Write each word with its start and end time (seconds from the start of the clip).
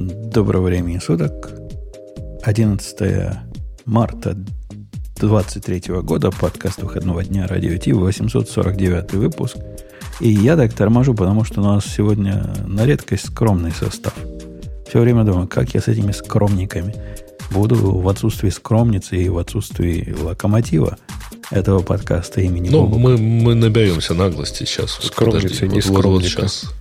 Доброго 0.00 0.68
времени 0.68 0.98
суток. 0.98 1.50
11 2.42 3.34
марта 3.84 4.34
23 5.16 5.82
года, 6.00 6.30
подкаст 6.30 6.82
выходного 6.82 7.22
дня 7.22 7.46
Радио 7.46 7.76
Ти, 7.76 7.92
849 7.92 9.12
выпуск. 9.12 9.58
И 10.20 10.30
я 10.30 10.56
так 10.56 10.72
торможу, 10.72 11.12
потому 11.12 11.44
что 11.44 11.60
у 11.60 11.64
нас 11.64 11.84
сегодня 11.84 12.50
на 12.66 12.86
редкость 12.86 13.26
скромный 13.26 13.72
состав. 13.72 14.14
Все 14.88 15.00
время 15.00 15.24
думаю, 15.24 15.46
как 15.46 15.74
я 15.74 15.82
с 15.82 15.88
этими 15.88 16.12
скромниками 16.12 16.94
буду 17.50 17.76
в 17.76 18.08
отсутствии 18.08 18.48
скромницы 18.48 19.18
и 19.18 19.28
в 19.28 19.36
отсутствии 19.36 20.16
локомотива 20.18 20.96
этого 21.50 21.82
подкаста 21.82 22.40
имени 22.40 22.70
Ну, 22.70 22.86
мы, 22.86 23.18
мы 23.18 23.54
наберемся 23.54 24.14
наглости 24.14 24.64
сейчас. 24.64 24.98
Скромница, 25.02 25.66
не 25.66 25.82
вот, 25.82 26.04
вот, 26.04 26.04
вот 26.06 26.24
сейчас. 26.24 26.72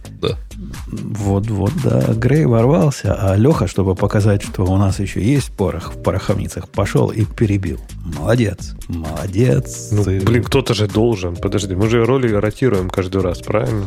Вот-вот, 0.92 1.72
да. 1.84 2.14
Грей 2.14 2.46
ворвался, 2.46 3.16
а 3.16 3.36
Леха, 3.36 3.68
чтобы 3.68 3.96
показать, 3.96 4.42
что 4.42 4.64
у 4.64 4.78
нас 4.78 5.00
еще 5.00 5.22
есть 5.22 5.52
порох 5.52 5.94
в 5.94 6.02
пороховницах, 6.02 6.68
пошел 6.70 7.10
и 7.10 7.26
перебил. 7.26 7.80
Молодец. 8.18 8.76
Молодец. 8.88 9.90
Ну, 9.92 10.04
блин, 10.04 10.44
кто-то 10.44 10.74
же 10.74 10.88
должен. 10.88 11.36
Подожди, 11.36 11.76
мы 11.76 11.90
же 11.90 12.04
роли 12.06 12.34
ротируем 12.34 12.90
каждый 12.90 13.22
раз, 13.22 13.40
правильно? 13.40 13.86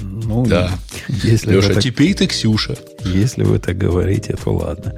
Ну, 0.00 0.46
да. 0.46 0.70
Если 1.08 1.52
Леша, 1.52 1.74
так, 1.74 1.82
теперь 1.82 2.14
ты 2.14 2.26
Ксюша. 2.26 2.76
Если 3.04 3.44
вы 3.44 3.58
так 3.58 3.76
говорите, 3.76 4.36
то 4.42 4.52
ладно. 4.52 4.94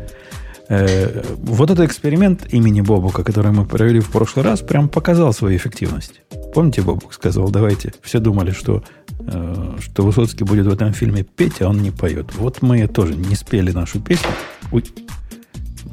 Э, 0.69 1.23
вот 1.39 1.71
этот 1.71 1.87
эксперимент 1.87 2.53
имени 2.53 2.83
Бобука, 2.83 3.25
который 3.25 3.53
мы 3.53 3.65
провели 3.65 4.01
в 4.01 4.11
прошлый 4.11 4.45
раз, 4.45 4.61
прям 4.61 4.89
показал 4.89 5.33
свою 5.33 5.57
эффективность. 5.57 6.21
Помните, 6.53 6.83
Бобук 6.83 7.15
сказал, 7.15 7.49
давайте, 7.51 7.95
все 8.03 8.19
думали, 8.19 8.51
что, 8.51 8.85
э, 9.21 9.77
что 9.81 10.03
Высоцкий 10.03 10.45
будет 10.45 10.67
в 10.67 10.73
этом 10.73 10.93
фильме 10.93 11.25
петь, 11.25 11.63
а 11.63 11.69
он 11.69 11.81
не 11.81 11.91
поет. 11.91 12.35
Вот 12.35 12.61
мы 12.61 12.87
тоже 12.87 13.15
не 13.15 13.35
спели 13.35 13.71
нашу 13.71 14.01
песню. 14.01 14.31
Ой, 14.71 14.85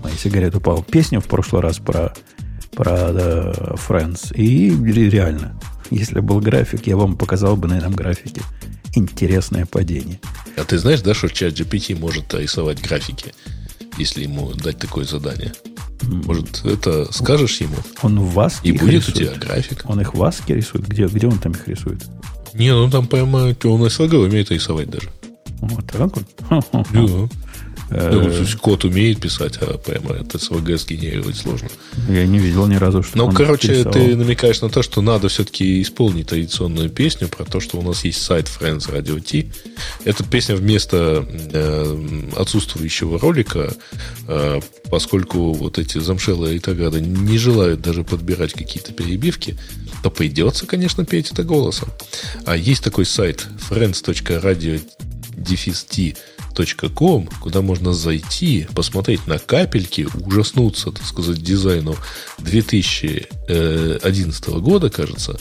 моя 0.04 0.16
сигарета 0.18 0.58
упала. 0.58 0.84
Песню 0.84 1.22
в 1.22 1.26
прошлый 1.26 1.62
раз 1.62 1.80
про, 1.80 2.14
про 2.74 3.14
да, 3.14 3.52
Friends. 3.88 4.36
И 4.36 4.72
реально, 5.10 5.58
если 5.90 6.20
был 6.20 6.42
график, 6.42 6.86
я 6.88 6.98
вам 6.98 7.16
показал 7.16 7.56
бы 7.56 7.70
на 7.70 7.78
этом 7.78 7.94
графике 7.94 8.42
интересное 8.94 9.66
падение. 9.66 10.20
А 10.58 10.64
ты 10.66 10.78
знаешь, 10.78 11.02
да, 11.02 11.14
что 11.14 11.30
чат 11.30 11.54
GPT 11.54 11.98
может 11.98 12.34
рисовать 12.34 12.82
графики? 12.82 13.34
Если 13.98 14.24
ему 14.24 14.54
дать 14.54 14.78
такое 14.78 15.06
задание. 15.06 15.54
Может, 16.02 16.64
это 16.66 17.12
скажешь 17.12 17.62
ему? 17.62 17.76
Он 18.02 18.20
в 18.20 18.34
вас 18.34 18.60
И 18.64 18.72
будет 18.72 19.08
рисует. 19.08 19.16
у 19.16 19.20
тебя 19.20 19.34
график. 19.48 19.84
Он 19.86 20.02
их 20.02 20.14
в 20.14 20.18
вас 20.18 20.42
рисует? 20.48 20.88
Где, 20.88 21.08
где 21.08 21.28
он 21.28 21.40
там 21.40 21.54
их 21.54 21.68
рисует? 21.68 22.04
Не, 22.54 22.72
ну 22.72 22.90
там 22.90 23.08
прямо 23.08 23.40
он 23.40 23.54
SLG 23.54 24.16
умеет 24.18 24.52
рисовать 24.52 24.90
даже. 24.90 25.10
Вот 25.62 25.86
так 25.88 26.16
вот? 26.16 26.66
Да. 26.94 27.30
Э, 27.90 28.10
ну, 28.12 28.60
код 28.60 28.84
умеет 28.84 29.20
писать, 29.20 29.58
а 29.62 29.78
прямо 29.78 30.16
это 30.16 30.38
SVG 30.38 30.78
сгенерировать 30.78 31.38
сложно. 31.38 31.70
Я 32.10 32.26
не 32.26 32.40
видел 32.40 32.66
ни 32.68 32.76
разу, 32.76 33.04
что 33.04 33.18
Ну, 33.18 33.32
короче, 33.32 33.76
писал. 33.76 33.92
ты 33.94 34.16
намекаешь 34.16 34.62
на 34.62 34.70
то, 34.70 34.82
что 34.82 35.02
надо 35.02 35.30
все-таки 35.30 35.82
исполнить 35.82 36.28
традиционную 36.28 36.90
песню 36.90 37.28
про 37.28 37.46
то, 37.46 37.60
что 37.60 37.78
у 37.78 37.82
нас 37.84 38.04
есть 38.04 38.22
сайт 38.22 38.48
Friends 38.48 38.92
Radio 38.92 39.20
T. 39.22 39.52
Эта 40.04 40.24
песня 40.24 40.56
вместо 40.56 41.26
э, 41.30 42.30
отсутствующего 42.36 43.20
ролика, 43.20 43.74
э, 44.28 44.60
поскольку 44.90 45.54
вот 45.54 45.78
эти 45.78 46.00
замшелые 46.00 46.56
ретрограды 46.56 47.02
не 47.02 47.38
желают 47.38 47.82
даже 47.82 48.04
подбирать 48.04 48.54
какие-то 48.54 48.94
перебивки, 48.94 49.58
то 50.02 50.10
придется, 50.10 50.66
конечно, 50.66 51.06
петь 51.06 51.32
это 51.32 51.44
голосом. 51.44 51.90
А 52.46 52.58
есть 52.58 52.84
такой 52.84 53.06
сайт 53.06 53.48
friends.radio 53.70 54.82
com, 56.64 57.30
куда 57.42 57.62
можно 57.62 57.94
зайти, 57.94 58.68
посмотреть 58.74 59.28
на 59.28 59.40
капельки, 59.40 60.08
ужаснуться, 60.26 60.92
так 60.92 61.06
сказать, 61.06 61.42
дизайну 61.42 61.96
2011 62.40 64.50
года, 64.60 64.90
кажется, 64.90 65.40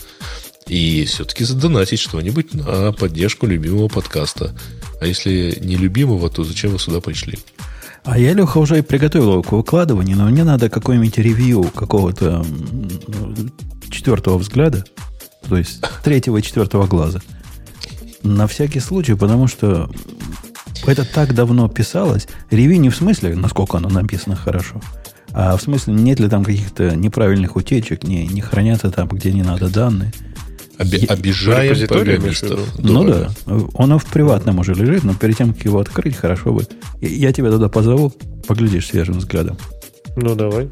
и 0.67 1.05
все-таки 1.05 1.45
задонатить 1.45 2.01
что-нибудь 2.01 2.55
на 2.55 2.93
поддержку 2.93 3.47
любимого 3.47 3.89
подкаста. 3.89 4.57
А 5.01 5.07
если 5.07 5.59
не 5.61 5.77
любимого, 5.77 6.31
то 6.31 6.45
зачем 6.45 6.73
вы 6.73 6.79
сюда 6.79 7.01
пришли? 7.01 7.39
А 8.05 8.19
я, 8.19 8.35
Леха, 8.35 8.59
уже 8.59 8.83
приготовил 8.83 9.33
его 9.33 9.43
к 9.43 9.53
выкладыванию, 9.53 10.17
но 10.17 10.29
мне 10.29 10.45
надо 10.45 10.69
какое-нибудь 10.69 11.19
ревью 11.19 11.65
какого-то 11.65 12.45
четвертого 13.91 14.39
взгляда, 14.39 14.85
то 15.49 15.57
есть 15.57 15.81
третьего 16.03 16.39
и 16.39 16.43
четвертого 16.43 16.87
глаза. 16.87 17.21
На 18.23 18.47
всякий 18.47 18.81
случай, 18.81 19.15
потому 19.15 19.49
что 19.49 19.91
это 20.87 21.05
так 21.05 21.35
давно 21.35 21.69
писалось. 21.69 22.27
Ревью 22.51 22.81
не 22.81 22.91
в 22.91 22.97
смысле, 22.97 23.35
насколько 23.35 23.79
оно 23.79 23.89
написано 23.89 24.37
хорошо, 24.37 24.81
а 25.33 25.57
в 25.57 25.63
смысле, 25.63 25.95
нет 25.95 26.21
ли 26.21 26.29
там 26.29 26.45
каких-то 26.45 26.95
неправильных 26.95 27.57
утечек, 27.57 28.05
не, 28.05 28.27
не 28.27 28.41
хранятся 28.41 28.91
там, 28.91 29.09
где 29.09 29.33
не 29.33 29.43
надо 29.43 29.69
данные. 29.69 30.13
Оби- 30.79 31.07
обижаем 31.07 31.87
программистов. 31.87 32.61
Ну 32.79 33.05
да, 33.05 33.31
оно 33.79 33.99
в 33.99 34.05
приватном 34.07 34.59
уже 34.59 34.75
лежит, 34.75 35.05
но 35.05 35.15
перед 35.15 35.37
тем, 35.37 35.55
как 35.55 35.65
его 35.65 35.79
открыть, 35.81 36.17
хорошо 36.17 36.53
бы. 36.53 36.67
Я 37.01 37.33
тебя 37.33 37.51
туда 37.51 37.69
позову, 37.69 38.13
поглядишь 38.47 38.89
свежим 38.89 39.19
взглядом. 39.19 39.57
Ну, 40.17 40.35
давай 40.35 40.71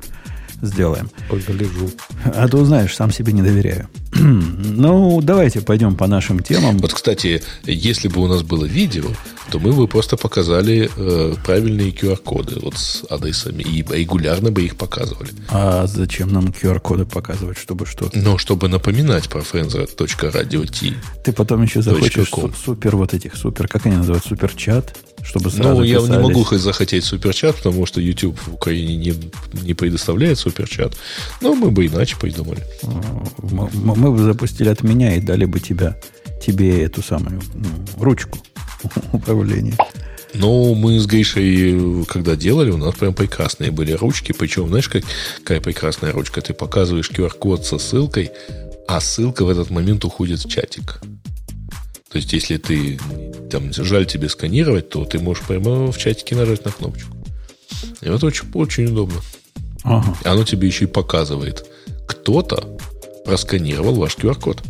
сделаем. 0.61 1.11
Погляжу. 1.29 1.91
А 2.25 2.49
то, 2.49 2.65
знаешь, 2.65 2.95
сам 2.95 3.11
себе 3.13 3.33
не 3.33 3.43
доверяю. 3.43 3.89
ну, 4.21 5.21
давайте 5.23 5.61
пойдем 5.61 5.97
по 5.97 6.07
нашим 6.07 6.41
темам. 6.41 6.79
Вот, 6.79 6.93
кстати, 6.93 7.43
если 7.65 8.09
бы 8.09 8.21
у 8.21 8.27
нас 8.27 8.43
было 8.43 8.65
видео, 8.67 9.07
то 9.51 9.59
мы 9.59 9.73
бы 9.73 9.89
просто 9.89 10.17
показали 10.17 10.91
э, 10.97 11.35
правильные 11.45 11.91
QR-коды 11.91 12.61
вот 12.61 12.77
с 12.77 13.05
адресами 13.09 13.63
и 13.63 13.83
регулярно 13.83 14.51
бы 14.51 14.63
их 14.63 14.77
показывали. 14.77 15.31
А 15.49 15.87
зачем 15.87 16.33
нам 16.33 16.47
QR-коды 16.47 17.07
показывать, 17.07 17.59
чтобы 17.59 17.87
что? 17.87 18.11
Ну, 18.13 18.37
чтобы 18.39 18.69
напоминать 18.69 19.29
про 19.29 19.41
friends.radio.t. 19.41 20.95
Ты 21.25 21.33
потом 21.33 21.63
еще 21.63 21.81
захочешь 21.81 22.31
супер 22.65 22.97
вот 22.97 23.15
этих 23.15 23.35
супер, 23.37 23.67
как 23.69 23.87
они 23.87 23.97
называют, 23.97 24.25
суперчат? 24.25 24.95
чтобы 25.23 25.51
сразу 25.51 25.77
Ну, 25.77 25.83
я 25.85 25.97
писались. 25.99 26.11
не 26.11 26.23
могу 26.23 26.45
захотеть 26.57 27.05
суперчат, 27.05 27.57
потому 27.57 27.87
что 27.87 28.01
YouTube 28.01 28.39
в 28.41 28.55
Украине 28.55 28.97
не, 28.97 29.15
не 29.63 29.75
предоставляет 29.75 30.39
суперчат. 30.39 30.97
Но 31.41 31.55
мы 31.55 31.71
бы 31.71 31.87
иначе 31.87 32.17
придумали. 32.17 32.63
Мы, 33.43 33.71
мы 34.03 34.11
бы 34.11 34.19
запустили 34.19 34.69
от 34.69 34.83
меня 34.83 35.15
и 35.15 35.21
дали 35.21 35.45
бы 35.45 35.61
тебя, 35.61 35.97
тебе 36.45 36.83
эту 36.83 37.03
самую 37.03 37.41
ну, 37.55 37.69
ручку 38.05 38.37
управления. 39.13 39.77
Ну, 40.35 40.75
мы 40.75 40.99
с 40.99 41.07
Гришей, 41.07 42.05
когда 42.07 42.35
делали, 42.35 42.71
у 42.71 42.79
нас 42.79 42.97
прям 42.97 43.15
прекрасные 43.15 43.71
были 43.71 43.93
ручки. 43.93 44.33
Причем, 44.33 44.69
знаешь, 44.69 44.89
как, 44.89 45.05
какая 45.39 45.61
прекрасная 45.61 46.11
ручка? 46.11 46.41
Ты 46.41 46.53
показываешь 46.53 47.11
QR-код 47.11 47.65
со 47.65 47.79
ссылкой, 47.79 48.33
а 48.89 49.01
ссылка 49.01 49.45
в 49.45 49.51
этот 49.51 49.71
момент 49.71 50.05
уходит 50.05 50.41
в 50.41 50.51
чатик. 50.51 51.01
То 52.11 52.19
есть, 52.19 52.33
если 52.33 52.57
ты 52.57 52.99
там 53.53 53.73
жаль 53.73 54.07
тебе 54.07 54.29
сканировать, 54.29 54.89
то 54.89 55.05
ты 55.05 55.21
можешь 55.21 55.45
прямо 55.45 55.93
в 55.93 55.97
чатике 55.97 56.35
нажать 56.35 56.65
на 56.65 56.73
кнопочку. 56.73 57.17
И 58.01 58.07
это 58.07 58.27
очень, 58.27 58.51
очень 58.55 58.87
удобно. 58.87 59.21
Ага. 59.85 60.17
Оно 60.25 60.43
тебе 60.45 60.67
еще 60.67 60.87
и 60.87 60.89
показывает. 60.89 61.67
Кто-то 62.09 62.79
просканировал 63.25 63.95
ваш 63.95 64.17
QR-код. 64.17 64.63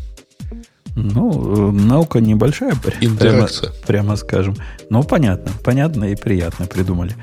Ну, 0.95 1.71
э, 1.71 1.73
наука 1.73 2.21
небольшая, 2.21 2.75
Интеракция. 3.01 3.71
Прямо, 3.71 3.87
прямо 3.87 4.17
скажем. 4.17 4.57
Но 4.91 5.03
понятно, 5.03 5.53
понятно 5.65 6.05
и 6.05 6.17
приятно 6.17 6.67
придумали. 6.67 7.17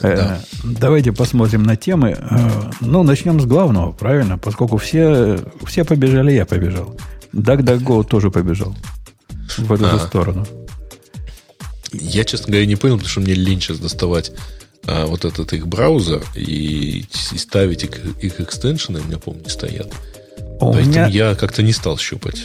Э, 0.00 0.16
да. 0.16 0.40
Давайте 0.64 1.12
посмотрим 1.12 1.62
на 1.62 1.76
темы. 1.76 2.16
Э, 2.18 2.70
ну, 2.80 3.02
начнем 3.02 3.38
с 3.40 3.44
главного, 3.44 3.92
правильно? 3.92 4.38
Поскольку 4.38 4.78
все, 4.78 5.38
все 5.66 5.84
побежали, 5.84 6.32
я 6.32 6.46
побежал. 6.46 6.96
DuckDuckGo 7.34 8.04
тоже 8.04 8.30
побежал 8.30 8.74
в 9.58 9.72
эту 9.72 9.86
а. 9.86 9.98
сторону. 9.98 10.46
Я, 11.92 12.24
честно 12.24 12.48
говоря, 12.48 12.66
не 12.66 12.76
понял, 12.76 12.94
потому 12.94 13.10
что 13.10 13.20
мне 13.20 13.34
лень 13.34 13.60
сейчас 13.60 13.80
доставать 13.80 14.32
а, 14.86 15.06
вот 15.06 15.24
этот 15.24 15.52
их 15.52 15.66
браузер 15.66 16.22
и, 16.36 17.04
и 17.32 17.38
ставить 17.38 17.84
их, 17.84 18.22
их 18.22 18.40
экстеншены, 18.40 19.00
у 19.00 19.04
меня, 19.04 19.18
помню, 19.18 19.48
стоят. 19.48 19.92
У 20.60 20.72
Поэтому 20.72 20.90
меня... 20.90 21.06
я 21.06 21.34
как-то 21.34 21.62
не 21.62 21.72
стал 21.72 21.96
щупать. 21.96 22.44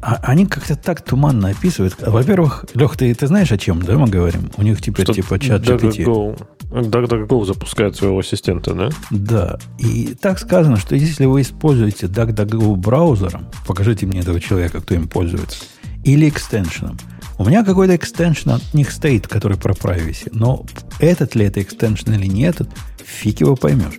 А, 0.00 0.18
они 0.22 0.46
как-то 0.46 0.76
так 0.76 1.02
туманно 1.02 1.50
описывают. 1.50 1.94
Во-первых, 2.00 2.64
Лех, 2.74 2.96
ты, 2.96 3.14
ты 3.14 3.26
знаешь, 3.26 3.52
о 3.52 3.58
чем, 3.58 3.82
да, 3.82 3.98
мы 3.98 4.08
говорим? 4.08 4.50
У 4.56 4.62
них 4.62 4.80
теперь 4.80 5.04
что 5.04 5.12
типа 5.12 5.38
чат 5.38 5.62
GPT. 5.62 6.38
DuckDuckGo 6.70 7.44
запускает 7.44 7.96
своего 7.96 8.20
ассистента, 8.20 8.72
да? 8.72 8.88
Да. 9.10 9.58
И 9.78 10.14
так 10.20 10.38
сказано, 10.38 10.78
что 10.78 10.94
если 10.94 11.26
вы 11.26 11.42
используете 11.42 12.06
DuckDuckGo 12.06 12.76
браузером, 12.76 13.46
покажите 13.66 14.06
мне 14.06 14.20
этого 14.20 14.40
человека, 14.40 14.80
кто 14.80 14.94
им 14.94 15.06
пользуется, 15.06 15.64
или 16.04 16.28
экстеншеном. 16.28 16.96
У 17.38 17.44
меня 17.44 17.64
какой-то 17.64 17.96
экстеншн 17.96 18.50
от 18.50 18.74
них 18.74 18.90
стоит, 18.90 19.26
который 19.26 19.56
про 19.58 19.72
privacy. 19.72 20.28
Но 20.32 20.64
этот 20.98 21.34
ли 21.34 21.46
это 21.46 21.62
экстеншн 21.62 22.12
или 22.12 22.26
не 22.26 22.42
этот, 22.42 22.68
фиг 23.04 23.40
его 23.40 23.56
поймешь. 23.56 23.98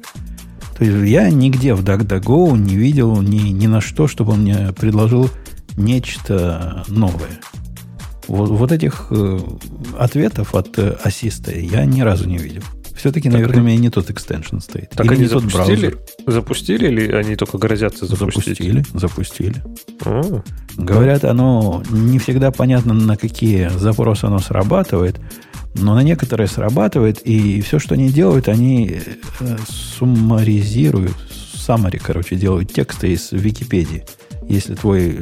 То 0.81 0.85
есть 0.85 1.11
я 1.11 1.29
нигде 1.29 1.75
в 1.75 1.83
DuckDuckGo 1.83 2.57
не 2.57 2.75
видел 2.75 3.21
ни, 3.21 3.49
ни 3.49 3.67
на 3.67 3.81
что, 3.81 4.07
чтобы 4.07 4.31
он 4.31 4.39
мне 4.39 4.73
предложил 4.75 5.29
нечто 5.77 6.83
новое. 6.87 7.39
Вот, 8.27 8.49
вот 8.49 8.71
этих 8.71 9.05
э, 9.11 9.37
ответов 9.99 10.55
от 10.55 10.79
э, 10.79 10.97
ассиста 11.03 11.51
я 11.51 11.85
ни 11.85 12.01
разу 12.01 12.27
не 12.27 12.39
видел. 12.39 12.63
Все-таки, 12.95 13.29
так 13.29 13.33
наверное, 13.33 13.61
у 13.61 13.63
меня 13.63 13.77
не 13.77 13.89
тот 13.91 14.09
экстеншн 14.09 14.57
стоит. 14.57 14.89
Так 14.89 15.05
Или 15.05 15.13
они 15.13 15.23
не 15.25 15.29
тот 15.29 15.43
запустили? 15.43 15.89
браузер. 15.89 15.99
Запустили 16.25 16.87
или 16.87 17.11
они 17.11 17.35
только 17.35 17.59
грозятся 17.59 18.07
запустить? 18.07 18.57
Запустили, 18.57 18.83
запустили. 18.95 19.63
А, 20.03 20.41
Говорят, 20.77 21.25
оно 21.25 21.83
не 21.91 22.17
всегда 22.17 22.49
понятно, 22.49 22.95
на 22.95 23.17
какие 23.17 23.69
запросы 23.69 24.25
оно 24.25 24.39
срабатывает, 24.39 25.19
но 25.75 25.95
на 25.95 26.03
некоторые 26.03 26.47
срабатывает, 26.47 27.21
и 27.25 27.61
все, 27.61 27.79
что 27.79 27.95
они 27.95 28.09
делают, 28.09 28.47
они 28.47 28.99
э, 29.39 29.57
суммаризируют, 29.67 31.15
summary, 31.55 32.01
короче, 32.03 32.35
делают 32.35 32.73
тексты 32.73 33.13
из 33.13 33.31
Википедии, 33.31 34.05
если 34.47 34.75
твой 34.75 35.17
э, 35.17 35.21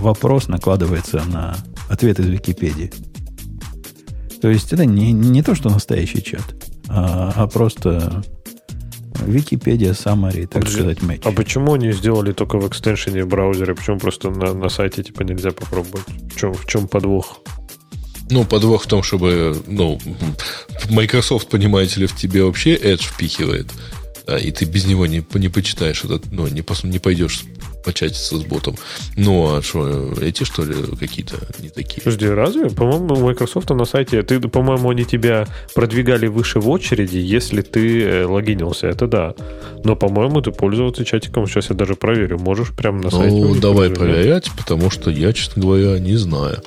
вопрос 0.00 0.48
накладывается 0.48 1.22
на 1.26 1.56
ответ 1.88 2.18
из 2.18 2.26
Википедии. 2.26 2.92
То 4.40 4.48
есть 4.48 4.72
это 4.72 4.84
не, 4.84 5.12
не 5.12 5.42
то, 5.42 5.54
что 5.54 5.70
настоящий 5.70 6.22
чат, 6.22 6.54
а, 6.88 7.32
а 7.34 7.46
просто 7.46 8.22
Википедия, 9.26 9.92
summary, 9.92 10.42
так 10.42 10.64
Подожди, 10.64 10.76
сказать, 10.76 11.02
матч. 11.02 11.20
А 11.24 11.32
почему 11.32 11.74
они 11.74 11.92
сделали 11.92 12.32
только 12.32 12.58
в 12.58 12.68
экстеншене 12.68 13.24
в 13.24 13.28
браузере? 13.28 13.74
Почему 13.74 13.98
просто 13.98 14.30
на, 14.30 14.52
на 14.52 14.68
сайте 14.68 15.02
типа 15.02 15.22
нельзя 15.22 15.52
попробовать? 15.52 16.06
В 16.08 16.38
чем, 16.38 16.52
в 16.52 16.66
чем 16.66 16.88
подвох? 16.88 17.40
Ну, 18.34 18.44
подвох 18.44 18.82
в 18.82 18.88
том, 18.88 19.04
чтобы, 19.04 19.56
ну, 19.68 20.00
Microsoft, 20.90 21.48
понимаете 21.48 22.00
ли, 22.00 22.06
в 22.08 22.16
тебе 22.16 22.42
вообще 22.42 22.74
Edge 22.74 23.04
впихивает, 23.04 23.68
да, 24.26 24.36
и 24.36 24.50
ты 24.50 24.64
без 24.64 24.86
него 24.86 25.06
не, 25.06 25.24
не 25.34 25.48
почитаешь 25.48 26.02
этот, 26.02 26.32
ну, 26.32 26.48
не, 26.48 26.64
не 26.82 26.98
пойдешь 26.98 27.44
початиться 27.84 28.36
с 28.36 28.42
ботом. 28.42 28.74
Ну, 29.16 29.54
а 29.54 29.62
что, 29.62 30.14
эти, 30.20 30.42
что 30.42 30.64
ли, 30.64 30.74
какие-то 30.98 31.36
не 31.62 31.68
такие? 31.68 32.02
Подожди, 32.02 32.26
разве? 32.26 32.70
По-моему, 32.70 33.14
Microsoft 33.14 33.70
на 33.70 33.84
сайте, 33.84 34.20
ты, 34.22 34.40
по-моему, 34.40 34.90
они 34.90 35.04
тебя 35.04 35.46
продвигали 35.72 36.26
выше 36.26 36.58
в 36.58 36.68
очереди, 36.68 37.18
если 37.18 37.62
ты 37.62 38.02
э, 38.02 38.24
логинился. 38.24 38.88
Это 38.88 39.06
да. 39.06 39.34
Но, 39.84 39.94
по-моему, 39.94 40.40
ты 40.40 40.50
пользоваться 40.50 41.04
чатиком, 41.04 41.46
сейчас 41.46 41.70
я 41.70 41.76
даже 41.76 41.94
проверю, 41.94 42.40
можешь 42.40 42.70
прямо 42.70 43.00
на 43.00 43.10
сайте. 43.10 43.36
Ну, 43.36 43.54
давай 43.54 43.90
продвигать. 43.90 44.16
проверять, 44.16 44.50
потому 44.56 44.90
что 44.90 45.12
я, 45.12 45.32
честно 45.32 45.62
говоря, 45.62 46.00
не 46.00 46.16
знаю. 46.16 46.64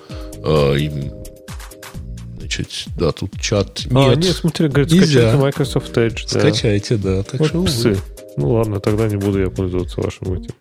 А, 2.59 2.63
значит, 2.63 2.89
да, 2.98 3.12
тут 3.12 3.39
чат 3.39 3.81
А, 3.92 4.09
нет. 4.09 4.18
нет, 4.19 4.36
смотри, 4.36 4.68
говорит, 4.68 4.92
Нельзя. 4.92 5.06
скачайте 5.31 5.38
Microsoft 5.38 5.98
Edge. 5.98 6.33
да. 6.33 6.39
Скачайте, 6.39 6.98
да. 6.98 7.24
Так 7.24 7.39
Вот 7.39 7.50
что, 7.50 7.57
увы. 7.59 7.68
псы. 7.68 7.98
Ну 8.38 8.51
ладно, 8.51 8.80
тогда 8.80 9.07
не 9.07 9.15
буду 9.15 9.39
я 9.39 9.50
пользоваться 9.50 10.00
вашим 10.00 10.33
этим. 10.33 10.51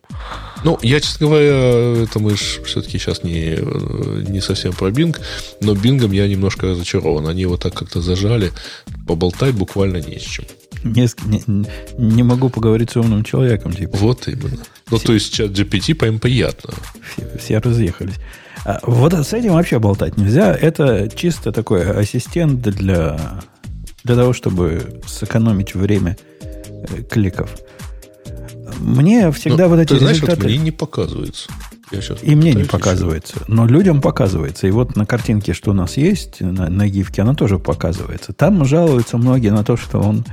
Ну, 0.65 0.79
я, 0.83 0.99
честно 0.99 1.27
говоря, 1.27 2.03
это 2.05 2.19
мы 2.19 2.31
ж 2.35 2.61
все-таки 2.65 2.97
сейчас 2.99 3.23
не, 3.23 3.59
не 4.31 4.41
совсем 4.41 4.73
про 4.73 4.89
Bing, 4.89 5.15
но 5.61 5.75
Бингом 5.75 6.13
я 6.13 6.27
немножко 6.27 6.69
разочарован. 6.69 7.27
Они 7.29 7.43
его 7.43 7.59
так 7.59 7.75
как-то 7.75 8.01
зажали. 8.01 8.51
Поболтать 9.07 9.55
буквально 9.55 9.99
не 9.99 10.19
с 10.19 10.23
чем. 10.23 10.47
Не, 10.85 11.07
не- 11.27 11.67
не 11.99 12.23
могу 12.23 12.49
поговорить 12.49 12.93
с 12.93 12.97
умным 12.97 13.25
человеком, 13.25 13.73
типа. 13.75 13.97
Вот 13.99 14.27
именно. 14.27 14.63
Ну, 14.91 14.99
то 14.99 15.13
есть 15.13 15.35
чат 15.35 15.51
GPT 15.51 15.95
прям 15.95 16.19
приятно. 16.19 16.73
Все, 17.15 17.39
все 17.39 17.59
разъехались. 17.59 18.15
А 18.67 18.81
вот 18.83 19.15
с 19.15 19.33
этим 19.33 19.53
вообще 19.53 19.79
болтать 19.79 20.17
нельзя. 20.17 20.53
Это 20.53 21.09
чисто 21.09 21.53
такой 21.53 21.89
ассистент 21.89 22.63
для, 22.63 23.17
для 24.03 24.17
того, 24.17 24.33
чтобы 24.33 25.01
сэкономить 25.07 25.77
время 25.77 26.17
э, 26.41 27.03
кликов. 27.09 27.57
Мне 28.81 29.31
всегда 29.31 29.65
Ну, 29.65 29.71
вот 29.71 29.79
эти 29.79 29.91
ты 29.91 29.99
знаешь, 30.01 30.21
вот 30.21 30.31
результаты... 30.31 30.49
мне 30.49 30.59
не 30.59 30.71
показывается. 30.73 31.49
Я 31.93 32.01
И 32.23 32.35
мне 32.35 32.55
не 32.55 32.65
показывается. 32.65 33.37
Но 33.47 33.69
людям 33.69 34.01
показывается. 34.01 34.67
И 34.67 34.73
вот 34.73 34.97
на 34.97 35.07
картинке, 35.07 35.53
что 35.53 35.71
у 35.71 35.75
нас 35.75 35.97
есть, 35.97 36.41
на, 36.41 36.69
на 36.69 36.89
гифке, 36.89 37.23
она 37.23 37.35
тоже 37.35 37.61
показывается. 37.61 38.33
Там 38.33 38.65
жалуются 38.65 39.17
многие 39.17 39.51
на 39.51 39.63
то, 39.63 39.77
что 39.77 40.01
он 40.01 40.25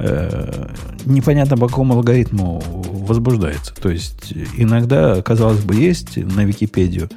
э, 0.00 0.74
непонятно 1.04 1.56
по 1.56 1.68
какому 1.68 1.94
алгоритму 1.94 2.60
возбуждается. 2.66 3.72
То 3.76 3.88
есть 3.88 4.32
иногда, 4.56 5.22
казалось 5.22 5.60
бы, 5.60 5.76
есть 5.76 6.16
на 6.16 6.44
Википедию 6.44 7.08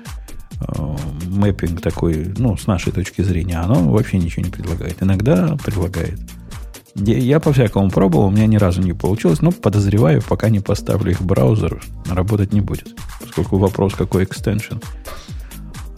мэппинг 1.28 1.81
такой, 1.81 2.34
ну, 2.38 2.58
с 2.58 2.68
нашей 2.68 2.92
точки 2.92 3.22
зрения, 3.22 3.58
оно 3.58 3.92
вообще 3.92 4.18
ничего 4.18 4.46
не 4.46 4.52
предлагает. 4.52 5.02
Иногда 5.02 5.58
предлагает. 5.63 6.19
Я, 6.96 7.40
по-всякому 7.40 7.90
пробовал, 7.90 8.25
у 8.25 8.31
меня 8.31 8.48
ни 8.48 8.58
разу 8.58 8.81
не 8.81 8.94
получилось, 8.94 9.42
но 9.42 9.52
подозреваю, 9.52 10.22
пока 10.22 10.50
не 10.50 10.60
поставлю 10.60 11.12
их 11.12 11.22
в 11.22 11.25
браузер, 11.25 11.81
работать 12.10 12.52
не 12.54 12.60
будет. 12.60 12.96
Поскольку 13.22 13.58
вопрос, 13.58 13.94
какой 13.94 14.25
экстеншн. 14.25 14.75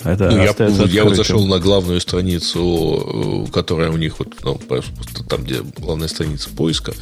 Это 0.03 0.29
Ну, 0.29 0.37
я, 0.37 0.85
я 0.85 1.03
вот 1.05 1.15
зашел 1.15 1.47
на 1.47 1.59
главную 1.59 1.99
страницу, 2.01 3.45
э, 3.47 3.51
которая 3.51 3.89
у 3.89 3.97
них 3.97 4.19
вот, 4.19 4.35
ну, 4.43 4.59
там, 5.27 5.43
где 5.43 5.61
главная 5.77 6.09
страница 6.09 6.49
поиска. 6.49 6.93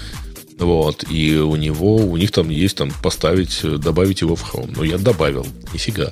Вот, 0.59 1.03
и 1.09 1.37
у 1.37 1.55
него, 1.55 1.95
у 1.95 2.15
них 2.17 2.31
там 2.31 2.49
есть 2.49 2.77
там 2.77 2.91
поставить, 3.01 3.61
э, 3.63 3.77
добавить 3.77 4.21
его 4.21 4.35
в 4.35 4.43
Chrome. 4.43 4.73
Но 4.75 4.83
я 4.83 4.99
добавил, 4.99 5.45
нифига. 5.73 6.11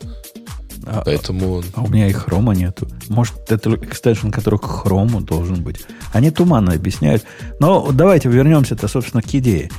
А, 0.85 1.01
Поэтому, 1.05 1.61
а 1.75 1.81
у 1.81 1.87
меня 1.87 2.07
и 2.07 2.11
хрома 2.13 2.53
нету. 2.53 2.87
Может, 3.09 3.33
это 3.51 3.73
экстеншн, 3.75 4.29
который 4.29 4.59
к 4.59 4.65
хрому 4.65 5.21
должен 5.21 5.63
быть. 5.63 5.81
Они 6.13 6.31
туманно 6.31 6.73
объясняют. 6.73 7.23
Но 7.59 7.91
давайте 7.91 8.29
вернемся-то, 8.29 8.87
собственно, 8.87 9.21
к 9.21 9.33
идее. 9.33 9.69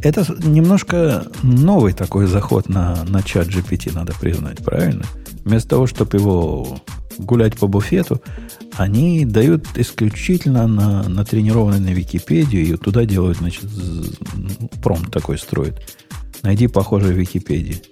Это 0.00 0.24
немножко 0.44 1.26
новый 1.42 1.92
такой 1.92 2.26
заход 2.26 2.68
на, 2.68 3.04
на 3.04 3.22
чат 3.22 3.48
GPT, 3.48 3.92
надо 3.94 4.12
признать, 4.20 4.58
правильно? 4.58 5.04
Вместо 5.44 5.70
того, 5.70 5.86
чтобы 5.86 6.18
его 6.18 6.78
гулять 7.18 7.58
по 7.58 7.66
буфету, 7.66 8.22
они 8.76 9.24
дают 9.24 9.66
исключительно 9.76 10.68
на, 10.68 11.02
натренированный 11.08 11.80
на 11.80 11.88
Википедию, 11.88 12.62
и 12.64 12.76
туда 12.76 13.04
делают, 13.06 13.38
значит, 13.38 13.64
з- 13.64 14.12
промпт 14.82 15.10
такой 15.12 15.36
строят. 15.38 15.80
Найди 16.42 16.68
похожее 16.68 17.12
в 17.12 17.18
Википедии. 17.18 17.82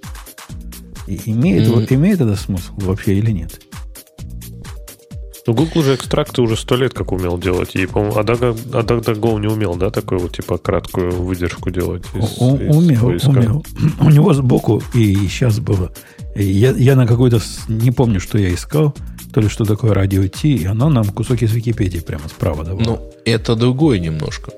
И 1.07 1.21
имеет, 1.27 1.69
вот, 1.69 1.91
имеет 1.93 2.21
это 2.21 2.37
смысл 2.37 2.73
вообще 2.77 3.15
или 3.15 3.31
нет? 3.31 3.61
Ну, 5.47 5.55
Google 5.55 5.83
же 5.85 5.95
экстракты 5.95 6.43
уже 6.43 6.57
сто 6.57 6.75
лет 6.75 6.93
как 6.93 7.13
умел 7.13 7.39
делать. 7.39 7.77
И, 7.77 7.87
по-моему, 7.87 8.17
а 8.17 8.23
DuckDuckGo 8.25 9.39
не 9.39 9.47
умел, 9.47 9.77
да, 9.77 9.91
такой 9.91 10.19
вот, 10.19 10.35
типа, 10.35 10.59
краткую 10.59 11.13
выдержку 11.23 11.71
делать 11.71 12.03
из, 12.15 12.37
У- 12.41 12.57
из 12.57 12.77
умел, 12.77 13.01
поиска? 13.01 13.29
умел. 13.29 13.65
У 14.01 14.11
него 14.11 14.35
сбоку 14.35 14.83
и 14.93 15.15
сейчас 15.29 15.61
было. 15.61 15.93
Я, 16.35 16.73
я 16.73 16.97
на 16.97 17.07
какой-то, 17.07 17.41
не 17.69 17.93
помню, 17.93 18.19
что 18.19 18.39
я 18.39 18.53
искал, 18.53 18.93
то 19.33 19.41
ли 19.41 19.49
что 19.49 19.65
такое 19.65 19.95
радио 19.95 20.27
Ти, 20.27 20.57
и 20.57 20.65
оно 20.65 20.89
нам 20.89 21.05
кусок 21.05 21.41
из 21.43 21.53
Википедии 21.53 22.01
прямо 22.01 22.29
справа 22.29 22.65
давало. 22.65 22.83
ну, 22.85 23.13
это 23.25 23.55
другое 23.55 24.01
немножко. 24.01 24.51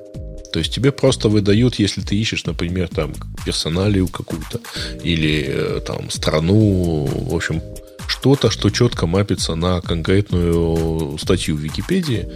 То 0.52 0.58
есть 0.60 0.72
тебе 0.72 0.92
просто 0.92 1.28
выдают, 1.28 1.78
если 1.78 2.00
ты 2.00 2.16
ищешь, 2.16 2.44
например, 2.46 2.88
там 2.88 3.14
персоналию 3.44 4.08
какую-то 4.08 4.60
или 5.02 5.44
э, 5.46 5.80
там 5.86 6.10
страну, 6.10 7.06
в 7.06 7.34
общем, 7.34 7.62
что-то, 8.06 8.50
что 8.50 8.70
четко 8.70 9.06
мапится 9.06 9.54
на 9.54 9.80
конкретную 9.80 11.18
статью 11.18 11.56
в 11.56 11.60
Википедии, 11.60 12.26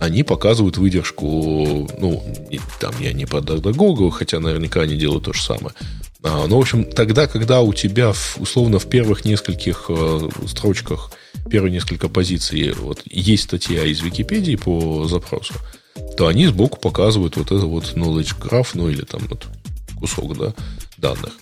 они 0.00 0.22
показывают 0.22 0.78
выдержку, 0.78 1.88
ну, 1.98 2.22
там 2.80 2.94
я 3.00 3.12
не 3.12 3.26
по 3.26 3.36
DuckDuckGo, 3.38 4.10
хотя 4.10 4.40
наверняка 4.40 4.82
они 4.82 4.96
делают 4.96 5.24
то 5.24 5.32
же 5.32 5.42
самое. 5.42 5.74
А, 6.22 6.46
ну, 6.46 6.56
в 6.56 6.60
общем, 6.60 6.84
тогда, 6.84 7.26
когда 7.26 7.60
у 7.60 7.72
тебя 7.72 8.12
в- 8.12 8.38
условно 8.38 8.78
в 8.78 8.88
первых 8.88 9.24
нескольких 9.24 9.86
э, 9.88 10.28
строчках, 10.46 11.12
первые 11.50 11.72
несколько 11.72 12.08
позиций 12.08 12.72
вот, 12.72 13.02
есть 13.06 13.44
статья 13.44 13.84
из 13.84 14.00
Википедии 14.00 14.56
по 14.56 15.06
запросу, 15.06 15.54
то 16.16 16.26
они 16.26 16.46
сбоку 16.46 16.78
показывают 16.78 17.36
вот 17.36 17.46
это 17.52 17.66
вот 17.66 17.84
knowledge 17.94 18.34
graph, 18.40 18.68
ну 18.74 18.88
или 18.88 19.02
там 19.02 19.22
вот 19.28 19.46
кусок, 19.98 20.36
да, 20.36 20.54
данных. 20.96 21.32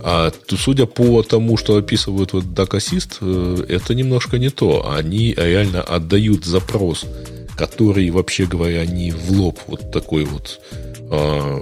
А 0.00 0.30
то, 0.30 0.56
судя 0.56 0.86
по 0.86 1.22
тому, 1.22 1.56
что 1.56 1.76
описывают 1.76 2.32
вот 2.32 2.44
Duck 2.44 2.70
Assist, 2.70 3.18
э, 3.20 3.64
это 3.68 3.94
немножко 3.94 4.38
не 4.38 4.50
то. 4.50 4.92
Они 4.92 5.34
реально 5.34 5.82
отдают 5.82 6.44
запрос, 6.44 7.04
который, 7.56 8.10
вообще 8.10 8.46
говоря, 8.46 8.84
не 8.86 9.12
в 9.12 9.30
лоб 9.32 9.58
вот 9.66 9.90
такой 9.92 10.24
вот 10.24 10.60
а, 11.10 11.60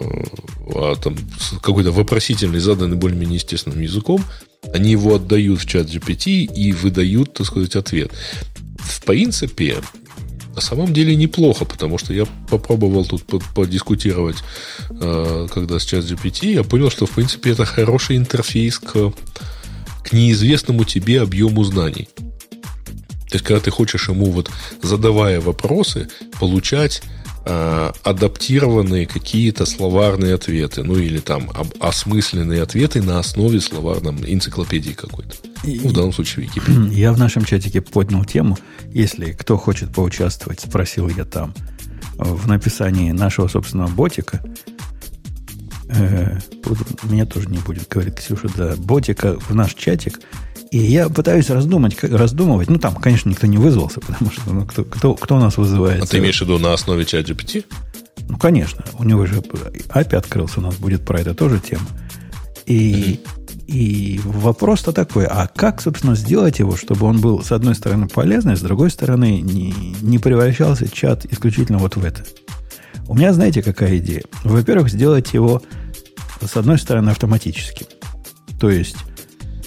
а 0.74 0.94
там 0.96 1.16
какой-то 1.60 1.90
вопросительный, 1.90 2.60
заданный 2.60 2.96
более-менее 2.96 3.36
естественным 3.36 3.80
языком, 3.80 4.22
они 4.72 4.92
его 4.92 5.16
отдают 5.16 5.60
в 5.60 5.66
чат 5.66 5.88
GPT 5.88 6.44
и 6.44 6.72
выдают, 6.72 7.34
так 7.34 7.46
сказать, 7.46 7.74
ответ. 7.74 8.12
В 8.78 9.02
принципе, 9.04 9.78
на 10.54 10.60
самом 10.60 10.92
деле 10.92 11.14
неплохо, 11.16 11.64
потому 11.64 11.98
что 11.98 12.12
я 12.12 12.26
попробовал 12.48 13.04
тут 13.04 13.24
по- 13.24 13.42
подискутировать, 13.54 14.36
э, 14.90 15.48
когда 15.52 15.78
с 15.78 15.84
чат 15.84 16.04
GPT, 16.04 16.52
я 16.52 16.64
понял, 16.64 16.90
что, 16.90 17.06
в 17.06 17.10
принципе, 17.10 17.50
это 17.50 17.64
хороший 17.64 18.16
интерфейс 18.16 18.78
к, 18.78 19.12
к 20.04 20.12
неизвестному 20.12 20.84
тебе 20.84 21.22
объему 21.22 21.64
знаний. 21.64 22.08
То 22.16 23.36
есть, 23.36 23.44
когда 23.44 23.60
ты 23.60 23.70
хочешь 23.70 24.08
ему, 24.08 24.26
вот, 24.32 24.50
задавая 24.82 25.40
вопросы, 25.40 26.08
получать 26.40 27.02
адаптированные 27.44 29.06
какие-то 29.06 29.64
словарные 29.66 30.34
ответы, 30.34 30.82
ну 30.82 30.96
или 30.96 31.18
там 31.18 31.50
осмысленные 31.80 32.62
ответы 32.62 33.02
на 33.02 33.18
основе 33.18 33.60
словарном 33.60 34.18
энциклопедии 34.26 34.92
какой-то. 34.92 35.36
Ну, 35.64 35.88
в 35.88 35.92
данном 35.92 36.12
случае 36.12 36.46
Википедии. 36.46 36.90
Я 36.94 37.12
в 37.12 37.18
нашем 37.18 37.44
чатике 37.44 37.80
поднял 37.80 38.24
тему. 38.24 38.58
Если 38.92 39.32
кто 39.32 39.56
хочет 39.56 39.92
поучаствовать, 39.92 40.60
спросил 40.60 41.08
я 41.08 41.24
там 41.24 41.54
в 42.16 42.48
написании 42.48 43.12
нашего 43.12 43.48
собственного 43.48 43.88
ботика. 43.88 44.42
Э, 45.88 46.38
меня 47.04 47.26
тоже 47.26 47.48
не 47.48 47.58
будет, 47.58 47.88
говорит 47.88 48.16
Ксюша, 48.16 48.48
да, 48.56 48.74
ботика 48.76 49.38
в 49.38 49.54
наш 49.54 49.74
чатик. 49.74 50.20
И 50.70 50.78
я 50.78 51.08
пытаюсь 51.08 51.50
раздумать, 51.50 52.02
раздумывать. 52.02 52.70
Ну, 52.70 52.78
там, 52.78 52.94
конечно, 52.94 53.28
никто 53.28 53.46
не 53.48 53.58
вызвался, 53.58 54.00
потому 54.00 54.30
что 54.30 54.52
ну, 54.52 54.64
кто, 54.66 54.84
кто, 54.84 55.14
кто 55.14 55.36
у 55.36 55.40
нас 55.40 55.56
вызывает? 55.56 56.02
А 56.02 56.06
ты 56.06 56.18
имеешь 56.18 56.38
в 56.38 56.42
виду 56.42 56.58
на 56.58 56.72
основе 56.72 57.04
чат 57.04 57.28
GPT? 57.28 57.64
Ну, 58.28 58.38
конечно. 58.38 58.84
У 58.98 59.04
него 59.04 59.26
же 59.26 59.40
API 59.40 60.14
открылся, 60.14 60.60
у 60.60 60.62
нас 60.62 60.76
будет 60.76 61.04
про 61.04 61.20
это 61.20 61.34
тоже 61.34 61.58
тема. 61.58 61.86
И, 62.66 63.20
mm-hmm. 63.20 63.66
и 63.66 64.20
вопрос-то 64.24 64.92
такой, 64.92 65.26
а 65.26 65.48
как, 65.48 65.82
собственно, 65.82 66.14
сделать 66.14 66.60
его, 66.60 66.76
чтобы 66.76 67.06
он 67.06 67.20
был, 67.20 67.42
с 67.42 67.50
одной 67.50 67.74
стороны, 67.74 68.06
полезный, 68.06 68.56
с 68.56 68.60
другой 68.60 68.90
стороны, 68.90 69.40
не, 69.40 69.74
не 70.02 70.20
превращался 70.20 70.88
чат 70.88 71.24
исключительно 71.24 71.78
вот 71.78 71.96
в 71.96 72.04
это? 72.04 72.24
У 73.08 73.16
меня, 73.16 73.32
знаете, 73.32 73.60
какая 73.60 73.98
идея? 73.98 74.22
Во-первых, 74.44 74.88
сделать 74.88 75.34
его, 75.34 75.62
с 76.40 76.56
одной 76.56 76.78
стороны, 76.78 77.10
автоматическим. 77.10 77.86
То 78.60 78.70
есть, 78.70 78.96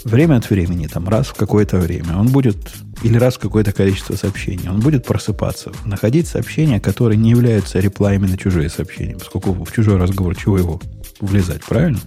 время 0.04 0.38
от 0.38 0.50
времени, 0.50 0.88
там, 0.88 1.08
раз 1.08 1.28
в 1.28 1.34
какое-то 1.34 1.78
время, 1.78 2.18
он 2.18 2.28
будет, 2.28 2.58
или 3.04 3.18
раз 3.18 3.36
в 3.36 3.40
какое-то 3.40 3.72
количество 3.72 4.16
сообщений, 4.16 4.70
он 4.70 4.80
будет 4.80 5.06
просыпаться, 5.06 5.72
находить 5.86 6.28
сообщения, 6.28 6.80
которые 6.80 7.18
не 7.18 7.32
являются 7.32 7.80
реплаями 7.80 8.28
на 8.28 8.38
чужие 8.38 8.70
сообщения, 8.70 9.16
поскольку 9.16 9.54
в 9.54 9.72
чужой 9.72 9.98
разговор 9.98 10.36
чего 10.36 10.58
его 10.58 10.82
влезать, 11.20 11.64
правильно? 11.64 12.00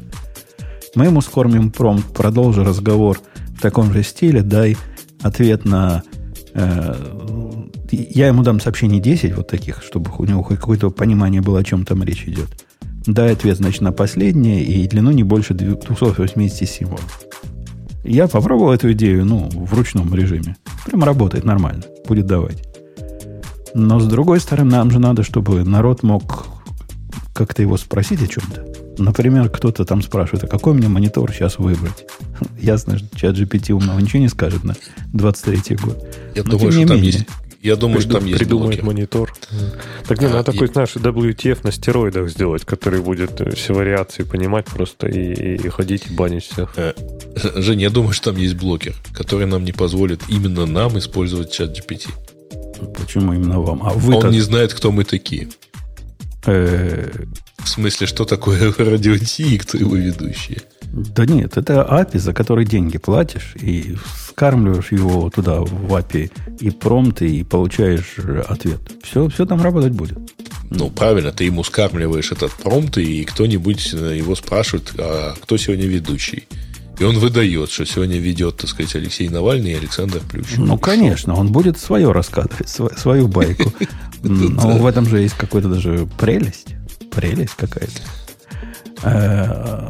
Мы 0.94 1.06
ему 1.06 1.20
скормим 1.20 1.70
промпт, 1.70 2.12
продолжи 2.14 2.64
разговор 2.64 3.20
в 3.56 3.60
таком 3.60 3.92
же 3.92 4.02
стиле, 4.02 4.42
дай 4.42 4.76
ответ 5.22 5.64
на... 5.64 6.02
Э, 6.54 6.94
я 7.90 8.28
ему 8.28 8.42
дам 8.42 8.60
сообщений 8.60 9.00
10 9.00 9.36
вот 9.36 9.48
таких, 9.48 9.82
чтобы 9.82 10.10
у 10.18 10.24
него 10.24 10.42
какое-то 10.42 10.90
понимание 10.90 11.40
было, 11.40 11.60
о 11.60 11.64
чем 11.64 11.84
там 11.84 12.02
речь 12.02 12.24
идет. 12.26 12.48
Дай 13.06 13.32
ответ, 13.32 13.58
значит, 13.58 13.82
на 13.82 13.92
последнее 13.92 14.64
и 14.64 14.88
длину 14.88 15.12
не 15.12 15.22
больше 15.22 15.54
280 15.54 16.68
символов. 16.68 17.25
Я 18.08 18.28
попробовал 18.28 18.72
эту 18.72 18.92
идею, 18.92 19.24
ну, 19.24 19.48
в 19.52 19.74
ручном 19.74 20.14
режиме. 20.14 20.56
Прям 20.86 21.02
работает 21.02 21.44
нормально. 21.44 21.82
Будет 22.06 22.26
давать. 22.26 22.62
Но, 23.74 23.98
с 23.98 24.06
другой 24.06 24.40
стороны, 24.40 24.70
нам 24.70 24.90
же 24.90 24.98
надо, 24.98 25.22
чтобы 25.22 25.64
народ 25.64 26.02
мог 26.02 26.46
как-то 27.34 27.62
его 27.62 27.76
спросить 27.76 28.22
о 28.22 28.26
чем-то. 28.26 28.64
Например, 28.98 29.50
кто-то 29.50 29.84
там 29.84 30.02
спрашивает, 30.02 30.44
а 30.44 30.46
какой 30.46 30.72
мне 30.72 30.88
монитор 30.88 31.32
сейчас 31.32 31.58
выбрать? 31.58 32.06
Ясно, 32.58 32.98
что 32.98 33.08
чат 33.18 33.36
GPT 33.36 33.72
умного 33.72 33.98
ничего 33.98 34.20
не 34.20 34.28
скажет 34.28 34.64
на 34.64 34.74
23 35.12 35.76
год. 35.76 36.06
Я 36.34 36.44
Но 36.44 36.52
думаю, 36.52 36.72
что 36.72 36.86
там 36.86 37.02
есть 37.02 37.26
я 37.66 37.76
думаю, 37.76 37.98
Приду, 37.98 38.10
что 38.10 38.18
там 38.20 38.26
есть 38.26 38.38
Придумает 38.38 38.80
блоки. 38.80 38.84
монитор. 38.84 39.34
Так 40.06 40.20
не, 40.20 40.26
а, 40.26 40.30
надо 40.30 40.50
и... 40.50 40.54
такой, 40.54 40.68
знаешь, 40.68 40.94
WTF 40.94 41.60
на 41.64 41.72
стероидах 41.72 42.28
сделать, 42.30 42.64
который 42.64 43.00
будет 43.00 43.40
э, 43.40 43.50
все 43.50 43.74
вариации 43.74 44.22
понимать 44.22 44.66
просто 44.66 45.08
и, 45.08 45.56
и 45.56 45.68
ходить 45.68 46.06
и 46.08 46.14
банить 46.14 46.44
всех. 46.44 46.72
Э, 46.76 46.94
Жень, 47.56 47.82
я 47.82 47.90
думаю, 47.90 48.12
что 48.12 48.30
там 48.32 48.40
есть 48.40 48.54
блокер, 48.54 48.94
который 49.12 49.46
нам 49.46 49.64
не 49.64 49.72
позволит 49.72 50.22
именно 50.28 50.66
нам 50.66 50.96
использовать 50.98 51.52
чат 51.52 51.76
GPT. 51.76 52.08
Почему 52.98 53.32
именно 53.32 53.60
вам? 53.60 53.82
А 53.82 53.90
вы 53.90 54.14
Он 54.16 54.30
не 54.30 54.40
знает, 54.40 54.72
кто 54.72 54.92
мы 54.92 55.04
такие. 55.04 55.48
Э, 57.66 57.68
В 57.68 57.68
смысле, 57.68 58.06
что 58.06 58.24
такое 58.24 58.72
радио 58.78 59.18
Ти 59.18 59.54
и 59.54 59.58
кто 59.58 59.76
его 59.76 59.96
ведущие? 59.96 60.62
Да 60.92 61.26
нет, 61.26 61.56
это 61.56 61.86
API, 61.90 62.18
за 62.18 62.32
который 62.32 62.64
деньги 62.64 62.96
платишь, 62.96 63.54
и 63.60 63.96
скармливаешь 64.28 64.92
его 64.92 65.28
туда 65.30 65.60
в 65.60 65.92
API, 65.92 66.30
и 66.60 66.70
промпты, 66.70 67.28
и 67.28 67.44
получаешь 67.44 68.18
ответ. 68.48 68.80
Все, 69.02 69.28
все 69.28 69.44
там 69.44 69.62
работать 69.62 69.92
будет. 69.92 70.18
Ну, 70.70 70.90
правильно, 70.90 71.32
ты 71.32 71.44
ему 71.44 71.64
скармливаешь 71.64 72.32
этот 72.32 72.52
промпт, 72.52 72.98
и 72.98 73.24
кто-нибудь 73.24 73.92
его 73.92 74.34
спрашивает, 74.34 74.92
а 74.98 75.34
кто 75.42 75.56
сегодня 75.56 75.86
ведущий. 75.86 76.46
И 76.98 77.04
он 77.04 77.18
выдает, 77.18 77.70
что 77.70 77.84
сегодня 77.84 78.18
ведет, 78.18 78.56
так 78.56 78.70
сказать, 78.70 78.94
Алексей 78.94 79.28
Навальный 79.28 79.72
и 79.72 79.74
Александр 79.74 80.20
Плющев. 80.20 80.58
Ну, 80.58 80.78
конечно, 80.78 81.34
он 81.34 81.52
будет 81.52 81.78
свое 81.78 82.10
рассказывать, 82.10 82.68
свою 82.68 83.28
байку. 83.28 83.70
Но 84.22 84.78
в 84.78 84.86
этом 84.86 85.06
же 85.06 85.20
есть 85.20 85.34
какая-то 85.34 85.68
даже 85.68 86.08
прелесть. 86.18 86.75
Прелесть 87.16 87.54
какая-то. 87.56 88.00
Э, 89.02 89.88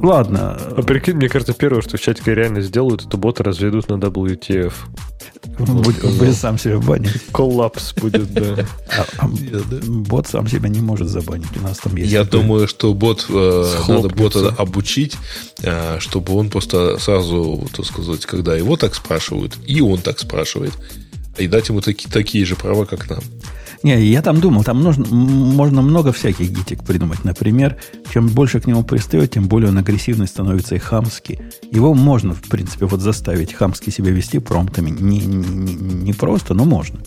ладно. 0.00 0.58
А 0.76 0.82
прикинь, 0.82 1.16
мне 1.16 1.28
кажется, 1.28 1.52
первое, 1.52 1.82
что 1.82 1.96
в 1.96 2.00
чатике 2.00 2.34
реально 2.34 2.60
сделают, 2.62 3.06
это 3.06 3.16
боты 3.16 3.42
разведут 3.42 3.88
на 3.88 3.94
WTF. 3.94 4.72
Будет, 5.58 6.18
будет 6.18 6.36
сам 6.36 6.58
себя 6.58 6.78
банить. 6.78 7.12
Коллапс 7.32 7.94
будет, 7.94 8.32
да. 8.32 8.66
А, 8.98 9.06
а, 9.18 9.28
бот 9.86 10.26
сам 10.26 10.48
себя 10.48 10.68
не 10.68 10.80
может 10.80 11.08
забанить. 11.08 11.56
У 11.56 11.60
нас 11.60 11.78
там 11.78 11.96
есть. 11.96 12.10
Я 12.10 12.24
думаю, 12.24 12.66
что 12.68 12.92
бот 12.92 13.26
э, 13.28 13.74
надо 13.88 14.08
бота 14.08 14.48
обучить, 14.58 15.16
э, 15.62 15.98
чтобы 15.98 16.34
он 16.34 16.50
просто 16.50 16.98
сразу, 16.98 17.68
так 17.74 17.86
сказать, 17.86 18.26
когда 18.26 18.56
его 18.56 18.76
так 18.76 18.94
спрашивают, 18.94 19.56
и 19.66 19.80
он 19.80 19.98
так 19.98 20.18
спрашивает, 20.18 20.72
и 21.38 21.46
дать 21.46 21.68
ему 21.68 21.80
такие, 21.80 22.10
такие 22.10 22.44
же 22.44 22.56
права, 22.56 22.84
как 22.84 23.08
нам. 23.08 23.20
Не, 23.82 23.98
я 24.04 24.20
там 24.20 24.40
думал, 24.40 24.62
там 24.62 24.82
нужно, 24.82 25.06
можно 25.06 25.80
много 25.80 26.12
всяких 26.12 26.50
гитик 26.50 26.84
придумать. 26.84 27.24
Например, 27.24 27.78
чем 28.12 28.28
больше 28.28 28.60
к 28.60 28.66
нему 28.66 28.84
пристает, 28.84 29.30
тем 29.32 29.48
более 29.48 29.70
он 29.70 29.78
агрессивный 29.78 30.26
становится 30.26 30.74
и 30.74 30.78
хамский. 30.78 31.40
Его 31.70 31.94
можно, 31.94 32.34
в 32.34 32.42
принципе, 32.42 32.84
вот 32.84 33.00
заставить 33.00 33.54
хамски 33.54 33.88
себя 33.90 34.10
вести 34.10 34.38
промптами. 34.38 34.90
Не, 34.90 35.20
не, 35.20 35.74
не 35.74 36.12
просто, 36.12 36.52
но 36.52 36.64
можно. 36.64 37.00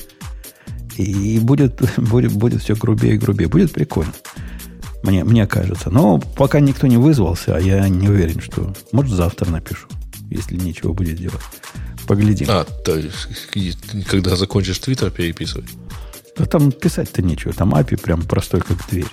И 0.97 1.39
будет, 1.43 1.81
будет, 1.97 2.33
будет 2.33 2.63
все 2.63 2.75
грубее 2.75 3.15
и 3.15 3.17
грубее. 3.17 3.47
Будет 3.49 3.71
прикольно. 3.71 4.13
Мне, 5.03 5.23
мне 5.23 5.45
кажется. 5.45 5.91
Но 5.91 6.17
пока 6.17 6.59
никто 6.59 6.87
не 6.87 6.97
вызвался, 6.97 7.55
а 7.55 7.59
я 7.59 7.87
не 7.87 8.09
уверен, 8.09 8.41
что... 8.41 8.73
Может, 8.91 9.13
завтра 9.13 9.49
напишу, 9.49 9.87
если 10.31 10.55
нечего 10.55 10.93
будет 10.93 11.17
делать. 11.17 11.41
Поглядим. 12.07 12.47
А, 12.49 12.63
то 12.63 12.97
есть, 12.97 13.27
когда 14.07 14.35
закончишь 14.35 14.79
твиттер 14.79 15.11
переписывать? 15.11 15.69
Да 16.37 16.45
там 16.45 16.71
писать-то 16.71 17.21
нечего. 17.21 17.53
Там 17.53 17.73
API 17.75 18.01
прям 18.01 18.21
простой, 18.23 18.61
как 18.61 18.77
дверь. 18.89 19.05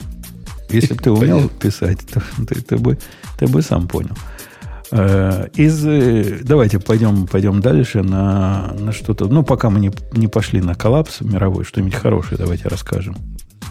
Если 0.70 0.94
бы 0.94 1.02
ты 1.02 1.10
умел 1.10 1.48
писать, 1.48 1.98
то 2.06 2.22
ты, 2.48 2.60
ты, 2.60 2.76
бы, 2.76 2.98
ты 3.38 3.46
бы 3.46 3.62
сам 3.62 3.88
понял. 3.88 4.16
Э, 4.92 5.48
из, 5.54 5.84
э, 5.86 6.40
давайте 6.42 6.78
пойдем, 6.78 7.26
пойдем 7.26 7.60
дальше 7.60 8.02
на, 8.02 8.74
на 8.78 8.92
что-то. 8.92 9.26
Ну, 9.26 9.42
пока 9.42 9.70
мы 9.70 9.80
не, 9.80 9.92
не 10.12 10.28
пошли 10.28 10.60
на 10.60 10.74
коллапс 10.74 11.20
мировой, 11.20 11.64
что-нибудь 11.64 11.94
хорошее 11.94 12.38
давайте 12.38 12.68
расскажем. 12.68 13.16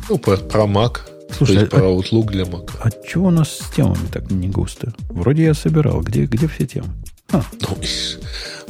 Ну, 0.09 0.17
про, 0.17 0.37
про 0.37 0.63
Mac. 0.63 0.99
Слушай, 1.31 1.55
то 1.55 1.61
есть 1.61 1.73
а, 1.73 1.77
про 1.77 1.85
Outlook 1.85 2.31
для 2.31 2.43
Mac. 2.43 2.71
А 2.79 2.89
чего 3.05 3.27
у 3.27 3.31
нас 3.31 3.49
с 3.49 3.69
темами 3.75 4.07
так 4.11 4.31
не 4.31 4.47
густо? 4.47 4.93
Вроде 5.09 5.43
я 5.43 5.53
собирал. 5.53 6.01
Где, 6.01 6.25
где 6.25 6.47
все 6.47 6.65
темы? 6.65 6.89
А. 7.31 7.43
Ну, 7.61 7.77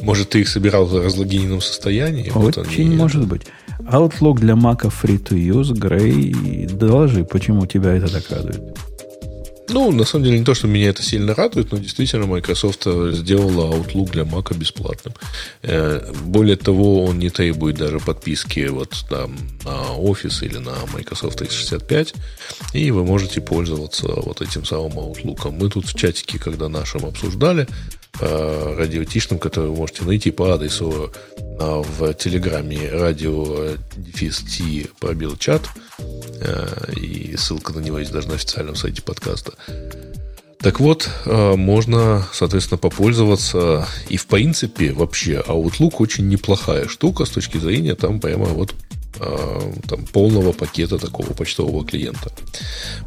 может, 0.00 0.30
ты 0.30 0.40
их 0.40 0.48
собирал 0.48 0.86
в 0.86 0.94
разлогиненном 0.94 1.60
состоянии? 1.60 2.30
Очень 2.34 2.90
вот 2.90 2.96
может 2.96 3.26
быть. 3.26 3.42
Outlook 3.86 4.38
для 4.38 4.54
Mac 4.54 4.80
free 4.82 5.22
to 5.22 5.36
use, 5.36 5.72
Грей, 5.72 6.66
доложи, 6.66 7.24
почему 7.24 7.66
тебя 7.66 7.94
это 7.94 8.12
так 8.12 8.30
радует. 8.30 8.78
Ну, 9.72 9.92
на 9.92 10.04
самом 10.04 10.24
деле, 10.24 10.38
не 10.38 10.44
то, 10.44 10.54
что 10.54 10.66
меня 10.66 10.88
это 10.88 11.02
сильно 11.02 11.32
радует, 11.32 11.70
но 11.70 11.78
действительно 11.78 12.26
Microsoft 12.26 12.86
сделала 13.12 13.72
Outlook 13.72 14.10
для 14.10 14.24
Mac 14.24 14.56
бесплатным. 14.56 15.14
Э, 15.62 16.12
более 16.24 16.56
того, 16.56 17.04
он 17.04 17.18
не 17.20 17.30
требует 17.30 17.76
даже 17.76 18.00
подписки 18.00 18.66
вот 18.68 19.04
там 19.08 19.36
на 19.64 19.94
Office 19.96 20.44
или 20.44 20.58
на 20.58 20.74
Microsoft 20.92 21.40
X65, 21.40 22.14
и 22.72 22.90
вы 22.90 23.04
можете 23.04 23.40
пользоваться 23.40 24.08
вот 24.08 24.42
этим 24.42 24.64
самым 24.64 24.92
Outlook. 24.98 25.52
Мы 25.52 25.70
тут 25.70 25.86
в 25.86 25.94
чатике, 25.94 26.40
когда 26.40 26.68
нашим 26.68 27.04
обсуждали, 27.04 27.62
э, 27.62 27.99
радиотишным, 28.20 29.38
который 29.38 29.70
вы 29.70 29.76
можете 29.76 30.04
найти 30.04 30.30
по 30.30 30.52
адресу 30.52 31.12
э, 31.38 31.82
в 31.98 32.14
Телеграме 32.14 32.90
радио 32.90 33.76
дефис 33.96 34.44
пробил 34.98 35.36
чат, 35.36 35.62
Э, 36.40 36.92
и 36.96 37.36
ссылка 37.36 37.72
на 37.72 37.80
него 37.80 37.98
есть 37.98 38.12
даже 38.12 38.28
на 38.28 38.34
официальном 38.34 38.74
сайте 38.74 39.02
подкаста. 39.02 39.52
Так 40.58 40.80
вот, 40.80 41.08
э, 41.24 41.54
можно, 41.56 42.26
соответственно, 42.32 42.78
попользоваться. 42.78 43.86
И, 44.08 44.16
в 44.16 44.26
принципе, 44.26 44.92
вообще 44.92 45.42
Outlook 45.46 45.96
очень 45.98 46.28
неплохая 46.28 46.88
штука 46.88 47.24
с 47.24 47.30
точки 47.30 47.58
зрения 47.58 47.94
там 47.94 48.20
прямо 48.20 48.46
вот 48.46 48.74
э, 49.20 49.72
там, 49.88 50.04
полного 50.06 50.52
пакета 50.52 50.98
такого 50.98 51.32
почтового 51.32 51.84
клиента. 51.86 52.30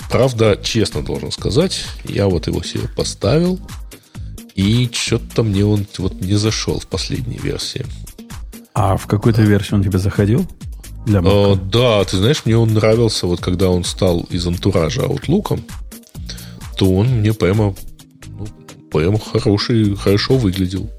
Правда, 0.09 0.59
честно 0.61 1.03
должен 1.03 1.31
сказать, 1.31 1.85
я 2.05 2.27
вот 2.27 2.47
его 2.47 2.63
себе 2.63 2.87
поставил, 2.95 3.59
и 4.55 4.89
что-то 4.91 5.43
мне 5.43 5.65
он 5.65 5.85
вот 5.97 6.21
не 6.21 6.35
зашел 6.35 6.79
в 6.79 6.87
последней 6.87 7.37
версии. 7.37 7.85
А 8.73 8.97
в 8.97 9.07
какой-то 9.07 9.41
версии 9.41 9.75
он 9.75 9.83
тебе 9.83 9.99
заходил? 9.99 10.47
Для 11.05 11.19
Mac. 11.19 11.69
да, 11.69 12.03
ты 12.05 12.17
знаешь, 12.17 12.43
мне 12.45 12.57
он 12.57 12.73
нравился, 12.73 13.27
вот 13.27 13.41
когда 13.41 13.69
он 13.69 13.83
стал 13.83 14.21
из 14.29 14.47
антуража 14.47 15.01
Outlook, 15.01 15.59
то 16.77 16.93
он 16.93 17.07
мне 17.07 17.33
прямо, 17.33 17.75
ну, 18.27 18.47
прямо 18.89 19.19
хороший, 19.19 19.95
хорошо 19.95 20.37
выглядел. 20.37 20.89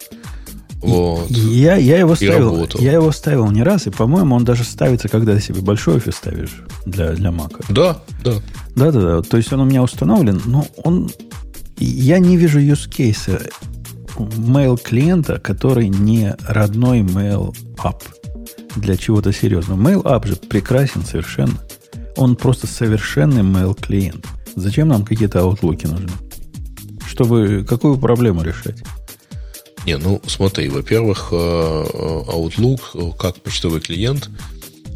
Вот. 0.85 1.31
Я, 1.31 1.77
я, 1.77 1.99
его 1.99 2.15
ставил, 2.15 2.69
я 2.79 2.93
его 2.93 3.11
ставил 3.11 3.51
не 3.51 3.63
раз, 3.63 3.87
и, 3.87 3.91
по-моему, 3.91 4.37
он 4.37 4.45
даже 4.45 4.65
ставится, 4.65 5.09
когда 5.09 5.35
ты 5.35 5.41
себе 5.41 5.63
большой 5.63 5.97
офис 5.97 6.17
ставишь 6.17 6.63
для, 6.85 7.13
для 7.13 7.31
Mac. 7.31 7.65
Да, 7.71 8.03
да. 8.23 8.35
Да, 8.77 8.93
да, 8.93 9.01
да. 9.01 9.23
То 9.23 9.39
есть 9.39 9.51
он 9.53 9.61
у 9.61 9.65
меня 9.65 9.83
установлен, 9.83 10.43
но 10.45 10.67
он. 10.83 11.11
Я 11.79 12.19
не 12.19 12.37
вижу 12.37 12.61
use 12.61 12.89
case 12.89 13.51
mail 14.17 14.81
клиента, 14.81 15.39
который 15.39 15.89
не 15.89 16.35
родной 16.47 17.01
mail 17.01 17.55
app 17.79 18.03
для 18.77 18.97
чего-то 18.97 19.33
серьезного. 19.33 19.81
Mail 19.81 20.03
app 20.03 20.27
же 20.27 20.37
прекрасен 20.37 21.05
совершенно. 21.05 21.59
Он 22.17 22.37
просто 22.37 22.67
совершенный 22.67 23.43
mail 23.43 23.79
клиент. 23.81 24.27
Зачем 24.57 24.89
нам 24.89 25.05
какие-то 25.05 25.41
аутлуки 25.41 25.87
нужны? 25.87 26.13
Чтобы 27.07 27.65
какую 27.69 27.99
проблему 27.99 28.43
решать? 28.43 28.83
Не, 29.87 29.99
ну 29.99 30.21
смотри, 30.27 30.69
во-первых, 30.69 31.29
э, 31.33 31.37
э, 31.37 32.23
Outlook 32.33 32.81
э, 32.95 33.13
как 33.19 33.37
почтовый 33.43 33.81
клиент, 33.81 34.31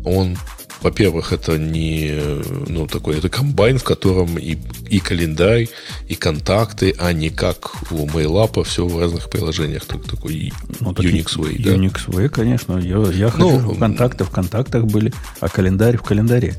он 0.04 0.36
во-первых, 0.82 1.32
это 1.32 1.58
не 1.58 2.20
ну, 2.68 2.86
такой, 2.86 3.18
это 3.18 3.28
комбайн, 3.28 3.78
в 3.78 3.84
котором 3.84 4.38
и, 4.38 4.56
и 4.88 5.00
календарь, 5.00 5.68
и 6.08 6.14
контакты, 6.14 6.94
а 6.98 7.12
не 7.12 7.30
как 7.30 7.90
у 7.90 8.06
MailUp, 8.06 8.62
все 8.64 8.86
в 8.86 8.98
разных 8.98 9.28
приложениях. 9.30 9.84
Так, 9.86 10.04
такой 10.04 10.52
ну, 10.80 10.92
Unix 10.92 11.36
Way. 11.36 11.62
Да? 11.62 11.74
Unix 11.74 12.08
Way, 12.08 12.28
конечно. 12.28 12.78
Я, 12.78 12.98
я 13.12 13.32
ну, 13.36 13.58
хочу, 13.58 13.74
контакты 13.74 14.24
в 14.24 14.30
контактах 14.30 14.84
были, 14.84 15.12
а 15.40 15.48
календарь 15.48 15.96
в 15.96 16.02
календаре. 16.02 16.54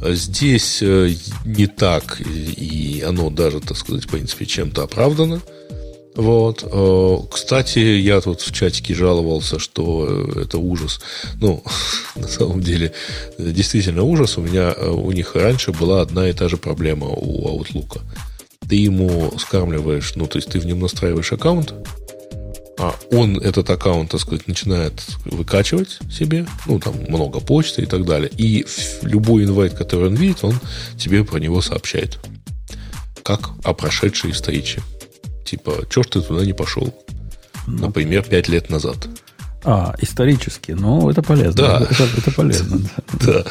Здесь 0.00 0.80
не 0.80 1.66
так, 1.66 2.20
и 2.20 3.04
оно 3.06 3.30
даже, 3.30 3.60
так 3.60 3.76
сказать, 3.76 4.04
в 4.04 4.08
принципе, 4.08 4.46
чем-то 4.46 4.84
оправдано. 4.84 5.42
Вот. 6.18 6.64
Э, 6.68 7.18
кстати, 7.30 7.78
я 7.78 8.20
тут 8.20 8.40
в 8.40 8.52
чатике 8.52 8.92
жаловался, 8.92 9.60
что 9.60 10.26
это 10.34 10.58
ужас. 10.58 11.00
Ну, 11.40 11.62
на 12.16 12.26
самом 12.26 12.60
деле, 12.60 12.92
действительно 13.38 14.02
ужас. 14.02 14.36
У 14.36 14.42
меня 14.42 14.74
э, 14.76 14.88
у 14.90 15.12
них 15.12 15.36
раньше 15.36 15.70
была 15.70 16.00
одна 16.00 16.28
и 16.28 16.32
та 16.32 16.48
же 16.48 16.56
проблема 16.56 17.06
у 17.06 17.60
Outlook. 17.60 18.00
Ты 18.68 18.74
ему 18.74 19.32
скармливаешь, 19.38 20.16
ну, 20.16 20.26
то 20.26 20.38
есть 20.38 20.48
ты 20.50 20.58
в 20.58 20.66
нем 20.66 20.80
настраиваешь 20.80 21.32
аккаунт, 21.32 21.72
а 22.80 22.96
он 23.12 23.38
этот 23.38 23.70
аккаунт, 23.70 24.10
так 24.10 24.20
сказать, 24.20 24.48
начинает 24.48 25.00
выкачивать 25.24 26.00
себе, 26.10 26.46
ну, 26.66 26.80
там 26.80 26.94
много 27.08 27.38
почты 27.38 27.82
и 27.82 27.86
так 27.86 28.04
далее. 28.04 28.30
И 28.36 28.66
любой 29.02 29.44
инвайт, 29.44 29.74
который 29.74 30.08
он 30.08 30.16
видит, 30.16 30.42
он 30.42 30.58
тебе 30.98 31.22
про 31.22 31.38
него 31.38 31.60
сообщает. 31.60 32.18
Как 33.22 33.50
о 33.62 33.72
прошедшей 33.72 34.32
встрече. 34.32 34.82
Типа, 35.48 35.86
что 35.88 36.02
ж 36.02 36.06
ты 36.06 36.20
туда 36.20 36.44
не 36.44 36.52
пошел? 36.52 36.94
Ну, 37.66 37.86
Например, 37.86 38.22
пять 38.22 38.48
лет 38.48 38.68
назад. 38.68 39.08
А, 39.64 39.94
исторически. 40.00 40.72
Ну, 40.72 41.08
это 41.10 41.22
полезно. 41.22 41.54
Да. 41.54 41.86
Это, 41.90 42.08
это 42.16 42.30
полезно. 42.32 42.80
Да. 43.24 43.44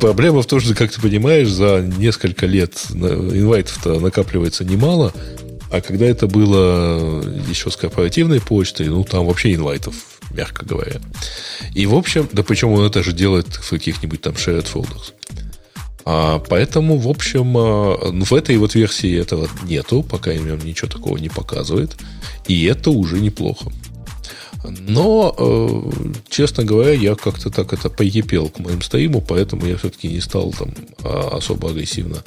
Проблема 0.00 0.42
в 0.42 0.46
том, 0.46 0.60
что, 0.60 0.74
как 0.74 0.92
ты 0.92 1.00
понимаешь, 1.00 1.48
за 1.48 1.80
несколько 1.80 2.46
лет 2.46 2.74
инвайтов-то 2.90 4.00
накапливается 4.00 4.64
немало, 4.64 5.12
а 5.70 5.80
когда 5.80 6.06
это 6.06 6.26
было 6.26 7.22
еще 7.48 7.70
с 7.70 7.76
корпоративной 7.76 8.40
почтой, 8.40 8.88
ну, 8.88 9.04
там 9.04 9.26
вообще 9.26 9.54
инвайтов, 9.54 9.94
мягко 10.30 10.64
говоря. 10.64 11.00
И, 11.72 11.86
в 11.86 11.94
общем, 11.94 12.28
да 12.32 12.42
причем 12.42 12.72
он 12.72 12.84
это 12.84 13.02
же 13.02 13.12
делает 13.12 13.46
в 13.46 13.70
каких-нибудь 13.70 14.20
там 14.20 14.34
shared 14.34 14.66
folders. 14.72 15.12
А, 16.04 16.38
поэтому, 16.38 16.98
в 16.98 17.08
общем, 17.08 17.56
а, 17.56 17.96
в 18.12 18.34
этой 18.34 18.56
вот 18.58 18.74
версии 18.74 19.18
этого 19.18 19.48
нету, 19.64 20.02
пока 20.02 20.32
им 20.32 20.58
ничего 20.64 20.88
такого 20.88 21.16
не 21.16 21.28
показывает. 21.28 21.96
И 22.46 22.64
это 22.64 22.90
уже 22.90 23.20
неплохо. 23.20 23.72
Но, 24.66 25.34
э, 25.36 26.12
честно 26.30 26.64
говоря, 26.64 26.92
я 26.92 27.14
как-то 27.16 27.50
так 27.50 27.74
это 27.74 27.90
поепел 27.90 28.48
к 28.48 28.58
моим 28.60 28.80
стриму, 28.80 29.20
поэтому 29.20 29.66
я 29.66 29.76
все-таки 29.76 30.08
не 30.08 30.20
стал 30.20 30.52
там 30.52 30.74
а, 31.02 31.36
особо 31.36 31.70
агрессивно 31.70 32.22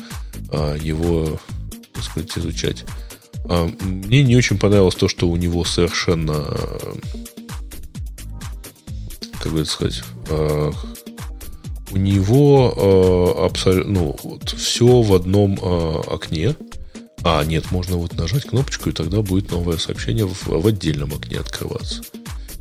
его, 0.80 1.40
так 1.94 2.04
сказать, 2.04 2.38
изучать. 2.38 2.86
Мне 3.82 4.24
не 4.24 4.38
очень 4.38 4.58
понравилось 4.58 4.96
то, 4.96 5.10
что 5.10 5.28
у 5.28 5.36
него 5.36 5.66
совершенно, 5.66 6.46
как 9.42 9.52
бы 9.52 9.62
это 9.62 9.70
сказать, 9.70 10.04
у 11.92 11.98
него 11.98 12.74
э, 12.76 13.46
абсолютно 13.46 13.94
ну, 13.94 14.16
вот, 14.24 14.50
все 14.50 15.02
в 15.02 15.14
одном 15.14 15.58
э, 15.62 16.02
окне. 16.08 16.56
А, 17.24 17.44
нет, 17.44 17.72
можно 17.72 17.98
вот 17.98 18.14
нажать 18.14 18.44
кнопочку, 18.44 18.90
и 18.90 18.94
тогда 18.94 19.22
будет 19.22 19.52
новое 19.52 19.78
сообщение 19.78 20.26
в, 20.26 20.48
в 20.48 20.68
отдельном 20.68 21.14
окне 21.14 21.40
открываться. 21.40 22.02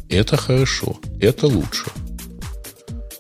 Это 0.09 0.37
хорошо, 0.37 0.97
это 1.21 1.47
лучше. 1.47 1.91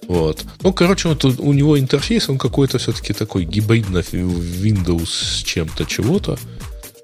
Вот. 0.08 0.44
Ну, 0.62 0.72
короче, 0.72 1.08
вот 1.08 1.24
у 1.24 1.52
него 1.52 1.78
интерфейс, 1.78 2.28
он 2.28 2.38
какой-то 2.38 2.78
все-таки 2.78 3.12
такой 3.12 3.44
гибридно 3.44 3.98
Windows 3.98 5.06
с 5.06 5.42
чем-то 5.42 5.84
чего-то. 5.84 6.38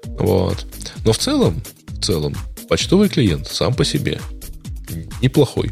Вот. 0.05 0.65
Но 1.03 1.11
в 1.11 1.17
целом, 1.17 1.61
в 1.87 2.03
целом, 2.03 2.35
почтовый 2.69 3.09
клиент 3.09 3.47
сам 3.47 3.73
по 3.73 3.83
себе 3.83 4.19
неплохой. 5.21 5.71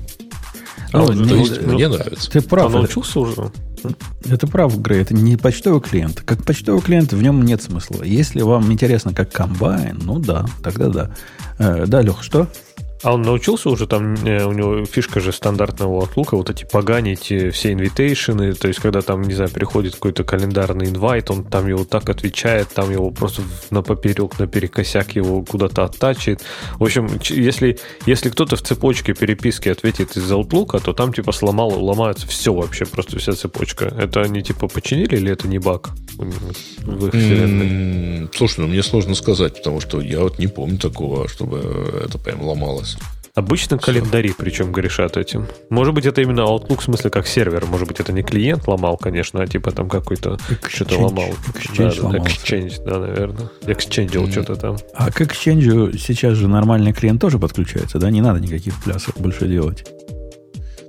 А, 0.93 0.99
ну, 0.99 1.25
то 1.25 1.36
есть 1.36 1.62
ну, 1.62 1.73
мне 1.73 1.88
нравится. 1.88 2.30
Ты 2.30 2.41
прав. 2.41 2.73
А 2.73 2.77
научился 2.77 3.19
уже? 3.19 3.51
Это 4.25 4.47
прав, 4.47 4.80
Грей, 4.80 5.01
это 5.01 5.13
не 5.13 5.38
почтовый 5.38 5.82
клиент. 5.82 6.21
Как 6.21 6.43
почтовый 6.43 6.82
клиент 6.82 7.13
в 7.13 7.21
нем 7.21 7.43
нет 7.43 7.62
смысла. 7.63 8.04
Если 8.04 8.41
вам 8.41 8.71
интересно 8.71 9.13
как 9.13 9.32
комбайн, 9.32 9.99
ну 10.04 10.19
да, 10.19 10.45
тогда 10.63 10.89
да. 10.89 11.12
Э, 11.58 11.86
да, 11.88 12.01
Лех, 12.01 12.23
что? 12.23 12.47
А 13.03 13.13
он 13.13 13.23
научился 13.23 13.69
уже 13.69 13.87
там, 13.87 14.13
э, 14.25 14.43
у 14.45 14.51
него 14.51 14.85
фишка 14.85 15.19
же 15.19 15.31
стандартного 15.31 16.03
Outlook, 16.03 16.29
вот 16.31 16.49
эти 16.49 16.65
поганить 16.65 17.31
э, 17.31 17.49
все 17.49 17.73
инвитейшены, 17.73 18.53
то 18.53 18.67
есть 18.67 18.79
когда 18.79 19.01
там, 19.01 19.23
не 19.23 19.33
знаю, 19.33 19.49
приходит 19.49 19.95
какой-то 19.95 20.23
календарный 20.23 20.89
инвайт, 20.89 21.31
он 21.31 21.43
там 21.43 21.67
его 21.67 21.83
так 21.83 22.09
отвечает, 22.09 22.69
там 22.69 22.91
его 22.91 23.09
просто 23.09 23.41
на 23.71 23.81
поперек, 23.81 24.37
на 24.37 24.45
перекосяк 24.45 25.15
его 25.15 25.43
куда-то 25.43 25.83
оттачивает. 25.83 26.41
В 26.77 26.83
общем, 26.83 27.09
если, 27.29 27.79
если 28.05 28.29
кто-то 28.29 28.55
в 28.55 28.61
цепочке 28.61 29.13
переписки 29.13 29.69
ответит 29.69 30.15
из 30.15 30.31
Outlook, 30.31 30.79
то 30.83 30.93
там 30.93 31.11
типа 31.11 31.31
сломал, 31.31 31.83
ломается 31.83 32.27
все 32.27 32.53
вообще, 32.53 32.85
просто 32.85 33.17
вся 33.17 33.33
цепочка. 33.33 33.85
Это 33.85 34.21
они 34.21 34.43
типа 34.43 34.67
починили 34.67 35.15
или 35.15 35.31
это 35.31 35.47
не 35.47 35.57
баг 35.57 35.89
в 36.17 37.07
их 37.07 37.13
вселенной? 37.13 38.29
Слушай, 38.33 38.61
ну 38.61 38.67
мне 38.67 38.83
сложно 38.83 39.15
сказать, 39.15 39.55
потому 39.55 39.81
что 39.81 40.01
я 40.01 40.19
вот 40.19 40.39
не 40.39 40.47
помню 40.47 40.77
такого, 40.77 41.27
чтобы 41.27 42.03
это 42.05 42.17
прям 42.17 42.41
ломалось. 42.43 42.90
Обычно 43.34 43.77
календари, 43.77 44.34
причем 44.38 44.73
грешат 44.73 45.15
этим. 45.15 45.47
Может 45.69 45.93
быть, 45.93 46.06
это 46.06 46.21
именно 46.21 46.41
Outlook 46.41 46.82
в 46.82 46.84
смысле 46.84 47.10
как 47.10 47.27
сервер. 47.27 47.65
Может 47.65 47.88
быть, 47.88 48.01
это 48.01 48.12
не 48.12 48.23
клиент 48.23 48.67
ломал, 48.67 48.97
конечно, 48.97 49.41
а 49.41 49.47
типа 49.47 49.71
там 49.71 49.88
какой-то 49.88 50.38
что-то 50.67 50.99
ломал. 50.99 51.30
Exchange 51.54 52.01
да, 52.01 52.10
да, 52.10 52.17
Exchange, 52.17 52.84
да, 52.84 52.99
наверное. 52.99 53.49
Exchange 53.62 54.12
mm. 54.12 54.32
что-то 54.32 54.56
там. 54.58 54.77
А 54.93 55.10
к 55.12 55.21
Exchange 55.21 55.97
сейчас 55.97 56.38
же 56.38 56.49
нормальный 56.49 56.91
клиент 56.91 57.21
тоже 57.21 57.39
подключается, 57.39 57.99
да? 57.99 58.12
Не 58.12 58.19
надо 58.19 58.41
никаких 58.41 58.75
плясов 58.84 59.15
больше 59.17 59.47
делать. 59.47 59.86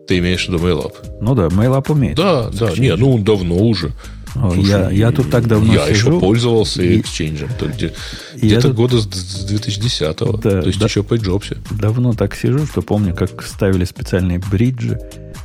Ты 0.09 0.19
имеешь 0.19 0.47
в 0.47 0.49
виду 0.49 0.59
MailUp? 0.59 0.95
Ну 1.21 1.37
да, 1.37 1.47
MailUp 1.47 1.93
умеет. 1.93 2.17
Да, 2.17 2.51
да. 2.51 2.73
Не, 2.77 2.97
ну 2.97 3.19
давно 3.19 3.57
уже. 3.57 3.93
Слушай, 4.33 4.65
я, 4.65 4.91
я 4.91 5.11
тут 5.13 5.31
так 5.31 5.47
давно 5.47 5.73
Я 5.75 5.87
сижу, 5.89 6.11
еще 6.11 6.21
пользовался 6.21 6.83
и, 6.83 7.01
Exchange. 7.01 7.49
Где, 7.75 7.93
где-то 8.35 8.69
тут, 8.69 8.77
года 8.77 9.01
с 9.01 9.07
2010-го. 9.51 10.37
Да, 10.39 10.63
то 10.63 10.67
есть 10.67 10.79
да, 10.79 10.87
еще 10.87 11.03
по 11.03 11.17
Джобсе. 11.17 11.59
Давно 11.71 12.13
так 12.15 12.35
сижу, 12.35 12.67
что 12.67 12.83
помню, 12.83 13.15
как 13.15 13.43
ставили 13.43 13.85
специальные 13.85 14.39
бриджи 14.39 14.99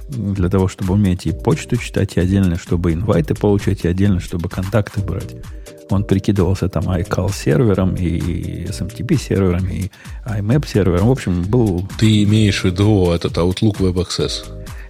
для 0.09 0.49
того, 0.49 0.67
чтобы 0.67 0.93
уметь 0.93 1.25
и 1.25 1.31
почту 1.31 1.75
читать, 1.75 2.15
и 2.15 2.21
отдельно, 2.21 2.57
чтобы 2.57 2.93
инвайты 2.93 3.35
получать, 3.35 3.83
и 3.83 3.87
отдельно, 3.87 4.19
чтобы 4.19 4.47
контакты 4.47 5.01
брать. 5.01 5.35
Он 5.89 6.03
прикидывался 6.03 6.69
там 6.69 6.89
iCal 6.89 7.31
сервером, 7.33 7.95
и 7.95 8.65
SMTP 8.65 9.17
сервером, 9.17 9.67
и 9.69 9.89
IMAP 10.25 10.67
сервером. 10.67 11.07
В 11.07 11.11
общем, 11.11 11.43
был... 11.43 11.87
Ты 11.97 12.23
имеешь 12.23 12.61
в 12.61 12.65
виду 12.65 13.11
этот 13.11 13.37
Outlook 13.37 13.77
Web 13.79 13.95
Access? 13.95 14.45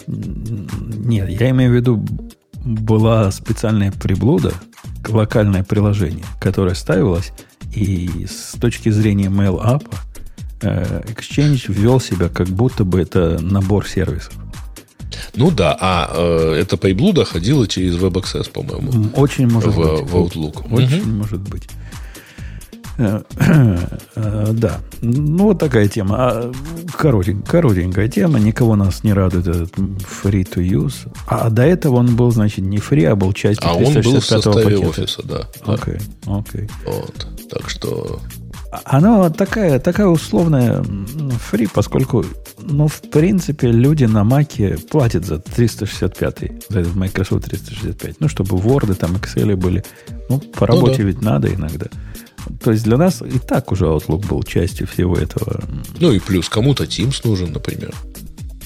Нет, 0.07 1.29
я 1.29 1.49
имею 1.49 1.71
в 1.71 1.75
виду 1.75 2.05
была 2.67 3.31
специальная 3.31 3.91
приблуда, 3.91 4.53
локальное 5.07 5.63
приложение, 5.63 6.25
которое 6.39 6.75
ставилось, 6.75 7.31
и 7.73 8.27
с 8.27 8.57
точки 8.59 8.89
зрения 8.89 9.27
Mail 9.27 9.63
App 9.63 9.85
э, 10.61 11.03
Exchange 11.07 11.71
ввел 11.71 11.99
себя, 11.99 12.29
как 12.29 12.47
будто 12.47 12.83
бы 12.83 12.99
это 12.99 13.39
набор 13.41 13.87
сервисов. 13.87 14.33
Ну 15.35 15.51
да, 15.51 15.77
а 15.79 16.11
э, 16.13 16.59
эта 16.61 16.77
приблуда 16.77 17.23
ходила 17.23 17.67
через 17.67 17.95
WebAccess, 17.95 18.51
по-моему. 18.51 19.09
Очень 19.15 19.47
может 19.47 19.73
в, 19.73 19.77
быть. 19.77 20.09
В 20.09 20.15
Outlook. 20.15 20.73
Очень 20.73 21.01
угу. 21.01 21.09
может 21.09 21.41
быть. 21.41 21.69
Э, 22.97 23.21
да. 24.53 24.79
Ну, 25.01 25.43
вот 25.43 25.59
такая 25.59 25.87
тема. 25.87 26.15
А, 26.19 26.51
коротень, 26.97 27.43
коротенькая 27.43 28.07
тема. 28.07 28.39
Никого 28.39 28.75
нас 28.75 29.03
не 29.03 29.13
радует 29.13 29.47
этот 29.47 29.71
free 29.77 30.43
to 30.43 30.67
use. 30.67 31.07
А 31.27 31.49
до 31.49 31.63
этого 31.63 31.97
он 31.97 32.15
был, 32.15 32.31
значит, 32.31 32.65
не 32.65 32.77
free, 32.77 33.05
а 33.05 33.15
был 33.15 33.33
частью 33.33 33.69
А 33.69 33.73
он 33.75 33.93
был 33.93 34.19
в 34.19 34.25
составе 34.25 34.63
пакета. 34.63 34.87
офиса, 34.87 35.23
да. 35.23 35.47
Окей, 35.65 35.95
okay, 35.95 36.39
окей. 36.39 36.61
Okay. 36.61 36.71
Вот. 36.85 37.27
Так 37.49 37.69
что... 37.69 38.19
Она 38.83 39.29
такая, 39.29 39.79
такая 39.79 40.07
условная 40.07 40.81
free, 40.81 41.69
поскольку, 41.73 42.25
ну, 42.59 42.87
в 42.87 43.01
принципе, 43.01 43.71
люди 43.71 44.03
на 44.03 44.25
Маке 44.25 44.77
платят 44.91 45.25
за 45.25 45.39
365, 45.39 46.69
за 46.69 46.79
этот 46.81 46.95
Microsoft 46.95 47.45
365. 47.45 48.17
Ну, 48.19 48.27
чтобы 48.27 48.57
Word, 48.57 48.93
там, 48.95 49.15
Excel 49.15 49.55
были. 49.55 49.85
Ну, 50.29 50.39
по 50.39 50.67
работе 50.67 50.97
ну, 50.97 50.97
да. 50.97 51.03
ведь 51.03 51.21
надо 51.21 51.53
иногда. 51.53 51.87
То 52.61 52.71
есть 52.71 52.83
для 52.83 52.97
нас 52.97 53.21
и 53.21 53.39
так 53.39 53.71
уже 53.71 53.85
Outlook 53.85 54.27
был 54.27 54.43
частью 54.43 54.87
всего 54.87 55.15
этого. 55.15 55.63
Ну 55.99 56.11
и 56.11 56.19
плюс 56.19 56.49
кому-то 56.49 56.83
Teams 56.83 57.21
нужен, 57.23 57.51
например. 57.51 57.93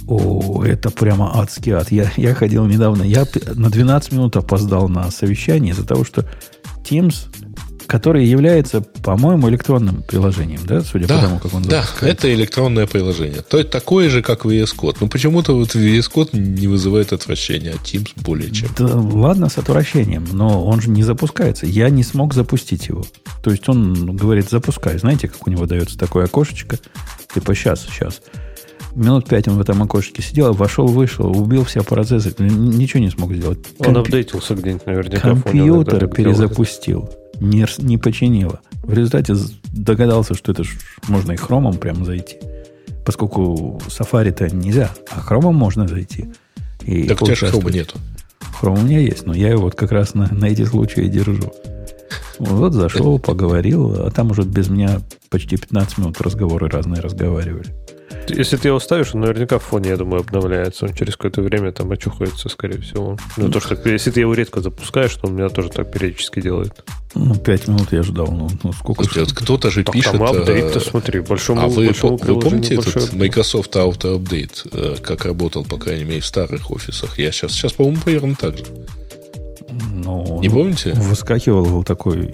О, 0.07 0.63
это 0.63 0.89
прямо 0.89 1.39
адский 1.39 1.73
ад. 1.73 1.91
Я, 1.91 2.11
я 2.17 2.33
ходил 2.33 2.65
недавно, 2.65 3.03
я 3.03 3.25
на 3.53 3.69
12 3.69 4.11
минут 4.11 4.35
опоздал 4.35 4.89
на 4.89 5.09
совещание 5.11 5.73
из-за 5.73 5.85
того, 5.85 6.03
что 6.03 6.25
Teams 6.83 7.27
который 7.91 8.25
является, 8.25 8.79
по-моему, 8.79 9.49
электронным 9.49 10.01
приложением, 10.03 10.61
да, 10.63 10.79
судя 10.79 11.07
да, 11.07 11.17
по 11.17 11.21
тому, 11.23 11.39
как 11.39 11.53
он 11.53 11.63
Да, 11.63 11.81
запускается. 11.81 12.07
это 12.07 12.33
электронное 12.33 12.87
приложение. 12.87 13.41
То 13.41 13.57
есть 13.57 13.69
такое 13.69 14.09
же, 14.09 14.21
как 14.21 14.45
VS 14.45 14.69
Code. 14.77 14.95
Но 15.01 15.07
почему-то 15.07 15.57
вот 15.57 15.75
VS 15.75 16.09
Code 16.09 16.29
не 16.31 16.67
вызывает 16.67 17.11
отвращения, 17.11 17.71
а 17.71 17.85
Teams 17.85 18.11
более 18.15 18.49
чем. 18.49 18.69
Да 18.77 18.95
ладно 18.95 19.49
с 19.49 19.57
отвращением, 19.57 20.25
но 20.31 20.65
он 20.65 20.79
же 20.79 20.89
не 20.89 21.03
запускается. 21.03 21.65
Я 21.65 21.89
не 21.89 22.03
смог 22.03 22.33
запустить 22.33 22.87
его. 22.87 23.03
То 23.43 23.51
есть 23.51 23.67
он 23.67 24.15
говорит, 24.15 24.49
запускай. 24.49 24.97
Знаете, 24.97 25.27
как 25.27 25.45
у 25.45 25.49
него 25.49 25.65
дается 25.65 25.97
такое 25.97 26.25
окошечко? 26.25 26.79
Типа 27.33 27.53
сейчас, 27.53 27.85
сейчас. 27.85 28.21
Минут 28.95 29.27
пять 29.27 29.49
он 29.49 29.57
в 29.57 29.61
этом 29.61 29.83
окошечке 29.83 30.21
сидел, 30.21 30.53
вошел, 30.53 30.87
вышел, 30.87 31.27
убил 31.37 31.65
все 31.65 31.83
процессы, 31.83 32.33
ничего 32.39 33.01
не 33.01 33.09
смог 33.09 33.33
сделать. 33.33 33.59
Он 33.79 33.95
Комп... 33.95 33.97
апдейтился 33.97 34.55
где-нибудь 34.55 34.85
наверняка. 34.85 35.29
Компьютер 35.29 36.07
перезапустил 36.07 37.09
не, 37.41 37.65
не 37.79 37.97
починила. 37.97 38.61
В 38.83 38.93
результате 38.93 39.35
догадался, 39.73 40.35
что 40.35 40.51
это 40.51 40.63
ж 40.63 40.77
можно 41.07 41.33
и 41.33 41.35
хромом 41.35 41.77
прямо 41.77 42.05
зайти. 42.05 42.37
Поскольку 43.05 43.81
Safari-то 43.87 44.55
нельзя, 44.55 44.91
а 45.09 45.19
хромом 45.19 45.55
можно 45.55 45.87
зайти. 45.87 46.29
И 46.85 47.07
так 47.07 47.21
у 47.21 47.25
тебя 47.25 47.35
же 47.35 47.47
хрома 47.47 47.71
нету. 47.71 47.97
Хром 48.59 48.79
у 48.79 48.81
меня 48.81 48.99
есть, 48.99 49.25
но 49.25 49.33
я 49.33 49.49
его 49.49 49.63
вот 49.63 49.75
как 49.75 49.91
раз 49.91 50.13
на, 50.13 50.31
на 50.31 50.45
эти 50.45 50.65
случаи 50.65 51.07
держу. 51.07 51.51
Вот 52.37 52.73
зашел, 52.73 53.19
поговорил, 53.19 54.05
а 54.05 54.11
там 54.11 54.31
уже 54.31 54.43
без 54.43 54.69
меня 54.69 55.01
почти 55.29 55.57
15 55.57 55.97
минут 55.97 56.21
разговоры 56.21 56.69
разные 56.69 57.01
разговаривали. 57.01 57.73
Если 58.29 58.57
ты 58.57 58.69
его 58.69 58.79
ставишь, 58.79 59.13
он 59.13 59.21
наверняка 59.21 59.59
в 59.59 59.63
фоне, 59.63 59.89
я 59.89 59.97
думаю, 59.97 60.21
обновляется. 60.21 60.85
Он 60.85 60.93
через 60.93 61.15
какое-то 61.15 61.41
время 61.41 61.71
там 61.71 61.91
очухается, 61.91 62.49
скорее 62.49 62.79
всего. 62.81 63.17
Ну, 63.37 63.49
то, 63.49 63.59
что 63.59 63.77
если 63.89 64.11
ты 64.11 64.21
его 64.21 64.33
редко 64.33 64.61
запускаешь, 64.61 65.13
то 65.15 65.27
он 65.27 65.35
меня 65.35 65.49
тоже 65.49 65.69
так 65.69 65.91
периодически 65.91 66.41
делает. 66.41 66.73
Ну, 67.13 67.35
пять 67.35 67.67
минут 67.67 67.91
я 67.91 68.03
ждал. 68.03 68.27
Ну, 68.31 68.49
ну 68.63 68.73
сколько 68.73 69.03
Слушайте, 69.03 69.31
вот 69.31 69.43
кто-то 69.43 69.69
же 69.69 69.83
так, 69.83 69.93
пишет... 69.93 70.13
Там 70.13 70.23
апдейт, 70.23 70.75
э, 70.75 70.79
смотри, 70.79 71.19
большому, 71.19 71.61
А 71.61 71.67
вы, 71.67 71.87
большому 71.87 72.17
вы 72.17 72.39
помните 72.39 72.75
этот 72.75 73.13
Microsoft 73.13 73.75
Auto 73.75 74.17
Update, 74.17 74.69
э, 74.71 74.95
как 75.01 75.25
работал, 75.25 75.65
по 75.65 75.77
крайней 75.77 76.05
мере, 76.05 76.21
в 76.21 76.25
старых 76.25 76.71
офисах? 76.71 77.19
Я 77.19 77.31
сейчас, 77.31 77.51
сейчас 77.51 77.73
по-моему, 77.73 78.01
примерно 78.01 78.35
так 78.35 78.57
же. 78.57 78.65
Ну, 79.93 80.39
не 80.41 80.49
помните? 80.49 80.93
Выскакивал 80.93 81.65
был 81.65 81.83
такой 81.83 82.31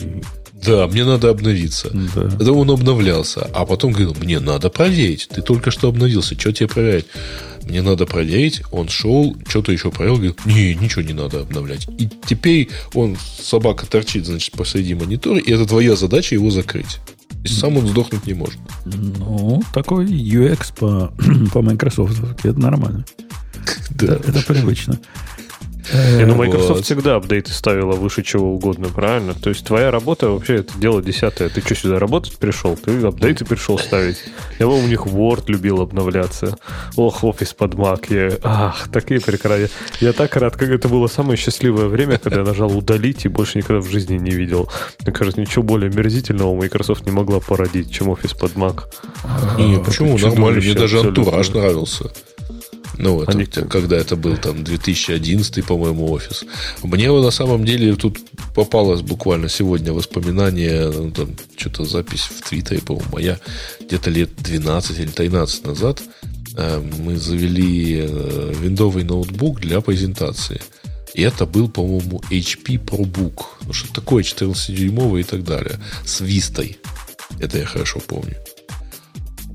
да, 0.64 0.88
мне 0.88 1.06
надо 1.06 1.30
обновиться. 1.30 1.90
Да. 2.16 2.26
Это 2.26 2.52
он 2.52 2.70
обновлялся. 2.72 3.50
А 3.54 3.66
потом 3.66 3.92
говорил, 3.92 4.16
мне 4.20 4.40
надо 4.40 4.70
проверить. 4.70 5.30
Ты 5.34 5.42
только 5.42 5.72
что 5.72 5.90
обновился. 5.90 6.38
Что 6.40 6.52
тебе 6.52 6.68
проверять? 6.68 7.06
Мне 7.64 7.82
надо 7.82 8.06
проверить. 8.06 8.64
Он 8.72 8.88
шел, 8.90 9.36
что-то 9.48 9.72
еще 9.72 9.92
проверил. 9.92 10.18
Говорит, 10.18 10.46
не, 10.46 10.76
ничего 10.76 11.02
не 11.04 11.14
надо 11.14 11.42
обновлять. 11.42 11.88
И 11.98 12.10
теперь 12.26 12.70
он, 12.94 13.18
собака 13.40 13.86
торчит, 13.86 14.26
значит, 14.26 14.54
посреди 14.54 14.96
монитора. 14.96 15.40
И 15.40 15.52
это 15.52 15.66
твоя 15.66 15.96
задача 15.96 16.36
его 16.36 16.50
закрыть. 16.50 17.00
И 17.44 17.48
сам 17.48 17.78
он 17.78 17.88
сдохнуть 17.88 18.26
не 18.26 18.34
может. 18.34 18.60
Ну, 18.86 19.62
такой 19.74 20.06
UX 20.06 20.74
по, 20.78 21.14
по 21.54 21.62
Microsoft. 21.62 22.20
Это 22.44 22.60
нормально. 22.60 23.06
Да. 23.92 24.16
Это, 24.16 24.32
это 24.32 24.42
привычно. 24.54 25.00
Не, 25.94 26.26
ну, 26.26 26.36
Microsoft 26.36 26.70
вот. 26.70 26.86
всегда 26.86 27.16
апдейты 27.16 27.52
ставила 27.52 27.94
выше 27.94 28.24
чего 28.24 28.54
угодно, 28.54 28.88
правильно? 28.88 29.34
То 29.34 29.50
есть 29.50 29.66
твоя 29.66 29.92
работа 29.92 30.30
вообще 30.30 30.56
это 30.58 30.78
дело 30.78 31.02
десятое. 31.02 31.50
Ты 31.50 31.62
что, 31.62 31.76
сюда 31.76 32.00
работать 32.00 32.38
пришел? 32.38 32.76
Ты 32.76 33.00
апдейты 33.06 33.46
пришел 33.46 33.78
ставить. 33.78 34.18
Я 34.60 34.68
у 34.68 34.88
них 34.88 35.06
Word 35.06 35.46
любил 35.48 35.82
обновляться. 35.82 36.58
Ох, 36.96 37.24
офис 37.24 37.54
под 37.54 37.76
Mac. 37.76 38.06
Я, 38.10 38.38
ах, 38.44 38.90
такие 38.92 39.22
прекрасные. 39.22 39.70
Я 40.02 40.14
так 40.14 40.36
рад, 40.36 40.56
как 40.56 40.70
это 40.70 40.88
было 40.90 41.08
самое 41.08 41.38
счастливое 41.38 41.88
время, 41.88 42.18
когда 42.18 42.42
я 42.42 42.46
нажал 42.46 42.76
удалить 42.78 43.26
и 43.26 43.30
больше 43.30 43.58
никогда 43.58 43.82
в 43.82 43.90
жизни 43.90 44.18
не 44.18 44.32
видел. 44.32 44.70
Мне 45.02 45.14
кажется, 45.14 45.40
ничего 45.40 45.64
более 45.64 45.90
мерзительного 45.90 46.56
Microsoft 46.56 47.06
не 47.06 47.12
могла 47.12 47.40
породить, 47.40 47.92
чем 47.92 48.10
офис 48.10 48.34
под 48.34 48.54
Mac. 48.54 48.84
Не, 49.58 49.80
почему? 49.80 50.18
Нормально. 50.18 50.60
Мне 50.60 50.74
даже 50.74 51.00
антураж 51.00 51.50
нравился. 51.50 52.12
Ну, 52.98 53.16
вот, 53.16 53.30
Они... 53.30 53.46
когда 53.46 53.98
это 53.98 54.16
был 54.16 54.38
там 54.38 54.64
2011, 54.64 55.66
по-моему, 55.66 56.12
офис. 56.12 56.46
Мне 56.84 57.12
на 57.12 57.32
самом 57.32 57.66
деле 57.66 57.96
тут 57.96 58.20
попалось 58.56 59.02
буквально 59.02 59.50
сегодня 59.50 59.94
воспоминание, 59.94 60.90
ну, 60.90 61.12
там, 61.12 61.30
что-то 61.56 61.86
запись 61.86 62.22
в 62.22 62.50
Твиттере, 62.50 62.82
по-моему, 62.82 63.10
моя, 63.12 63.40
где-то 63.80 64.10
лет 64.10 64.30
12 64.38 65.00
или 65.00 65.08
13 65.08 65.66
назад 65.66 66.02
э, 66.56 66.82
мы 67.00 67.18
завели 67.18 68.02
э, 68.02 68.54
виндовый 68.60 69.04
ноутбук 69.04 69.60
для 69.60 69.82
презентации. 69.82 70.62
И 71.14 71.22
это 71.22 71.46
был, 71.46 71.70
по-моему, 71.70 72.22
HP 72.30 72.84
ProBook. 72.84 73.46
Ну, 73.66 73.74
что 73.74 73.94
такое, 73.94 74.24
14-дюймовый 74.24 75.22
и 75.22 75.24
так 75.24 75.44
далее. 75.44 75.80
С 76.06 76.22
вистой. 76.22 76.78
Это 77.40 77.58
я 77.58 77.66
хорошо 77.66 78.00
помню. 78.00 78.36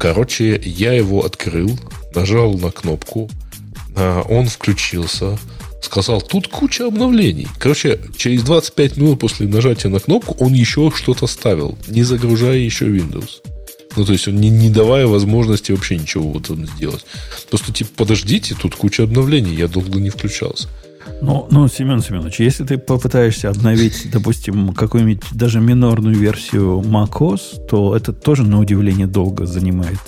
Короче, 0.02 0.60
я 0.64 0.94
его 0.94 1.24
открыл, 1.24 1.78
нажал 2.12 2.54
на 2.58 2.72
кнопку, 2.72 3.30
а, 3.94 4.22
он 4.22 4.48
включился, 4.48 5.38
сказал, 5.80 6.20
тут 6.20 6.48
куча 6.48 6.88
обновлений. 6.88 7.46
Короче, 7.60 8.00
через 8.16 8.42
25 8.42 8.96
минут 8.96 9.20
после 9.20 9.46
нажатия 9.46 9.92
на 9.92 10.00
кнопку 10.00 10.34
он 10.40 10.54
еще 10.54 10.90
что-то 10.92 11.28
ставил, 11.28 11.78
не 11.86 12.02
загружая 12.02 12.56
еще 12.56 12.86
Windows. 12.86 13.42
Ну, 13.94 14.04
то 14.04 14.12
есть, 14.12 14.26
он 14.26 14.40
не, 14.40 14.50
не 14.50 14.70
давая 14.70 15.06
возможности 15.06 15.70
вообще 15.70 15.96
ничего 15.96 16.32
вот 16.32 16.48
сделать. 16.48 17.06
Просто, 17.48 17.72
типа, 17.72 17.90
подождите, 17.98 18.56
тут 18.60 18.74
куча 18.74 19.04
обновлений, 19.04 19.54
я 19.54 19.68
долго 19.68 20.00
не 20.00 20.10
включался. 20.10 20.68
Ну, 21.20 21.46
ну, 21.50 21.68
Семен 21.68 22.00
Семенович, 22.00 22.40
если 22.40 22.64
ты 22.64 22.78
попытаешься 22.78 23.50
обновить, 23.50 24.10
допустим, 24.10 24.72
какую-нибудь 24.72 25.22
даже 25.32 25.60
минорную 25.60 26.16
версию 26.16 26.80
macOS, 26.80 27.66
то 27.68 27.96
это 27.96 28.12
тоже, 28.12 28.42
на 28.42 28.58
удивление, 28.58 29.06
долго 29.06 29.46
занимает 29.46 29.98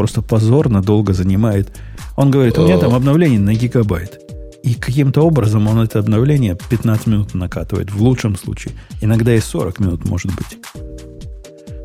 просто 0.00 0.22
позорно 0.22 0.82
долго 0.82 1.12
занимает. 1.12 1.68
Он 2.16 2.30
говорит, 2.30 2.58
у 2.58 2.64
меня 2.64 2.78
там 2.78 2.94
обновление 2.94 3.38
на 3.38 3.54
гигабайт. 3.54 4.18
И 4.62 4.72
каким-то 4.74 5.22
образом 5.22 5.68
он 5.68 5.78
это 5.80 5.98
обновление 5.98 6.56
15 6.70 7.06
минут 7.06 7.34
накатывает, 7.34 7.90
в 7.90 8.02
лучшем 8.02 8.36
случае. 8.36 8.72
Иногда 9.02 9.34
и 9.34 9.40
40 9.40 9.80
минут 9.80 10.04
может 10.06 10.32
быть. 10.34 10.58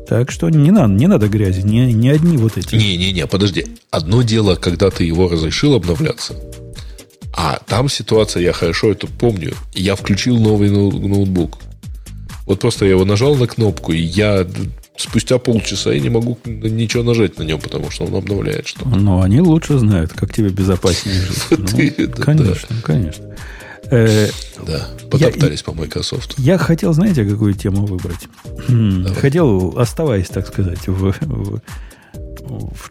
Так 0.08 0.30
что 0.30 0.48
не 0.48 0.70
надо, 0.70 0.94
не 0.94 1.08
надо 1.08 1.28
грязи, 1.28 1.60
не, 1.60 1.92
не 1.92 2.08
одни 2.08 2.36
вот 2.36 2.56
эти. 2.56 2.74
Не-не-не, 2.76 3.26
подожди. 3.26 3.66
Одно 3.90 4.22
дело, 4.22 4.54
когда 4.54 4.90
ты 4.90 5.04
его 5.04 5.28
разрешил 5.28 5.74
обновляться. 5.74 6.34
А 7.36 7.58
там 7.66 7.88
ситуация, 7.88 8.42
я 8.42 8.52
хорошо 8.52 8.92
это 8.92 9.06
помню. 9.06 9.54
Я 9.74 9.94
включил 9.94 10.38
новый 10.38 10.70
ноутбук. 10.70 11.58
Вот 12.46 12.60
просто 12.60 12.86
я 12.86 12.92
его 12.92 13.04
нажал 13.04 13.34
на 13.36 13.46
кнопку, 13.46 13.92
и 13.92 13.98
я 13.98 14.46
спустя 14.96 15.38
полчаса 15.38 15.92
я 15.92 16.00
не 16.00 16.08
могу 16.08 16.38
ничего 16.44 17.02
нажать 17.02 17.38
на 17.38 17.42
нем, 17.42 17.60
потому 17.60 17.90
что 17.90 18.04
он 18.04 18.14
обновляет 18.14 18.66
что-то. 18.68 18.88
Ну, 18.88 19.20
они 19.20 19.40
лучше 19.40 19.78
знают, 19.78 20.12
как 20.12 20.32
тебе 20.32 20.48
безопаснее 20.48 21.20
жить. 21.20 21.94
Ну, 21.98 22.08
конечно, 22.22 22.76
конечно. 22.82 23.36
Э, 23.90 24.28
да, 24.66 24.88
потоптались 25.10 25.62
по 25.62 25.72
Microsoft. 25.72 26.34
Я 26.38 26.58
хотел, 26.58 26.92
знаете, 26.92 27.24
какую 27.24 27.54
тему 27.54 27.86
выбрать? 27.86 28.28
Хотел, 29.20 29.78
оставаясь, 29.78 30.28
так 30.28 30.46
сказать, 30.46 30.86
в 30.86 31.60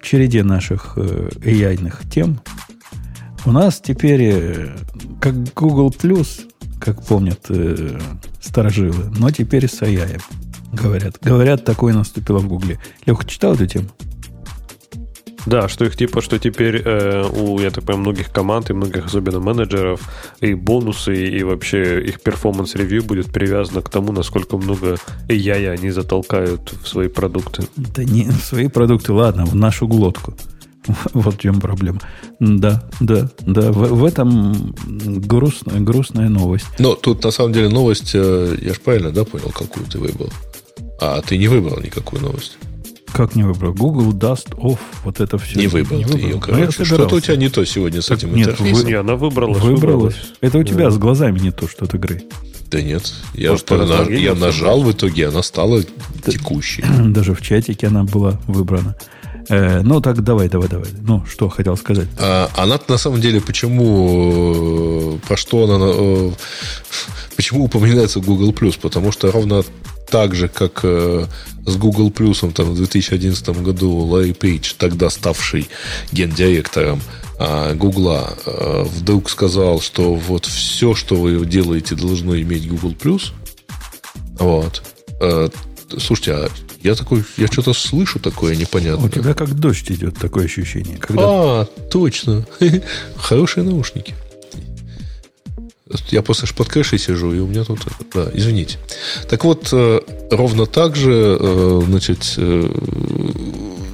череде 0.01 0.43
наших 0.43 0.93
э, 0.97 1.29
AI-ных 1.41 2.01
тем, 2.13 2.41
у 3.45 3.51
нас 3.51 3.79
теперь, 3.79 4.21
э, 4.23 4.77
как 5.21 5.35
Google 5.53 5.89
Plus, 5.89 6.49
как 6.79 7.03
помнят 7.03 7.39
э, 7.49 7.99
старожилы, 8.41 9.11
но 9.17 9.29
теперь 9.31 9.67
с 9.67 9.81
AI. 9.81 10.21
Говорят. 10.73 11.17
Говорят, 11.21 11.63
такое 11.63 11.93
наступило 11.93 12.39
в 12.39 12.47
Гугле. 12.47 12.79
Леха, 13.05 13.25
читал 13.25 13.53
эту 13.53 13.67
тему? 13.67 13.87
Да, 15.45 15.69
что 15.69 15.85
их 15.85 15.95
типа, 15.95 16.21
что 16.21 16.39
теперь 16.39 16.81
э, 16.83 17.23
у, 17.29 17.59
я 17.59 17.69
так 17.69 17.83
понимаю, 17.83 18.01
многих 18.01 18.31
команд 18.31 18.71
и 18.71 18.73
многих 18.73 19.05
особенно 19.05 19.39
менеджеров 19.39 20.01
и 20.41 20.55
бонусы, 20.55 21.15
и 21.15 21.43
вообще 21.43 22.01
их 22.03 22.21
performance 22.21 22.74
review 22.74 23.03
будет 23.03 23.31
привязано 23.31 23.81
к 23.81 23.89
тому, 23.89 24.11
насколько 24.11 24.57
много 24.57 24.97
AI 25.27 25.69
они 25.69 25.91
затолкают 25.91 26.73
в 26.81 26.87
свои 26.87 27.09
продукты. 27.09 27.63
Да 27.75 28.03
не 28.03 28.23
в 28.23 28.43
свои 28.43 28.69
продукты, 28.69 29.13
ладно, 29.13 29.45
в 29.45 29.55
нашу 29.55 29.87
глотку. 29.87 30.33
Вот 31.13 31.35
в 31.35 31.37
чем 31.39 31.59
проблема. 31.61 31.99
Да, 32.39 32.83
да, 32.99 33.29
да. 33.41 33.71
В, 33.71 33.95
в 33.95 34.05
этом 34.05 34.75
грустная, 35.27 35.79
грустная 35.79 36.29
новость. 36.29 36.67
Но 36.79 36.95
тут 36.95 37.23
на 37.23 37.31
самом 37.31 37.53
деле 37.53 37.69
новость, 37.69 38.11
э, 38.13 38.57
я 38.61 38.73
же 38.73 38.79
правильно, 38.79 39.11
да, 39.11 39.23
понял, 39.23 39.51
какую 39.51 39.85
ты 39.85 39.99
выбрал? 39.99 40.29
А 40.99 41.21
ты 41.21 41.37
не 41.37 41.47
выбрал 41.47 41.79
никакую 41.81 42.21
новость. 42.21 42.57
Как 43.11 43.35
не 43.35 43.43
выбрал? 43.43 43.73
Google 43.73 44.11
Dust 44.11 44.55
Off, 44.57 44.79
вот 45.05 45.21
это 45.21 45.37
все. 45.37 45.57
Не 45.57 45.67
выбрал 45.67 45.99
не 45.99 46.03
ты 46.03 46.13
выбрал. 46.13 46.29
ее, 46.29 46.41
короче. 46.41 46.83
Что-то 46.83 47.15
у 47.15 47.19
тебя 47.21 47.37
не 47.37 47.47
то 47.47 47.63
сегодня 47.65 48.01
с 48.01 48.11
этим 48.11 48.35
нет, 48.35 48.49
интерфейсом. 48.49 48.83
Вы, 48.83 48.89
не, 48.89 48.93
она 48.93 49.15
выбралась. 49.15 49.63
Выбралась. 49.63 50.15
Это 50.41 50.57
у 50.57 50.63
тебя 50.63 50.85
да. 50.85 50.91
с 50.91 50.97
глазами 50.97 51.39
не 51.39 51.51
то, 51.51 51.67
что 51.67 51.85
от 51.85 51.93
игры. 51.93 52.23
Да 52.69 52.81
нет. 52.81 53.13
Я, 53.33 53.51
Может, 53.51 53.69
на, 53.69 54.09
я 54.09 54.35
нажал 54.35 54.81
в 54.81 54.91
итоге, 54.91 55.29
она 55.29 55.43
стала 55.43 55.81
да, 56.25 56.31
текущей. 56.31 56.83
Даже 57.05 57.33
в 57.33 57.41
чатике 57.41 57.87
она 57.87 58.03
была 58.03 58.39
выбрана. 58.47 58.97
Э, 59.49 59.81
ну, 59.81 60.01
так 60.01 60.23
давай, 60.23 60.49
давай, 60.49 60.67
давай. 60.67 60.89
Ну, 61.01 61.25
что 61.25 61.49
хотел 61.49 61.77
сказать? 61.77 62.07
А, 62.17 62.49
она 62.55 62.79
на 62.87 62.97
самом 62.97 63.21
деле, 63.21 63.41
почему, 63.41 65.19
про 65.27 65.37
что 65.37 65.63
она, 65.65 65.77
э, 65.79 66.31
почему 67.35 67.65
упоминается 67.65 68.19
Google 68.19 68.51
Plus? 68.51 68.79
Потому 68.79 69.11
что 69.11 69.31
ровно 69.31 69.63
так 70.09 70.35
же, 70.35 70.47
как 70.47 70.81
э, 70.83 71.25
с 71.65 71.75
Google 71.75 72.09
Plus 72.09 72.51
там, 72.53 72.71
в 72.71 72.75
2011 72.75 73.49
году 73.61 73.91
Ларри 73.91 74.33
Пейдж, 74.33 74.73
тогда 74.77 75.09
ставший 75.09 75.67
гендиректором 76.11 77.01
э, 77.39 77.73
Гугла, 77.75 78.33
э, 78.45 78.83
вдруг 78.83 79.29
сказал, 79.29 79.81
что 79.81 80.13
вот 80.13 80.45
все, 80.45 80.95
что 80.95 81.15
вы 81.15 81.45
делаете, 81.45 81.95
должно 81.95 82.39
иметь 82.39 82.67
Google 82.67 82.93
Plus. 82.93 83.31
Вот. 84.39 84.83
Э, 85.19 85.49
слушайте, 85.97 86.33
а 86.33 86.49
я 86.85 86.93
такой, 86.93 87.23
я 87.37 87.47
что-то 87.47 87.73
слышу 87.73 88.19
такое 88.19 88.55
непонятное. 88.55 89.07
У 89.07 89.09
тебя 89.09 89.33
как 89.33 89.55
дождь 89.55 89.89
идет, 89.89 90.17
такое 90.17 90.45
ощущение. 90.45 90.97
Когда... 90.97 91.23
А, 91.25 91.65
точно. 91.89 92.45
Хорошие 93.15 93.63
наушники. 93.63 94.13
Я 96.09 96.21
после 96.21 96.47
под 96.55 96.67
кэшей 96.69 96.99
сижу, 96.99 97.33
и 97.33 97.39
у 97.39 97.47
меня 97.47 97.63
тут... 97.63 97.79
Да, 98.13 98.29
извините. 98.33 98.77
Так 99.27 99.45
вот, 99.45 99.69
э, 99.71 99.99
ровно 100.29 100.67
так 100.67 100.95
же, 100.95 101.37
э, 101.39 101.81
значит, 101.85 102.35
э, 102.37 102.69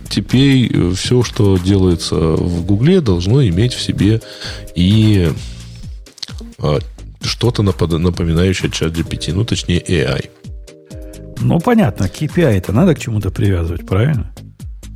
теперь 0.09 0.93
все, 0.93 1.23
что 1.23 1.57
делается 1.57 2.15
в 2.15 2.65
Гугле, 2.65 2.99
должно 2.99 3.45
иметь 3.47 3.73
в 3.73 3.81
себе 3.81 4.21
и 4.75 5.31
что-то 7.21 7.63
напоминающее 7.63 8.69
чат 8.69 8.91
GPT, 8.91 9.33
ну, 9.33 9.45
точнее, 9.45 9.79
AI. 9.79 10.29
Ну, 11.41 11.59
понятно, 11.59 12.05
KPI 12.05 12.57
это 12.57 12.71
надо 12.71 12.95
к 12.95 12.99
чему-то 12.99 13.31
привязывать, 13.31 13.85
правильно? 13.85 14.31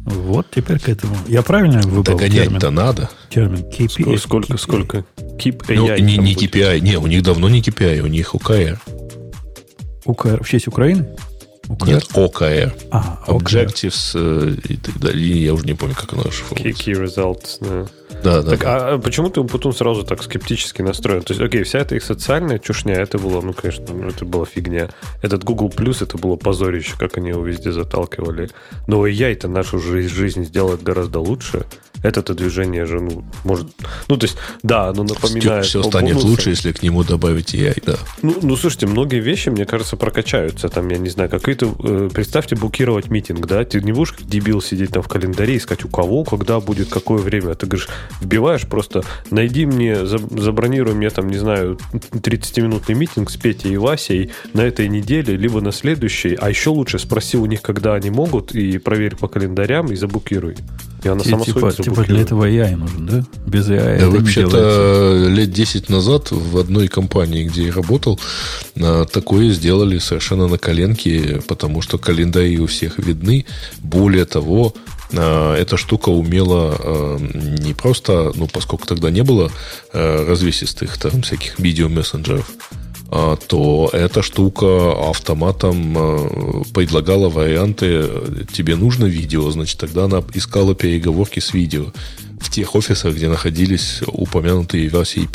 Вот 0.05 0.47
теперь 0.51 0.79
к 0.79 0.87
этому. 0.87 1.15
Я 1.27 1.41
правильно 1.41 1.81
выбрал 1.81 2.03
Догонять-то 2.03 2.69
надо. 2.69 3.09
Термин 3.29 3.65
KPI. 3.67 4.17
Сколько, 4.19 4.53
KPI. 4.53 4.57
сколько? 4.57 5.05
Keep 5.17 5.67
AI 5.67 5.75
ну, 5.75 5.97
не, 5.97 6.17
не 6.17 6.35
KPI. 6.35 6.79
Не, 6.81 6.97
у 6.97 7.07
них 7.07 7.23
давно 7.23 7.49
не 7.49 7.61
KPI, 7.61 8.01
у 8.01 8.07
них 8.07 8.35
ОКР. 8.35 8.79
ОКР 10.05 10.43
в 10.43 10.47
честь 10.47 10.67
Украины? 10.67 11.07
ОКР? 11.67 11.87
Нет, 11.87 12.07
ОКР. 12.13 12.75
А, 12.91 13.23
Objectives 13.27 14.11
э, 14.13 14.55
и 14.69 14.77
так 14.77 14.99
далее. 14.99 15.43
Я 15.43 15.55
уже 15.55 15.65
не 15.65 15.73
помню, 15.73 15.95
как 15.95 16.13
оно 16.13 16.29
шифруется. 16.29 16.67
Key, 16.67 16.93
key 16.93 17.03
results, 17.03 17.57
да. 17.59 17.87
Да, 18.25 18.41
да. 18.41 18.49
Так, 18.49 18.59
да. 18.61 18.93
а 18.93 18.97
почему 18.97 19.29
ты 19.29 19.43
потом 19.43 19.71
сразу 19.71 20.03
так 20.03 20.23
скептически 20.23 20.81
настроен? 20.81 21.21
То 21.21 21.33
есть, 21.33 21.41
окей, 21.41 21.61
вся 21.61 21.79
эта 21.79 21.95
их 21.95 22.03
социальная 22.03 22.57
чушня, 22.57 22.95
это 22.95 23.19
было, 23.19 23.39
ну, 23.39 23.53
конечно, 23.53 23.83
это 24.07 24.25
была 24.25 24.45
фигня. 24.45 24.89
Этот 25.21 25.43
Google 25.43 25.69
Plus, 25.69 26.03
это 26.03 26.17
было 26.17 26.35
позорище, 26.35 26.95
как 26.97 27.17
они 27.17 27.29
его 27.29 27.45
везде 27.45 27.71
заталкивали. 27.71 28.49
Но 28.87 29.05
я 29.05 29.31
это 29.31 29.47
нашу 29.47 29.77
жизнь 29.77 30.43
сделает 30.43 30.81
гораздо 30.81 31.19
лучше 31.19 31.67
это-то 32.03 32.33
движение 32.33 32.85
же, 32.85 32.99
ну, 32.99 33.23
может... 33.43 33.67
Ну, 34.07 34.17
то 34.17 34.25
есть, 34.25 34.37
да, 34.63 34.89
оно 34.89 35.03
напоминает... 35.03 35.65
Все 35.65 35.83
станет 35.83 36.15
бонуса. 36.15 36.27
лучше, 36.27 36.49
если 36.51 36.71
к 36.71 36.83
нему 36.83 37.03
добавить 37.03 37.53
AI, 37.53 37.81
да. 37.85 37.97
Ну, 38.21 38.35
ну, 38.41 38.55
слушайте, 38.55 38.87
многие 38.87 39.19
вещи, 39.19 39.49
мне 39.49 39.65
кажется, 39.65 39.97
прокачаются. 39.97 40.69
Там, 40.69 40.89
я 40.89 40.97
не 40.97 41.09
знаю, 41.09 41.29
какие-то... 41.29 41.75
Э, 41.79 42.09
представьте, 42.13 42.55
букировать 42.55 43.09
митинг, 43.09 43.45
да? 43.47 43.63
Ты 43.63 43.81
не 43.81 43.91
будешь 43.91 44.13
как 44.13 44.27
дебил 44.27 44.61
сидеть 44.61 44.91
там 44.91 45.03
в 45.03 45.07
календаре, 45.07 45.57
искать 45.57 45.85
у 45.85 45.89
кого, 45.89 46.23
когда 46.23 46.59
будет, 46.59 46.89
какое 46.89 47.19
время. 47.19 47.55
Ты 47.55 47.65
говоришь, 47.65 47.89
вбиваешь 48.21 48.67
просто, 48.67 49.03
найди 49.31 49.65
мне, 49.65 50.05
забронируй 50.05 50.93
мне 50.93 51.09
там, 51.09 51.27
не 51.27 51.37
знаю, 51.37 51.77
30-минутный 51.93 52.95
митинг 52.95 53.29
с 53.29 53.37
Петей 53.37 53.73
и 53.73 53.77
Васей 53.77 54.31
на 54.53 54.61
этой 54.61 54.87
неделе, 54.87 55.35
либо 55.35 55.61
на 55.61 55.71
следующей. 55.71 56.35
А 56.35 56.49
еще 56.49 56.69
лучше 56.69 56.99
спроси 56.99 57.37
у 57.37 57.45
них, 57.45 57.61
когда 57.61 57.95
они 57.95 58.09
могут, 58.09 58.53
и 58.53 58.77
проверь 58.77 59.15
по 59.15 59.27
календарям, 59.27 59.91
и 59.91 59.95
заблокируй. 59.95 60.55
И 61.05 61.07
она 61.07 61.23
сама 61.23 61.45
типа, 61.45 61.71
типа 61.71 62.03
для 62.03 62.21
этого 62.21 62.49
AI 62.49 62.75
нужен, 62.75 63.05
да? 63.05 63.23
Без 63.45 63.69
AI 63.69 63.99
да, 63.99 64.09
вообще-то 64.09 65.27
лет 65.29 65.51
10 65.51 65.87
назад 65.89 66.31
в 66.31 66.57
одной 66.57 66.87
компании, 66.87 67.43
где 67.45 67.67
я 67.67 67.71
работал, 67.71 68.19
а, 68.81 69.05
такое 69.05 69.51
сделали 69.51 69.99
совершенно 69.99 70.47
на 70.47 70.57
коленке, 70.57 71.43
потому 71.47 71.83
что 71.83 71.99
календари 71.99 72.57
у 72.57 72.65
всех 72.65 72.97
видны. 72.97 73.45
Более 73.77 74.25
того, 74.25 74.73
а, 75.13 75.55
эта 75.55 75.77
штука 75.77 76.09
умела 76.09 76.75
а, 76.79 77.17
не 77.19 77.75
просто, 77.75 78.31
ну, 78.33 78.47
поскольку 78.47 78.87
тогда 78.87 79.11
не 79.11 79.21
было 79.21 79.51
развесистых 79.93 80.97
там 80.97 81.21
всяких 81.21 81.59
видеомессенджеров, 81.59 82.49
то 83.09 83.89
эта 83.93 84.21
штука 84.21 85.09
автоматом 85.09 85.95
а, 85.97 86.63
предлагала 86.73 87.29
варианты 87.29 88.09
«тебе 88.51 88.75
нужно 88.75 89.05
видео», 89.05 89.49
значит, 89.51 89.79
тогда 89.79 90.05
она 90.05 90.23
искала 90.33 90.75
переговорки 90.75 91.39
с 91.39 91.53
видео 91.53 91.87
в 92.39 92.49
тех 92.49 92.75
офисах, 92.75 93.15
где 93.15 93.29
находились 93.29 94.01
упомянутые 94.07 94.87
версии 94.87 95.23
и 95.23 95.27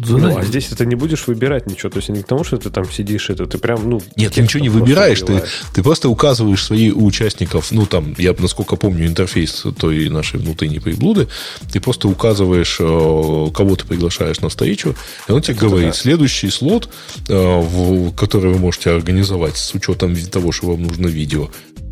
Петя. 0.00 0.18
Ну, 0.18 0.38
а 0.38 0.44
здесь 0.44 0.66
ты 0.66 0.86
не 0.86 0.94
будешь 0.94 1.26
выбирать 1.26 1.66
ничего. 1.66 1.90
То 1.90 1.98
есть 1.98 2.08
не 2.08 2.22
к 2.22 2.26
тому, 2.26 2.44
что 2.44 2.56
ты 2.56 2.70
там 2.70 2.90
сидишь, 2.90 3.30
это 3.30 3.46
ты 3.46 3.58
прям, 3.58 3.88
ну... 3.88 4.02
Нет, 4.16 4.32
ты 4.32 4.42
ничего 4.42 4.62
не 4.62 4.68
выбираешь. 4.68 5.20
Ты, 5.20 5.42
ты 5.74 5.82
просто 5.82 6.08
указываешь 6.08 6.64
свои 6.64 6.90
участников, 6.90 7.72
ну, 7.72 7.86
там, 7.86 8.14
я, 8.18 8.34
насколько 8.38 8.76
помню, 8.76 9.06
интерфейс 9.06 9.64
той 9.78 10.08
нашей 10.08 10.40
внутренней 10.40 10.80
приблуды, 10.80 11.28
ты 11.72 11.80
просто 11.80 12.08
указываешь, 12.08 12.78
э, 12.80 13.48
кого 13.54 13.76
ты 13.76 13.86
приглашаешь 13.86 14.40
на 14.40 14.48
встречу, 14.48 14.94
и 15.28 15.32
он 15.32 15.42
тебе 15.42 15.56
это 15.56 15.66
говорит, 15.66 15.90
да. 15.90 15.94
следующий 15.94 16.50
слот, 16.50 16.88
э, 17.28 18.10
который 18.16 18.52
вы 18.52 18.58
можете 18.58 18.90
организовать 18.90 19.56
с 19.56 19.74
учетом 19.74 20.16
того, 20.16 20.52
что 20.52 20.68
вам 20.68 20.82
нужно 20.82 21.06
видео, 21.06 21.50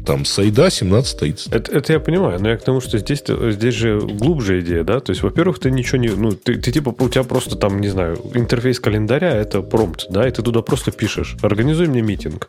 там 0.09 0.25
сайда 0.25 0.69
17.30. 0.69 1.55
Это, 1.55 1.71
это 1.71 1.93
я 1.93 2.01
понимаю, 2.01 2.41
но 2.41 2.49
я 2.49 2.57
к 2.57 2.63
тому, 2.63 2.81
что 2.81 2.97
здесь, 2.97 3.23
здесь 3.29 3.75
же 3.75 4.01
глубже 4.01 4.61
идея, 4.61 4.83
да? 4.83 5.01
То 5.01 5.11
есть, 5.11 5.23
во-первых, 5.23 5.59
ты 5.59 5.71
ничего 5.71 5.99
не... 5.99 6.09
Ну, 6.09 6.33
ты, 6.33 6.55
ты 6.55 6.73
типа, 6.73 6.95
у 6.99 7.09
тебя 7.11 7.25
просто 7.25 7.57
там, 7.57 7.79
не 7.79 7.89
знаю, 7.89 8.17
интерфейс 8.33 8.81
календаря, 8.81 9.37
это 9.37 9.61
промпт, 9.61 10.07
да, 10.09 10.27
и 10.27 10.31
ты 10.31 10.43
туда 10.43 10.63
просто 10.63 10.93
пишешь, 10.93 11.37
организуй 11.43 11.89
мне 11.89 12.01
митинг. 12.01 12.49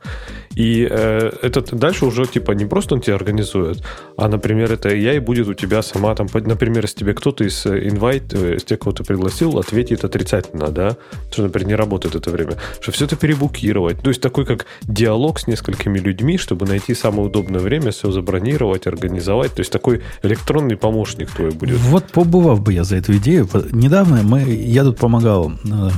И 0.55 0.87
э, 0.89 1.31
этот 1.41 1.73
дальше 1.77 2.05
уже, 2.05 2.25
типа, 2.27 2.53
не 2.53 2.65
просто 2.65 2.95
он 2.95 3.01
тебе 3.01 3.15
организует, 3.15 3.83
а, 4.15 4.29
например, 4.29 4.71
это 4.71 4.95
я 4.95 5.13
и 5.13 5.19
будет 5.19 5.49
у 5.49 5.53
тебя 5.53 5.81
сама 5.81 6.15
там, 6.15 6.27
например, 6.33 6.83
если 6.83 6.99
тебе 6.99 7.13
кто-то 7.13 7.43
из 7.43 7.65
инвайт, 7.65 8.33
э, 8.33 8.55
из 8.55 8.63
тех, 8.63 8.79
кого 8.79 8.93
ты 8.93 9.03
пригласил, 9.03 9.59
ответит 9.59 10.05
отрицательно, 10.05 10.69
да, 10.69 10.95
что, 11.29 11.43
например, 11.43 11.67
не 11.67 11.75
работает 11.75 12.15
это 12.15 12.31
время, 12.31 12.53
что 12.79 12.93
все 12.93 13.03
это 13.03 13.17
перебукировать. 13.17 14.01
То 14.01 14.11
есть, 14.11 14.21
такой 14.21 14.45
как 14.45 14.65
диалог 14.83 15.39
с 15.39 15.47
несколькими 15.47 15.99
людьми, 15.99 16.37
чтобы 16.37 16.65
найти 16.65 16.95
самое 16.95 17.27
удобное 17.27 17.48
удобное 17.49 17.61
время 17.61 17.91
все 17.91 18.11
забронировать, 18.11 18.87
организовать. 18.87 19.53
То 19.53 19.61
есть 19.61 19.71
такой 19.71 20.01
электронный 20.23 20.77
помощник 20.77 21.31
твой 21.31 21.51
будет. 21.51 21.79
Вот 21.79 22.11
побывав 22.11 22.61
бы 22.61 22.73
я 22.73 22.83
за 22.83 22.97
эту 22.97 23.17
идею. 23.17 23.47
Недавно 23.71 24.23
мы, 24.23 24.41
я 24.41 24.83
тут 24.83 24.97
помогал 24.97 25.51
э, 25.51 25.89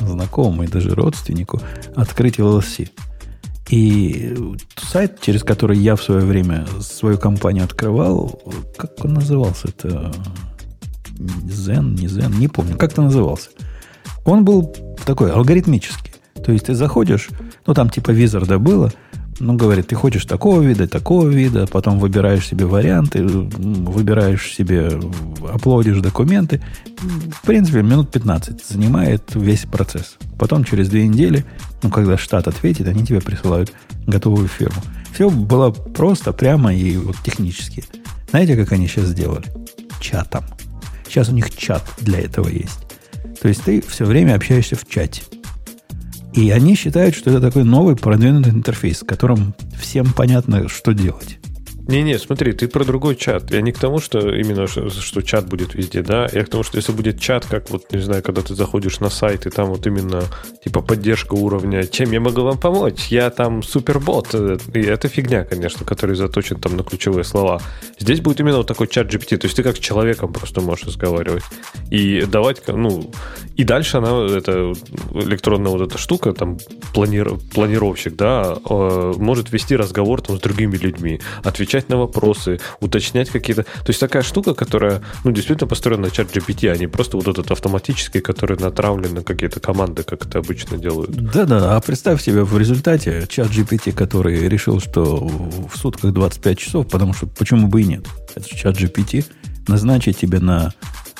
знакомому 0.00 0.64
и 0.64 0.66
даже 0.66 0.94
родственнику 0.94 1.60
открыть 1.94 2.38
LLC. 2.38 2.88
И 3.70 4.34
сайт, 4.76 5.20
через 5.20 5.42
который 5.42 5.76
я 5.76 5.94
в 5.94 6.02
свое 6.02 6.24
время 6.24 6.66
свою 6.80 7.18
компанию 7.18 7.64
открывал, 7.64 8.40
как 8.76 9.04
он 9.04 9.14
назывался? 9.14 9.68
Это 9.68 10.10
Zen, 11.18 12.00
не 12.00 12.06
Zen, 12.06 12.38
не 12.38 12.48
помню, 12.48 12.78
как 12.78 12.92
это 12.92 13.02
назывался. 13.02 13.50
Он 14.24 14.44
был 14.44 14.74
такой 15.04 15.32
алгоритмический. 15.32 16.14
То 16.42 16.52
есть 16.52 16.66
ты 16.66 16.74
заходишь, 16.74 17.28
ну 17.66 17.74
там 17.74 17.90
типа 17.90 18.10
визарда 18.10 18.58
было– 18.58 18.90
ну, 19.40 19.54
говорит, 19.54 19.88
ты 19.88 19.94
хочешь 19.94 20.24
такого 20.24 20.62
вида, 20.62 20.88
такого 20.88 21.28
вида, 21.28 21.66
потом 21.66 21.98
выбираешь 21.98 22.46
себе 22.46 22.66
варианты, 22.66 23.24
выбираешь 23.24 24.52
себе, 24.52 25.00
оплодишь 25.48 26.00
документы. 26.00 26.62
В 26.98 27.46
принципе, 27.46 27.82
минут 27.82 28.10
15 28.10 28.64
занимает 28.66 29.22
весь 29.34 29.62
процесс. 29.62 30.16
Потом 30.38 30.64
через 30.64 30.88
две 30.88 31.06
недели, 31.06 31.44
ну, 31.82 31.90
когда 31.90 32.18
штат 32.18 32.48
ответит, 32.48 32.88
они 32.88 33.04
тебе 33.04 33.20
присылают 33.20 33.72
готовую 34.06 34.48
фирму. 34.48 34.82
Все 35.14 35.30
было 35.30 35.70
просто, 35.70 36.32
прямо 36.32 36.74
и 36.74 36.96
вот 36.96 37.16
технически. 37.24 37.84
Знаете, 38.30 38.56
как 38.56 38.72
они 38.72 38.86
сейчас 38.86 39.06
сделали? 39.06 39.46
Чатом. 40.00 40.44
Сейчас 41.06 41.28
у 41.28 41.32
них 41.32 41.54
чат 41.56 41.82
для 42.00 42.20
этого 42.20 42.48
есть. 42.48 42.86
То 43.40 43.48
есть 43.48 43.62
ты 43.62 43.80
все 43.80 44.04
время 44.04 44.34
общаешься 44.34 44.76
в 44.76 44.86
чате. 44.86 45.22
И 46.34 46.50
они 46.50 46.74
считают, 46.74 47.14
что 47.14 47.30
это 47.30 47.40
такой 47.40 47.64
новый 47.64 47.96
продвинутый 47.96 48.52
интерфейс, 48.52 49.00
в 49.00 49.06
котором 49.06 49.54
всем 49.80 50.12
понятно, 50.12 50.68
что 50.68 50.92
делать. 50.92 51.37
Не-не, 51.88 52.18
смотри, 52.18 52.52
ты 52.52 52.68
про 52.68 52.84
другой 52.84 53.16
чат. 53.16 53.50
Я 53.50 53.62
не 53.62 53.72
к 53.72 53.78
тому, 53.78 53.98
что 53.98 54.18
именно, 54.18 54.66
что, 54.66 54.90
что 54.90 55.22
чат 55.22 55.48
будет 55.48 55.74
везде, 55.74 56.02
да, 56.02 56.28
я 56.32 56.44
к 56.44 56.50
тому, 56.50 56.62
что 56.62 56.76
если 56.76 56.92
будет 56.92 57.18
чат, 57.18 57.46
как 57.46 57.70
вот, 57.70 57.90
не 57.90 58.00
знаю, 58.00 58.22
когда 58.22 58.42
ты 58.42 58.54
заходишь 58.54 59.00
на 59.00 59.08
сайт, 59.08 59.46
и 59.46 59.50
там 59.50 59.70
вот 59.70 59.86
именно, 59.86 60.22
типа, 60.62 60.82
поддержка 60.82 61.32
уровня, 61.32 61.86
чем 61.86 62.12
я 62.12 62.20
могу 62.20 62.42
вам 62.42 62.58
помочь? 62.58 63.06
Я 63.08 63.30
там 63.30 63.62
супербот. 63.62 64.34
И 64.34 64.80
это 64.80 65.08
фигня, 65.08 65.44
конечно, 65.44 65.86
который 65.86 66.14
заточен 66.14 66.60
там 66.60 66.76
на 66.76 66.82
ключевые 66.82 67.24
слова. 67.24 67.62
Здесь 67.98 68.20
будет 68.20 68.40
именно 68.40 68.58
вот 68.58 68.66
такой 68.66 68.86
чат 68.88 69.06
GPT, 69.06 69.38
то 69.38 69.46
есть 69.46 69.56
ты 69.56 69.62
как 69.62 69.76
с 69.76 69.80
человеком 69.80 70.30
просто 70.30 70.60
можешь 70.60 70.84
разговаривать. 70.84 71.44
И 71.90 72.26
давать, 72.26 72.60
ну, 72.68 73.10
и 73.56 73.64
дальше 73.64 73.96
она, 73.96 74.26
эта 74.26 74.74
электронная 75.14 75.72
вот 75.72 75.80
эта 75.80 75.96
штука, 75.96 76.34
там, 76.34 76.58
планир, 76.92 77.36
планировщик, 77.54 78.14
да, 78.14 78.58
э, 78.68 79.12
может 79.16 79.52
вести 79.52 79.74
разговор 79.74 80.20
там 80.20 80.36
с 80.36 80.40
другими 80.40 80.76
людьми, 80.76 81.20
отвечать 81.42 81.77
отвечать 81.78 81.88
на 81.88 81.96
вопросы, 81.96 82.60
уточнять 82.80 83.30
какие-то... 83.30 83.62
То 83.62 83.88
есть 83.88 84.00
такая 84.00 84.22
штука, 84.22 84.54
которая, 84.54 85.00
ну, 85.24 85.32
действительно 85.32 85.68
построена 85.68 86.02
на 86.04 86.10
чат 86.10 86.36
GPT, 86.36 86.70
а 86.70 86.76
не 86.76 86.86
просто 86.86 87.16
вот 87.16 87.28
этот 87.28 87.50
автоматический, 87.50 88.20
который 88.20 88.58
натравлен 88.58 89.14
на 89.14 89.22
какие-то 89.22 89.60
команды, 89.60 90.02
как 90.02 90.26
это 90.26 90.38
обычно 90.38 90.78
делают. 90.78 91.10
Да-да, 91.10 91.76
а 91.76 91.80
представь 91.80 92.22
себе 92.22 92.44
в 92.44 92.58
результате 92.58 93.26
чат 93.28 93.48
GPT, 93.48 93.92
который 93.92 94.48
решил, 94.48 94.80
что 94.80 95.16
в 95.72 95.76
сутках 95.76 96.12
25 96.12 96.58
часов, 96.58 96.86
потому 96.88 97.14
что 97.14 97.26
почему 97.26 97.68
бы 97.68 97.82
и 97.82 97.84
нет? 97.84 98.04
Это 98.34 98.48
чат 98.48 98.76
GPT 98.76 99.24
назначить 99.68 100.18
тебе 100.18 100.40
на, 100.40 100.72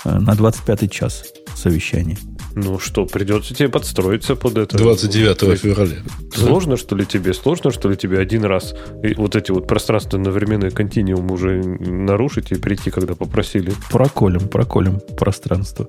э, 0.04 0.18
на 0.18 0.34
25 0.34 0.90
час 0.90 1.24
совещание. 1.54 2.16
Ну 2.54 2.78
что, 2.78 3.06
придется 3.06 3.54
тебе 3.54 3.68
подстроиться 3.68 4.34
под 4.34 4.58
это. 4.58 4.76
29 4.76 5.58
февраля. 5.58 5.96
Сложно, 6.34 6.76
что 6.76 6.96
ли, 6.96 7.06
тебе? 7.06 7.34
Сложно, 7.34 7.70
что 7.70 7.88
ли, 7.88 7.96
тебе 7.96 8.18
один 8.18 8.44
раз 8.44 8.74
вот 9.16 9.36
эти 9.36 9.50
вот 9.50 9.66
пространственно-временные 9.66 10.70
континуумы 10.70 11.34
уже 11.34 11.62
нарушить 11.62 12.52
и 12.52 12.56
прийти, 12.56 12.90
когда 12.90 13.14
попросили? 13.14 13.72
Проколем, 13.90 14.48
проколем 14.48 15.00
пространство. 15.16 15.88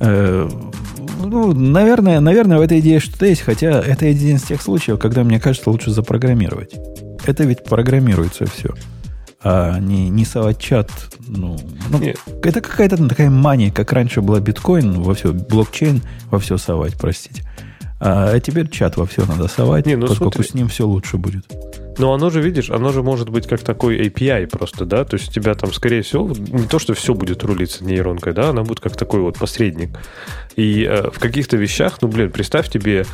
Э, 0.00 0.48
ну, 1.24 1.52
наверное, 1.52 2.20
наверное, 2.20 2.58
в 2.58 2.62
этой 2.62 2.80
идее 2.80 3.00
что-то 3.00 3.26
есть, 3.26 3.42
хотя 3.42 3.80
это 3.80 4.06
один 4.06 4.36
из 4.36 4.42
тех 4.42 4.62
случаев, 4.62 4.98
когда, 4.98 5.24
мне 5.24 5.40
кажется, 5.40 5.70
лучше 5.70 5.90
запрограммировать. 5.90 6.74
Это 7.24 7.44
ведь 7.44 7.64
программируется 7.64 8.46
все 8.46 8.74
а 9.44 9.78
не, 9.78 10.08
не 10.08 10.24
совать 10.24 10.58
чат. 10.58 10.90
Ну, 11.26 11.58
ну, 11.90 12.00
это 12.42 12.60
какая-то 12.60 13.08
такая 13.08 13.30
мания, 13.30 13.70
как 13.70 13.92
раньше 13.92 14.20
была 14.20 14.40
биткоин, 14.40 15.02
во 15.02 15.14
все, 15.14 15.32
блокчейн 15.32 16.02
во 16.30 16.38
все 16.38 16.56
совать, 16.58 16.94
простите. 16.96 17.42
А 18.04 18.38
теперь 18.40 18.68
чат 18.68 18.96
во 18.96 19.06
все 19.06 19.24
надо 19.24 19.46
совать, 19.46 19.86
не, 19.86 19.96
ну, 19.96 20.08
поскольку 20.08 20.34
смотри. 20.34 20.50
с 20.50 20.54
ним 20.54 20.68
все 20.68 20.86
лучше 20.86 21.18
будет. 21.18 21.46
Но 21.98 22.12
оно 22.14 22.30
же, 22.30 22.40
видишь, 22.40 22.70
оно 22.70 22.90
же 22.90 23.02
может 23.02 23.28
быть 23.28 23.46
как 23.46 23.60
такой 23.60 23.98
API 24.08 24.46
просто, 24.46 24.86
да? 24.86 25.04
То 25.04 25.16
есть 25.16 25.28
у 25.28 25.32
тебя 25.32 25.54
там, 25.54 25.72
скорее 25.72 26.02
всего, 26.02 26.28
не 26.28 26.66
то, 26.66 26.78
что 26.78 26.94
все 26.94 27.14
будет 27.14 27.44
рулиться 27.44 27.84
нейронкой, 27.84 28.32
да, 28.32 28.48
она 28.48 28.62
будет 28.62 28.80
как 28.80 28.96
такой 28.96 29.20
вот 29.20 29.38
посредник. 29.38 29.90
И 30.56 30.84
э, 30.84 31.10
в 31.10 31.18
каких-то 31.18 31.56
вещах, 31.56 31.98
ну, 32.00 32.08
блин, 32.08 32.30
представь 32.30 32.70
тебе, 32.70 33.06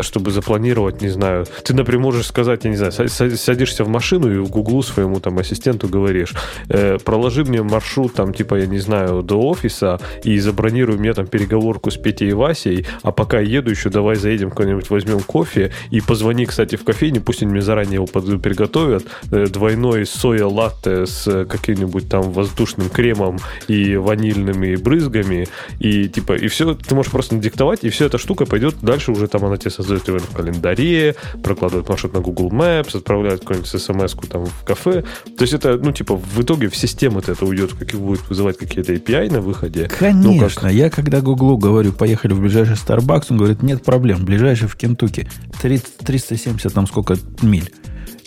чтобы 0.00 0.30
запланировать, 0.30 1.02
не 1.02 1.08
знаю, 1.08 1.46
ты, 1.62 1.74
например, 1.74 2.00
можешь 2.00 2.26
сказать, 2.26 2.64
я 2.64 2.70
не 2.70 2.76
знаю, 2.76 2.92
садишься 2.92 3.84
в 3.84 3.88
машину 3.88 4.32
и 4.32 4.38
в 4.38 4.50
Гуглу 4.50 4.82
своему 4.82 5.20
там 5.20 5.38
ассистенту 5.38 5.88
говоришь, 5.88 6.32
э, 6.68 6.98
проложи 7.04 7.44
мне 7.44 7.62
маршрут 7.62 8.14
там, 8.14 8.32
типа, 8.32 8.56
я 8.56 8.66
не 8.66 8.78
знаю, 8.78 9.22
до 9.22 9.40
офиса 9.40 9.98
и 10.24 10.38
забронируй 10.38 10.96
мне 10.98 11.12
там 11.12 11.26
переговорку 11.26 11.90
с 11.90 11.96
Петей 11.96 12.30
и 12.30 12.32
Васей, 12.32 12.86
а 13.02 13.12
пока 13.12 13.40
еду 13.40 13.70
еще, 13.70 13.90
давай 13.90 14.16
заедем 14.16 14.50
куда-нибудь, 14.50 14.90
возьмем 14.90 15.20
кофе 15.20 15.72
и 15.90 16.00
позвони, 16.00 16.46
кстати, 16.46 16.76
в 16.76 16.84
кофейне, 16.84 17.20
пусть 17.20 17.42
они 17.42 17.52
мне 17.52 17.62
заранее 17.62 17.94
его 17.94 18.06
приготовят, 18.06 19.04
э, 19.30 19.46
двойной 19.46 20.06
соя 20.06 20.46
латте 20.46 21.06
с 21.06 21.44
каким-нибудь 21.44 22.08
там 22.08 22.32
воздушным 22.32 22.88
кремом 22.88 23.38
и 23.68 23.96
ванильными 23.96 24.76
брызгами, 24.76 25.48
и 25.80 26.08
типа, 26.08 26.34
и 26.34 26.48
все 26.48 26.74
ты 26.74 26.94
можешь 26.94 27.12
просто 27.12 27.34
надиктовать, 27.34 27.84
и 27.84 27.90
вся 27.90 28.06
эта 28.06 28.18
штука 28.18 28.46
пойдет 28.46 28.76
дальше 28.80 29.12
уже 29.12 29.28
там 29.28 29.44
она 29.44 29.56
тебе 29.66 29.70
создает 29.70 30.06
его 30.08 30.18
в 30.18 30.30
календаре, 30.30 31.16
прокладывает 31.42 31.88
маршрут 31.88 32.14
на 32.14 32.20
Google 32.20 32.50
Maps, 32.50 32.96
отправляет 32.96 33.40
какую-нибудь 33.40 33.68
смс-ку 33.68 34.26
там 34.26 34.46
в 34.46 34.64
кафе. 34.64 35.02
То 35.36 35.42
есть 35.42 35.52
это, 35.52 35.76
ну, 35.76 35.92
типа, 35.92 36.16
в 36.16 36.42
итоге 36.42 36.68
в 36.68 36.76
систему 36.76 37.20
это 37.20 37.44
уйдет, 37.44 37.72
как 37.72 37.90
будет 37.98 38.28
вызывать 38.28 38.58
какие-то 38.58 38.92
API 38.94 39.32
на 39.32 39.40
выходе. 39.40 39.88
Конечно. 39.88 40.32
Ну, 40.32 40.38
как... 40.38 40.72
Я 40.72 40.90
когда 40.90 41.20
Google 41.20 41.56
говорю, 41.56 41.92
поехали 41.92 42.32
в 42.32 42.40
ближайший 42.40 42.74
Starbucks, 42.74 43.26
он 43.30 43.38
говорит, 43.38 43.62
нет 43.62 43.82
проблем, 43.82 44.24
ближайший 44.24 44.68
в 44.68 44.76
Кентукки. 44.76 45.28
370 45.60 46.72
там 46.72 46.86
сколько 46.86 47.16
миль. 47.42 47.72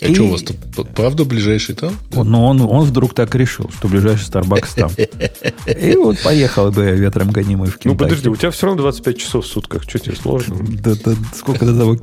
А 0.02 0.06
и... 0.06 0.14
что 0.14 0.24
у 0.24 0.28
вас 0.28 0.42
тут, 0.42 0.88
правда, 0.94 1.24
ближайший 1.24 1.74
там? 1.74 1.94
Но 2.12 2.24
ну, 2.24 2.44
он, 2.44 2.60
он 2.62 2.84
вдруг 2.84 3.14
так 3.14 3.34
решил, 3.34 3.70
что 3.76 3.88
ближайший 3.88 4.24
Starbucks 4.28 4.74
там. 4.74 4.90
И 5.66 5.96
вот 5.96 6.18
поехал 6.22 6.70
бы 6.70 6.84
я 6.84 6.92
ветром 6.92 7.30
гонимый 7.30 7.68
в 7.68 7.78
Кентаки. 7.78 7.88
Ну, 7.88 7.96
подожди, 7.96 8.28
у 8.28 8.36
тебя 8.36 8.50
все 8.50 8.66
равно 8.66 8.82
25 8.82 9.18
часов 9.18 9.44
в 9.44 9.48
сутках. 9.48 9.82
Что 9.82 9.98
тебе 9.98 10.16
сложно? 10.16 10.56
Да, 10.60 10.94
да, 11.04 11.14
сколько 11.34 11.66
до 11.66 11.76
того, 11.76 11.98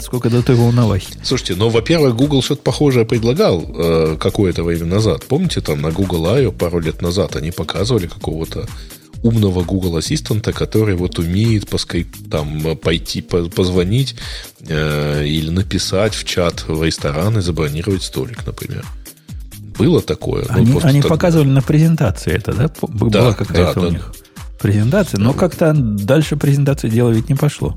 сколько 0.00 0.28
до 0.28 0.42
той 0.42 0.56
волновахи. 0.56 1.14
Слушайте, 1.22 1.54
ну, 1.56 1.70
во-первых, 1.70 2.14
Google 2.14 2.42
что-то 2.42 2.62
похожее 2.62 3.06
предлагал 3.06 3.64
э, 3.66 4.16
какое-то 4.18 4.62
время 4.62 4.86
назад. 4.86 5.24
Помните, 5.26 5.60
там 5.60 5.80
на 5.80 5.90
Google 5.90 6.26
I.O. 6.26 6.52
пару 6.52 6.80
лет 6.80 7.00
назад 7.00 7.36
они 7.36 7.50
показывали 7.50 8.06
какого-то 8.06 8.66
умного 9.22 9.62
Google 9.62 9.96
Ассистента, 9.96 10.52
который 10.52 10.94
вот 10.94 11.18
умеет 11.18 11.68
по 11.68 11.78
скайп, 11.78 12.08
там, 12.30 12.76
пойти, 12.76 13.20
позвонить 13.20 14.16
э, 14.66 15.26
или 15.26 15.50
написать 15.50 16.14
в 16.14 16.24
чат 16.24 16.64
в 16.66 16.82
ресторан 16.82 17.38
и 17.38 17.40
забронировать 17.40 18.02
столик, 18.02 18.46
например. 18.46 18.84
Было 19.78 20.02
такое. 20.02 20.46
Ну, 20.50 20.56
они, 20.56 20.80
они 20.82 21.02
так... 21.02 21.10
показывали 21.10 21.48
на 21.48 21.62
презентации 21.62 22.32
это, 22.32 22.52
да? 22.52 22.70
Была 22.82 23.10
да, 23.10 23.32
какая-то 23.32 23.74
да, 23.74 23.80
у 23.80 23.84
да. 23.84 23.90
них 23.90 24.12
презентация, 24.60 25.18
но 25.18 25.32
как-то 25.32 25.72
дальше 25.74 26.36
презентации 26.36 26.88
дело 26.88 27.10
ведь 27.10 27.28
не 27.28 27.34
пошло. 27.34 27.76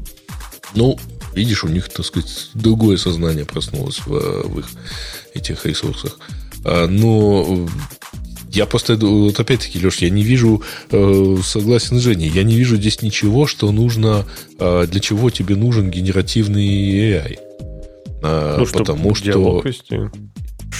Ну, 0.75 0.97
видишь, 1.33 1.63
у 1.63 1.69
них, 1.69 1.89
так 1.89 2.05
сказать, 2.05 2.49
другое 2.53 2.97
сознание 2.97 3.45
проснулось 3.45 3.99
в, 4.05 4.09
в 4.09 4.59
их 4.59 4.67
этих 5.33 5.65
ресурсах. 5.65 6.17
А, 6.65 6.87
но 6.87 7.67
я 8.53 8.65
просто, 8.65 8.95
вот 8.95 9.39
опять-таки, 9.39 9.83
Леш, 9.83 9.97
я 9.97 10.09
не 10.09 10.23
вижу, 10.23 10.61
э, 10.91 11.37
согласен 11.43 11.97
с 11.97 12.03
Женей, 12.03 12.29
я 12.29 12.43
не 12.43 12.55
вижу 12.55 12.75
здесь 12.75 13.01
ничего, 13.01 13.47
что 13.47 13.71
нужно, 13.71 14.25
э, 14.59 14.87
для 14.89 14.99
чего 14.99 15.29
тебе 15.29 15.55
нужен 15.55 15.89
генеративный 15.89 16.65
AI. 16.65 17.39
Э, 18.23 18.55
ну, 18.59 18.65
потому 18.67 19.15
что... 19.15 19.61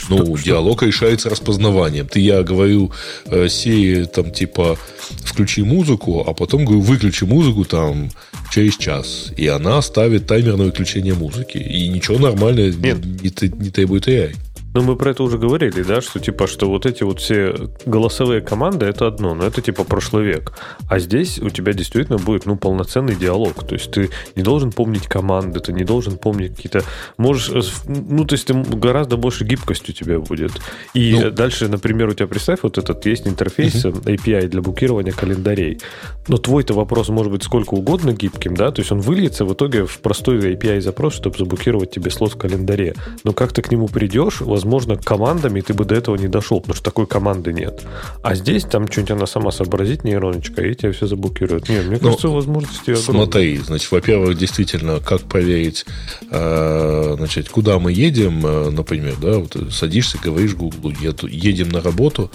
Ну, 0.09 0.37
что, 0.37 0.43
диалог 0.43 0.77
что? 0.79 0.87
решается 0.87 1.29
распознаванием. 1.29 2.07
Ты, 2.07 2.19
я 2.19 2.43
говорю, 2.43 2.91
э, 3.25 3.47
сей, 3.49 4.05
там, 4.05 4.31
типа, 4.31 4.77
включи 5.23 5.63
музыку, 5.63 6.23
а 6.27 6.33
потом 6.33 6.65
говорю, 6.65 6.81
выключи 6.81 7.25
музыку 7.25 7.63
там 7.63 8.09
через 8.51 8.77
час. 8.77 9.31
И 9.37 9.47
она 9.47 9.81
ставит 9.81 10.27
таймер 10.27 10.57
на 10.57 10.65
выключение 10.65 11.13
музыки. 11.13 11.57
И 11.57 11.87
ничего 11.87 12.17
нормального 12.17 12.67
не, 12.67 12.91
не, 12.91 13.63
не 13.63 13.69
требует 13.69 14.07
AI. 14.07 14.35
Ну, 14.73 14.81
мы 14.81 14.95
про 14.95 15.11
это 15.11 15.23
уже 15.23 15.37
говорили, 15.37 15.83
да, 15.83 16.01
что 16.01 16.19
типа, 16.19 16.47
что 16.47 16.67
вот 16.67 16.85
эти 16.85 17.03
вот 17.03 17.19
все 17.19 17.55
голосовые 17.85 18.41
команды 18.41 18.87
это 18.87 19.05
одно, 19.05 19.35
но 19.35 19.45
это 19.45 19.61
типа 19.61 19.83
прошлый 19.83 20.25
век. 20.25 20.53
А 20.89 20.97
здесь 20.97 21.37
у 21.39 21.49
тебя 21.49 21.73
действительно 21.73 22.17
будет, 22.17 22.47
ну, 22.47 22.55
полноценный 22.55 23.15
диалог. 23.15 23.63
То 23.67 23.75
есть 23.75 23.91
ты 23.91 24.09
не 24.35 24.41
должен 24.41 24.71
помнить 24.71 25.07
команды, 25.07 25.59
ты 25.59 25.73
не 25.73 25.83
должен 25.83 26.17
помнить 26.17 26.55
какие-то... 26.55 26.83
Можешь... 27.17 27.51
Ну, 27.85 28.25
то 28.25 28.33
есть 28.33 28.47
ты 28.47 28.53
гораздо 28.53 29.15
больше 29.17 29.43
гибкость 29.43 29.89
у 29.89 29.93
тебя 29.93 30.19
будет. 30.19 30.51
И 30.95 31.19
ну, 31.21 31.29
дальше, 31.29 31.67
например, 31.67 32.09
у 32.09 32.13
тебя, 32.13 32.27
представь, 32.27 32.59
вот 32.63 32.79
этот 32.79 33.05
есть 33.05 33.27
интерфейс 33.27 33.85
угу. 33.85 33.99
API 33.99 34.47
для 34.47 34.61
букирования 34.61 35.11
календарей. 35.11 35.79
Но 36.27 36.37
твой-то 36.37 36.73
вопрос 36.73 37.09
может 37.09 37.31
быть 37.31 37.43
сколько 37.43 37.75
угодно 37.75 38.13
гибким, 38.13 38.55
да, 38.55 38.71
то 38.71 38.81
есть 38.81 38.91
он 38.91 39.01
выльется 39.01 39.45
в 39.45 39.53
итоге 39.53 39.85
в 39.85 39.99
простой 39.99 40.39
API 40.39 40.81
запрос, 40.81 41.13
чтобы 41.13 41.37
заблокировать 41.37 41.91
тебе 41.91 42.09
слот 42.09 42.33
в 42.33 42.37
календаре. 42.37 42.95
Но 43.23 43.33
как 43.33 43.53
ты 43.53 43.61
к 43.61 43.71
нему 43.71 43.87
придешь, 43.87 44.41
возможно, 44.41 44.62
командами 45.03 45.61
ты 45.61 45.73
бы 45.73 45.85
до 45.85 45.95
этого 45.95 46.15
не 46.15 46.27
дошел, 46.27 46.59
потому 46.59 46.75
что 46.75 46.83
такой 46.83 47.07
команды 47.07 47.53
нет. 47.53 47.81
А 48.21 48.35
здесь 48.35 48.63
там 48.63 48.87
что-нибудь 48.91 49.11
она 49.11 49.25
сама 49.27 49.51
сообразит, 49.51 50.03
нейроночка, 50.03 50.61
и 50.61 50.73
тебя 50.73 50.91
все 50.91 51.07
заблокирует. 51.07 51.69
Нет, 51.69 51.85
мне 51.85 51.97
ну, 52.01 52.09
кажется, 52.09 52.29
возможности 52.29 52.91
огромные. 52.91 53.03
Смотри, 53.03 53.57
значит, 53.57 53.91
во-первых, 53.91 54.37
действительно, 54.37 54.99
как 54.99 55.21
проверить, 55.21 55.85
э, 56.29 57.15
значит, 57.17 57.49
куда 57.49 57.79
мы 57.79 57.91
едем, 57.91 58.45
э, 58.45 58.69
например, 58.69 59.15
да, 59.21 59.39
вот 59.39 59.55
садишься, 59.71 60.17
говоришь 60.23 60.55
Google, 60.55 60.93
едем 61.27 61.69
на 61.69 61.81
работу, 61.81 62.31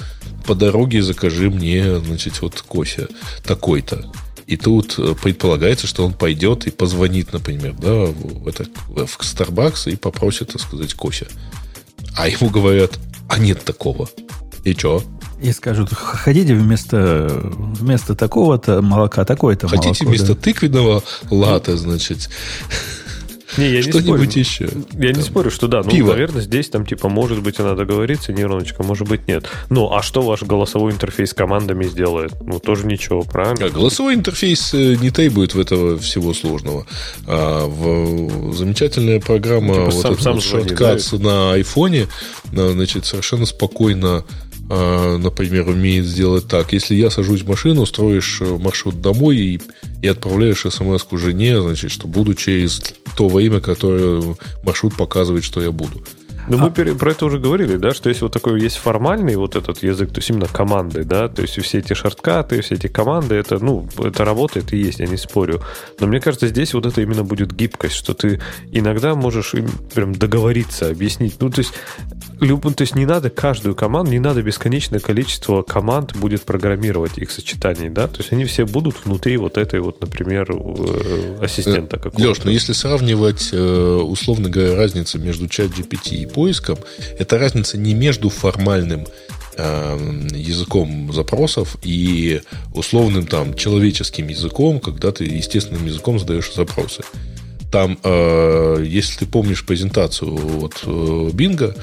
по 0.47 0.55
дороге 0.55 1.03
закажи 1.03 1.51
мне, 1.51 1.99
значит, 2.01 2.41
вот 2.41 2.61
кофе 2.63 3.09
такой-то. 3.45 4.05
И 4.49 4.57
тут 4.57 4.99
э, 4.99 5.15
предполагается, 5.23 5.87
что 5.87 6.07
он 6.07 6.15
пойдет 6.15 6.67
и 6.67 6.71
позвонит, 6.71 7.35
например, 7.35 7.75
да, 7.75 8.07
в, 8.07 8.49
это, 8.49 8.65
в 8.89 9.21
Starbucks 9.21 9.93
и 9.93 9.97
попросит, 9.97 10.53
так 10.53 10.63
сказать, 10.63 10.95
кофе. 10.95 11.27
А 12.19 12.29
ему 12.29 12.51
говорят, 12.51 12.99
а 13.29 13.39
нет 13.39 13.65
такого. 13.65 14.09
И 14.65 14.73
что? 14.73 15.03
И 15.41 15.53
скажут, 15.53 15.93
хотите 15.93 16.53
вместо, 16.55 17.29
вместо 17.31 18.17
такого-то 18.17 18.83
молока 18.83 19.25
такое-то 19.25 19.69
Хотите 19.69 20.05
молоко, 20.05 20.05
вместо 20.07 20.35
да? 20.35 20.41
тыквенного 20.41 21.05
лата, 21.31 21.77
значит, 21.77 22.29
Не, 23.57 23.71
я 23.71 23.83
не 23.83 23.93
спорю. 23.93 24.23
еще. 24.23 24.69
Я 24.93 25.13
не 25.13 25.23
спорю, 25.23 25.51
что 25.51 25.69
да. 25.69 25.83
Ну, 25.83 25.91
пиво. 25.91 26.11
наверное, 26.11 26.43
здесь 26.43 26.69
там, 26.69 26.85
типа, 26.85 27.09
может 27.09 27.43
быть, 27.43 27.59
и 27.59 27.63
надо 27.63 27.77
договориться, 27.77 28.33
нейроночка, 28.33 28.83
может 28.83 29.09
быть, 29.09 29.27
нет. 29.27 29.47
Ну, 29.71 29.93
а 29.93 30.03
что 30.03 30.23
ваш 30.23 30.43
голосовой 30.43 30.93
интерфейс 30.93 31.31
с 31.31 31.35
командами 31.35 31.85
сделает? 31.85 32.33
Ну, 32.41 32.59
тоже 32.59 32.87
ничего, 32.87 33.23
правильно? 33.23 33.67
А 33.67 33.71
голосовой 33.71 34.15
интерфейс 34.15 34.75
э, 34.75 34.97
не 35.01 35.11
требует 35.11 35.55
в 35.55 35.61
этого 35.61 35.99
всего 35.99 36.35
сложного. 36.35 36.87
А 37.27 37.67
в, 37.67 38.53
замечательная 38.53 39.21
программа 39.21 39.75
Типа 39.75 39.85
вот 39.87 40.03
сам- 40.03 40.13
этот 40.13 40.43
сам 40.43 40.63
вот 41.13 41.21
на 41.21 41.53
айфоне, 41.53 42.09
значит, 42.53 43.07
совершенно 43.07 43.47
спокойно, 43.47 44.25
например, 45.19 45.69
умеет 45.69 46.05
сделать 46.05 46.47
так. 46.47 46.73
Если 46.73 46.95
я 46.95 47.11
сажусь 47.11 47.43
в 47.43 47.49
машину, 47.49 47.87
строишь 47.87 48.41
э, 48.41 48.59
маршрут 48.59 49.01
домой 49.01 49.37
и, 49.37 49.61
и 50.03 50.07
отправляешь 50.07 50.67
смс 50.69 51.05
к 51.05 51.17
жене, 51.17 51.61
значит, 51.61 51.91
что 51.91 52.07
буду 52.07 52.35
через 52.35 52.83
то 53.17 53.29
время, 53.29 53.61
которое 53.61 54.37
маршрут 54.63 54.97
показывает, 54.97 55.45
что 55.45 55.63
я 55.63 55.73
буду. 55.73 56.03
Ну, 56.49 56.59
мы 56.59 56.71
пере- 56.71 56.95
про 56.95 57.11
это 57.13 57.27
уже 57.27 57.39
говорили, 57.39 57.77
да, 57.77 57.93
что 57.93 58.09
если 58.09 58.23
вот 58.25 58.33
такой 58.33 58.61
есть 58.61 58.77
формальный 58.77 59.37
вот 59.37 59.57
этот 59.57 59.83
язык, 59.83 60.11
то 60.11 60.19
есть 60.19 60.31
именно 60.31 60.47
команды, 60.47 61.05
да, 61.05 61.29
то 61.29 61.43
есть 61.43 61.61
все 61.63 61.79
эти 61.79 61.95
шорткаты, 61.95 62.61
все 62.63 62.75
эти 62.77 62.87
команды, 62.87 63.35
это, 63.35 63.59
ну, 63.63 63.87
это 63.99 64.25
работает 64.25 64.73
и 64.73 64.77
есть, 64.79 65.01
я 65.01 65.07
не 65.07 65.17
спорю. 65.17 65.63
Но 66.01 66.07
мне 66.07 66.21
кажется, 66.21 66.47
здесь 66.49 66.75
вот 66.75 66.87
это 66.87 67.01
именно 67.03 67.25
будет 67.25 67.53
гибкость, 67.55 67.95
что 67.95 68.15
ты 68.15 68.41
иногда 68.73 69.15
можешь 69.15 69.55
им 69.55 69.69
прям 69.95 70.15
договориться, 70.15 70.89
объяснить. 70.89 71.37
Ну, 71.41 71.51
то 71.51 71.61
есть, 71.61 71.73
люб- 72.41 72.75
то 72.75 72.83
есть 72.83 72.95
не 72.95 73.07
надо 73.07 73.31
каждую 73.31 73.75
команду, 73.75 74.11
не 74.13 74.19
надо 74.21 74.43
бесконечное 74.43 75.01
количество 75.01 75.63
команд 75.63 76.17
будет 76.17 76.43
программировать 76.43 77.19
их 77.19 77.31
сочетаний, 77.31 77.89
да, 77.89 78.07
то 78.09 78.19
есть 78.19 78.33
они 78.33 78.45
все 78.45 78.65
будут 78.67 79.05
внутри 79.05 79.37
вот 79.37 79.59
этой 79.59 79.81
вот, 79.81 80.01
например, 80.01 80.51
э, 80.51 81.39
ассистента 81.43 81.97
какого-то. 81.99 82.29
Леш, 82.29 82.39
ну 82.45 82.51
если 82.51 82.73
сравнивать, 82.73 83.51
э, 83.53 83.97
условно 84.03 84.49
говоря, 84.49 84.77
разницу 84.77 85.19
между 85.19 85.49
чат 85.49 85.69
GPT 85.69 86.17
и 86.17 86.27
поиском, 86.39 86.79
это 87.19 87.37
разница 87.37 87.77
не 87.79 87.95
между 87.95 88.29
формальным 88.29 89.05
э, 89.57 89.99
языком 90.31 91.13
запросов 91.13 91.77
и 91.83 92.41
условным 92.73 93.27
там 93.27 93.55
человеческим 93.55 94.29
языком, 94.29 94.79
когда 94.79 95.11
ты 95.11 95.25
естественным 95.25 95.85
языком 95.87 96.21
задаешь 96.21 96.55
запросы. 96.55 97.03
Там, 97.73 97.99
э, 98.05 98.85
если 98.87 99.19
ты 99.19 99.27
помнишь 99.27 99.67
презентацию 99.67 100.65
от 100.65 100.85
э, 100.87 101.31
Бинга, 101.33 101.75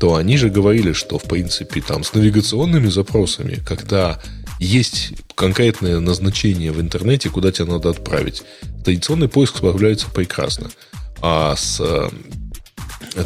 то 0.00 0.16
они 0.16 0.36
же 0.36 0.50
говорили, 0.50 0.92
что, 0.92 1.16
в 1.18 1.22
принципе, 1.22 1.80
там 1.80 2.02
с 2.02 2.12
навигационными 2.12 2.88
запросами, 2.88 3.60
когда 3.64 4.20
есть 4.58 5.12
конкретное 5.36 6.00
назначение 6.00 6.72
в 6.72 6.80
интернете, 6.80 7.30
куда 7.30 7.52
тебе 7.52 7.70
надо 7.70 7.90
отправить, 7.90 8.42
традиционный 8.84 9.28
поиск 9.28 9.58
справляется 9.58 10.08
прекрасно. 10.10 10.70
А 11.20 11.54
с 11.54 11.80
э, 11.80 12.08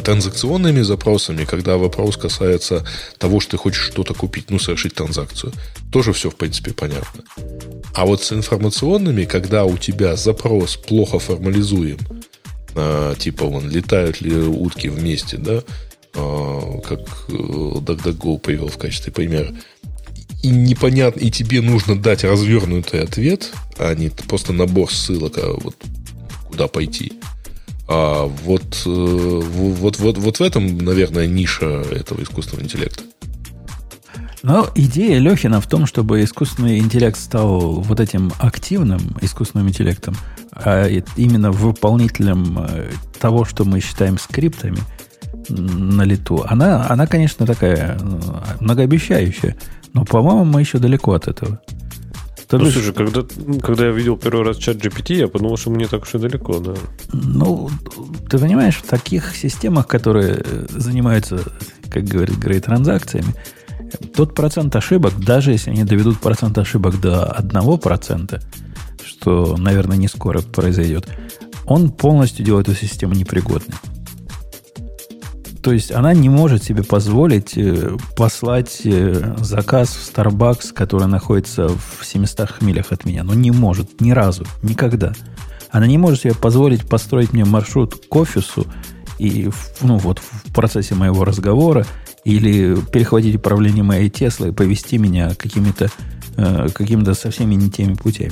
транзакционными 0.03 0.81
запросами, 0.81 1.45
когда 1.45 1.77
вопрос 1.77 2.17
касается 2.17 2.85
того, 3.17 3.39
что 3.39 3.51
ты 3.51 3.57
хочешь 3.57 3.83
что-то 3.83 4.13
купить, 4.13 4.49
ну, 4.49 4.59
совершить 4.59 4.95
транзакцию, 4.95 5.53
тоже 5.91 6.13
все, 6.13 6.29
в 6.29 6.35
принципе, 6.35 6.73
понятно. 6.73 7.23
А 7.93 8.05
вот 8.05 8.23
с 8.23 8.33
информационными, 8.33 9.25
когда 9.25 9.65
у 9.65 9.77
тебя 9.77 10.15
запрос 10.15 10.75
плохо 10.75 11.19
формализуем, 11.19 11.97
а, 12.75 13.15
типа, 13.15 13.45
вон, 13.45 13.69
летают 13.69 14.21
ли 14.21 14.35
утки 14.35 14.87
вместе, 14.87 15.37
да, 15.37 15.63
а, 16.13 16.79
как 16.81 16.99
э, 17.29 17.33
DuckDuckGo 17.33 18.39
привел 18.39 18.67
в 18.67 18.77
качестве 18.77 19.11
примера, 19.11 19.53
и 20.43 20.49
непонятно, 20.49 21.19
и 21.19 21.31
тебе 21.31 21.61
нужно 21.61 21.99
дать 21.99 22.23
развернутый 22.23 23.01
ответ, 23.01 23.51
а 23.77 23.93
не 23.95 24.09
просто 24.09 24.53
набор 24.53 24.93
ссылок, 24.93 25.37
а 25.37 25.53
вот 25.59 25.75
куда 26.47 26.67
пойти. 26.67 27.13
А 27.89 28.25
вот, 28.25 28.83
э, 28.85 28.89
вот, 28.89 29.99
вот, 29.99 30.17
вот 30.17 30.39
в 30.39 30.41
этом, 30.41 30.77
наверное, 30.77 31.25
ниша 31.25 31.65
этого 31.65 32.21
искусственного 32.21 32.65
интеллекта. 32.65 33.03
Но 34.43 34.69
идея 34.75 35.19
Лехина 35.19 35.59
в 35.61 35.67
том, 35.67 35.85
чтобы 35.85 36.23
искусственный 36.23 36.79
интеллект 36.79 37.17
стал 37.17 37.81
вот 37.81 37.99
этим 37.99 38.31
активным 38.39 39.17
искусственным 39.21 39.69
интеллектом, 39.69 40.15
а 40.51 40.87
именно 41.15 41.51
выполнителем 41.51 42.59
э, 42.59 42.91
того, 43.19 43.45
что 43.45 43.65
мы 43.65 43.79
считаем 43.79 44.17
скриптами 44.17 44.79
на 45.49 46.03
лету, 46.03 46.45
она, 46.47 46.87
она 46.89 47.07
конечно, 47.07 47.45
такая 47.45 47.97
э, 47.99 48.55
многообещающая. 48.59 49.55
Но, 49.93 50.05
по-моему, 50.05 50.45
мы 50.45 50.61
еще 50.61 50.77
далеко 50.77 51.13
от 51.13 51.27
этого. 51.27 51.59
Ну, 52.51 52.59
бишь, 52.59 52.73
слушай, 52.73 52.93
когда, 52.93 53.23
когда 53.61 53.87
я 53.87 53.91
видел 53.91 54.17
первый 54.17 54.45
раз 54.45 54.57
чат 54.57 54.77
GPT, 54.77 55.15
я 55.15 55.27
подумал, 55.27 55.57
что 55.57 55.69
мне 55.69 55.87
так 55.87 56.03
уж 56.03 56.15
и 56.15 56.17
далеко, 56.17 56.59
да. 56.59 56.75
Ну, 57.11 57.69
ты 58.29 58.37
понимаешь, 58.37 58.77
в 58.77 58.87
таких 58.87 59.35
системах, 59.35 59.87
которые 59.87 60.43
э, 60.45 60.65
занимаются, 60.69 61.41
как 61.89 62.05
говорит 62.05 62.37
Грей, 62.37 62.61
транзакциями, 62.61 63.35
тот 64.15 64.33
процент 64.33 64.75
ошибок, 64.75 65.19
даже 65.19 65.51
если 65.51 65.71
они 65.71 65.83
доведут 65.83 66.19
процент 66.19 66.57
ошибок 66.57 66.99
до 67.01 67.35
1%, 67.37 68.41
что, 69.05 69.57
наверное, 69.57 69.97
не 69.97 70.07
скоро 70.07 70.41
произойдет, 70.41 71.07
он 71.65 71.91
полностью 71.91 72.45
делает 72.45 72.69
эту 72.69 72.77
систему 72.77 73.13
непригодной. 73.13 73.75
То 75.67 75.73
есть 75.73 75.91
она 75.91 76.13
не 76.13 76.29
может 76.29 76.63
себе 76.63 76.81
позволить 76.81 77.57
э, 77.57 77.97
послать 78.15 78.83
э, 78.85 79.35
заказ 79.39 79.89
в 79.89 80.15
Starbucks, 80.15 80.71
который 80.71 81.07
находится 81.07 81.67
в 81.67 82.05
700 82.05 82.61
милях 82.61 82.93
от 82.93 83.03
меня. 83.03 83.25
Но 83.25 83.33
не 83.33 83.51
может 83.51 83.99
ни 83.99 84.11
разу, 84.11 84.45
никогда. 84.63 85.11
Она 85.69 85.85
не 85.85 85.97
может 85.97 86.21
себе 86.21 86.33
позволить 86.33 86.87
построить 86.87 87.33
мне 87.33 87.43
маршрут 87.43 88.01
к 88.07 88.15
офису 88.15 88.65
и 89.19 89.49
ну, 89.81 89.97
вот, 89.97 90.19
в 90.19 90.53
процессе 90.53 90.95
моего 90.95 91.25
разговора 91.25 91.85
или 92.23 92.77
перехватить 92.93 93.35
управление 93.35 93.83
моей 93.83 94.09
Теслой 94.09 94.51
и 94.51 94.53
повести 94.53 94.97
меня 94.97 95.35
какими-то 95.35 95.89
э, 96.37 96.69
какими-то 96.73 97.13
совсем 97.13 97.49
не 97.49 97.69
теми 97.69 97.95
путями. 97.95 98.31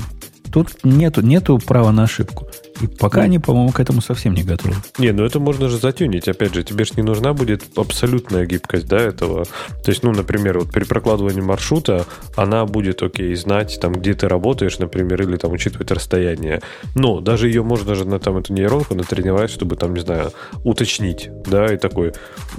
Тут 0.50 0.84
нету, 0.84 1.20
нету 1.20 1.58
права 1.58 1.92
на 1.92 2.04
ошибку. 2.04 2.48
И 2.80 2.86
пока 2.86 3.22
они, 3.22 3.38
по-моему, 3.38 3.72
к 3.72 3.80
этому 3.80 4.00
совсем 4.00 4.34
не 4.34 4.42
готовы. 4.42 4.74
Не, 4.98 5.12
ну 5.12 5.24
это 5.24 5.40
можно 5.40 5.68
же 5.68 5.78
затюнить. 5.78 6.28
Опять 6.28 6.54
же, 6.54 6.62
тебе 6.62 6.84
же 6.84 6.92
не 6.96 7.02
нужна 7.02 7.32
будет 7.32 7.64
абсолютная 7.76 8.46
гибкость, 8.46 8.88
да, 8.88 8.98
этого. 8.98 9.44
То 9.44 9.90
есть, 9.90 10.02
ну, 10.02 10.12
например, 10.12 10.58
вот 10.58 10.70
при 10.70 10.84
прокладывании 10.84 11.40
маршрута 11.40 12.06
она 12.36 12.64
будет, 12.66 13.02
окей, 13.02 13.34
знать, 13.34 13.78
там, 13.80 13.92
где 13.92 14.14
ты 14.14 14.28
работаешь, 14.28 14.78
например, 14.78 15.22
или 15.22 15.36
там 15.36 15.52
учитывать 15.52 15.90
расстояние. 15.90 16.62
Но 16.94 17.20
даже 17.20 17.48
ее 17.48 17.62
можно 17.62 17.94
же 17.94 18.04
на 18.04 18.18
там 18.18 18.38
эту 18.38 18.52
нейронку 18.52 18.94
натренировать, 18.94 19.50
чтобы 19.50 19.76
там, 19.76 19.94
не 19.94 20.00
знаю, 20.00 20.32
уточнить, 20.64 21.30
да, 21.46 21.72
и 21.72 21.76
такой, 21.76 22.12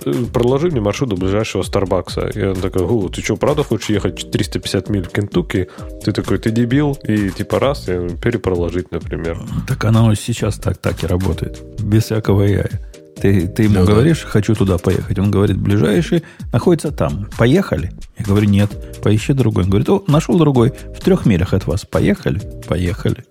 «Э, 0.06 0.14
проложи 0.34 0.70
мне 0.70 0.82
маршрут 0.82 1.10
до 1.10 1.16
ближайшего 1.16 1.64
Старбакса. 1.64 2.28
И 2.28 2.44
он 2.44 2.56
такой, 2.56 2.84
«О, 2.84 3.10
ты 3.10 3.22
что, 3.22 3.36
правда 3.36 3.64
хочешь 3.64 3.90
ехать 3.90 4.32
350 4.32 4.90
миль 4.90 5.04
в 5.04 5.10
Кентукки? 5.10 5.70
Ты 6.04 6.12
такой, 6.12 6.38
ты 6.38 6.52
дебил, 6.52 6.98
и 7.04 7.30
типа 7.30 7.60
раз, 7.60 7.88
и 7.90 8.10
перепроложить, 8.22 8.92
например. 8.92 9.40
Так 9.68 9.86
оно 10.08 10.16
сейчас 10.16 10.56
так, 10.56 10.78
так 10.78 11.04
и 11.04 11.08
работает. 11.08 11.62
Без 11.82 12.06
всякого 12.06 12.48
AI. 12.48 12.72
Ты, 13.22 13.48
ты 13.48 13.64
ему 13.64 13.76
да. 13.76 13.84
говоришь, 13.84 14.24
хочу 14.24 14.54
туда 14.56 14.78
поехать. 14.78 15.20
Он 15.20 15.32
говорит, 15.32 15.58
ближайший 15.58 16.24
находится 16.54 16.92
там. 16.92 17.28
Поехали? 17.38 17.92
Я 18.18 18.26
говорю, 18.26 18.48
нет, 18.48 19.02
поищи 19.02 19.34
другой. 19.34 19.64
Он 19.64 19.70
говорит, 19.70 19.90
о, 19.90 20.04
нашел 20.08 20.38
другой. 20.38 20.72
В 20.96 21.04
трех 21.04 21.26
милях 21.26 21.54
от 21.54 21.68
вас. 21.68 21.84
Поехали? 21.86 22.40
Поехали. 22.68 23.26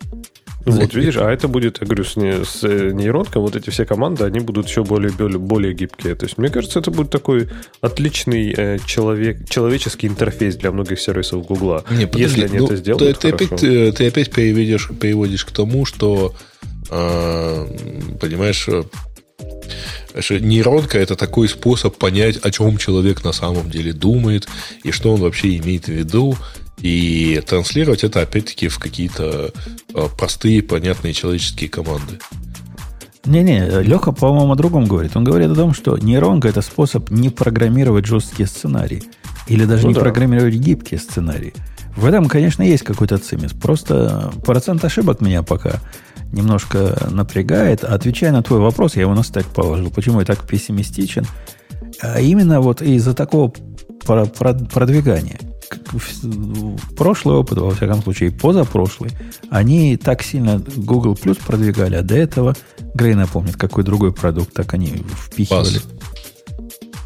Вот 0.67 0.95
видишь, 0.95 1.17
а 1.17 1.31
это 1.31 1.47
будет, 1.49 1.79
я 1.81 1.87
говорю, 1.87 2.05
с, 2.05 2.17
не- 2.17 2.45
с 2.45 2.65
э, 2.65 2.91
нейронкой, 2.93 3.41
вот 3.41 3.55
эти 3.55 3.71
все 3.71 3.85
команды, 3.87 4.25
они 4.25 4.41
будут 4.41 4.67
еще 4.69 4.83
более, 4.83 5.13
более, 5.13 5.39
более 5.39 5.73
гибкие. 5.75 6.15
То 6.17 6.27
есть, 6.27 6.39
мне 6.39 6.49
кажется, 6.49 6.81
это 6.81 6.91
будет 6.91 7.11
такой 7.11 7.49
отличный 7.81 8.53
э, 8.57 8.79
человек, 8.85 9.49
человеческий 9.49 10.09
интерфейс 10.09 10.57
для 10.57 10.73
многих 10.73 11.01
сервисов 11.01 11.47
Гугла. 11.47 11.85
Не, 11.91 12.07
подожди, 12.07 12.41
Если 12.41 12.45
они 12.45 12.59
ну, 12.59 12.65
это 12.67 12.77
сделают, 12.77 13.19
ты, 13.19 13.31
ты 13.31 13.37
хорошо. 13.37 13.55
опять, 13.55 13.65
э, 13.65 13.93
ты 13.93 14.09
опять 14.09 14.31
переведешь, 14.31 14.91
переводишь 15.01 15.45
к 15.45 15.53
тому, 15.53 15.85
что, 15.85 16.35
э, 16.91 17.67
понимаешь, 18.21 18.67
э, 18.69 18.83
что 20.21 20.41
нейронка 20.41 20.99
это 20.99 21.15
такой 21.15 21.49
способ 21.49 21.97
понять, 21.97 22.39
о 22.39 22.51
чем 22.51 22.77
человек 22.79 23.23
на 23.25 23.33
самом 23.33 23.71
деле 23.71 23.93
думает 23.93 24.49
и 24.83 24.91
что 24.91 25.13
он 25.15 25.21
вообще 25.21 25.57
имеет 25.59 25.85
в 25.87 25.93
виду. 25.93 26.37
И 26.87 27.43
транслировать 27.45 28.05
это 28.05 28.21
опять-таки 28.21 28.69
в 28.69 28.79
какие-то 28.79 29.51
э, 29.93 30.07
простые, 30.17 30.63
понятные 30.63 31.13
человеческие 31.15 31.69
команды. 31.69 32.21
Не-не, 33.25 33.83
Леха, 33.83 34.13
по-моему, 34.13 34.53
о 34.53 34.55
другом 34.55 34.85
говорит. 34.85 35.17
Он 35.17 35.25
говорит 35.25 35.51
о 35.51 35.57
том, 35.57 35.75
что 35.75 35.99
нейронка– 35.99 36.47
это 36.49 36.63
способ 36.63 37.11
не 37.11 37.29
программировать 37.29 38.07
жесткие 38.07 38.47
сценарии. 38.47 39.03
Или 39.49 39.65
даже 39.65 39.83
Ну 39.83 39.89
не 39.89 39.95
да. 39.95 40.01
программировать 40.01 40.55
гибкие 40.55 41.01
сценарии. 41.01 41.55
В 41.97 42.07
этом, 42.07 42.29
конечно, 42.29 42.63
есть 42.63 42.85
какой-то 42.85 43.19
цимис. 43.19 43.53
Просто 43.53 44.33
процент 44.45 44.85
ошибок 44.85 45.21
меня 45.21 45.43
пока 45.43 45.81
немножко 46.31 47.09
напрягает. 47.11 47.83
Отвечая 47.83 48.31
на 48.31 48.45
твой 48.45 48.61
вопрос, 48.61 48.95
я 48.95 49.03
его 49.03 49.15
на 49.15 49.25
стек 49.25 49.47
положил. 49.47 49.91
Почему 49.91 50.21
я 50.21 50.25
так 50.25 50.47
пессимистичен? 50.47 51.27
А 52.01 52.21
именно 52.21 52.61
вот 52.61 52.81
из-за 52.81 53.13
такого 53.13 53.53
про, 54.07 54.27
про, 54.27 54.55
продвигание. 54.55 55.41
Прошлый 56.97 57.37
опыт, 57.37 57.59
во 57.59 57.71
всяком 57.71 58.03
случае, 58.03 58.31
позапрошлый, 58.31 59.11
они 59.51 59.97
так 59.97 60.23
сильно 60.23 60.63
Google 60.77 61.15
Plus 61.15 61.39
продвигали, 61.45 61.97
а 61.97 62.03
до 62.03 62.17
этого, 62.17 62.55
Грей 62.95 63.15
напомнит, 63.15 63.57
какой 63.57 63.85
другой 63.85 64.13
продукт 64.13 64.53
так 64.53 64.75
они 64.75 65.05
впихивали. 65.27 65.79
Buzz. 65.79 65.83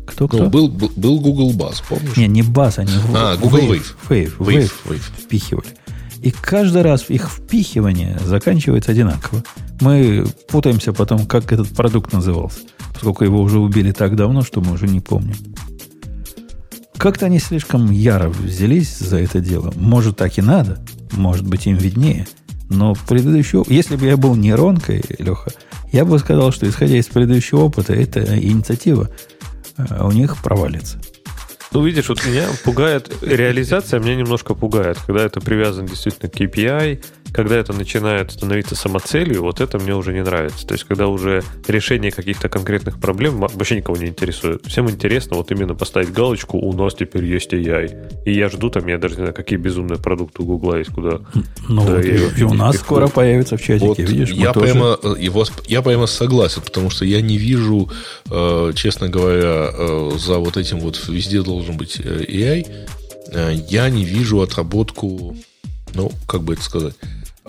Кто, 0.06 0.28
кто? 0.28 0.38
Ну, 0.44 0.50
был, 0.50 0.68
был, 0.68 0.92
был 0.96 1.20
Google 1.20 1.52
Buzz, 1.52 1.82
помнишь? 1.88 2.16
Не, 2.16 2.28
не 2.28 2.42
Buzz, 2.42 2.78
они 2.78 2.92
а, 3.14 3.36
Google 3.36 3.58
Wave. 3.58 3.94
Wave, 4.08 4.32
Wave, 4.38 4.38
Wave, 4.38 4.72
Wave 4.86 5.22
впихивали. 5.22 5.68
И 6.22 6.30
каждый 6.30 6.82
раз 6.82 7.06
их 7.08 7.30
впихивание 7.30 8.18
заканчивается 8.24 8.92
одинаково. 8.92 9.42
Мы 9.80 10.26
путаемся 10.48 10.92
потом, 10.92 11.26
как 11.26 11.50
этот 11.52 11.70
продукт 11.70 12.12
назывался, 12.12 12.60
поскольку 12.92 13.24
его 13.24 13.40
уже 13.40 13.58
убили 13.58 13.92
так 13.92 14.16
давно, 14.16 14.42
что 14.42 14.60
мы 14.60 14.72
уже 14.72 14.86
не 14.86 15.00
помним. 15.00 15.36
Как-то 17.00 17.24
они 17.24 17.38
слишком 17.38 17.90
яро 17.90 18.28
взялись 18.28 18.98
за 18.98 19.20
это 19.20 19.40
дело. 19.40 19.72
Может, 19.74 20.18
так 20.18 20.36
и 20.36 20.42
надо. 20.42 20.84
Может 21.12 21.46
быть, 21.46 21.66
им 21.66 21.78
виднее. 21.78 22.28
Но 22.68 22.94
предыдущего... 23.08 23.64
Если 23.68 23.96
бы 23.96 24.04
я 24.04 24.18
был 24.18 24.34
нейронкой, 24.34 25.02
Леха, 25.18 25.50
я 25.92 26.04
бы 26.04 26.18
сказал, 26.18 26.52
что 26.52 26.68
исходя 26.68 26.98
из 26.98 27.06
предыдущего 27.06 27.60
опыта, 27.60 27.94
эта 27.94 28.38
инициатива 28.38 29.08
э, 29.78 30.04
у 30.04 30.12
них 30.12 30.42
провалится. 30.42 31.00
Ну, 31.72 31.82
видишь, 31.82 32.10
вот 32.10 32.22
меня 32.26 32.44
пугает 32.64 33.10
реализация, 33.22 33.98
меня 33.98 34.16
немножко 34.16 34.52
пугает, 34.54 34.98
когда 35.06 35.24
это 35.24 35.40
привязано 35.40 35.88
действительно 35.88 36.28
к 36.28 36.34
KPI, 36.34 37.02
когда 37.32 37.56
это 37.56 37.72
начинает 37.72 38.32
становиться 38.32 38.74
самоцелью, 38.74 39.42
вот 39.42 39.60
это 39.60 39.78
мне 39.78 39.94
уже 39.94 40.12
не 40.12 40.22
нравится. 40.22 40.66
То 40.66 40.74
есть, 40.74 40.84
когда 40.84 41.06
уже 41.06 41.42
решение 41.66 42.10
каких-то 42.10 42.48
конкретных 42.48 42.98
проблем 42.98 43.38
вообще 43.38 43.76
никого 43.76 43.96
не 43.96 44.06
интересует. 44.06 44.66
Всем 44.66 44.90
интересно 44.90 45.36
вот 45.36 45.50
именно 45.50 45.74
поставить 45.74 46.12
галочку, 46.12 46.58
у 46.58 46.72
нас 46.72 46.94
теперь 46.94 47.24
есть 47.24 47.52
AI. 47.52 48.24
И 48.24 48.32
я 48.32 48.48
жду 48.48 48.70
там, 48.70 48.86
я 48.88 48.98
даже 48.98 49.14
не 49.14 49.20
знаю, 49.20 49.34
какие 49.34 49.58
безумные 49.58 49.98
продукты 49.98 50.42
у 50.42 50.46
Гугла 50.46 50.76
есть, 50.76 50.92
куда... 50.92 51.20
Ну, 51.68 51.86
да, 51.86 51.96
вот 51.96 52.04
и, 52.04 52.40
и 52.40 52.42
у 52.42 52.54
нас 52.54 52.76
скоро 52.76 53.08
появится 53.08 53.56
в 53.56 53.62
чатике, 53.62 53.86
вот 53.86 53.98
видишь? 53.98 54.30
Я 54.30 54.52
тоже... 54.52 54.72
прямо, 54.72 54.98
э, 55.02 55.14
его, 55.18 55.44
я 55.66 55.82
прямо 55.82 56.06
согласен, 56.06 56.62
потому 56.62 56.90
что 56.90 57.04
я 57.04 57.20
не 57.20 57.38
вижу, 57.38 57.90
э, 58.30 58.72
честно 58.74 59.08
говоря, 59.08 59.70
э, 59.72 60.10
за 60.18 60.38
вот 60.38 60.56
этим 60.56 60.80
вот 60.80 61.00
везде 61.08 61.42
должен 61.42 61.76
быть 61.76 62.00
э, 62.00 62.24
AI, 62.28 62.66
э, 63.32 63.52
я 63.68 63.88
не 63.88 64.04
вижу 64.04 64.40
отработку, 64.40 65.36
ну, 65.94 66.10
как 66.26 66.42
бы 66.42 66.54
это 66.54 66.62
сказать, 66.62 66.94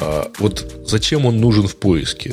а 0.01 0.31
вот 0.39 0.83
зачем 0.85 1.25
он 1.25 1.39
нужен 1.39 1.67
в 1.67 1.75
поиске? 1.75 2.31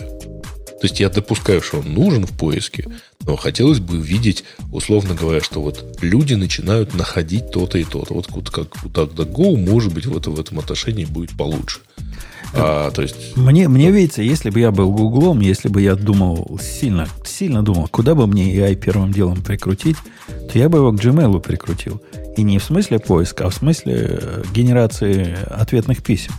То 0.80 0.84
есть 0.84 1.00
я 1.00 1.08
допускаю, 1.08 1.60
что 1.60 1.80
он 1.80 1.92
нужен 1.92 2.24
в 2.24 2.36
поиске, 2.36 2.86
но 3.26 3.36
хотелось 3.36 3.80
бы 3.80 3.98
видеть, 3.98 4.44
условно 4.72 5.14
говоря, 5.14 5.40
что 5.42 5.60
вот 5.60 5.98
люди 6.00 6.34
начинают 6.34 6.94
находить 6.94 7.50
то-то 7.50 7.78
и 7.78 7.84
то-то. 7.84 8.14
Вот, 8.14 8.30
вот 8.30 8.50
как 8.50 8.76
у 8.84 8.88
DuckDuckGo, 8.88 9.56
может 9.56 9.92
быть, 9.92 10.06
в, 10.06 10.16
это, 10.16 10.30
в 10.30 10.38
этом 10.38 10.60
отношении 10.60 11.04
будет 11.04 11.36
получше. 11.36 11.80
А, 12.54 12.90
то 12.92 13.02
есть... 13.02 13.36
Мне, 13.36 13.68
мне 13.68 13.90
видится, 13.90 14.22
если 14.22 14.50
бы 14.50 14.60
я 14.60 14.70
был 14.70 14.92
Гуглом, 14.92 15.40
если 15.40 15.68
бы 15.68 15.82
я 15.82 15.96
думал, 15.96 16.58
сильно, 16.62 17.08
сильно 17.26 17.62
думал, 17.62 17.88
куда 17.88 18.14
бы 18.14 18.26
мне 18.26 18.54
AI 18.54 18.76
первым 18.76 19.12
делом 19.12 19.42
прикрутить, 19.42 19.96
то 20.50 20.58
я 20.58 20.68
бы 20.68 20.78
его 20.78 20.92
к 20.92 20.94
Gmail 20.94 21.40
прикрутил. 21.40 22.00
И 22.36 22.42
не 22.42 22.58
в 22.58 22.64
смысле 22.64 23.00
поиска, 23.00 23.46
а 23.46 23.50
в 23.50 23.54
смысле 23.54 24.20
э, 24.22 24.42
генерации 24.54 25.36
ответных 25.50 26.04
писем. 26.04 26.32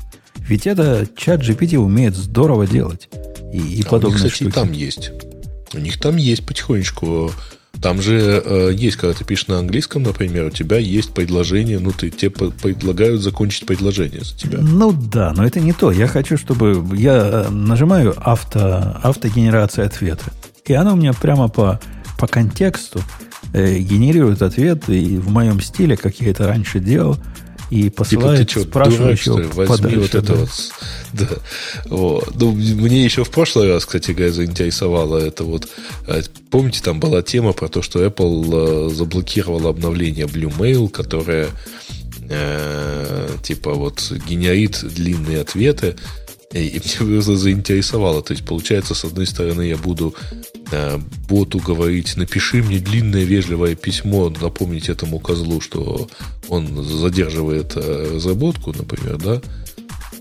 Ведь 0.49 0.65
это 0.65 1.07
чат 1.15 1.41
GPT 1.41 1.77
умеет 1.77 2.15
здорово 2.15 2.65
делать. 2.65 3.07
И, 3.53 3.59
и 3.59 3.83
а 3.83 3.85
подобные 3.85 4.21
у 4.21 4.23
них, 4.23 4.33
кстати, 4.33 4.49
штуки. 4.49 4.55
там 4.55 4.71
есть. 4.71 5.11
У 5.75 5.77
них 5.77 5.99
там 5.99 6.17
есть 6.17 6.43
потихонечку. 6.43 7.31
Там 7.83 8.01
же 8.01 8.41
э, 8.43 8.71
есть, 8.73 8.97
когда 8.97 9.13
ты 9.13 9.23
пишешь 9.23 9.47
на 9.47 9.59
английском, 9.59 10.01
например, 10.01 10.45
у 10.45 10.49
тебя 10.49 10.77
есть 10.79 11.13
предложение, 11.13 11.77
ну, 11.77 11.91
ты, 11.91 12.09
тебе 12.09 12.31
предлагают 12.31 13.21
закончить 13.21 13.67
предложение 13.67 14.21
за 14.23 14.35
тебя. 14.35 14.57
Ну 14.59 14.91
да, 14.91 15.33
но 15.33 15.45
это 15.45 15.59
не 15.59 15.71
то. 15.71 15.91
Я 15.91 16.07
хочу, 16.07 16.35
чтобы 16.35 16.83
я 16.97 17.45
э, 17.45 17.49
нажимаю 17.51 18.15
авто, 18.17 18.97
автогенерация 19.03 19.85
ответа. 19.85 20.25
И 20.65 20.73
она 20.73 20.93
у 20.93 20.95
меня 20.95 21.13
прямо 21.13 21.47
по, 21.47 21.79
по 22.17 22.25
контексту 22.25 23.01
э, 23.53 23.77
генерирует 23.77 24.41
ответ 24.41 24.89
и 24.89 25.17
в 25.17 25.29
моем 25.29 25.61
стиле, 25.61 25.95
как 25.95 26.19
я 26.19 26.31
это 26.31 26.47
раньше 26.47 26.79
делал 26.79 27.17
и 27.69 27.89
посылает 27.89 28.49
типа, 28.49 28.61
что, 28.61 28.69
спрашивающего 28.69 29.37
дурак, 29.37 29.55
Возьми 29.55 29.75
подальше, 29.75 29.99
вот 29.99 30.15
это 30.15 30.33
да. 30.33 30.35
вот. 30.35 30.49
Да. 31.13 31.27
Вот. 31.85 32.35
Ну, 32.35 32.51
мне 32.51 33.03
еще 33.03 33.23
в 33.23 33.29
прошлый 33.29 33.69
раз, 33.69 33.85
кстати 33.85 34.11
говоря, 34.11 34.31
заинтересовало 34.31 35.17
это 35.17 35.43
вот. 35.43 35.67
А, 36.07 36.21
помните, 36.49 36.81
там 36.83 36.99
была 36.99 37.21
тема 37.21 37.53
про 37.53 37.67
то, 37.67 37.81
что 37.81 38.03
Apple 38.03 38.89
э, 38.91 38.93
заблокировала 38.93 39.69
обновление 39.69 40.25
Blue 40.25 40.55
Mail, 40.57 40.89
которое 40.89 41.49
э, 42.29 43.29
типа 43.43 43.73
вот 43.73 44.11
генерит 44.27 44.79
длинные 44.83 45.41
ответы. 45.41 45.95
И, 46.53 46.81
мне 46.99 47.13
просто 47.15 47.37
заинтересовало. 47.37 48.21
То 48.21 48.33
есть, 48.33 48.45
получается, 48.45 48.95
с 48.95 49.05
одной 49.05 49.27
стороны, 49.27 49.61
я 49.61 49.77
буду 49.77 50.15
э, 50.71 50.97
боту 51.29 51.59
говорить, 51.59 52.17
напиши 52.17 52.63
мне 52.63 52.79
длинное 52.79 53.23
вежливое 53.23 53.75
письмо, 53.75 54.29
напомнить 54.29 54.89
этому 54.89 55.19
козлу, 55.19 55.61
что 55.61 56.09
он 56.47 56.83
задерживает 56.83 57.73
э, 57.75 58.11
разработку, 58.15 58.73
например, 58.75 59.17
да, 59.17 59.41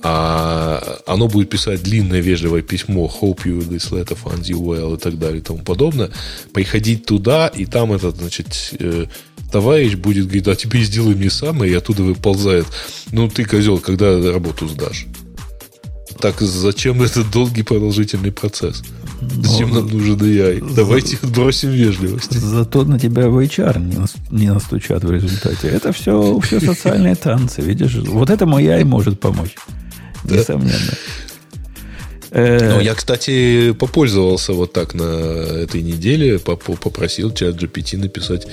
а 0.02 1.00
оно 1.06 1.28
будет 1.28 1.50
писать 1.50 1.82
длинное 1.82 2.20
вежливое 2.20 2.62
письмо 2.62 3.12
hope 3.20 3.44
you 3.44 3.58
this 3.68 3.90
letter 3.90 4.16
finds 4.22 4.44
you 4.44 4.60
well 4.60 4.94
и 4.94 4.98
так 4.98 5.18
далее 5.18 5.40
и 5.40 5.42
тому 5.42 5.60
подобное, 5.60 6.10
приходить 6.52 7.06
туда, 7.06 7.48
и 7.48 7.64
там 7.64 7.92
этот, 7.92 8.16
значит, 8.16 8.74
э, 8.78 9.06
товарищ 9.50 9.94
будет 9.94 10.26
говорить, 10.26 10.46
а 10.46 10.54
теперь 10.54 10.84
сделай 10.84 11.14
мне 11.14 11.30
сам, 11.30 11.64
и 11.64 11.72
оттуда 11.72 12.02
выползает, 12.02 12.66
ну 13.12 13.28
ты, 13.28 13.44
козел, 13.44 13.78
когда 13.78 14.20
работу 14.30 14.68
сдашь? 14.68 15.06
Так 16.20 16.40
зачем 16.40 17.02
этот 17.02 17.30
долгий 17.30 17.62
продолжительный 17.62 18.32
процесс? 18.32 18.82
Зачем 19.20 19.72
нам 19.72 19.88
нужен 19.88 20.16
AI? 20.16 20.74
Давайте 20.74 21.16
отбросим 21.22 21.70
вежливость. 21.70 22.32
Зато 22.32 22.84
на 22.84 22.98
тебя 22.98 23.28
в 23.28 23.38
HR 23.38 23.78
не, 23.78 23.96
не 24.36 24.52
настучат 24.52 25.04
в 25.04 25.10
результате. 25.10 25.68
Это 25.68 25.92
все, 25.92 26.38
все 26.40 26.60
социальные 26.60 27.14
танцы, 27.14 27.62
видишь? 27.62 27.94
Вот 27.94 28.30
этому 28.30 28.60
AI 28.60 28.84
может 28.84 29.20
помочь. 29.20 29.54
Несомненно. 30.24 30.92
Э, 32.30 32.74
ну, 32.74 32.80
я, 32.80 32.94
кстати, 32.94 33.72
попользовался 33.72 34.52
вот 34.52 34.72
так 34.72 34.94
на 34.94 35.02
этой 35.02 35.82
неделе, 35.82 36.38
попросил 36.38 37.32
чат 37.32 37.56
GPT 37.56 37.96
написать, 37.96 38.46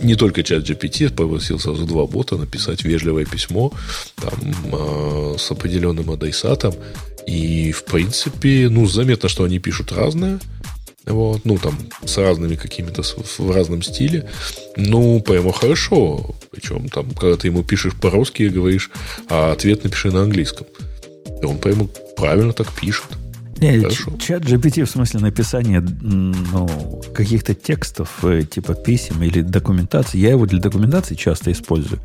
не 0.00 0.14
только 0.14 0.42
чат 0.42 0.68
GPT, 0.68 1.14
попросил 1.14 1.58
сразу 1.58 1.86
два 1.86 2.06
бота 2.06 2.36
написать 2.36 2.84
вежливое 2.84 3.24
письмо 3.24 3.72
там, 4.16 4.32
а, 4.72 5.36
с 5.38 5.50
определенным 5.50 6.10
адресатом. 6.10 6.74
И, 7.26 7.72
в 7.72 7.84
принципе, 7.84 8.68
ну, 8.70 8.86
заметно, 8.86 9.28
что 9.28 9.44
они 9.44 9.58
пишут 9.58 9.92
разное. 9.92 10.38
Вот, 11.06 11.44
ну, 11.44 11.56
там, 11.58 11.78
с 12.04 12.18
разными 12.18 12.56
какими-то, 12.56 13.02
в 13.02 13.50
разном 13.50 13.82
стиле. 13.82 14.28
Ну, 14.76 15.20
прямо 15.20 15.52
хорошо. 15.52 16.34
Причем, 16.50 16.88
там, 16.88 17.10
когда 17.10 17.36
ты 17.36 17.48
ему 17.48 17.62
пишешь 17.62 17.94
по-русски, 17.94 18.44
говоришь, 18.44 18.90
а 19.28 19.52
ответ 19.52 19.84
напиши 19.84 20.10
на 20.10 20.22
английском. 20.22 20.66
И 21.42 21.44
он 21.44 21.58
прямо 21.58 21.88
правильно 22.16 22.52
так 22.52 22.72
пишет. 22.72 23.06
Не, 23.58 23.80
чат 24.18 24.42
GPT 24.42 24.84
в 24.84 24.90
смысле 24.90 25.20
написания 25.20 25.80
ну, 25.80 27.00
каких-то 27.14 27.54
текстов, 27.54 28.22
э, 28.22 28.42
типа 28.42 28.74
писем 28.74 29.22
или 29.22 29.40
документации. 29.40 30.18
Я 30.18 30.30
его 30.30 30.44
для 30.44 30.60
документации 30.60 31.14
часто 31.14 31.52
использую. 31.52 32.00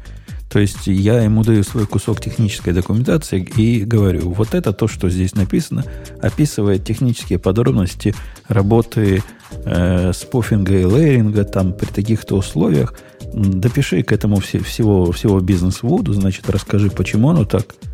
То 0.49 0.59
есть 0.59 0.87
я 0.87 1.21
ему 1.21 1.43
даю 1.43 1.63
свой 1.63 1.85
кусок 1.85 2.21
технической 2.21 2.73
документации 2.73 3.41
и 3.57 3.83
говорю, 3.83 4.31
вот 4.31 4.53
это 4.53 4.71
то, 4.73 4.87
что 4.87 5.09
здесь 5.09 5.35
написано, 5.35 5.85
описывает 6.21 6.85
технические 6.85 7.39
подробности 7.39 8.13
работы 8.47 9.21
э, 9.65 10.11
спофинга 10.13 10.77
и 10.77 10.85
лейринга 10.85 11.43
там 11.43 11.73
при 11.73 11.87
таких-то 11.87 12.37
условиях. 12.37 12.93
Допиши 13.33 14.03
к 14.03 14.11
этому 14.13 14.39
все, 14.39 14.59
всего, 14.59 15.11
всего 15.11 15.39
бизнес-вуду, 15.41 16.13
значит, 16.13 16.49
расскажи, 16.49 16.89
почему 16.89 17.29
оно 17.29 17.43
так– 17.43 17.65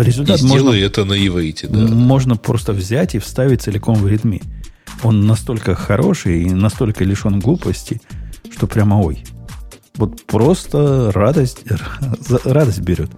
результат 0.00 0.40
и 0.40 0.44
можно, 0.44 0.70
это 0.70 1.04
на 1.04 1.14
иврите, 1.14 1.68
да. 1.68 1.78
Можно 1.78 2.36
просто 2.36 2.72
взять 2.72 3.14
и 3.14 3.18
вставить 3.18 3.62
целиком 3.62 3.96
в 3.96 4.06
Redmi. 4.06 4.42
Он 5.02 5.26
настолько 5.26 5.74
хороший 5.74 6.42
и 6.42 6.50
настолько 6.50 7.04
лишен 7.04 7.40
глупости, 7.40 8.00
что 8.54 8.66
прямо 8.66 8.96
ой. 9.00 9.24
Вот 9.96 10.24
просто 10.26 11.10
радость, 11.12 11.64
радость 12.44 12.80
берет. 12.80 13.10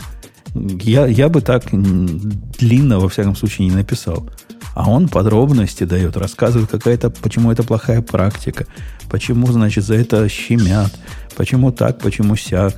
Я, 0.54 1.06
я 1.06 1.28
бы 1.28 1.40
так 1.40 1.64
длинно, 1.70 2.98
во 2.98 3.08
всяком 3.08 3.36
случае, 3.36 3.68
не 3.68 3.74
написал. 3.74 4.28
А 4.74 4.88
он 4.88 5.08
подробности 5.08 5.84
дает, 5.84 6.16
рассказывает, 6.16 6.70
какая 6.70 6.96
то 6.96 7.10
почему 7.10 7.50
это 7.50 7.64
плохая 7.64 8.00
практика, 8.00 8.66
почему, 9.10 9.48
значит, 9.48 9.84
за 9.84 9.94
это 9.94 10.28
щемят, 10.28 10.92
почему 11.36 11.72
так, 11.72 11.98
почему 11.98 12.36
сяк. 12.36 12.74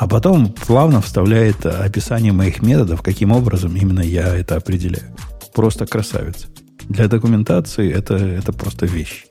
А 0.00 0.08
потом 0.08 0.54
плавно 0.54 1.02
вставляет 1.02 1.66
описание 1.66 2.32
моих 2.32 2.62
методов, 2.62 3.02
каким 3.02 3.32
образом 3.32 3.76
именно 3.76 4.00
я 4.00 4.34
это 4.34 4.56
определяю. 4.56 5.14
Просто 5.52 5.86
красавец. 5.86 6.46
Для 6.88 7.06
документации 7.06 7.92
это, 7.92 8.14
это 8.14 8.54
просто 8.54 8.86
вещь. 8.86 9.26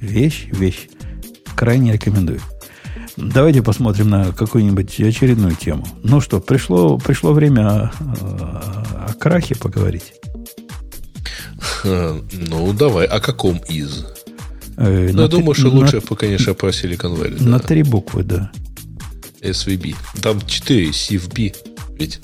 Вещь, 0.00 0.46
вещь. 0.52 0.88
Крайне 1.56 1.94
рекомендую. 1.94 2.38
Давайте 3.16 3.60
посмотрим 3.60 4.08
на 4.08 4.30
какую-нибудь 4.32 5.00
очередную 5.00 5.56
тему. 5.56 5.84
Ну 6.04 6.20
что, 6.20 6.38
пришло, 6.38 6.96
пришло 6.98 7.32
время 7.32 7.90
о, 7.98 9.08
о 9.08 9.12
крахе 9.14 9.56
поговорить. 9.56 10.14
Ну, 11.82 12.72
давай. 12.72 13.06
О 13.06 13.18
каком 13.18 13.58
из? 13.68 14.06
Э, 14.76 15.10
ну, 15.12 15.22
я 15.22 15.28
думаю, 15.28 15.54
что 15.54 15.70
лучше, 15.70 16.00
на, 16.08 16.16
конечно, 16.16 16.54
про 16.54 16.68
Silicon 16.68 17.18
Valley. 17.18 17.42
На 17.42 17.58
да. 17.58 17.66
три 17.66 17.82
буквы, 17.82 18.22
да. 18.22 18.52
SVB. 19.42 19.94
Там 20.22 20.40
четыре 20.46 20.90
CFB, 20.90 21.56
ведь. 21.98 22.20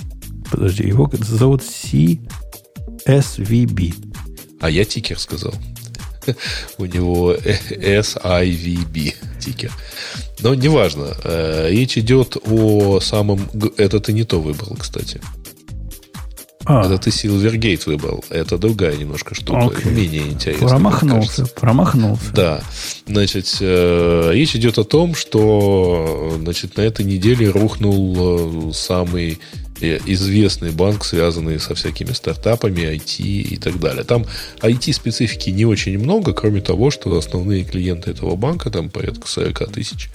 Подожди, 0.51 0.85
его 0.87 1.11
зовут 1.13 1.63
CSVB. 1.63 2.19
А 4.61 4.71
я 4.71 4.85
тикер 4.85 5.19
сказал. 5.19 5.55
У 6.79 6.85
него 6.85 7.35
SIVB 7.35 9.15
тикер. 9.41 9.73
Но 10.41 10.55
неважно. 10.55 11.15
Э, 11.25 11.69
речь 11.71 11.99
идет 11.99 12.37
о 12.45 13.01
самом... 13.01 13.41
Это 13.77 14.01
ты 14.01 14.13
не 14.13 14.25
то 14.25 14.41
выбрал, 14.41 14.77
кстати. 14.79 15.21
А. 16.69 16.85
Это 16.85 16.99
ты 16.99 17.11
Silvergate 17.11 17.83
выбрал. 17.87 18.23
Это 18.29 18.59
другая 18.59 18.95
немножко 18.95 19.35
штука. 19.35 19.75
Okay. 19.75 19.91
Менее 19.91 20.29
интересная. 20.29 20.69
Промахнулся. 20.69 21.47
Промахнулся. 21.47 22.33
Да. 22.35 22.61
Значит, 23.07 23.57
э, 23.61 24.31
речь 24.35 24.55
идет 24.55 24.79
о 24.79 24.85
том, 24.85 25.15
что 25.15 26.37
значит, 26.43 26.77
на 26.77 26.83
этой 26.83 27.07
неделе 27.07 27.49
рухнул 27.49 28.69
э, 28.69 28.73
самый 28.75 29.39
известный 29.81 30.73
банк, 30.73 31.05
связанный 31.05 31.61
со 31.61 31.75
всякими 31.75 32.13
стартапами, 32.13 32.81
IT 32.81 33.23
и 33.23 33.57
так 33.57 33.79
далее. 33.79 34.05
Там 34.05 34.27
IT-специфики 34.61 35.51
не 35.51 35.65
очень 35.65 35.99
много, 35.99 36.33
кроме 36.33 36.61
того, 36.61 36.91
что 36.91 37.17
основные 37.17 37.65
клиенты 37.65 38.11
этого 38.11 38.37
банка, 38.37 38.71
там 38.71 38.91
порядка 38.91 39.29
40 39.29 39.73
тысяч, 39.73 40.11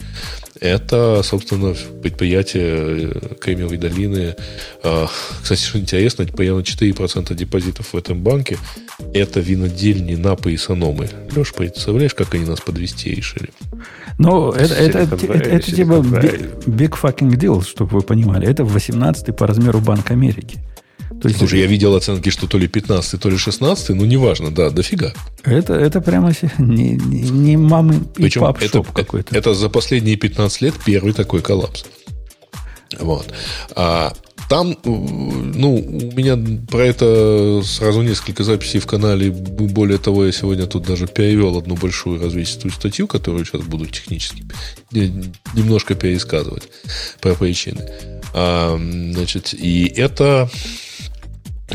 это, 0.60 1.22
собственно, 1.24 1.76
предприятие 2.01 3.12
э, 3.12 3.36
Кремниевой 3.39 3.78
долины. 3.78 4.36
А, 4.84 5.08
кстати, 5.41 5.62
что 5.62 5.80
интересно, 5.80 6.26
примерно 6.26 6.60
4% 6.60 7.34
депозитов 7.36 7.93
в 7.93 7.97
этом 7.97 8.22
банке 8.22 8.58
это 9.14 9.39
винодельни 9.39 10.16
на 10.16 10.36
поясономы. 10.36 11.10
Леш, 11.36 11.54
представляешь, 11.54 12.14
как 12.14 12.34
они 12.36 12.45
нас 12.45 12.62
подвести 12.62 13.14
решили? 13.14 13.49
Ну, 14.18 14.51
это, 14.51 14.74
это, 14.74 14.99
это, 14.99 15.16
это, 15.16 15.72
типа 15.72 15.93
big, 15.93 16.66
big 16.66 16.99
fucking 17.01 17.32
deal, 17.36 17.66
чтобы 17.68 17.97
вы 17.97 18.01
понимали. 18.01 18.47
Это 18.47 18.64
18 18.64 19.36
по 19.36 19.47
размеру 19.47 19.80
Банк 19.80 20.12
Америки. 20.12 20.60
То 21.22 21.28
есть 21.28 21.39
Слушай, 21.39 21.61
я 21.61 21.68
видел 21.68 21.95
оценки, 21.95 22.30
что 22.30 22.47
то 22.47 22.57
ли 22.57 22.68
15, 22.68 23.20
то 23.20 23.30
ли 23.30 23.38
16, 23.38 23.89
ну 23.89 24.05
неважно, 24.05 24.51
да, 24.51 24.70
дофига. 24.70 25.14
Это, 25.43 25.74
это 25.74 26.01
прямо 26.01 26.32
не, 26.57 26.91
не, 26.95 27.30
не 27.30 27.57
мамы 27.57 27.95
и 28.18 28.24
Причем 28.24 28.41
пап 28.41 28.61
это, 28.61 28.84
какой-то. 28.84 29.36
Это 29.36 29.53
за 29.53 29.70
последние 29.70 30.18
15 30.18 30.61
лет 30.61 30.74
первый 30.86 31.14
такой 31.14 31.41
коллапс. 31.41 31.86
Вот. 32.99 33.34
А 33.76 34.14
там, 34.49 34.78
ну, 34.84 35.76
у 35.76 36.16
меня 36.16 36.38
про 36.70 36.86
это 36.86 37.61
сразу 37.64 38.01
несколько 38.01 38.43
записей 38.43 38.80
в 38.80 38.86
канале. 38.86 39.32
Более 39.32 39.97
того, 39.97 40.26
я 40.26 40.32
сегодня 40.32 40.68
тут 40.68 40.84
даже 40.84 41.07
перевел 41.07 41.57
одну 41.57 41.76
большую 41.76 42.22
развесистую 42.22 42.72
статью, 42.72 43.07
которую 43.07 43.45
сейчас 43.45 43.61
буду 43.61 43.86
технически 43.86 44.43
немножко 44.91 45.95
пересказывать 45.95 46.70
про 47.20 47.34
причины. 47.34 47.89
А, 48.34 48.78
значит, 48.78 49.53
и 49.53 49.86
это, 49.86 50.49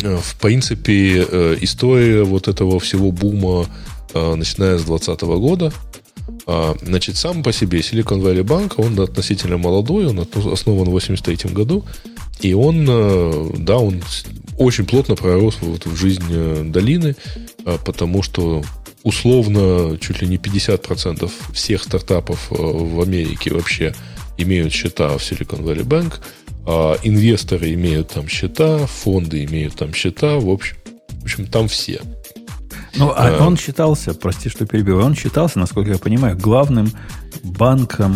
в 0.03 0.37
принципе, 0.41 1.27
э, 1.29 1.57
история 1.61 2.23
вот 2.23 2.49
этого 2.49 2.79
всего 2.81 3.13
бума, 3.13 3.67
э, 4.15 4.35
начиная 4.35 4.79
с 4.79 4.85
2020 4.85 5.39
года. 5.39 5.73
А, 6.47 6.75
значит, 6.83 7.17
сам 7.17 7.43
по 7.43 7.53
себе 7.53 7.81
Silicon 7.81 8.21
Valley 8.21 8.43
Bank, 8.43 8.75
он 8.77 8.99
относительно 9.01 9.59
молодой, 9.59 10.07
он 10.07 10.21
основан 10.21 10.89
в 10.89 10.97
1983 10.97 11.53
году. 11.53 11.85
И 12.41 12.55
он, 12.55 12.87
э, 12.89 13.51
да, 13.59 13.79
он 13.79 14.03
очень 14.57 14.87
плотно 14.87 15.15
пророс 15.15 15.59
вот 15.61 15.87
в 15.87 15.97
жизнь 15.97 16.25
э, 16.31 16.63
долины, 16.65 17.17
потому 17.85 18.23
что 18.23 18.63
условно 19.03 19.97
чуть 19.99 20.23
ли 20.23 20.29
не 20.29 20.37
50% 20.37 21.31
всех 21.53 21.83
стартапов 21.83 22.51
э, 22.51 22.55
в 22.55 23.01
Америке 23.01 23.53
вообще 23.53 23.95
имеют 24.37 24.73
счета 24.73 25.17
в 25.17 25.23
Silicon 25.23 25.63
Valley 25.63 25.85
Bank, 25.85 26.21
а 26.71 26.99
инвесторы 27.03 27.73
имеют 27.73 28.09
там 28.09 28.29
счета, 28.29 28.87
фонды 28.87 29.43
имеют 29.45 29.77
там 29.77 29.95
счета, 29.95 30.37
в 30.37 30.51
общем, 30.51 30.77
в 31.09 31.23
общем 31.23 31.47
там 31.47 31.67
все. 31.67 31.99
Ну, 32.95 33.09
а, 33.09 33.39
а 33.39 33.47
он 33.47 33.57
считался, 33.57 34.13
прости, 34.13 34.51
что 34.51 34.67
перебиваю, 34.67 35.07
он 35.07 35.15
считался, 35.15 35.59
насколько 35.59 35.93
я 35.93 35.99
понимаю, 35.99 36.37
главным 36.37 36.93
банком 37.43 38.13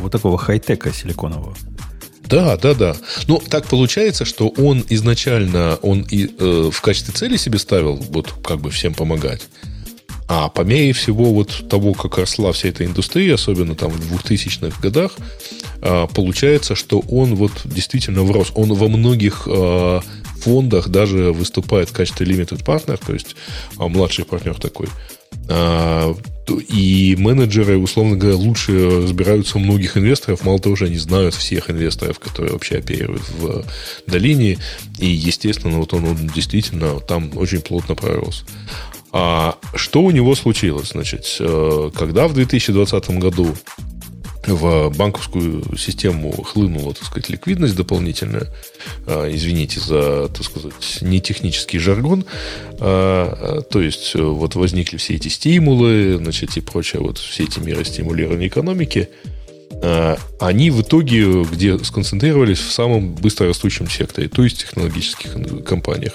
вот 0.00 0.10
такого 0.10 0.38
хай-тека 0.38 0.94
силиконового. 0.94 1.54
Да, 2.24 2.56
да, 2.56 2.72
да. 2.72 2.96
Ну, 3.26 3.38
так 3.50 3.66
получается, 3.66 4.24
что 4.24 4.48
он 4.48 4.82
изначально, 4.88 5.78
он 5.82 6.06
и 6.10 6.26
э, 6.26 6.70
в 6.72 6.80
качестве 6.80 7.12
цели 7.12 7.36
себе 7.36 7.58
ставил, 7.58 7.96
вот 7.96 8.32
как 8.42 8.60
бы 8.60 8.70
всем 8.70 8.94
помогать. 8.94 9.42
А 10.28 10.50
по 10.50 10.60
мере 10.60 10.92
всего 10.92 11.32
вот 11.32 11.68
того, 11.70 11.94
как 11.94 12.18
росла 12.18 12.52
вся 12.52 12.68
эта 12.68 12.84
индустрия, 12.84 13.34
особенно 13.34 13.74
там 13.74 13.90
в 13.90 14.14
2000-х 14.14 14.78
годах, 14.82 15.12
э, 15.80 16.06
получается, 16.14 16.74
что 16.74 17.00
он 17.08 17.34
вот 17.34 17.52
действительно 17.64 18.22
врос. 18.22 18.52
Он 18.54 18.74
во 18.74 18.88
многих 18.88 19.48
э, 19.50 20.00
фондах 20.42 20.88
даже 20.90 21.32
выступает 21.32 21.88
в 21.88 21.92
качестве 21.92 22.26
limited 22.26 22.62
partner, 22.62 23.00
то 23.04 23.14
есть 23.14 23.36
э, 23.78 23.86
младший 23.86 24.26
партнер 24.26 24.54
такой. 24.54 24.88
И 26.68 27.16
менеджеры, 27.18 27.78
условно 27.78 28.16
говоря, 28.16 28.36
лучше 28.36 29.02
разбираются 29.02 29.58
у 29.58 29.60
многих 29.60 29.96
инвесторов. 29.96 30.44
Мало 30.44 30.58
того, 30.58 30.76
что 30.76 30.86
они 30.86 30.96
знают 30.96 31.34
всех 31.34 31.70
инвесторов, 31.70 32.18
которые 32.18 32.52
вообще 32.52 32.76
оперируют 32.76 33.22
в 33.38 33.64
долине. 34.06 34.58
И, 34.98 35.06
естественно, 35.06 35.78
вот 35.78 35.92
он, 35.94 36.04
он 36.04 36.28
действительно 36.28 37.00
там 37.00 37.30
очень 37.36 37.60
плотно 37.60 37.94
пророс. 37.94 38.44
А 39.12 39.56
что 39.74 40.02
у 40.02 40.10
него 40.10 40.34
случилось? 40.34 40.90
Значит, 40.90 41.36
э, 41.40 41.90
когда 41.94 42.28
в 42.28 42.34
2020 42.34 43.10
году 43.18 43.54
в 44.46 44.90
банковскую 44.96 45.76
систему 45.76 46.32
хлынула, 46.42 46.94
так 46.94 47.04
сказать, 47.04 47.28
ликвидность 47.28 47.76
дополнительная. 47.76 48.48
А, 49.06 49.28
извините 49.28 49.80
за, 49.80 50.28
так 50.28 50.44
сказать, 50.44 50.98
нетехнический 51.00 51.78
жаргон. 51.78 52.24
А, 52.80 53.60
то 53.62 53.80
есть, 53.80 54.14
вот 54.14 54.54
возникли 54.54 54.96
все 54.96 55.14
эти 55.14 55.28
стимулы, 55.28 56.16
значит, 56.18 56.56
и 56.56 56.60
прочее, 56.60 57.02
вот 57.02 57.18
все 57.18 57.44
эти 57.44 57.58
меры 57.60 57.84
стимулирования 57.84 58.48
экономики. 58.48 59.08
А, 59.82 60.18
они 60.40 60.70
в 60.70 60.82
итоге 60.82 61.42
где 61.44 61.78
сконцентрировались 61.78 62.58
в 62.58 62.72
самом 62.72 63.14
быстрорастущем 63.14 63.88
секторе, 63.88 64.28
то 64.28 64.42
есть 64.42 64.60
технологических 64.60 65.64
компаниях 65.64 66.14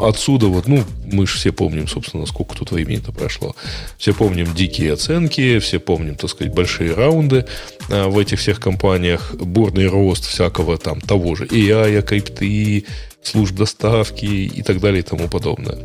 отсюда 0.00 0.46
вот, 0.46 0.66
ну, 0.66 0.84
мы 1.04 1.26
же 1.26 1.36
все 1.36 1.52
помним, 1.52 1.88
собственно, 1.88 2.26
сколько 2.26 2.56
тут 2.56 2.70
времени-то 2.70 3.12
прошло. 3.12 3.54
Все 3.98 4.12
помним 4.12 4.54
дикие 4.54 4.92
оценки, 4.92 5.58
все 5.58 5.78
помним, 5.78 6.14
так 6.14 6.30
сказать, 6.30 6.52
большие 6.52 6.94
раунды 6.94 7.46
а, 7.90 8.08
в 8.08 8.18
этих 8.18 8.38
всех 8.38 8.60
компаниях, 8.60 9.34
бурный 9.34 9.86
рост 9.86 10.26
всякого 10.26 10.78
там 10.78 11.00
того 11.00 11.34
же 11.34 11.46
AI, 11.46 12.02
крипты, 12.02 12.84
служб 13.22 13.54
доставки 13.54 14.24
и 14.24 14.62
так 14.62 14.80
далее 14.80 15.00
и 15.00 15.04
тому 15.04 15.28
подобное. 15.28 15.78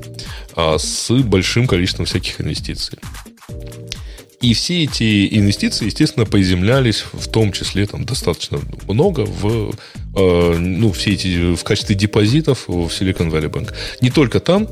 А 0.55 0.77
с 0.77 1.11
большим 1.11 1.67
количеством 1.67 2.05
всяких 2.05 2.41
инвестиций. 2.41 2.97
И 4.39 4.53
все 4.53 4.83
эти 4.83 5.35
инвестиции, 5.35 5.85
естественно, 5.85 6.25
приземлялись, 6.25 7.03
в 7.11 7.27
том 7.27 7.51
числе 7.51 7.87
там 7.87 8.05
достаточно 8.05 8.59
много 8.87 9.21
в, 9.21 9.73
э, 10.15 10.57
ну, 10.57 10.91
все 10.91 11.13
эти 11.13 11.55
в 11.55 11.63
качестве 11.63 11.95
депозитов 11.95 12.67
в 12.67 12.85
Silicon 12.87 13.31
Valley 13.31 13.49
Bank. 13.49 13.73
Не 13.99 14.11
только 14.11 14.39
там, 14.39 14.67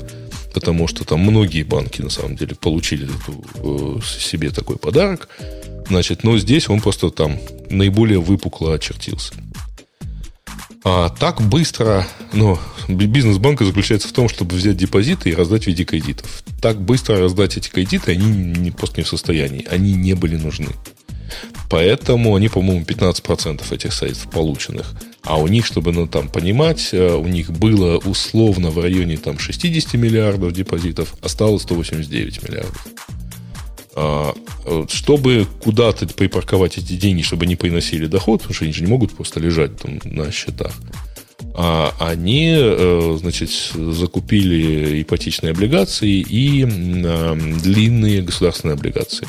потому 0.54 0.86
что 0.86 1.04
там 1.04 1.20
многие 1.20 1.64
банки 1.64 2.00
на 2.00 2.10
самом 2.10 2.36
деле 2.36 2.54
получили 2.54 3.06
эту, 3.06 3.98
э, 3.98 4.00
себе 4.06 4.50
такой 4.50 4.76
подарок, 4.76 5.28
значит, 5.88 6.22
но 6.22 6.38
здесь 6.38 6.68
он 6.68 6.80
просто 6.80 7.10
там 7.10 7.36
наиболее 7.68 8.20
выпукло 8.20 8.74
очертился. 8.74 9.34
А 10.88 11.08
так 11.08 11.42
быстро, 11.42 12.06
ну, 12.32 12.60
бизнес 12.86 13.38
банка 13.38 13.64
заключается 13.64 14.06
в 14.06 14.12
том, 14.12 14.28
чтобы 14.28 14.54
взять 14.54 14.76
депозиты 14.76 15.30
и 15.30 15.34
раздать 15.34 15.64
в 15.64 15.66
виде 15.66 15.82
кредитов. 15.82 16.44
Так 16.62 16.80
быстро 16.80 17.18
раздать 17.18 17.56
эти 17.56 17.68
кредиты 17.68 18.12
они 18.12 18.26
не, 18.26 18.70
просто 18.70 19.00
не 19.00 19.02
в 19.04 19.08
состоянии. 19.08 19.66
Они 19.68 19.94
не 19.94 20.14
были 20.14 20.36
нужны. 20.36 20.68
Поэтому 21.68 22.36
они, 22.36 22.48
по-моему, 22.48 22.84
15% 22.84 23.74
этих 23.74 23.92
средств 23.92 24.30
полученных. 24.30 24.94
А 25.24 25.40
у 25.40 25.48
них, 25.48 25.66
чтобы 25.66 25.90
ну, 25.90 26.06
там 26.06 26.28
понимать, 26.28 26.90
э, 26.92 27.16
у 27.16 27.26
них 27.26 27.50
было 27.50 27.98
условно 27.98 28.70
в 28.70 28.78
районе 28.78 29.16
там, 29.16 29.40
60 29.40 29.94
миллиардов 29.94 30.52
депозитов, 30.52 31.14
осталось 31.20 31.62
189 31.62 32.48
миллиардов. 32.48 32.86
А, 33.98 34.34
чтобы 34.88 35.46
куда-то 35.62 36.06
припарковать 36.06 36.76
эти 36.76 36.92
деньги, 36.92 37.22
чтобы 37.22 37.44
они 37.46 37.56
приносили 37.56 38.06
доход, 38.06 38.40
потому 38.42 38.54
что 38.54 38.64
они 38.66 38.74
же 38.74 38.82
не 38.82 38.88
могут 38.90 39.16
просто 39.16 39.40
лежать 39.40 39.78
там 39.80 39.98
на 40.04 40.30
счетах, 40.30 40.74
а 41.54 41.94
они, 41.98 42.52
э, 42.58 43.16
значит, 43.18 43.48
закупили 43.74 45.00
ипотечные 45.02 45.52
облигации 45.52 46.20
и 46.20 46.64
длинные 46.64 48.20
государственные 48.20 48.74
облигации. 48.74 49.26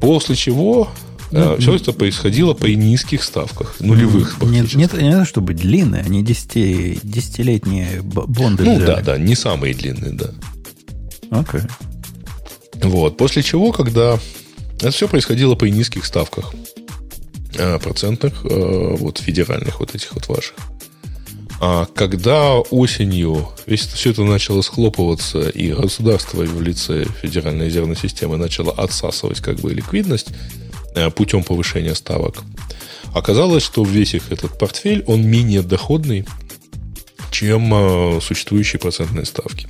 После 0.00 0.34
чего 0.34 0.88
Ну, 1.30 1.56
все 1.58 1.74
это 1.76 1.92
происходило 1.92 2.52
при 2.54 2.74
низких 2.76 3.22
ставках, 3.22 3.76
нулевых 3.80 4.34
Не, 4.42 4.62
практически. 4.62 4.76
не, 4.96 5.02
не 5.04 5.10
надо, 5.10 5.24
чтобы 5.24 5.54
длинные, 5.54 6.02
они 6.02 6.22
десяти, 6.24 6.98
десятилетние 7.02 8.02
б- 8.02 8.26
бонды 8.26 8.64
ну 8.64 8.74
взяли. 8.76 8.86
да, 8.86 9.00
да, 9.02 9.18
не 9.18 9.34
самые 9.34 9.72
длинные, 9.74 10.12
да. 10.12 10.30
Окей. 11.30 11.60
Вот. 12.84 13.16
После 13.16 13.42
чего, 13.42 13.72
когда 13.72 14.18
это 14.76 14.90
все 14.90 15.08
происходило 15.08 15.54
при 15.54 15.70
низких 15.70 16.04
ставках 16.04 16.52
э, 17.56 17.78
процентных, 17.78 18.44
э, 18.44 18.96
вот 18.98 19.18
федеральных 19.18 19.80
вот 19.80 19.94
этих 19.94 20.12
вот 20.14 20.28
ваших. 20.28 20.54
А 21.60 21.86
когда 21.86 22.56
осенью 22.56 23.48
весь 23.66 23.86
все 23.86 24.10
это 24.10 24.22
начало 24.24 24.60
схлопываться, 24.60 25.48
и 25.48 25.72
государство 25.72 26.42
в 26.42 26.60
лице 26.60 27.06
Федеральной 27.22 27.66
резервной 27.66 27.96
системы 27.96 28.36
начало 28.36 28.72
отсасывать 28.72 29.40
как 29.40 29.60
бы 29.60 29.72
ликвидность 29.72 30.28
э, 30.94 31.10
путем 31.10 31.42
повышения 31.42 31.94
ставок, 31.94 32.36
оказалось, 33.14 33.62
что 33.62 33.82
весь 33.82 34.14
их 34.14 34.30
этот 34.30 34.58
портфель, 34.58 35.04
он 35.06 35.22
менее 35.22 35.62
доходный, 35.62 36.26
чем 37.30 38.20
существующие 38.20 38.78
процентные 38.78 39.24
ставки. 39.24 39.66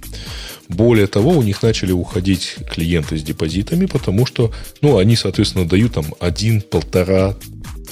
Более 0.69 1.07
того, 1.07 1.33
у 1.33 1.43
них 1.43 1.62
начали 1.62 1.93
уходить 1.93 2.57
клиенты 2.71 3.19
с 3.19 3.23
депозитами, 3.23 3.87
потому 3.87 4.25
что, 4.27 4.51
ну, 4.81 4.97
они, 4.99 5.17
соответственно, 5.17 5.69
дают 5.69 5.95
там 5.95 6.07
1, 6.21 6.65
1,5, 6.71 7.37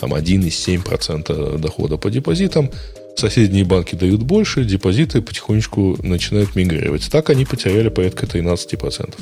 там 0.01 0.15
1,7% 0.15 1.59
дохода 1.59 1.97
по 1.97 2.11
депозитам. 2.11 2.71
Соседние 3.15 3.65
банки 3.65 3.95
дают 3.95 4.23
больше, 4.23 4.65
депозиты 4.65 5.21
потихонечку 5.21 5.99
начинают 6.03 6.57
мигрировать. 6.57 7.11
Так 7.11 7.29
они 7.29 7.45
потеряли 7.45 7.91
порядка 7.91 8.25
13% 8.25 9.15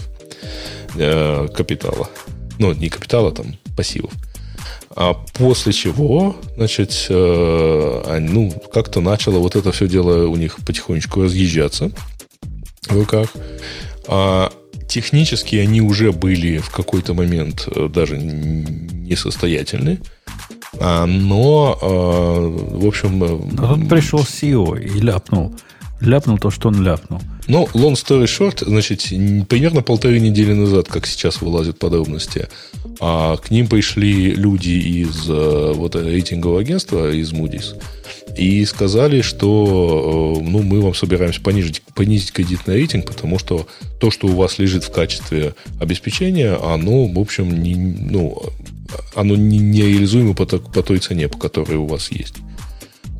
э, 0.96 1.48
капитала. 1.48 2.09
Ну, 2.61 2.72
не 2.72 2.88
капитала, 2.88 3.32
там, 3.32 3.57
пассивов. 3.76 4.12
А 4.94 5.14
после 5.34 5.72
чего, 5.72 6.36
значит, 6.57 7.07
э, 7.09 8.18
ну, 8.20 8.53
как-то 8.72 9.01
начало 9.01 9.38
вот 9.38 9.57
это 9.57 9.72
все 9.72 9.88
дело 9.88 10.28
у 10.28 10.36
них 10.36 10.57
потихонечку 10.64 11.22
разъезжаться 11.22 11.90
в 12.88 12.92
руках. 12.92 13.28
А 14.06 14.52
технически 14.88 15.56
они 15.56 15.80
уже 15.80 16.12
были 16.12 16.58
в 16.58 16.70
какой-то 16.70 17.14
момент 17.14 17.68
э, 17.74 17.88
даже 17.88 18.18
несостоятельны. 18.18 20.00
А, 20.78 21.06
но, 21.06 21.78
э, 21.80 22.76
в 22.76 22.86
общем... 22.86 23.22
э, 23.24 23.38
Но 23.52 23.74
тут 23.74 23.88
пришел 23.88 24.20
CEO 24.20 24.80
и 24.80 25.00
ляпнул. 25.00 25.54
Ляпнул 26.00 26.38
то, 26.38 26.50
что 26.50 26.68
он 26.68 26.82
ляпнул. 26.82 27.20
Ну, 27.46 27.68
long 27.74 27.92
story 27.92 28.24
short, 28.24 28.64
значит, 28.64 29.02
примерно 29.48 29.82
полторы 29.82 30.18
недели 30.18 30.52
назад, 30.54 30.88
как 30.88 31.06
сейчас 31.06 31.42
вылазят 31.42 31.78
подробности, 31.78 32.48
а 33.00 33.36
к 33.36 33.50
ним 33.50 33.66
пришли 33.66 34.30
люди 34.34 34.70
из 34.70 35.28
э, 35.28 35.72
вот 35.74 35.94
рейтингового 35.96 36.60
агентства, 36.60 37.10
из 37.12 37.32
Moody's, 37.32 37.74
и 38.36 38.64
сказали, 38.64 39.20
что 39.22 40.36
э, 40.38 40.42
ну, 40.42 40.62
мы 40.62 40.80
вам 40.80 40.94
собираемся 40.94 41.40
понизить, 41.40 41.82
понизить 41.94 42.32
кредитный 42.32 42.74
рейтинг, 42.74 43.06
потому 43.06 43.38
что 43.38 43.66
то, 44.00 44.10
что 44.10 44.26
у 44.26 44.36
вас 44.36 44.58
лежит 44.58 44.84
в 44.84 44.92
качестве 44.92 45.54
обеспечения, 45.80 46.54
оно, 46.54 47.06
в 47.06 47.18
общем, 47.18 47.62
не, 47.62 47.74
ну, 47.74 48.42
оно 49.14 49.36
не, 49.36 49.58
не 49.58 49.82
реализуемо 49.82 50.34
по, 50.34 50.46
по 50.46 50.82
той 50.82 50.98
цене, 50.98 51.28
по 51.28 51.38
которой 51.38 51.76
у 51.76 51.86
вас 51.86 52.10
есть. 52.10 52.36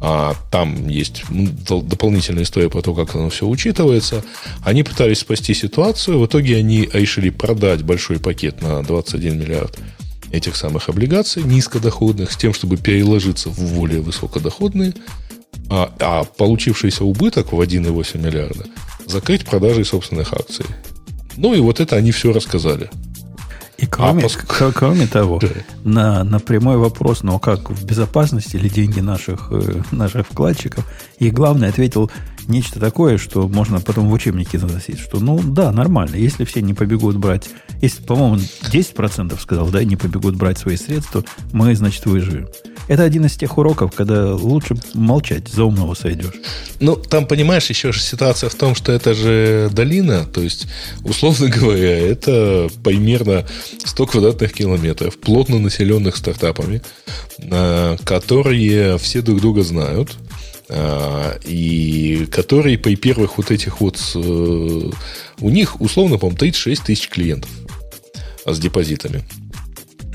А 0.03 0.35
там 0.51 0.89
есть 0.89 1.25
ну, 1.29 1.83
дополнительная 1.83 2.45
история 2.45 2.71
про 2.71 2.81
то, 2.81 2.95
как 2.95 3.15
оно 3.15 3.29
все 3.29 3.47
учитывается. 3.47 4.25
Они 4.65 4.83
пытались 4.83 5.19
спасти 5.19 5.53
ситуацию. 5.53 6.19
В 6.19 6.27
итоге 6.27 6.57
они 6.57 6.89
решили 6.91 7.29
продать 7.29 7.83
большой 7.83 8.19
пакет 8.19 8.63
на 8.63 8.83
21 8.83 9.39
миллиард 9.39 9.79
этих 10.33 10.57
самых 10.57 10.89
облигаций 10.89 11.43
низкодоходных 11.43 12.33
с 12.33 12.37
тем, 12.37 12.55
чтобы 12.55 12.77
переложиться 12.77 13.49
в 13.51 13.75
более 13.75 14.01
высокодоходные. 14.01 14.95
А, 15.69 15.93
а 16.01 16.25
получившийся 16.25 17.05
убыток 17.05 17.53
в 17.53 17.61
1,8 17.61 18.19
миллиарда 18.19 18.65
закрыть 19.07 19.45
продажей 19.45 19.85
собственных 19.85 20.33
акций. 20.33 20.65
Ну 21.37 21.55
и 21.55 21.61
вот 21.61 21.81
это 21.81 21.97
они 21.97 22.11
все 22.13 22.33
рассказали. 22.33 22.91
И 23.79 23.87
кроме, 23.87 24.25
пос- 24.25 24.37
к- 24.37 24.73
кроме 24.75 25.07
того, 25.07 25.39
Да. 25.41 25.49
на, 25.85 26.25
на 26.25 26.39
прямой 26.39 26.77
вопрос, 26.77 27.23
ну 27.23 27.37
а 27.37 27.39
как 27.39 27.71
в 27.71 27.85
безопасности 27.85 28.57
или 28.57 28.69
деньги 28.69 29.01
наших, 29.01 29.49
э, 29.53 29.81
наших 29.91 30.27
вкладчиков, 30.27 30.87
и 31.19 31.31
главное 31.31 31.71
ответил 31.71 32.11
нечто 32.51 32.79
такое, 32.81 33.17
что 33.19 33.49
можно 33.49 33.81
потом 33.81 34.09
в 34.09 34.13
учебнике 34.13 34.59
заносить, 34.59 34.99
что 34.99 35.21
ну 35.21 35.41
да, 35.43 35.73
нормально, 35.73 36.17
если 36.17 36.45
все 36.45 36.61
не 36.61 36.75
побегут 36.75 37.17
брать, 37.17 37.49
если, 37.81 38.03
по-моему, 38.03 38.37
10% 38.71 39.41
сказал, 39.41 39.69
да, 39.69 39.83
не 39.85 39.97
побегут 39.97 40.37
брать 40.37 40.59
свои 40.59 40.77
средства, 40.77 41.25
мы, 41.53 41.75
значит, 41.75 42.05
выживем. 42.07 42.49
Это 42.89 43.05
один 43.05 43.25
из 43.25 43.37
тех 43.37 43.57
уроков, 43.57 43.93
когда 43.95 44.35
лучше 44.35 44.75
молчать, 44.95 45.49
за 45.49 45.65
умного 45.65 45.95
сойдешь. 45.95 46.35
Ну, 46.81 46.97
там, 46.97 47.27
понимаешь, 47.27 47.71
еще 47.71 47.93
же 47.93 48.01
ситуация 48.01 48.51
в 48.51 48.55
том, 48.55 48.75
что 48.75 48.91
это 48.91 49.15
же 49.15 49.71
долина, 49.73 50.25
то 50.25 50.41
есть, 50.41 50.67
условно 51.05 51.49
говоря, 51.61 51.99
это 51.99 52.69
примерно 52.83 53.47
100 53.85 54.07
квадратных 54.07 54.53
километров, 54.53 55.19
плотно 55.19 55.59
населенных 55.59 56.17
стартапами, 56.17 56.83
э, 57.39 57.97
которые 58.05 58.99
все 58.99 59.23
друг 59.23 59.41
друга 59.41 59.63
знают, 59.63 60.17
и 61.45 62.27
которые 62.31 62.79
при 62.79 62.95
первых 62.97 63.39
вот 63.39 63.51
этих 63.51 63.81
вот... 63.81 63.99
э, 64.15 64.91
У 65.41 65.51
них, 65.51 65.81
условно, 65.81 66.19
по-моему, 66.19 66.39
36 66.39 66.85
тысяч 66.85 67.09
клиентов 67.09 67.51
а, 68.45 68.53
с 68.53 68.59
депозитами. 68.59 69.25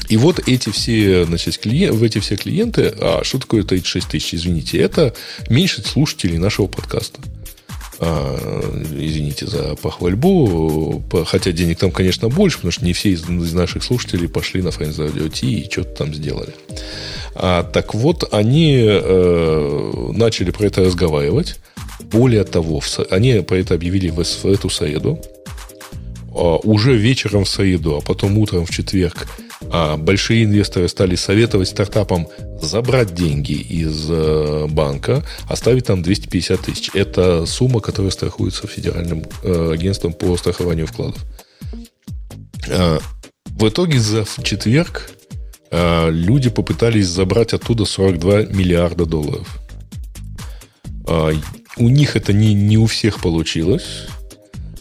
И 0.08 0.18
вот 0.18 0.48
эти 0.48 0.70
все, 0.70 1.26
значит, 1.26 1.58
клиенты, 1.58 1.98
в 1.98 2.04
эти 2.04 2.20
все 2.20 2.36
клиенты, 2.36 2.94
а 3.00 3.22
что 3.24 3.40
такое 3.40 3.64
36 3.64 4.08
тысяч, 4.08 4.36
извините, 4.36 4.78
это 4.78 5.16
меньше 5.50 5.82
слушателей 5.82 6.38
нашего 6.38 6.68
подкаста. 6.68 7.20
А, 8.00 8.38
извините 9.00 9.48
за 9.48 9.76
похвальбу, 9.76 11.02
по- 11.10 11.24
хотя 11.24 11.52
денег 11.52 11.80
там, 11.80 11.92
конечно, 11.92 12.28
больше, 12.30 12.58
потому 12.58 12.72
что 12.72 12.86
не 12.86 12.94
все 12.94 13.12
из, 13.12 13.24
из 13.30 13.54
наших 13.54 13.84
слушателей 13.84 14.28
пошли 14.28 14.62
на 14.62 14.70
Friends 14.70 14.98
Radio 14.98 15.30
T 15.30 15.48
и 15.48 15.72
что-то 15.72 15.92
там 15.92 16.14
сделали. 16.14 16.54
А, 17.36 17.64
так 17.64 17.94
вот, 17.94 18.28
они 18.34 18.82
э, 18.86 20.12
начали 20.14 20.52
про 20.52 20.66
это 20.66 20.84
разговаривать. 20.84 21.58
Более 22.12 22.44
того, 22.44 22.82
в 22.82 23.00
они 23.10 23.40
про 23.42 23.58
это 23.58 23.74
объявили 23.76 24.10
в, 24.10 24.24
в 24.24 24.46
эту 24.46 24.70
среду. 24.70 25.20
А, 26.34 26.58
уже 26.58 26.96
вечером 26.96 27.46
в 27.46 27.50
среду, 27.50 27.96
а 27.98 28.02
потом 28.02 28.38
утром 28.38 28.66
в 28.66 28.72
четверг 28.72 29.28
а, 29.78 29.98
большие 29.98 30.46
инвесторы 30.46 30.88
стали 30.88 31.16
советовать 31.16 31.68
стартапам 31.68 32.30
забрать 32.62 33.14
деньги 33.14 33.52
из 33.52 34.08
э, 34.10 34.68
банка, 34.70 35.22
оставить 35.50 35.88
там 35.88 36.02
250 36.02 36.62
тысяч. 36.62 36.92
Это 36.94 37.46
сумма, 37.46 37.82
которая 37.82 38.10
страхуется 38.12 38.68
Федеральным 38.68 39.26
э, 39.44 39.72
агентством 39.74 40.14
по 40.14 40.38
страхованию 40.38 40.88
вкладов. 40.88 41.22
А, 42.72 43.00
в 43.48 43.68
итоге 43.68 44.00
за 44.00 44.26
четверг 44.44 45.12
люди 45.72 46.50
попытались 46.50 47.08
забрать 47.08 47.54
оттуда 47.54 47.84
42 47.84 48.44
миллиарда 48.44 49.06
долларов. 49.06 49.60
У 51.06 51.90
них 51.90 52.16
это 52.16 52.32
не, 52.32 52.54
не 52.54 52.78
у 52.78 52.86
всех 52.86 53.20
получилось. 53.20 54.08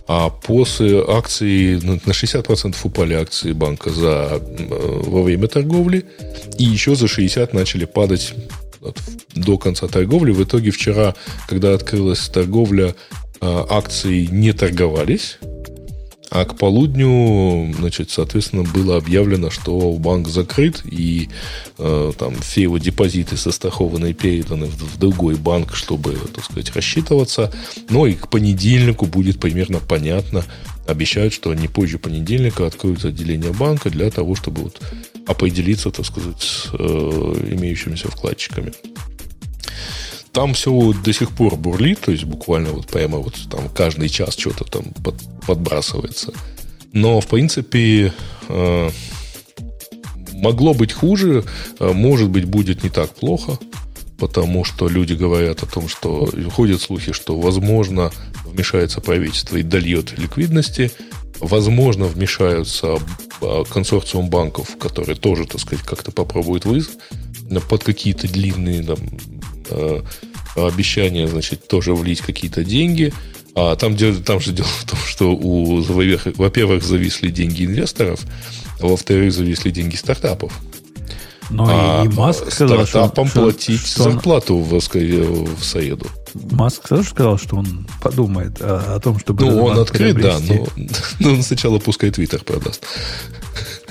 А 0.06 0.28
после 0.28 1.02
акции 1.02 1.76
на 1.76 1.94
на 2.04 2.12
60% 2.12 2.76
упали 2.84 3.14
акции 3.14 3.52
банка 3.52 3.90
за, 3.90 4.40
э, 4.40 5.00
во 5.06 5.22
время 5.22 5.48
торговли. 5.48 6.04
И 6.58 6.64
еще 6.64 6.94
за 6.94 7.08
60 7.08 7.54
начали 7.54 7.84
падать 7.86 8.34
до 9.34 9.56
конца 9.58 9.88
торговли. 9.88 10.32
В 10.32 10.42
итоге 10.42 10.70
вчера, 10.70 11.14
когда 11.48 11.74
открылась 11.74 12.28
торговля, 12.28 12.94
а, 13.40 13.66
акции 13.70 14.26
не 14.30 14.52
торговались. 14.52 15.38
А 16.34 16.44
к 16.44 16.56
полудню, 16.56 17.72
значит, 17.78 18.10
соответственно, 18.10 18.64
было 18.64 18.96
объявлено, 18.96 19.50
что 19.50 19.92
банк 19.92 20.26
закрыт, 20.26 20.82
и 20.84 21.28
э, 21.78 22.12
там 22.18 22.34
все 22.40 22.62
его 22.62 22.78
депозиты 22.78 23.36
застрахованы 23.36 24.10
и 24.10 24.14
переданы 24.14 24.66
в, 24.66 24.74
в 24.74 24.98
другой 24.98 25.36
банк, 25.36 25.76
чтобы, 25.76 26.18
так 26.34 26.44
сказать, 26.44 26.74
рассчитываться. 26.74 27.52
Но 27.88 28.08
и 28.08 28.14
к 28.14 28.28
понедельнику 28.30 29.06
будет 29.06 29.38
примерно 29.38 29.78
понятно. 29.78 30.44
Обещают, 30.88 31.32
что 31.32 31.54
не 31.54 31.68
позже 31.68 31.98
понедельника 32.00 32.66
откроют 32.66 33.04
отделение 33.04 33.52
банка 33.52 33.88
для 33.88 34.10
того, 34.10 34.34
чтобы 34.34 34.62
вот 34.62 34.82
определиться, 35.28 35.92
так 35.92 36.04
сказать, 36.04 36.42
с 36.42 36.68
э, 36.72 36.76
имеющимися 37.52 38.08
вкладчиками 38.08 38.72
там 40.34 40.52
все 40.52 40.92
до 40.92 41.12
сих 41.12 41.30
пор 41.30 41.56
бурлит, 41.56 42.00
то 42.00 42.10
есть 42.10 42.24
буквально 42.24 42.70
вот 42.70 42.88
прямо 42.88 43.18
вот 43.18 43.36
там 43.50 43.68
каждый 43.68 44.08
час 44.08 44.36
что-то 44.36 44.64
там 44.64 44.84
под- 45.02 45.22
подбрасывается. 45.46 46.34
Но, 46.92 47.20
в 47.20 47.26
принципе, 47.28 48.12
э, 48.48 48.90
могло 50.32 50.74
быть 50.74 50.92
хуже, 50.92 51.44
э, 51.78 51.92
может 51.92 52.28
быть, 52.30 52.44
будет 52.46 52.82
не 52.82 52.90
так 52.90 53.14
плохо, 53.14 53.58
потому 54.18 54.64
что 54.64 54.88
люди 54.88 55.14
говорят 55.14 55.62
о 55.62 55.66
том, 55.66 55.88
что 55.88 56.28
ходят 56.52 56.82
слухи, 56.82 57.12
что, 57.12 57.38
возможно, 57.38 58.10
вмешается 58.44 59.00
правительство 59.00 59.56
и 59.56 59.62
дольет 59.62 60.18
ликвидности, 60.18 60.90
возможно, 61.40 62.06
вмешаются 62.06 62.98
а, 63.40 63.64
консорциум 63.64 64.30
банков, 64.30 64.76
который 64.78 65.14
тоже, 65.14 65.46
так 65.46 65.60
сказать, 65.60 65.84
как-то 65.84 66.10
попробует 66.12 66.64
выз 66.64 66.90
под 67.68 67.84
какие-то 67.84 68.26
длинные 68.28 68.82
там, 68.82 68.98
э, 69.70 70.00
обещания, 70.56 71.26
значит, 71.26 71.68
тоже 71.68 71.94
влить 71.94 72.20
какие-то 72.20 72.64
деньги. 72.64 73.12
А 73.56 73.76
там, 73.76 73.96
там 73.96 74.40
же 74.40 74.52
дело 74.52 74.68
в 74.68 74.84
том, 74.84 74.98
что 75.06 75.30
у, 75.30 75.80
во-первых, 75.80 76.82
зависли 76.82 77.30
деньги 77.30 77.64
инвесторов, 77.64 78.20
а 78.80 78.86
во-вторых, 78.86 79.32
зависли 79.32 79.70
деньги 79.70 79.94
стартапов. 79.94 80.52
Но 81.50 81.66
а 81.68 82.04
и 82.04 82.08
Маск 82.08 82.50
сказал, 82.50 82.86
стартапам 82.86 83.28
что, 83.28 83.42
платить 83.42 83.86
что 83.86 84.04
зарплату 84.04 84.56
он... 84.56 84.62
в, 84.62 84.78
в 84.78 85.64
Саеду. 85.64 86.06
Маск 86.34 86.88
тоже 86.88 87.08
сказал, 87.08 87.38
что 87.38 87.56
он 87.56 87.86
подумает 88.02 88.60
о, 88.60 88.96
о 88.96 89.00
том, 89.00 89.18
чтобы... 89.18 89.44
Ну, 89.44 89.64
он 89.64 89.78
открыт, 89.78 90.20
да, 90.20 90.38
но, 90.40 90.66
но 91.20 91.30
он 91.34 91.42
сначала 91.42 91.78
пускай 91.78 92.10
Твиттер 92.10 92.42
продаст. 92.42 92.84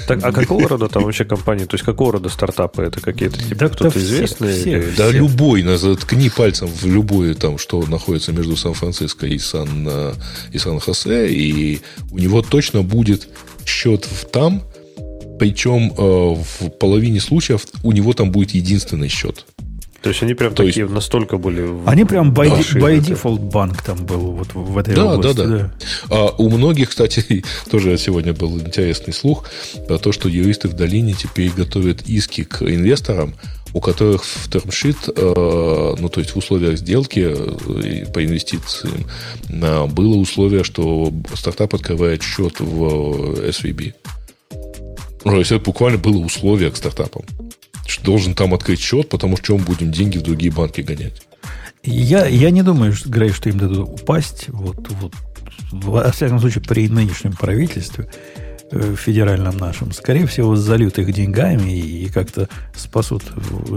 Так, 0.07 0.23
а 0.23 0.31
какого 0.31 0.67
рода 0.67 0.87
там 0.87 1.03
вообще 1.03 1.25
компании? 1.25 1.65
То 1.65 1.75
есть 1.75 1.85
какого 1.85 2.13
рода 2.13 2.29
стартапы? 2.29 2.83
Это 2.83 3.01
какие-то 3.01 3.37
типа 3.37 3.55
да, 3.55 3.69
кто-то 3.69 3.99
известный? 3.99 4.53
Все, 4.53 4.71
или... 4.71 4.93
Да, 4.97 5.09
все. 5.09 5.17
любой. 5.17 5.63
Ткни 5.97 6.29
пальцем 6.29 6.67
в 6.67 6.85
любой, 6.85 7.33
там, 7.35 7.57
что 7.57 7.85
находится 7.85 8.31
между 8.31 8.55
Сан-Франциско 8.55 9.25
и, 9.25 9.37
Сан, 9.37 9.87
э, 9.87 10.13
и 10.51 10.57
Сан-Хосе, 10.57 11.29
и 11.29 11.81
у 12.11 12.19
него 12.19 12.41
точно 12.41 12.81
будет 12.81 13.27
счет 13.65 14.07
там, 14.31 14.63
причем 15.39 15.93
э, 15.97 16.35
в 16.35 16.69
половине 16.79 17.19
случаев 17.19 17.65
у 17.83 17.91
него 17.91 18.13
там 18.13 18.31
будет 18.31 18.51
единственный 18.51 19.07
счет. 19.07 19.45
То 20.03 20.09
есть 20.09 20.21
они 20.21 20.33
прям 20.33 20.53
То 20.53 20.65
такие 20.65 20.83
есть... 20.83 20.93
настолько 20.93 21.37
были... 21.37 21.65
Они 21.85 22.03
прям 22.03 22.33
by, 22.33 22.49
by 22.73 22.99
default 22.99 23.39
банк 23.39 23.81
там 23.83 24.05
был 24.05 24.33
вот 24.33 24.53
в 24.53 24.77
этой 24.77 24.95
да, 24.95 25.13
области. 25.13 25.37
Да, 25.37 25.47
да, 25.47 25.57
да. 25.57 25.71
А 26.09 26.35
у 26.37 26.49
многих, 26.49 26.89
кстати, 26.89 27.45
тоже 27.71 27.97
сегодня 27.97 28.33
был 28.33 28.59
интересный 28.59 29.13
слух 29.13 29.45
про 29.87 29.97
то, 29.97 30.11
что 30.11 30.27
юристы 30.27 30.67
в 30.67 30.73
долине 30.73 31.13
теперь 31.13 31.51
готовят 31.51 32.01
иски 32.01 32.43
к 32.43 32.63
инвесторам, 32.63 33.35
у 33.73 33.79
которых 33.79 34.25
в 34.25 34.51
термшит, 34.51 34.97
э, 35.07 35.95
ну, 35.97 36.09
то 36.09 36.19
есть 36.19 36.31
в 36.31 36.37
условиях 36.37 36.77
сделки 36.77 37.25
э, 37.25 38.05
по 38.07 38.25
инвестициям, 38.25 39.05
э, 39.47 39.85
было 39.87 40.15
условие, 40.15 40.65
что 40.65 41.13
стартап 41.33 41.75
открывает 41.75 42.23
счет 42.23 42.59
в 42.59 43.39
SVB. 43.39 43.93
Ну, 45.23 45.31
то 45.31 45.37
есть 45.39 45.53
это 45.53 45.63
буквально 45.63 45.97
было 45.97 46.17
условие 46.17 46.71
к 46.71 46.75
стартапам 46.75 47.23
должен 48.01 48.33
там 48.33 48.53
открыть 48.53 48.79
счет, 48.79 49.09
потому 49.09 49.37
что 49.37 49.57
мы 49.57 49.63
будем 49.63 49.91
деньги 49.91 50.17
в 50.17 50.21
другие 50.21 50.51
банки 50.51 50.81
гонять. 50.81 51.21
Я, 51.83 52.25
я 52.27 52.49
не 52.49 52.63
думаю, 52.63 52.93
Грей, 53.05 53.31
что 53.31 53.49
им 53.49 53.57
дадут 53.57 54.01
упасть. 54.01 54.45
Вот, 54.47 54.77
вот, 55.01 55.13
во 55.71 56.11
всяком 56.11 56.39
случае, 56.39 56.63
при 56.63 56.87
нынешнем 56.87 57.33
правительстве 57.33 58.09
э, 58.71 58.95
федеральном 58.97 59.57
нашем, 59.57 59.91
скорее 59.91 60.25
всего, 60.25 60.55
зальют 60.55 60.97
их 60.97 61.11
деньгами 61.11 61.77
и 61.77 62.07
как-то 62.07 62.47
спасут 62.73 63.23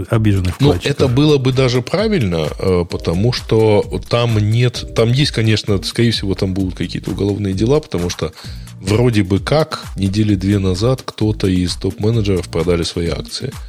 обиженных 0.09 0.59
Ну, 0.61 0.73
это 0.81 1.09
было 1.09 1.37
бы 1.37 1.51
даже 1.51 1.81
правильно, 1.81 2.47
э, 2.59 2.85
потому 2.89 3.33
что 3.33 4.01
там 4.09 4.37
нет... 4.37 4.93
Там 4.95 5.11
есть, 5.11 5.31
конечно, 5.31 5.81
скорее 5.83 6.11
всего, 6.11 6.33
там 6.33 6.53
будут 6.53 6.75
какие-то 6.75 7.11
уголовные 7.11 7.53
дела, 7.53 7.81
потому 7.81 8.09
что 8.09 8.31
вроде 8.79 9.23
бы 9.23 9.39
как 9.39 9.83
недели 9.97 10.35
две 10.35 10.59
назад 10.59 11.01
кто-то 11.03 11.47
из 11.47 11.75
топ-менеджеров 11.75 12.47
продали 12.47 12.83
свои 12.83 13.09
акции– 13.09 13.51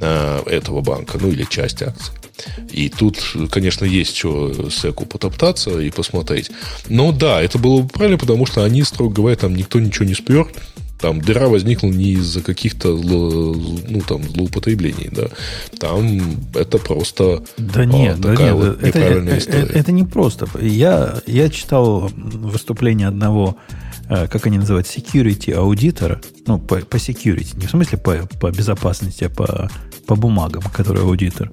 этого 0.00 0.80
банка, 0.80 1.18
ну 1.20 1.28
или 1.28 1.44
часть 1.44 1.82
акций. 1.82 2.12
И 2.70 2.88
тут, 2.88 3.18
конечно, 3.50 3.84
есть 3.84 4.16
что 4.16 4.70
Секу 4.70 5.06
потоптаться 5.06 5.80
и 5.80 5.90
посмотреть. 5.90 6.50
Но 6.88 7.12
да, 7.12 7.42
это 7.42 7.58
было 7.58 7.82
бы 7.82 7.88
правильно, 7.88 8.18
потому 8.18 8.46
что 8.46 8.64
они, 8.64 8.82
строго 8.82 9.14
говоря, 9.14 9.36
там 9.36 9.54
никто 9.54 9.80
ничего 9.80 10.04
не 10.04 10.14
спер. 10.14 10.48
Там 11.00 11.20
дыра 11.20 11.48
возникла 11.48 11.86
не 11.86 12.14
из-за 12.14 12.42
каких-то 12.42 12.88
ну, 12.88 14.00
там, 14.00 14.22
злоупотреблений, 14.24 15.08
да. 15.12 15.28
Там 15.78 16.20
это 16.54 16.78
просто 16.78 17.44
да 17.56 17.84
нет, 17.84 18.18
а, 18.18 18.22
такая 18.22 18.36
да 18.36 18.44
нет, 18.44 18.54
вот 18.54 18.78
это, 18.78 18.86
неправильная 18.86 19.32
это, 19.34 19.38
история. 19.38 19.62
Это, 19.62 19.78
это 19.78 19.92
не 19.92 20.04
просто. 20.04 20.48
Я, 20.60 21.22
я 21.26 21.50
читал 21.50 22.10
выступление 22.16 23.06
одного 23.06 23.56
Э, 23.68 23.87
как 24.08 24.46
они 24.46 24.58
называют, 24.58 24.86
security 24.86 25.52
аудитора, 25.52 26.20
ну, 26.46 26.58
по, 26.58 26.76
по 26.76 26.96
security, 26.96 27.58
не 27.58 27.66
в 27.66 27.70
смысле 27.70 27.98
по, 27.98 28.16
по 28.40 28.50
безопасности, 28.50 29.24
а 29.24 29.30
по, 29.30 29.70
по 30.06 30.16
бумагам, 30.16 30.62
который 30.72 31.02
аудитор. 31.02 31.50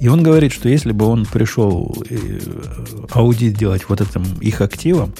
И 0.00 0.08
он 0.08 0.22
говорит, 0.22 0.52
что 0.52 0.68
если 0.68 0.92
бы 0.92 1.06
он 1.06 1.24
пришел 1.24 1.94
э, 2.10 2.40
аудит 3.12 3.56
делать 3.56 3.88
вот 3.88 4.00
этим 4.00 4.24
их 4.40 4.60
активам, 4.60 5.14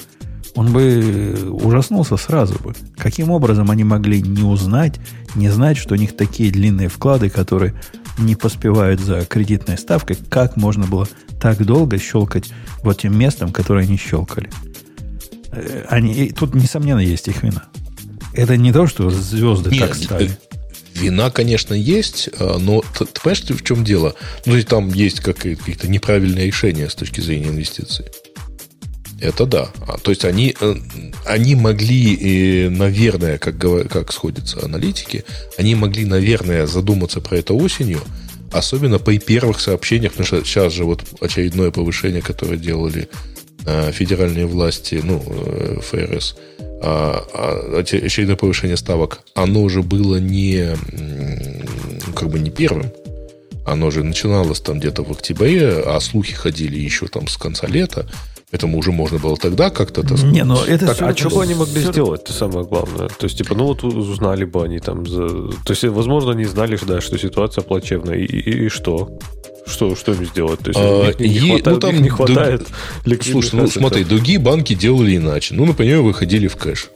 он 0.55 0.71
бы 0.71 1.35
ужаснулся 1.63 2.17
сразу 2.17 2.57
бы. 2.59 2.73
Каким 2.97 3.29
образом 3.29 3.71
они 3.71 3.83
могли 3.83 4.21
не 4.21 4.43
узнать, 4.43 4.99
не 5.35 5.49
знать, 5.49 5.77
что 5.77 5.95
у 5.95 5.97
них 5.97 6.15
такие 6.15 6.51
длинные 6.51 6.87
вклады, 6.87 7.29
которые 7.29 7.73
не 8.17 8.35
поспевают 8.35 9.01
за 9.01 9.25
кредитной 9.25 9.77
ставкой, 9.77 10.17
как 10.29 10.55
можно 10.55 10.85
было 10.85 11.07
так 11.41 11.63
долго 11.65 11.97
щелкать 11.99 12.51
вот 12.83 13.01
тем 13.01 13.17
местом, 13.17 13.51
которое 13.51 13.83
они 13.83 13.97
щелкали. 13.97 14.49
Э, 15.55 15.85
они, 15.89 16.31
тут, 16.31 16.53
несомненно, 16.53 16.99
есть 16.99 17.27
их 17.27 17.43
вина. 17.43 17.63
Это 18.33 18.57
не 18.57 18.73
то, 18.73 18.87
что 18.87 19.09
звезды 19.09 19.69
Нет, 19.69 19.89
так 19.89 19.95
стали. 19.95 20.29
Э, 20.29 20.99
вина, 20.99 21.31
конечно, 21.31 21.73
есть, 21.73 22.29
э, 22.37 22.57
но 22.59 22.81
ты, 22.97 23.05
ты 23.05 23.21
понимаешь, 23.21 23.43
в 23.43 23.63
чем 23.63 23.83
дело? 23.83 24.15
Ну, 24.45 24.61
там 24.63 24.89
есть 24.89 25.21
какие-то 25.21 25.87
неправильные 25.87 26.47
решения 26.47 26.89
с 26.89 26.95
точки 26.95 27.21
зрения 27.21 27.47
инвестиций. 27.47 28.05
Это 29.21 29.45
да. 29.45 29.69
А, 29.87 29.97
то 29.97 30.11
есть 30.11 30.25
они, 30.25 30.55
они 31.25 31.55
могли, 31.55 32.67
наверное, 32.69 33.37
как, 33.37 33.57
как 33.57 34.11
сходятся 34.11 34.63
аналитики, 34.63 35.23
они 35.57 35.73
могли, 35.73 36.03
наверное, 36.05 36.67
задуматься 36.67 37.21
про 37.21 37.37
это 37.37 37.53
осенью, 37.53 38.01
особенно 38.51 38.99
при 38.99 39.17
первых 39.19 39.61
сообщениях, 39.61 40.11
потому 40.11 40.27
что 40.27 40.43
сейчас 40.43 40.73
же 40.73 40.83
вот 40.83 41.01
очередное 41.21 41.71
повышение, 41.71 42.21
которое 42.21 42.57
делали 42.57 43.07
федеральные 43.91 44.45
власти, 44.45 45.01
ну, 45.03 45.23
э, 45.25 45.79
ФРС, 45.81 46.35
а, 46.81 47.25
а, 47.33 47.79
очередное 47.79 48.35
повышение 48.35 48.77
ставок, 48.77 49.21
оно 49.33 49.61
уже 49.61 49.81
было 49.81 50.17
не, 50.17 50.75
как 52.15 52.29
бы 52.29 52.39
не 52.39 52.51
первым. 52.51 52.91
Оно 53.65 53.89
же 53.89 54.03
начиналось 54.03 54.59
там 54.59 54.79
где-то 54.79 55.03
в 55.03 55.11
октябре, 55.11 55.79
а 55.79 55.99
слухи 55.99 56.33
ходили 56.33 56.77
еще 56.77 57.07
там 57.07 57.27
с 57.27 57.37
конца 57.37 57.65
лета. 57.65 58.07
Поэтому 58.51 58.77
уже 58.77 58.91
можно 58.91 59.17
было 59.17 59.35
тогда 59.37 59.69
как-то... 59.69 60.03
Так 60.03 60.21
не, 60.23 60.43
но 60.43 60.63
это 60.63 60.87
так, 60.87 61.01
а 61.01 61.15
что 61.15 61.29
бы 61.29 61.41
они 61.41 61.55
могли 61.55 61.81
все... 61.81 61.91
сделать, 61.91 62.21
это 62.21 62.33
самое 62.33 62.65
главное? 62.65 63.07
То 63.09 63.25
есть, 63.25 63.37
типа, 63.37 63.55
ну 63.55 63.65
вот 63.65 63.83
узнали 63.83 64.45
бы 64.45 64.63
они 64.63 64.79
там... 64.79 65.05
За... 65.07 65.27
То 65.27 65.71
есть, 65.71 65.83
возможно, 65.83 66.31
они 66.31 66.45
знали, 66.45 66.79
да, 66.87 67.01
что 67.01 67.17
ситуация 67.17 67.63
плачевная. 67.63 68.17
И, 68.17 68.25
и, 68.25 68.65
и 68.65 68.69
что? 68.69 69.19
Что, 69.65 69.95
что 69.95 70.13
им 70.13 70.25
сделать? 70.25 70.59
То 70.59 70.69
есть, 70.69 70.79
а, 70.79 71.11
не, 71.19 71.29
не, 71.29 71.39
хватает, 71.39 71.65
ну, 71.65 71.79
там 71.79 72.01
не 72.01 72.09
хватает 72.09 72.67
д... 73.03 73.19
Слушай, 73.23 73.55
ну 73.55 73.67
смотри, 73.67 74.03
другие 74.03 74.37
банки 74.37 74.75
делали 74.75 75.17
иначе. 75.17 75.55
Ну, 75.55 75.65
например, 75.65 76.01
выходили 76.01 76.47
в 76.47 76.55
кэш 76.55 76.91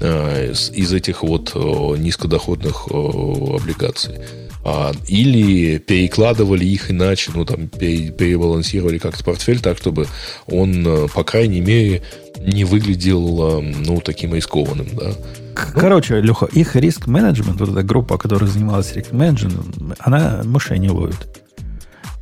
а, 0.00 0.50
из, 0.50 0.92
этих 0.92 1.22
вот 1.22 1.54
низкодоходных 1.54 2.88
облигаций. 2.88 4.18
А, 4.64 4.92
или 5.08 5.78
перекладывали 5.78 6.64
их 6.64 6.90
иначе, 6.90 7.32
ну, 7.34 7.44
там, 7.44 7.66
пере, 7.66 8.10
перебалансировали 8.10 8.98
как-то 8.98 9.24
портфель 9.24 9.60
так, 9.60 9.76
чтобы 9.76 10.06
он, 10.46 10.86
э, 10.86 11.08
по 11.12 11.24
крайней 11.24 11.60
мере, 11.60 12.02
не 12.40 12.64
выглядел, 12.64 13.58
э, 13.58 13.60
ну, 13.60 14.00
таким 14.00 14.34
рискованным, 14.34 14.86
да. 14.92 15.12
Короче, 15.54 16.20
Леха, 16.20 16.46
их 16.46 16.76
риск-менеджмент, 16.76 17.58
вот 17.58 17.70
эта 17.70 17.82
группа, 17.82 18.18
которая 18.18 18.48
занималась 18.48 18.94
риск-менеджментом, 18.94 19.94
она 19.98 20.42
мышей 20.44 20.78
не 20.78 20.90
ловит. 20.90 21.42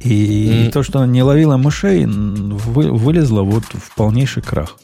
И 0.00 0.68
mm. 0.68 0.70
то, 0.72 0.82
что 0.82 1.00
она 1.00 1.12
не 1.12 1.22
ловила 1.22 1.58
мышей, 1.58 2.06
вы, 2.06 2.90
вылезла 2.90 3.42
вот 3.42 3.64
в 3.64 3.94
полнейший 3.94 4.42
крах. 4.42 4.78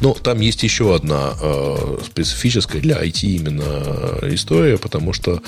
Ну, 0.00 0.14
там 0.14 0.40
есть 0.40 0.62
еще 0.62 0.94
одна 0.94 1.34
э, 1.40 1.98
специфическая 2.04 2.82
для 2.82 3.02
IT 3.02 3.22
именно 3.22 4.18
история, 4.34 4.76
потому 4.76 5.12
что 5.12 5.42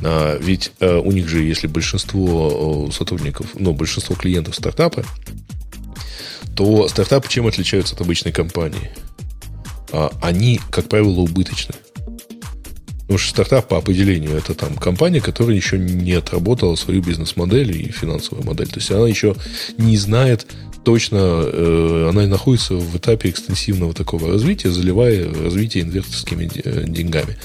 э, 0.00 0.38
ведь 0.40 0.72
э, 0.80 0.96
у 0.96 1.12
них 1.12 1.28
же, 1.28 1.42
если 1.42 1.66
большинство 1.66 2.88
э, 2.88 2.92
сотрудников, 2.92 3.48
ну, 3.54 3.72
большинство 3.72 4.16
клиентов 4.16 4.56
стартапы, 4.56 5.04
то 6.56 6.88
стартапы 6.88 7.28
чем 7.28 7.46
отличаются 7.46 7.94
от 7.94 8.00
обычной 8.00 8.32
компании? 8.32 8.90
А, 9.92 10.10
они, 10.22 10.60
как 10.70 10.88
правило, 10.88 11.20
убыточны. 11.20 11.74
Потому 13.10 13.18
что 13.18 13.30
стартап 13.30 13.68
по 13.68 13.76
определению 13.76 14.36
это 14.36 14.54
там 14.54 14.76
компания, 14.76 15.20
которая 15.20 15.56
еще 15.56 15.78
не 15.78 16.12
отработала 16.12 16.76
свою 16.76 17.02
бизнес-модель 17.02 17.76
и 17.76 17.90
финансовую 17.90 18.46
модель. 18.46 18.68
То 18.68 18.76
есть 18.76 18.90
она 18.92 19.08
еще 19.08 19.34
не 19.78 19.96
знает 19.96 20.46
точно, 20.84 21.16
э, 21.16 22.08
она 22.10 22.26
находится 22.26 22.74
в 22.74 22.96
этапе 22.96 23.30
экстенсивного 23.30 23.94
такого 23.94 24.28
развития, 24.28 24.70
заливая 24.70 25.32
развитие 25.32 25.84
инвесторскими 25.84 26.50
э, 26.54 26.84
деньгами. 26.86 27.36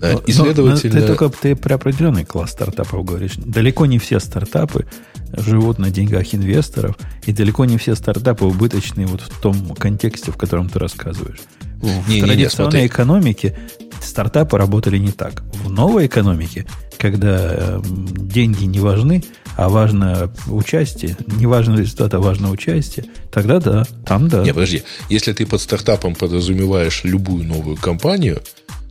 Но, 0.00 0.22
Исследовательно... 0.26 0.94
Но 0.94 1.00
ты 1.00 1.06
только 1.06 1.28
ты 1.28 1.56
про 1.56 1.76
определенный 1.76 2.24
класс 2.24 2.52
стартапов 2.52 3.04
говоришь. 3.04 3.34
Далеко 3.36 3.86
не 3.86 3.98
все 3.98 4.20
стартапы 4.20 4.86
живут 5.32 5.78
на 5.78 5.90
деньгах 5.90 6.34
инвесторов, 6.34 6.96
и 7.24 7.32
далеко 7.32 7.64
не 7.64 7.78
все 7.78 7.94
стартапы 7.94 8.44
убыточные 8.44 9.06
вот 9.06 9.20
в 9.20 9.40
том 9.40 9.74
контексте, 9.74 10.32
в 10.32 10.36
котором 10.36 10.68
ты 10.68 10.78
рассказываешь. 10.78 11.40
В 11.80 12.08
не, 12.08 12.22
традиционной 12.22 12.78
не, 12.78 12.82
не, 12.82 12.86
экономике 12.86 13.56
стартапы 14.02 14.56
работали 14.56 14.98
не 14.98 15.12
так. 15.12 15.42
В 15.64 15.70
новой 15.70 16.06
экономике, 16.06 16.66
когда 16.98 17.38
э, 17.40 17.82
деньги 17.84 18.64
не 18.64 18.80
важны, 18.80 19.22
а 19.56 19.68
важно 19.68 20.30
участие, 20.48 21.16
не 21.26 21.46
важно 21.46 21.78
результат, 21.78 22.14
а 22.14 22.20
важно 22.20 22.50
участие, 22.50 23.06
тогда 23.32 23.58
да, 23.58 23.84
там 24.04 24.28
да. 24.28 24.42
Не, 24.42 24.52
подожди, 24.52 24.82
если 25.08 25.32
ты 25.32 25.46
под 25.46 25.60
стартапом 25.60 26.14
подразумеваешь 26.14 27.02
любую 27.04 27.44
новую 27.44 27.76
компанию, 27.76 28.42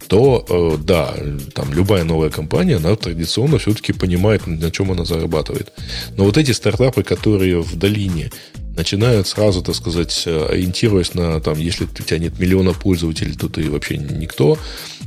то 0.08 0.46
э, 0.48 0.78
да, 0.84 1.16
там 1.54 1.74
любая 1.74 2.04
новая 2.04 2.30
компания, 2.30 2.78
она 2.78 2.96
традиционно 2.96 3.58
все-таки 3.58 3.94
понимает, 3.94 4.46
на 4.48 4.72
чем 4.72 4.92
она 4.92 5.06
зарабатывает. 5.06 5.72
Но 6.16 6.26
вот 6.26 6.38
эти 6.38 6.52
стартапы, 6.52 7.04
которые 7.04 7.62
в 7.62 7.76
долине 7.76 8.32
начинают 8.76 9.28
сразу, 9.28 9.62
так 9.62 9.76
сказать, 9.76 10.24
э, 10.26 10.48
ориентируясь 10.52 11.14
на, 11.14 11.40
там, 11.40 11.58
если 11.58 11.86
у 11.86 11.88
тебя 11.88 12.20
нет 12.20 12.38
миллиона 12.40 12.74
пользователей, 12.74 13.34
то 13.34 13.50
ты 13.50 13.70
вообще 13.70 13.98
никто, 13.98 14.58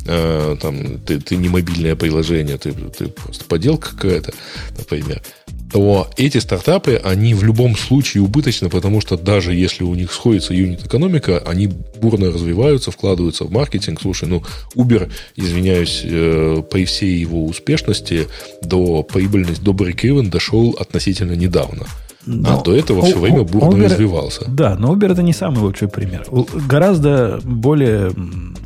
э, 0.07 0.57
там, 0.61 0.99
ты, 1.01 1.21
ты 1.21 1.37
не 1.37 1.49
мобильное 1.49 1.95
приложение, 1.95 2.59
ты, 2.59 2.73
ты 2.73 3.09
просто 3.09 3.45
поделка 3.45 3.95
какая-то, 3.95 4.33
например, 4.77 5.23
то 5.73 6.11
эти 6.17 6.39
стартапы, 6.39 7.01
они 7.03 7.35
в 7.35 7.45
любом 7.45 7.77
случае 7.77 8.23
убыточны, 8.23 8.69
потому 8.69 9.01
что 9.01 9.17
даже 9.17 9.55
если 9.55 9.85
у 9.85 9.95
них 9.95 10.13
сходится 10.13 10.55
юнит-экономика, 10.55 11.43
они 11.47 11.69
бурно 12.01 12.31
развиваются, 12.31 12.91
вкладываются 12.91 13.45
в 13.45 13.51
маркетинг. 13.51 14.01
Слушай, 14.01 14.29
ну, 14.29 14.43
Uber, 14.75 15.11
извиняюсь, 15.37 16.03
э, 16.05 16.63
при 16.71 16.85
всей 16.85 17.19
его 17.19 17.45
успешности 17.45 18.29
до 18.63 19.03
прибыльности, 19.03 19.63
до 19.63 19.73
break-even 19.73 20.31
дошел 20.31 20.77
относительно 20.79 21.33
недавно. 21.33 21.87
Но, 22.31 22.61
а 22.61 22.63
до 22.63 22.75
этого 22.75 23.03
все 23.03 23.19
время 23.19 23.43
бурно 23.43 23.77
Uber, 23.77 23.85
развивался. 23.85 24.45
Да, 24.49 24.77
но 24.79 24.95
Uber 24.95 25.11
это 25.13 25.23
не 25.23 25.33
самый 25.33 25.61
лучший 25.61 25.89
пример. 25.89 26.27
Гораздо 26.69 27.41
более 27.43 28.13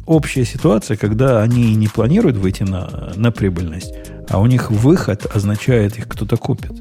общая 0.04 0.44
ситуация, 0.44 0.96
когда 0.96 1.42
они 1.42 1.76
не 1.76 1.86
планируют 1.86 2.36
выйти 2.36 2.64
на, 2.64 3.12
на 3.14 3.30
прибыльность, 3.30 3.94
а 4.28 4.40
у 4.40 4.46
них 4.46 4.72
выход 4.72 5.26
означает, 5.32 5.96
их 5.96 6.08
кто-то 6.08 6.36
купит. 6.36 6.72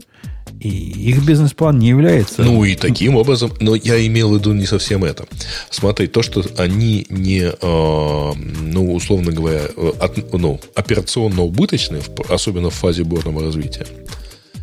И 0.60 0.70
их 0.70 1.24
бизнес-план 1.24 1.78
не 1.78 1.90
является... 1.90 2.44
Ну 2.44 2.64
и 2.64 2.76
таким 2.76 3.16
образом, 3.16 3.52
но 3.60 3.76
я 3.76 4.06
имел 4.06 4.32
в 4.32 4.40
виду 4.40 4.54
не 4.54 4.66
совсем 4.66 5.04
это. 5.04 5.26
Смотри, 5.70 6.08
то, 6.08 6.24
что 6.24 6.44
они 6.58 7.06
не, 7.10 7.42
э, 7.42 8.34
ну, 8.62 8.94
условно 8.94 9.32
говоря, 9.32 9.62
от, 10.00 10.34
ну, 10.34 10.60
операционно 10.76 11.44
убыточны, 11.44 12.02
особенно 12.30 12.70
в 12.70 12.76
фазе 12.76 13.04
бурного 13.04 13.44
развития, 13.44 13.88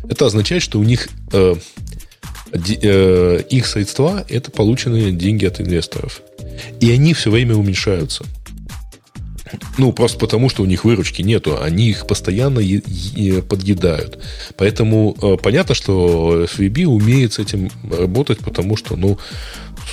это 0.09 0.25
означает, 0.25 0.63
что 0.63 0.79
у 0.79 0.83
них 0.83 1.09
э, 1.33 1.55
э, 1.55 1.55
их 2.53 3.65
средства– 3.67 4.25
это 4.29 4.51
полученные 4.51 5.11
деньги 5.11 5.45
от 5.45 5.61
инвесторов. 5.61 6.21
И 6.79 6.91
они 6.91 7.13
все 7.13 7.29
время 7.29 7.55
уменьшаются– 7.55 8.23
ну, 9.77 9.91
просто 9.93 10.19
потому, 10.19 10.49
что 10.49 10.63
у 10.63 10.65
них 10.65 10.83
выручки 10.85 11.21
нету. 11.21 11.61
Они 11.61 11.89
их 11.89 12.07
постоянно 12.07 12.61
подъедают. 13.47 14.19
Поэтому 14.57 15.15
э, 15.21 15.37
понятно, 15.41 15.73
что 15.73 16.45
FVB 16.45 16.85
умеет 16.85 17.33
с 17.33 17.39
этим 17.39 17.69
работать, 17.89 18.39
потому 18.39 18.75
что, 18.75 18.95
ну, 18.95 19.17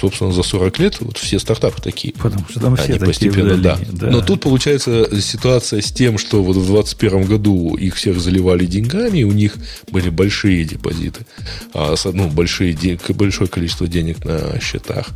собственно, 0.00 0.32
за 0.32 0.42
40 0.42 0.78
лет 0.78 1.00
вот 1.00 1.18
все 1.18 1.38
стартапы 1.38 1.80
такие. 1.80 2.14
Потому 2.14 2.46
что 2.48 2.60
там 2.60 2.76
все 2.76 2.84
Они 2.84 2.92
такие 2.94 3.06
постепенно, 3.06 3.56
да. 3.56 3.78
да. 3.90 4.10
Но 4.10 4.20
тут 4.20 4.42
получается 4.42 5.08
ситуация 5.20 5.80
с 5.80 5.92
тем, 5.92 6.18
что 6.18 6.42
вот 6.42 6.56
в 6.56 6.66
2021 6.66 7.24
году 7.24 7.76
их 7.76 7.96
всех 7.96 8.20
заливали 8.20 8.66
деньгами, 8.66 9.22
у 9.22 9.32
них 9.32 9.56
были 9.90 10.10
большие 10.10 10.64
депозиты, 10.64 11.26
а, 11.74 11.94
ну, 12.12 12.28
большие, 12.28 12.98
большое 13.10 13.48
количество 13.48 13.86
денег 13.86 14.24
на 14.24 14.60
счетах. 14.60 15.08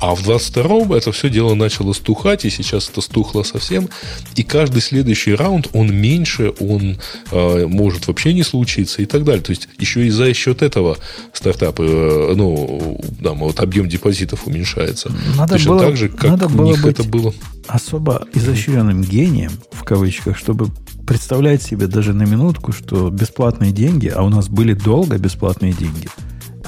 А 0.00 0.14
в 0.14 0.22
22-м 0.22 0.92
это 0.94 1.12
все 1.12 1.28
дело 1.28 1.54
начало 1.54 1.92
стухать, 1.92 2.44
и 2.46 2.50
сейчас 2.50 2.88
это 2.88 3.02
стухло 3.02 3.42
совсем. 3.42 3.88
И 4.34 4.42
каждый 4.42 4.80
следующий 4.80 5.34
раунд, 5.34 5.68
он 5.74 5.94
меньше, 5.94 6.52
он 6.58 6.98
э, 7.30 7.66
может 7.66 8.08
вообще 8.08 8.32
не 8.32 8.42
случиться 8.42 9.02
и 9.02 9.06
так 9.06 9.24
далее. 9.24 9.42
То 9.42 9.50
есть, 9.50 9.68
еще 9.78 10.06
и 10.06 10.10
за 10.10 10.32
счет 10.32 10.62
этого 10.62 10.96
стартапы, 11.34 11.84
э, 11.84 12.34
ну, 12.34 12.98
да, 13.20 13.32
вот 13.32 13.60
объем 13.60 13.88
депозитов 13.88 14.46
уменьшается. 14.46 15.12
Надо 15.36 15.54
Точно 15.54 15.70
было, 15.72 15.80
так 15.80 15.96
же, 15.96 16.08
как 16.08 16.30
надо 16.30 16.46
у 16.46 16.50
было 16.50 16.70
них 16.70 16.84
это 16.86 17.04
было. 17.04 17.34
Особо 17.66 18.26
изощренным 18.32 19.02
гением, 19.02 19.52
в 19.70 19.84
кавычках, 19.84 20.38
чтобы 20.38 20.68
представлять 21.06 21.62
себе 21.62 21.88
даже 21.88 22.14
на 22.14 22.22
минутку, 22.22 22.72
что 22.72 23.10
бесплатные 23.10 23.72
деньги, 23.72 24.08
а 24.08 24.22
у 24.22 24.28
нас 24.28 24.48
были 24.48 24.72
долго 24.72 25.18
бесплатные 25.18 25.72
деньги, 25.72 26.08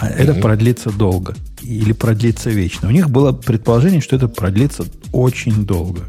а 0.03 0.09
это 0.09 0.33
mm 0.33 0.41
продлится 0.41 0.91
долго 0.91 1.37
или 1.63 1.93
продлится 1.93 2.51
вечно. 2.51 2.89
У 2.89 2.91
них 2.91 3.09
было 3.09 3.31
предположение, 3.31 4.01
что 4.01 4.17
это 4.17 4.27
продлится 4.27 4.85
очень 5.13 5.65
долго. 5.65 6.01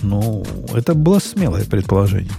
Ну, 0.00 0.42
это 0.74 0.94
было 0.94 1.18
смелое 1.18 1.66
предположение. 1.66 2.32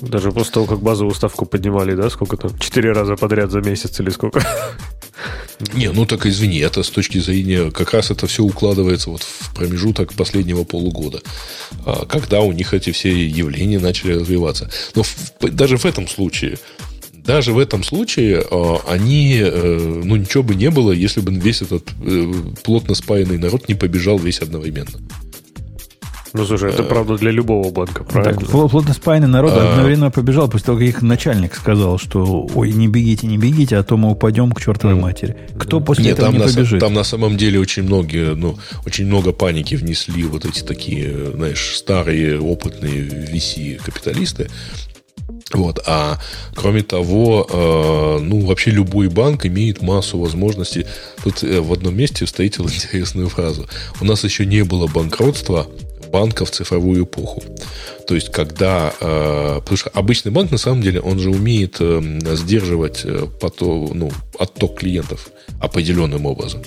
Даже 0.00 0.32
после 0.32 0.52
того, 0.52 0.66
как 0.66 0.80
базовую 0.80 1.14
ставку 1.14 1.44
поднимали, 1.44 1.94
да, 1.94 2.08
сколько 2.08 2.38
там? 2.38 2.58
Четыре 2.58 2.92
раза 2.92 3.16
подряд 3.16 3.50
за 3.50 3.60
месяц 3.60 4.00
или 4.00 4.08
сколько? 4.08 4.42
Не, 5.74 5.90
ну 5.90 6.06
так 6.06 6.24
извини, 6.24 6.58
это 6.60 6.82
с 6.82 6.88
точки 6.88 7.18
зрения, 7.18 7.70
как 7.70 7.92
раз 7.92 8.10
это 8.10 8.26
все 8.26 8.44
укладывается 8.44 9.10
вот 9.10 9.22
в 9.22 9.52
промежуток 9.54 10.14
последнего 10.14 10.64
полугода, 10.64 11.20
а, 11.84 12.06
когда 12.06 12.40
у 12.40 12.52
них 12.52 12.72
эти 12.72 12.92
все 12.92 13.10
явления 13.26 13.80
начали 13.80 14.12
развиваться. 14.12 14.70
Но 14.94 15.02
в, 15.02 15.32
даже 15.50 15.76
в 15.76 15.84
этом 15.84 16.06
случае 16.06 16.58
даже 17.28 17.52
в 17.52 17.58
этом 17.58 17.84
случае 17.84 18.42
э, 18.50 18.74
они, 18.88 19.38
э, 19.38 20.00
ну, 20.02 20.16
ничего 20.16 20.42
бы 20.42 20.54
не 20.54 20.70
было, 20.70 20.92
если 20.92 21.20
бы 21.20 21.30
весь 21.34 21.60
этот 21.60 21.84
э, 22.02 22.32
плотно 22.64 22.94
спаянный 22.94 23.36
народ 23.36 23.68
не 23.68 23.74
побежал 23.74 24.18
весь 24.18 24.38
одновременно. 24.38 24.98
Ну, 26.32 26.44
слушай, 26.46 26.70
это 26.70 26.84
правда 26.84 27.16
для 27.16 27.30
любого 27.30 27.70
банка, 27.70 28.04
правильно? 28.04 28.40
Так, 28.40 28.70
плотно 28.70 28.94
спаянный 28.94 29.28
народ 29.28 29.52
а... 29.54 29.72
одновременно 29.72 30.10
побежал 30.10 30.48
после 30.48 30.66
того, 30.66 30.78
как 30.78 30.88
их 30.88 31.02
начальник 31.02 31.54
сказал, 31.54 31.98
что 31.98 32.48
ой, 32.54 32.72
не 32.72 32.88
бегите, 32.88 33.26
не 33.26 33.36
бегите, 33.36 33.76
а 33.76 33.82
то 33.82 33.96
мы 33.96 34.10
упадем 34.10 34.52
к 34.52 34.60
чертовой 34.60 34.96
матери. 34.96 35.36
Кто 35.58 35.80
после 35.80 36.04
Нет, 36.04 36.14
этого 36.14 36.28
там 36.28 36.40
не 36.40 36.46
на, 36.46 36.50
побежит? 36.50 36.80
Там 36.80 36.94
на 36.94 37.04
самом 37.04 37.36
деле 37.36 37.60
очень 37.60 37.82
многие, 37.82 38.34
ну, 38.34 38.56
очень 38.86 39.06
много 39.06 39.32
паники 39.32 39.74
внесли 39.74 40.24
вот 40.24 40.44
эти 40.44 40.62
такие, 40.62 41.32
знаешь, 41.34 41.76
старые, 41.76 42.40
опытные 42.40 43.04
VC-капиталисты, 43.32 44.48
вот. 45.52 45.80
А 45.86 46.18
кроме 46.54 46.82
того, 46.82 47.46
э, 47.48 48.18
ну, 48.22 48.40
вообще 48.40 48.70
любой 48.70 49.08
банк 49.08 49.46
имеет 49.46 49.80
массу 49.80 50.18
возможностей. 50.18 50.86
Тут 51.24 51.42
э, 51.42 51.60
в 51.60 51.72
одном 51.72 51.96
месте 51.96 52.26
встретил 52.26 52.64
интересную 52.68 53.28
фразу. 53.28 53.66
У 54.00 54.04
нас 54.04 54.24
еще 54.24 54.44
не 54.44 54.62
было 54.64 54.86
банкротства 54.86 55.66
банка 56.12 56.44
в 56.44 56.50
цифровую 56.50 57.04
эпоху. 57.04 57.42
То 58.06 58.14
есть, 58.14 58.30
когда... 58.30 58.92
Э, 59.00 59.60
потому 59.60 59.76
что 59.78 59.90
обычный 59.90 60.32
банк, 60.32 60.50
на 60.50 60.58
самом 60.58 60.82
деле, 60.82 61.00
он 61.00 61.18
же 61.18 61.30
умеет 61.30 61.76
э, 61.80 62.00
сдерживать 62.34 63.06
поток, 63.40 63.94
ну, 63.94 64.10
отток 64.38 64.78
клиентов 64.78 65.30
определенным 65.60 66.26
образом. 66.26 66.62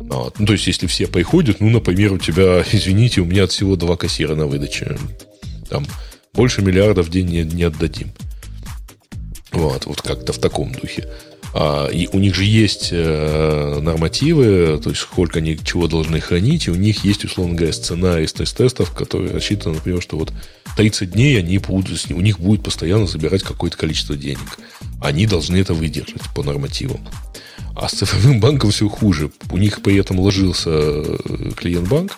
Вот. 0.00 0.38
Ну, 0.38 0.46
то 0.46 0.52
есть, 0.52 0.66
если 0.66 0.86
все 0.86 1.06
приходят, 1.06 1.60
ну, 1.60 1.70
например, 1.70 2.12
у 2.12 2.18
тебя, 2.18 2.62
извините, 2.72 3.22
у 3.22 3.24
меня 3.24 3.44
от 3.44 3.52
всего 3.52 3.76
два 3.76 3.96
кассира 3.96 4.34
на 4.34 4.46
выдаче. 4.46 4.98
Там 5.70 5.86
больше 6.34 6.62
миллиарда 6.62 7.02
в 7.02 7.10
день 7.10 7.28
не, 7.28 7.42
не 7.42 7.62
отдадим. 7.62 8.12
Вот, 9.52 9.86
вот 9.86 10.02
как-то 10.02 10.32
в 10.32 10.38
таком 10.38 10.72
духе. 10.72 11.08
А, 11.56 11.86
и 11.86 12.08
у 12.08 12.18
них 12.18 12.34
же 12.34 12.44
есть 12.44 12.88
э, 12.90 13.78
нормативы, 13.80 14.80
то 14.82 14.90
есть 14.90 15.02
сколько 15.02 15.38
они 15.38 15.56
чего 15.62 15.86
должны 15.86 16.18
хранить, 16.20 16.66
и 16.66 16.72
у 16.72 16.74
них 16.74 17.04
есть, 17.04 17.24
условно 17.24 17.54
говоря, 17.54 17.72
сценарий 17.72 18.26
стресс-тестов, 18.26 18.90
который 18.90 19.30
рассчитан, 19.30 19.74
например, 19.74 20.02
что 20.02 20.18
вот 20.18 20.32
30 20.76 21.12
дней 21.12 21.38
они 21.38 21.58
будут, 21.58 22.06
у 22.10 22.20
них 22.20 22.40
будет 22.40 22.64
постоянно 22.64 23.06
забирать 23.06 23.44
какое-то 23.44 23.76
количество 23.76 24.16
денег. 24.16 24.58
Они 25.00 25.28
должны 25.28 25.56
это 25.56 25.74
выдержать 25.74 26.22
по 26.34 26.42
нормативам. 26.42 27.06
А 27.76 27.88
с 27.88 27.92
цифровым 27.92 28.40
банком 28.40 28.72
все 28.72 28.88
хуже. 28.88 29.30
У 29.52 29.56
них 29.56 29.80
при 29.80 29.96
этом 29.96 30.18
ложился 30.18 30.70
э, 30.70 31.50
клиент-банк, 31.56 32.16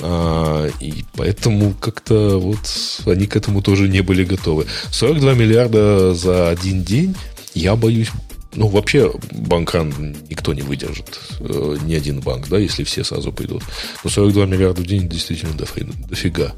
а, 0.00 0.68
и 0.80 1.04
поэтому 1.14 1.74
как-то 1.74 2.38
вот 2.38 2.58
они 3.06 3.26
к 3.26 3.36
этому 3.36 3.62
тоже 3.62 3.88
не 3.88 4.00
были 4.00 4.24
готовы. 4.24 4.66
42 4.90 5.34
миллиарда 5.34 6.14
за 6.14 6.48
один 6.48 6.82
день, 6.82 7.14
я 7.54 7.76
боюсь, 7.76 8.10
ну, 8.56 8.68
вообще 8.68 9.12
банкран 9.32 10.16
никто 10.28 10.54
не 10.54 10.62
выдержит. 10.62 11.20
Э, 11.40 11.76
ни 11.84 11.94
один 11.94 12.20
банк, 12.20 12.48
да, 12.48 12.58
если 12.58 12.84
все 12.84 13.04
сразу 13.04 13.32
пойдут. 13.32 13.62
Но 14.02 14.10
42 14.10 14.46
миллиарда 14.46 14.82
в 14.82 14.86
день 14.86 15.08
действительно 15.08 15.54
дофига. 15.54 16.54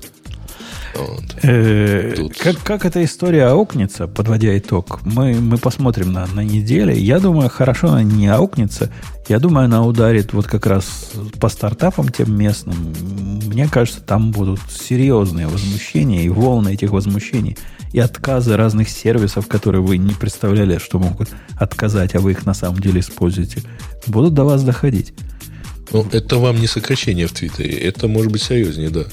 Вот. 0.97 1.25
Э. 1.43 2.15
Как, 2.39 2.63
как 2.63 2.85
эта 2.85 3.05
история 3.05 3.47
аукнется, 3.47 4.07
подводя 4.07 4.57
итог, 4.57 5.01
мы, 5.05 5.35
мы 5.35 5.59
посмотрим 5.59 6.13
на, 6.13 6.27
на 6.27 6.41
неделе. 6.41 6.99
Я 6.99 7.19
думаю, 7.21 7.49
хорошо 7.51 7.89
она 7.89 8.03
не 8.03 8.29
аукнется. 8.29 8.91
Я 9.29 9.39
думаю, 9.39 9.67
она 9.67 9.85
ударит 9.85 10.33
вот 10.33 10.47
как 10.47 10.67
раз 10.67 11.13
по 11.41 11.49
стартапам 11.49 12.09
тем 12.09 12.37
местным. 12.37 12.95
Мне 13.47 13.69
кажется, 13.69 14.01
там 14.01 14.31
будут 14.31 14.61
серьезные 14.71 15.49
возмущения 15.49 16.23
и 16.23 16.29
волны 16.29 16.75
этих 16.75 16.91
возмущений 16.91 17.57
и 17.93 17.99
отказы 17.99 18.57
разных 18.57 18.89
сервисов, 18.89 19.47
которые 19.49 19.83
вы 19.83 19.97
не 19.97 20.13
представляли, 20.13 20.79
что 20.79 20.99
могут 20.99 21.29
отказать, 21.59 22.15
а 22.15 22.21
вы 22.21 22.33
их 22.33 22.47
на 22.47 22.55
самом 22.55 22.81
деле 22.81 23.01
используете, 23.01 23.63
будут 24.07 24.35
до 24.35 24.45
вас 24.45 24.63
доходить. 24.63 25.15
Ну, 25.93 26.07
это 26.13 26.37
вам 26.37 26.61
не 26.61 26.67
сокращение 26.67 27.27
в 27.27 27.33
Твиттере, 27.33 27.75
это 27.79 28.09
может 28.09 28.33
быть 28.33 28.43
серьезнее, 28.43 28.91
да. 28.91 29.05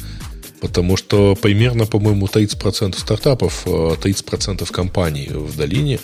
Потому 0.64 0.96
что 0.96 1.36
примерно, 1.36 1.86
по-моему, 1.86 2.28
30% 2.28 2.98
стартапов, 2.98 3.68
30% 3.68 4.64
э, 4.64 4.66
компаний 4.72 5.28
в 5.30 5.58
долине 5.58 6.00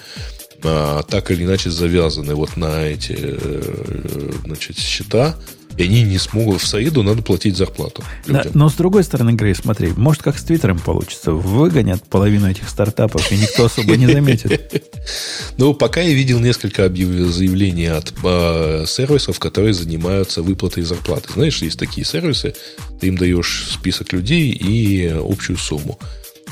а, 0.62 1.02
так 1.04 1.32
или 1.32 1.46
иначе 1.46 1.70
завязаны 1.70 2.36
вот 2.36 2.58
на 2.58 2.84
эти 2.84 3.16
э, 3.18 4.32
значит, 4.44 4.78
счета, 4.78 5.38
и 5.78 5.84
они 5.84 6.04
не 6.04 6.18
смогут. 6.18 6.62
В 6.62 6.68
Саиду 6.68 7.04
надо 7.04 7.22
платить 7.22 7.56
зарплату. 7.56 8.04
Да, 8.28 8.46
но 8.54 8.70
с 8.70 8.74
другой 8.74 9.04
стороны, 9.04 9.32
Грей, 9.32 9.56
смотри, 9.56 9.94
может, 9.96 10.22
как 10.22 10.38
с 10.38 10.44
Твиттером 10.44 10.80
получится. 10.80 11.32
Выгонят 11.32 12.04
половину 12.04 12.50
этих 12.50 12.68
стартапов, 12.70 13.32
и 13.32 13.38
никто 13.38 13.66
особо 13.66 13.96
не 13.96 14.08
заметит. 14.08 14.84
Ну, 15.58 15.74
пока 15.74 16.02
я 16.02 16.14
видел 16.14 16.40
несколько 16.40 16.84
заявлений 16.84 17.88
от 17.88 18.14
э, 18.24 18.86
сервисов, 18.88 19.40
которые 19.40 19.74
занимаются 19.74 20.42
выплатой 20.42 20.84
зарплаты. 20.84 21.34
Знаешь, 21.34 21.62
есть 21.62 21.78
такие 21.78 22.06
сервисы, 22.06 22.56
ты 23.02 23.08
им 23.08 23.18
даешь 23.18 23.68
список 23.74 24.14
людей 24.14 24.52
и 24.52 25.08
общую 25.08 25.58
сумму. 25.58 26.00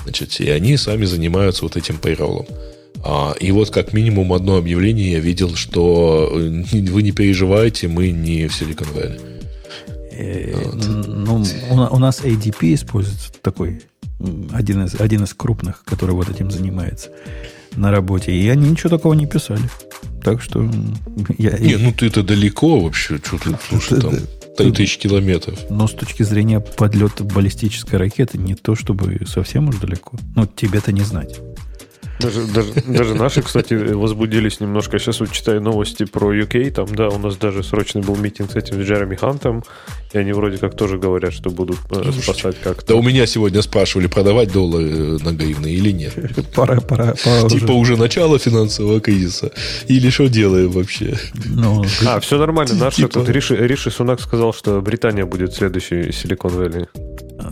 Значит, 0.04 0.40
и 0.42 0.50
они 0.50 0.76
сами 0.78 1.06
занимаются 1.06 1.64
вот 1.64 1.78
этим 1.78 1.98
пейролом. 1.98 2.48
А, 3.04 3.36
и 3.40 3.52
вот 3.52 3.70
как 3.70 3.94
минимум 3.94 4.34
одно 4.34 4.58
объявление 4.58 5.12
я 5.12 5.20
видел, 5.20 5.56
что 5.56 6.30
э, 6.32 6.64
вы 6.72 7.04
не 7.04 7.12
переживайте, 7.12 7.88
мы 7.88 8.10
не 8.10 8.48
в 8.48 8.62
Silicon 8.62 8.88
Valley. 8.94 9.22
Э, 10.12 10.72
ну, 10.74 11.44
у 11.92 12.00
нас 12.00 12.22
ADP 12.22 12.74
используется 12.74 13.32
такой, 13.42 13.82
один 14.52 14.86
из, 14.86 15.00
один 15.00 15.24
из 15.24 15.34
крупных, 15.34 15.84
который 15.84 16.16
вот 16.16 16.30
этим 16.30 16.50
занимается 16.50 17.10
на 17.76 17.92
работе. 17.92 18.34
И 18.34 18.48
они 18.50 18.70
ничего 18.70 18.90
такого 18.90 19.14
не 19.14 19.28
писали. 19.28 19.62
Так 20.24 20.42
что 20.42 20.70
я... 21.38 21.58
Не, 21.58 21.78
ну 21.78 21.94
ты-то 21.94 22.24
далеко 22.24 22.80
вообще. 22.80 23.20
Что 23.24 23.38
ты, 23.38 23.56
слушай, 23.70 24.02
там... 24.02 24.16
3000 24.58 25.00
километров. 25.00 25.60
Но 25.70 25.88
с 25.88 25.94
точки 25.94 26.24
зрения 26.24 26.60
подлета 26.60 27.24
баллистической 27.24 28.00
ракеты 28.00 28.40
не 28.40 28.56
то, 28.56 28.76
чтобы 28.76 29.22
совсем 29.28 29.70
уж 29.70 29.76
далеко. 29.78 30.18
Ну, 30.36 30.48
тебе-то 30.48 30.92
не 30.92 31.02
знать. 31.02 31.40
Даже, 32.20 32.48
даже, 32.48 32.74
даже 32.88 33.14
наши, 33.16 33.42
кстати, 33.42 33.74
возбудились 33.74 34.60
немножко. 34.60 34.98
Сейчас 34.98 35.20
вот 35.20 35.32
читаю 35.32 35.62
новости 35.62 36.06
про 36.06 36.34
UK. 36.34 36.72
Там, 36.72 36.88
да, 36.96 37.10
у 37.10 37.20
нас 37.20 37.38
даже 37.38 37.64
срочный 37.64 38.02
был 38.02 38.16
митинг 38.16 38.52
с 38.52 38.56
этим 38.56 38.82
Джереми 38.82 39.16
Хантом. 39.16 39.64
И 40.14 40.18
они 40.18 40.32
вроде 40.34 40.58
как 40.58 40.76
тоже 40.76 40.98
говорят, 40.98 41.34
что 41.34 41.50
будут 41.50 41.78
э, 41.92 42.12
спасать 42.12 42.56
как-то. 42.62 42.88
Да 42.88 42.96
у 42.96 43.04
меня 43.04 43.26
сегодня 43.28 43.62
спрашивали, 43.62 44.08
продавать 44.08 44.52
доллары 44.52 44.90
э, 44.90 45.18
на 45.24 45.32
гривны 45.34 45.68
или 45.68 45.92
нет. 45.92 46.14
Пора, 46.56 46.80
пора, 46.80 47.14
пора 47.24 47.50
Типа 47.50 47.72
уже. 47.72 47.94
уже 47.94 47.98
начало 47.98 48.40
финансового 48.40 49.00
кризиса. 49.00 49.52
Или 49.88 50.10
что 50.10 50.28
делаем 50.28 50.72
вообще? 50.72 51.18
Ну, 51.46 51.86
а, 52.06 52.20
все 52.20 52.38
нормально. 52.38 52.76
Наш 52.76 52.96
типа... 52.96 53.10
тут 53.10 53.30
Риши, 53.30 53.56
Риши 53.56 53.92
Сунак 53.92 54.22
сказал, 54.22 54.54
что 54.54 54.82
Британия 54.82 55.26
будет 55.26 55.54
следующий 55.54 56.12
Силикон 56.12 56.52
Вэлли. 56.52 56.88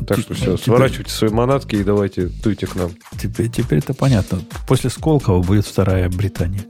Так 0.06 0.20
что 0.20 0.34
все, 0.34 0.44
теперь... 0.44 0.64
сворачивайте 0.64 1.12
свои 1.12 1.30
манатки 1.30 1.76
и 1.76 1.84
давайте 1.84 2.28
туйте 2.28 2.68
к 2.68 2.76
нам. 2.76 2.92
Теперь, 3.22 3.50
теперь 3.50 3.80
это 3.80 3.94
понятно. 3.94 4.42
После 4.68 4.90
Сколково 4.90 5.42
будет 5.42 5.66
вторая 5.66 6.10
Британия. 6.10 6.66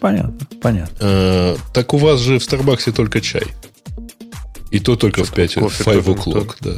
Понятно, 0.00 0.46
понятно. 0.60 0.96
А, 1.00 1.56
так 1.72 1.92
у 1.94 1.98
вас 1.98 2.20
же 2.20 2.38
в 2.38 2.44
Старбаксе 2.44 2.92
только 2.92 3.20
чай. 3.20 3.44
И 4.70 4.80
то 4.80 4.96
только 4.96 5.24
в 5.24 5.32
5 5.32 5.56
в 5.56 5.84
5 5.84 5.96
o'clock, 6.06 6.56
да. 6.60 6.74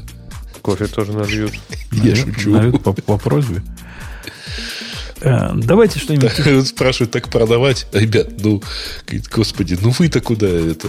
Кофе 0.62 0.86
тоже 0.86 1.12
нальют. 1.12 1.52
Я 1.92 2.14
шучу. 2.16 2.50
Нальют 2.50 2.82
по, 2.82 2.92
по 2.92 3.18
просьбе. 3.18 3.62
Э, 5.20 5.50
давайте 5.54 5.98
что-нибудь... 5.98 6.66
Спрашивают, 6.66 7.10
так 7.10 7.28
продавать? 7.28 7.86
Ребят, 7.92 8.28
ну, 8.42 8.62
говорит, 9.06 9.28
господи, 9.28 9.78
ну 9.80 9.90
вы-то 9.90 10.20
куда 10.20 10.48
это? 10.48 10.88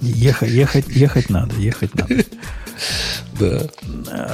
Ехать, 0.00 0.50
ехать, 0.50 0.88
ехать 0.88 1.30
надо, 1.30 1.54
ехать 1.56 1.94
надо. 1.94 2.14
Да. 3.38 3.68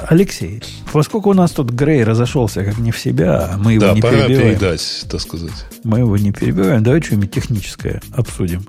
Алексей, 0.09 0.63
поскольку 0.93 1.31
у 1.31 1.35
нас 1.35 1.53
тут 1.53 1.71
Грей 1.71 2.05
разошелся 2.05 2.65
как 2.65 2.79
не 2.79 2.91
в 2.91 2.99
себя, 2.99 3.51
а 3.53 3.57
мы 3.59 3.75
его 3.75 3.87
да, 3.87 3.95
не 3.95 4.01
пора 4.01 4.23
перебиваем. 4.27 4.59
передать, 4.59 5.07
так 5.11 5.21
сказать. 5.21 5.67
Мы 5.83 5.99
его 6.01 6.17
не 6.17 6.33
перебиваем. 6.33 6.83
Давай 6.83 7.03
что-нибудь 7.03 7.31
техническое 7.31 8.01
обсудим. 8.13 8.67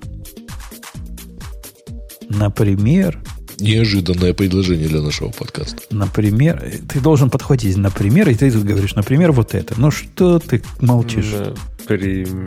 Например... 2.30 3.20
Неожиданное 3.58 4.34
предложение 4.34 4.90
для 4.90 5.02
нашего 5.02 5.30
подкаста. 5.30 5.82
Например, 5.90 6.62
ты 6.92 7.00
должен 7.00 7.30
подхватить, 7.30 7.78
например, 7.78 8.28
и 8.30 8.36
ты 8.36 8.52
тут 8.52 8.66
говоришь, 8.66 8.96
например, 8.96 9.32
вот 9.32 9.56
это. 9.56 9.76
Ну 9.78 9.92
что 9.92 10.40
ты 10.40 10.62
молчишь? 10.82 11.32
Например... 11.88 12.38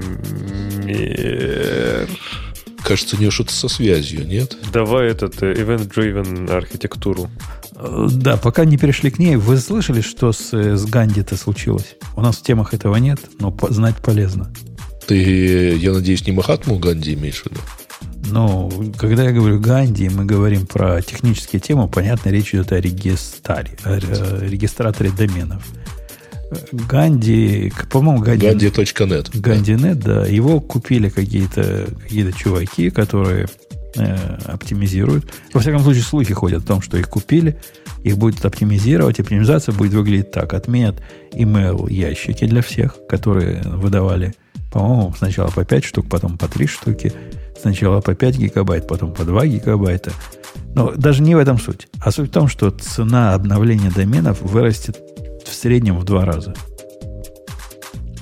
Кажется, 2.88 3.16
у 3.16 3.20
него 3.20 3.30
что-то 3.30 3.52
со 3.52 3.68
связью, 3.68 4.26
нет? 4.26 4.56
Давай 4.72 5.08
этот 5.08 5.42
э, 5.42 5.52
event-driven 5.52 6.50
архитектуру. 6.50 7.28
Э, 7.76 8.08
да, 8.10 8.38
пока 8.38 8.64
не 8.64 8.78
перешли 8.78 9.10
к 9.10 9.18
ней, 9.18 9.36
вы 9.36 9.58
слышали, 9.58 10.00
что 10.00 10.32
с, 10.32 10.54
э, 10.54 10.74
с 10.74 10.86
Ганди-то 10.86 11.36
случилось? 11.36 11.96
У 12.16 12.22
нас 12.22 12.38
в 12.38 12.42
темах 12.42 12.72
этого 12.72 12.96
нет, 12.96 13.20
но 13.40 13.50
по, 13.50 13.70
знать 13.70 13.96
полезно. 13.96 14.50
Ты, 15.06 15.76
я 15.76 15.92
надеюсь, 15.92 16.26
не 16.26 16.32
Махатму 16.32 16.78
Ганди 16.78 17.12
имеешь 17.12 17.42
в 17.42 17.50
виду? 17.50 17.60
Ну, 18.30 18.70
когда 18.96 19.24
я 19.24 19.32
говорю 19.32 19.60
Ганди, 19.60 20.08
мы 20.08 20.24
говорим 20.24 20.66
про 20.66 21.02
технические 21.02 21.60
темы, 21.60 21.88
понятно, 21.88 22.30
речь 22.30 22.54
идет 22.54 22.72
о 22.72 22.80
регистраре, 22.80 23.76
о 23.84 23.98
регистраторе 24.46 25.10
доменов. 25.10 25.62
Ганди, 26.72 27.72
по-моему, 27.90 28.22
Ганди... 28.22 28.46
Ганди.нет. 28.46 29.30
Ганди.нет, 29.34 29.98
да. 30.00 30.26
Его 30.26 30.60
купили 30.60 31.08
какие-то 31.08 31.88
какие 32.02 32.30
чуваки, 32.30 32.90
которые 32.90 33.48
э, 33.96 34.16
оптимизируют. 34.46 35.30
Во 35.52 35.60
всяком 35.60 35.80
случае, 35.80 36.02
слухи 36.02 36.32
ходят 36.32 36.64
о 36.64 36.66
том, 36.66 36.82
что 36.82 36.96
их 36.96 37.08
купили, 37.08 37.58
их 38.02 38.16
будет 38.16 38.44
оптимизировать. 38.44 39.20
Оптимизация 39.20 39.74
будет 39.74 39.92
выглядеть 39.92 40.30
так. 40.30 40.54
Отменят 40.54 41.02
email 41.32 41.90
ящики 41.90 42.46
для 42.46 42.62
всех, 42.62 42.96
которые 43.08 43.62
выдавали, 43.62 44.34
по-моему, 44.72 45.14
сначала 45.16 45.50
по 45.50 45.64
5 45.64 45.84
штук, 45.84 46.08
потом 46.08 46.38
по 46.38 46.48
3 46.48 46.66
штуки. 46.66 47.12
Сначала 47.60 48.00
по 48.00 48.14
5 48.14 48.38
гигабайт, 48.38 48.86
потом 48.86 49.12
по 49.12 49.24
2 49.24 49.46
гигабайта. 49.46 50.12
Но 50.74 50.92
даже 50.92 51.22
не 51.22 51.34
в 51.34 51.38
этом 51.38 51.58
суть. 51.58 51.88
А 52.00 52.10
суть 52.12 52.30
в 52.30 52.32
том, 52.32 52.48
что 52.48 52.70
цена 52.70 53.34
обновления 53.34 53.90
доменов 53.90 54.40
вырастет 54.42 54.96
в 55.48 55.54
среднем 55.54 55.98
в 55.98 56.04
два 56.04 56.24
раза. 56.24 56.54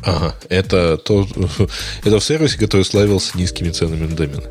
Ага, 0.05 0.35
это, 0.49 0.97
то, 0.99 1.27
это 2.05 2.19
в 2.19 2.25
сервисе, 2.25 2.59
который 2.59 2.83
славился 2.83 3.37
низкими 3.37 3.71
ценами 3.71 4.07
на 4.07 4.17
домен. 4.17 4.43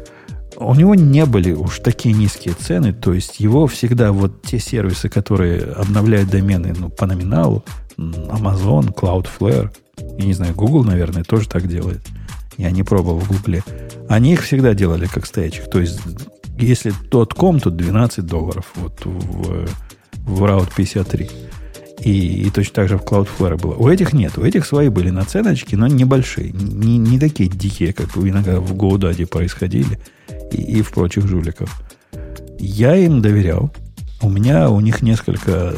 У 0.58 0.74
него 0.74 0.96
не 0.96 1.26
были 1.26 1.52
уж 1.52 1.80
такие 1.80 2.14
низкие 2.14 2.54
цены, 2.54 2.94
то 2.94 3.14
есть 3.14 3.40
его 3.40 3.68
всегда 3.68 4.12
вот 4.12 4.42
те 4.42 4.60
сервисы, 4.60 5.10
которые 5.10 5.64
обновляют 5.64 6.30
домены 6.30 6.74
ну, 6.78 6.90
по 6.90 7.06
номиналу, 7.06 7.64
Amazon, 7.98 8.94
Cloudflare, 8.94 9.70
я 10.18 10.26
не 10.26 10.34
знаю, 10.34 10.54
Google, 10.54 10.84
наверное, 10.84 11.24
тоже 11.24 11.48
так 11.48 11.68
делает. 11.68 12.02
Я 12.58 12.72
не 12.72 12.84
пробовал 12.84 13.20
в 13.20 13.28
Гугле. 13.28 13.64
Они 14.08 14.34
их 14.34 14.44
всегда 14.44 14.74
делали 14.74 15.08
как 15.08 15.26
стоячих. 15.26 15.70
То 15.70 15.80
есть, 15.80 16.00
если 16.58 16.94
.com, 17.10 17.60
то 17.60 17.70
12 17.70 18.26
долларов 18.26 18.72
вот 18.76 19.02
в, 19.04 19.68
в 20.26 20.44
Route 20.44 20.72
53. 20.76 21.30
И, 22.04 22.44
и 22.48 22.50
точно 22.50 22.74
так 22.74 22.90
же 22.90 22.98
в 22.98 23.04
Cloudflare 23.04 23.60
было. 23.60 23.74
У 23.74 23.88
этих 23.88 24.14
нет. 24.14 24.38
У 24.38 24.44
этих 24.44 24.66
свои 24.66 24.90
были 24.90 25.10
наценочки, 25.10 25.76
но 25.76 25.88
небольшие. 25.88 26.52
Не, 26.52 26.98
не 26.98 27.20
такие 27.20 27.50
дикие, 27.50 27.94
как 27.94 28.18
иногда 28.18 28.60
в 28.60 28.74
GoDaddy 28.74 29.26
происходили 29.26 30.00
и, 30.52 30.62
и 30.62 30.82
в 30.82 30.92
прочих 30.92 31.28
жуликов. 31.28 31.84
Я 32.60 32.96
им 32.96 33.22
доверял. 33.22 33.74
У 34.22 34.30
меня 34.30 34.70
у 34.70 34.80
них 34.82 35.02
несколько 35.02 35.74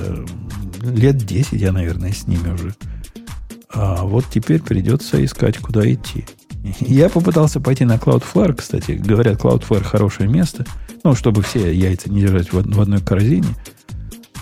лет 0.84 1.18
10, 1.18 1.54
я, 1.54 1.72
наверное, 1.72 2.12
с 2.12 2.28
ними 2.28 2.54
уже. 2.54 2.74
А 3.70 4.04
вот 4.04 4.26
теперь 4.32 4.62
придется 4.62 5.24
искать, 5.24 5.58
куда 5.58 5.92
идти. 5.92 6.26
Я 6.80 7.10
попытался 7.10 7.60
пойти 7.60 7.86
на 7.86 7.96
Cloudflare, 7.96 8.56
кстати. 8.56 8.92
Говорят, 8.92 9.40
Cloudflare 9.40 9.84
хорошее 9.84 10.30
место. 10.30 10.66
Ну, 11.04 11.16
чтобы 11.16 11.42
все 11.42 11.72
яйца 11.72 12.10
не 12.10 12.22
держать 12.22 12.52
в 12.52 12.82
одной 12.82 13.02
корзине– 13.02 13.48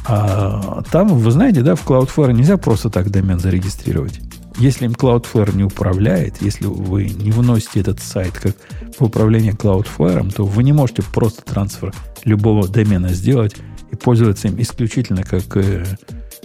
а 0.07 0.83
там, 0.91 1.07
вы 1.07 1.31
знаете, 1.31 1.61
да, 1.61 1.75
в 1.75 1.85
Cloudflare 1.85 2.33
нельзя 2.33 2.57
просто 2.57 2.89
так 2.89 3.09
домен 3.09 3.39
зарегистрировать. 3.39 4.19
Если 4.57 4.85
им 4.85 4.91
Cloudflare 4.91 5.55
не 5.55 5.63
управляет, 5.63 6.41
если 6.41 6.67
вы 6.67 7.05
не 7.09 7.31
выносите 7.31 7.81
этот 7.81 7.99
сайт 7.99 8.31
как 8.33 8.55
по 8.97 9.05
управлению 9.05 9.53
Cloudflare, 9.53 10.31
то 10.33 10.45
вы 10.45 10.63
не 10.63 10.73
можете 10.73 11.01
просто 11.01 11.41
трансфер 11.41 11.93
любого 12.23 12.67
домена 12.67 13.09
сделать 13.09 13.55
и 13.91 13.95
пользоваться 13.95 14.47
им 14.47 14.61
исключительно 14.61 15.23
как, 15.23 15.57
э, 15.57 15.85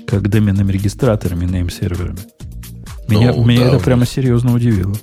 как 0.07 0.29
доменными 0.29 0.73
регистраторами, 0.73 1.45
name-серверами. 1.45 2.19
Меня, 3.09 3.33
ну, 3.33 3.45
меня 3.45 3.63
да, 3.63 3.77
это 3.77 3.85
прямо 3.85 4.07
серьезно 4.07 4.55
удивило. 4.55 4.95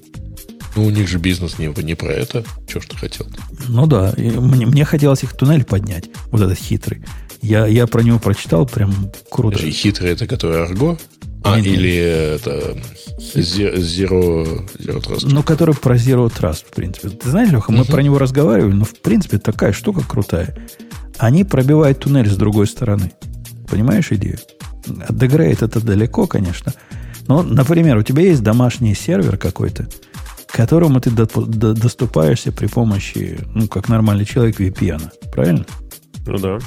Ну, 0.78 0.86
у 0.86 0.92
них 0.92 1.08
же 1.08 1.18
бизнес 1.18 1.58
не, 1.58 1.74
не 1.84 1.96
про 1.96 2.14
это. 2.14 2.44
Чего 2.68 2.82
ж 2.82 2.86
ты 2.86 2.98
хотел? 2.98 3.26
Ну 3.68 3.88
да, 3.88 4.14
мне, 4.16 4.68
мне 4.68 4.86
хотелось 4.86 5.24
их 5.24 5.34
туннель 5.34 5.64
поднять, 5.64 6.06
вот 6.28 6.42
этот 6.42 6.60
хитрый. 6.60 7.04
Я, 7.42 7.66
я 7.66 7.88
про 7.88 8.04
него 8.04 8.20
прочитал, 8.20 8.68
прям 8.68 8.94
круто. 9.32 9.58
Подожди, 9.58 9.72
хитрый 9.72 10.12
это 10.12 10.28
который 10.28 10.64
Арго? 10.64 11.00
А, 11.44 11.58
нет, 11.60 11.66
или 11.66 11.96
это 11.96 12.78
Zero, 13.18 14.70
Zero 14.78 15.02
Trust? 15.02 15.22
Ну, 15.24 15.42
который 15.42 15.74
про 15.74 15.96
Zero 15.96 16.32
Trust, 16.32 16.66
в 16.70 16.76
принципе. 16.76 17.10
Ты 17.10 17.28
знаешь, 17.28 17.52
Леха, 17.52 17.72
мы 17.72 17.80
uh-huh. 17.80 17.92
про 17.92 18.04
него 18.04 18.20
разговаривали, 18.20 18.74
но, 18.74 18.86
в 18.86 19.00
принципе, 19.00 19.40
такая 19.40 19.74
штука 19.74 20.04
крутая. 20.08 20.56
Они 21.18 21.44
пробивают 21.44 22.02
туннель 22.02 22.30
с 22.30 22.36
другой 22.36 22.68
стороны. 22.68 23.14
Понимаешь 23.68 24.12
идею? 24.12 24.38
Дегрейд 24.86 25.64
это 25.64 25.82
далеко, 25.82 26.28
конечно. 26.28 26.72
Но, 27.28 27.42
например, 27.42 27.98
у 27.98 28.04
тебя 28.04 28.22
есть 28.22 28.44
домашний 28.44 28.94
сервер 28.94 29.38
какой-то, 29.38 29.88
которому 30.58 31.00
ты 31.00 31.12
до, 31.12 31.28
до, 31.28 31.76
доступаешься 31.76 32.52
при 32.52 32.66
помощи, 32.66 33.40
ну, 33.54 33.68
как 33.68 33.90
нормальный 33.90 34.26
человек, 34.26 34.60
VPN. 34.60 35.12
Правильно? 35.32 35.68
Ну 36.26 36.38
да. 36.40 36.58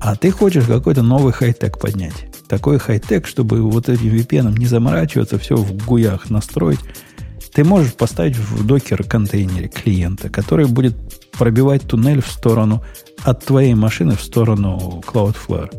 А 0.00 0.16
ты 0.16 0.32
хочешь 0.32 0.64
какой-то 0.64 1.02
новый 1.02 1.32
хай-тек 1.32 1.78
поднять. 1.78 2.26
Такой 2.48 2.80
хай-тек, 2.80 3.28
чтобы 3.28 3.62
вот 3.62 3.88
этим 3.88 4.08
VPN 4.08 4.58
не 4.58 4.66
заморачиваться, 4.66 5.38
все 5.38 5.54
в 5.54 5.86
гуях 5.86 6.28
настроить. 6.28 6.80
Ты 7.52 7.62
можешь 7.62 7.94
поставить 7.94 8.36
в 8.36 8.66
докер-контейнере 8.66 9.68
клиента, 9.68 10.28
который 10.28 10.66
будет 10.66 10.96
пробивать 11.30 11.82
туннель 11.82 12.22
в 12.22 12.28
сторону 12.28 12.82
от 13.22 13.44
твоей 13.44 13.74
машины 13.74 14.16
в 14.16 14.22
сторону 14.22 15.02
Cloudflare. 15.06 15.70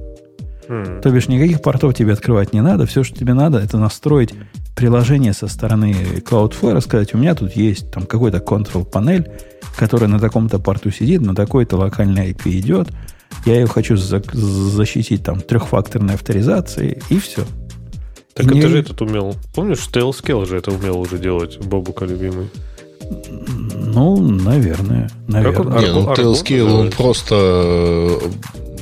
Mm. 0.71 1.01
То 1.01 1.11
бишь 1.11 1.27
никаких 1.27 1.61
портов 1.61 1.93
тебе 1.93 2.13
открывать 2.13 2.53
не 2.53 2.61
надо. 2.61 2.85
Все, 2.85 3.03
что 3.03 3.19
тебе 3.19 3.33
надо, 3.33 3.59
это 3.59 3.77
настроить 3.77 4.33
приложение 4.73 5.33
со 5.33 5.47
стороны 5.47 5.93
Cloudflare, 6.25 6.79
сказать, 6.79 7.13
у 7.13 7.17
меня 7.17 7.35
тут 7.35 7.57
есть 7.57 7.91
там 7.91 8.05
какой-то 8.05 8.37
control-панель, 8.37 9.29
которая 9.75 10.09
на 10.09 10.17
таком-то 10.17 10.59
порту 10.59 10.89
сидит, 10.89 11.21
на 11.21 11.35
такой-то 11.35 11.75
локальный 11.75 12.31
IP 12.31 12.49
идет. 12.51 12.87
Я 13.45 13.55
ее 13.55 13.67
хочу 13.67 13.97
за- 13.97 14.23
защитить 14.31 15.23
там 15.23 15.41
трехфакторной 15.41 16.13
авторизацией, 16.13 17.01
и 17.09 17.19
все. 17.19 17.43
Так 18.33 18.45
и 18.45 18.49
это 18.49 18.55
не... 18.55 18.67
же 18.67 18.79
этот 18.79 19.01
умел. 19.01 19.35
Помнишь, 19.53 19.89
Tailscale 19.91 20.45
же 20.45 20.57
это 20.57 20.71
умел 20.71 21.01
уже 21.01 21.17
делать, 21.17 21.59
Бобука 21.59 22.05
любимый. 22.05 22.49
Ну, 23.73 24.17
наверное. 24.21 25.09
наверное. 25.27 25.81
Не, 25.81 25.91
ну, 25.91 26.13
Tailscale, 26.13 26.61
он 26.61 26.91
просто 26.91 27.35
Э, 27.35 28.19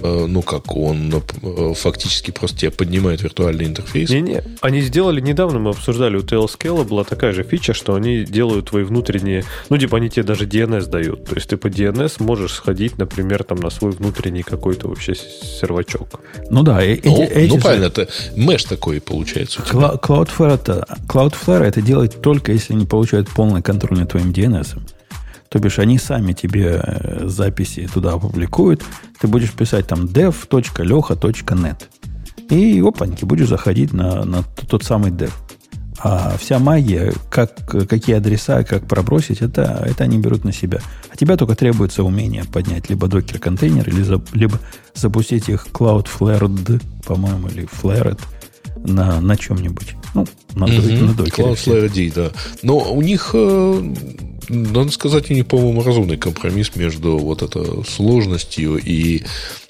ну 0.01 0.41
как, 0.41 0.75
он 0.75 1.13
э, 1.13 1.73
фактически 1.73 2.31
просто 2.31 2.59
тебе 2.59 2.71
поднимает 2.71 3.21
виртуальный 3.21 3.65
интерфейс. 3.65 4.09
Не-не, 4.09 4.43
они 4.61 4.81
сделали 4.81 5.21
недавно, 5.21 5.59
мы 5.59 5.71
обсуждали, 5.71 6.17
у 6.17 6.21
Tailscale 6.21 6.83
была 6.85 7.03
такая 7.03 7.33
же 7.33 7.43
фича, 7.43 7.73
что 7.73 7.95
они 7.95 8.23
делают 8.23 8.69
твои 8.69 8.83
внутренние, 8.83 9.43
ну 9.69 9.77
типа 9.77 9.97
они 9.97 10.09
тебе 10.09 10.23
даже 10.23 10.45
DNS 10.45 10.87
дают, 10.87 11.25
то 11.25 11.35
есть 11.35 11.49
ты 11.49 11.57
по 11.57 11.67
DNS 11.67 12.21
можешь 12.23 12.53
сходить, 12.53 12.97
например, 12.97 13.43
там 13.43 13.59
на 13.59 13.69
свой 13.69 13.91
внутренний 13.91 14.43
какой-то 14.43 14.87
вообще 14.87 15.15
сервачок. 15.15 16.21
Ну 16.49 16.63
да, 16.63 16.81
эти, 16.81 17.07
ну, 17.07 17.23
эти 17.23 17.49
ну 17.49 17.59
правильно, 17.59 17.85
это 17.85 18.07
меш 18.35 18.63
такой 18.63 19.01
получается. 19.01 19.61
Cloudflare 19.61 20.55
это, 20.55 20.85
Cloudflare 21.07 21.63
это 21.63 21.81
делает 21.81 22.21
только 22.21 22.51
если 22.51 22.73
они 22.73 22.85
получают 22.85 23.29
полный 23.29 23.61
контроль 23.61 23.99
над 23.99 24.11
твоим 24.11 24.31
DNS. 24.31 24.77
То 25.49 25.59
бишь 25.59 25.79
они 25.79 25.97
сами 25.97 26.33
тебе 26.33 26.81
э, 26.83 27.27
записи 27.27 27.89
туда 27.91 28.13
опубликуют. 28.13 28.83
Ты 29.19 29.27
будешь 29.27 29.51
писать 29.51 29.87
там 29.87 30.05
dev.leha.net. 30.05 31.81
И 32.49 32.81
опаньки, 32.81 33.25
будешь 33.25 33.47
заходить 33.47 33.93
на, 33.93 34.23
на 34.25 34.43
тот 34.43 34.83
самый 34.83 35.11
dev. 35.11 35.31
А 36.01 36.37
вся 36.37 36.59
магия, 36.59 37.13
как, 37.29 37.55
какие 37.67 38.15
адреса, 38.15 38.63
как 38.63 38.87
пробросить, 38.87 39.41
это, 39.41 39.83
это 39.85 40.05
они 40.05 40.17
берут 40.17 40.45
на 40.45 40.53
себя. 40.53 40.79
А 41.11 41.17
тебя 41.17 41.35
только 41.35 41.55
требуется 41.55 42.03
умение 42.03 42.45
поднять 42.45 42.89
либо 42.89 43.07
докер-контейнер, 43.07 43.89
либо, 43.93 44.23
либо 44.33 44.59
запустить 44.95 45.49
их 45.49 45.67
Cloudflare, 45.73 46.81
по-моему, 47.05 47.49
или 47.49 47.67
Flared 47.67 48.19
на, 48.85 49.19
на 49.21 49.37
чем-нибудь. 49.37 49.95
Ну, 50.15 50.25
на, 50.55 50.65
mm-hmm. 50.65 51.03
на 51.03 51.13
докере. 51.13 51.49
Cloudflare 51.49 52.13
да. 52.15 52.31
Но 52.63 52.93
у 52.93 53.01
них 53.01 53.31
э, 53.33 53.93
надо 54.49 54.91
сказать, 54.91 55.29
у 55.29 55.33
них, 55.33 55.45
по-моему, 55.47 55.83
разумный 55.83 56.17
компромисс 56.17 56.75
между 56.75 57.17
вот 57.17 57.41
этой 57.41 57.85
сложностью 57.85 58.77
и, 58.77 59.23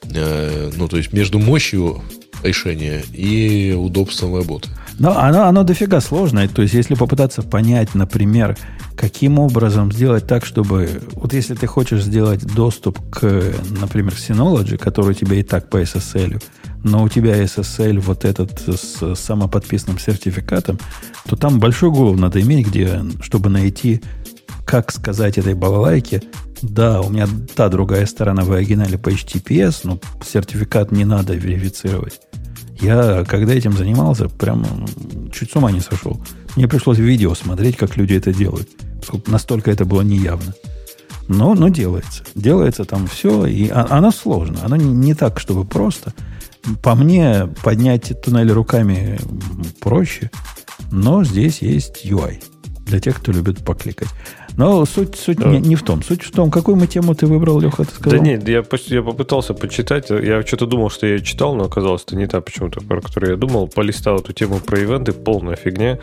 э, 0.03 0.71
ну, 0.75 0.87
то 0.87 0.97
есть 0.97 1.13
между 1.13 1.39
мощью 1.39 2.01
решения 2.43 3.03
и 3.13 3.75
удобством 3.77 4.35
работы. 4.35 4.69
Но 4.97 5.17
оно, 5.17 5.43
оно 5.43 5.63
дофига 5.63 6.01
сложное. 6.01 6.47
То 6.47 6.61
есть, 6.61 6.73
если 6.73 6.95
попытаться 6.95 7.41
понять, 7.41 7.95
например, 7.95 8.57
каким 8.95 9.39
образом 9.39 9.91
сделать 9.91 10.27
так, 10.27 10.45
чтобы... 10.45 11.01
Вот 11.13 11.33
если 11.33 11.55
ты 11.55 11.67
хочешь 11.67 12.03
сделать 12.03 12.41
доступ 12.41 12.99
к, 13.09 13.53
например, 13.79 14.13
Synology, 14.13 14.77
который 14.77 15.11
у 15.11 15.13
тебя 15.13 15.37
и 15.37 15.43
так 15.43 15.69
по 15.69 15.81
SSL, 15.81 16.41
но 16.83 17.03
у 17.03 17.09
тебя 17.09 17.41
SSL 17.43 17.99
вот 17.99 18.25
этот 18.25 18.61
с 18.61 19.15
самоподписанным 19.15 19.99
сертификатом, 19.99 20.79
то 21.27 21.35
там 21.35 21.59
большой 21.59 21.91
голову 21.91 22.17
надо 22.17 22.41
иметь, 22.41 22.67
где, 22.67 23.01
чтобы 23.21 23.49
найти 23.49 24.01
как 24.65 24.91
сказать 24.91 25.37
этой 25.37 25.55
балалайке, 25.55 26.21
да, 26.61 27.01
у 27.01 27.09
меня 27.09 27.27
та 27.55 27.69
другая 27.69 28.05
сторона 28.05 28.43
в 28.43 28.51
оригинале 28.51 28.97
по 28.97 29.09
HTTPS, 29.09 29.81
но 29.83 29.99
сертификат 30.23 30.91
не 30.91 31.05
надо 31.05 31.33
верифицировать. 31.33 32.19
Я, 32.79 33.25
когда 33.27 33.53
этим 33.53 33.73
занимался, 33.73 34.29
прям 34.29 34.85
чуть 35.33 35.51
с 35.51 35.55
ума 35.55 35.71
не 35.71 35.81
сошел. 35.81 36.21
Мне 36.55 36.67
пришлось 36.67 36.97
видео 36.97 37.33
смотреть, 37.35 37.77
как 37.77 37.97
люди 37.97 38.13
это 38.13 38.33
делают. 38.33 38.69
Настолько 39.27 39.71
это 39.71 39.85
было 39.85 40.01
неявно. 40.01 40.53
Но, 41.27 41.53
но 41.53 41.69
делается. 41.69 42.23
Делается 42.35 42.85
там 42.85 43.07
все, 43.07 43.45
и 43.45 43.69
а, 43.69 43.87
оно 43.89 44.11
сложно. 44.11 44.59
Оно 44.63 44.75
не 44.75 45.13
так, 45.13 45.39
чтобы 45.39 45.65
просто. 45.65 46.13
По 46.81 46.95
мне, 46.95 47.47
поднять 47.63 48.13
туннель 48.21 48.51
руками 48.51 49.19
проще, 49.79 50.29
но 50.91 51.23
здесь 51.23 51.61
есть 51.61 52.05
UI 52.05 52.43
для 52.85 52.99
тех, 52.99 53.17
кто 53.17 53.31
любит 53.31 53.63
покликать. 53.63 54.09
Но 54.59 54.85
суть, 54.85 55.15
суть 55.15 55.37
да. 55.37 55.47
не, 55.47 55.59
не 55.59 55.75
в 55.75 55.83
том. 55.83 56.03
Суть 56.03 56.21
в 56.21 56.31
том, 56.31 56.51
какую 56.51 56.75
мы 56.75 56.85
тему 56.85 57.15
ты 57.15 57.27
выбрал, 57.27 57.61
Леха, 57.61 57.85
ты 57.85 57.95
сказал? 57.95 58.19
Да 58.19 58.25
нет, 58.25 58.45
я, 58.49 58.61
я 58.87 59.01
попытался 59.01 59.53
почитать. 59.53 60.09
Я 60.09 60.45
что-то 60.45 60.65
думал, 60.65 60.89
что 60.89 61.07
я 61.07 61.19
читал, 61.19 61.55
но 61.55 61.63
оказалось, 61.63 62.03
это 62.05 62.17
не 62.17 62.27
та 62.27 62.41
почему-то, 62.41 62.81
про 62.81 62.99
которую 62.99 63.31
я 63.31 63.37
думал. 63.37 63.69
Полистал 63.69 64.17
эту 64.17 64.33
тему 64.33 64.59
про 64.59 64.77
ивенты, 64.81 65.13
полная 65.13 65.55
фигня. 65.55 65.99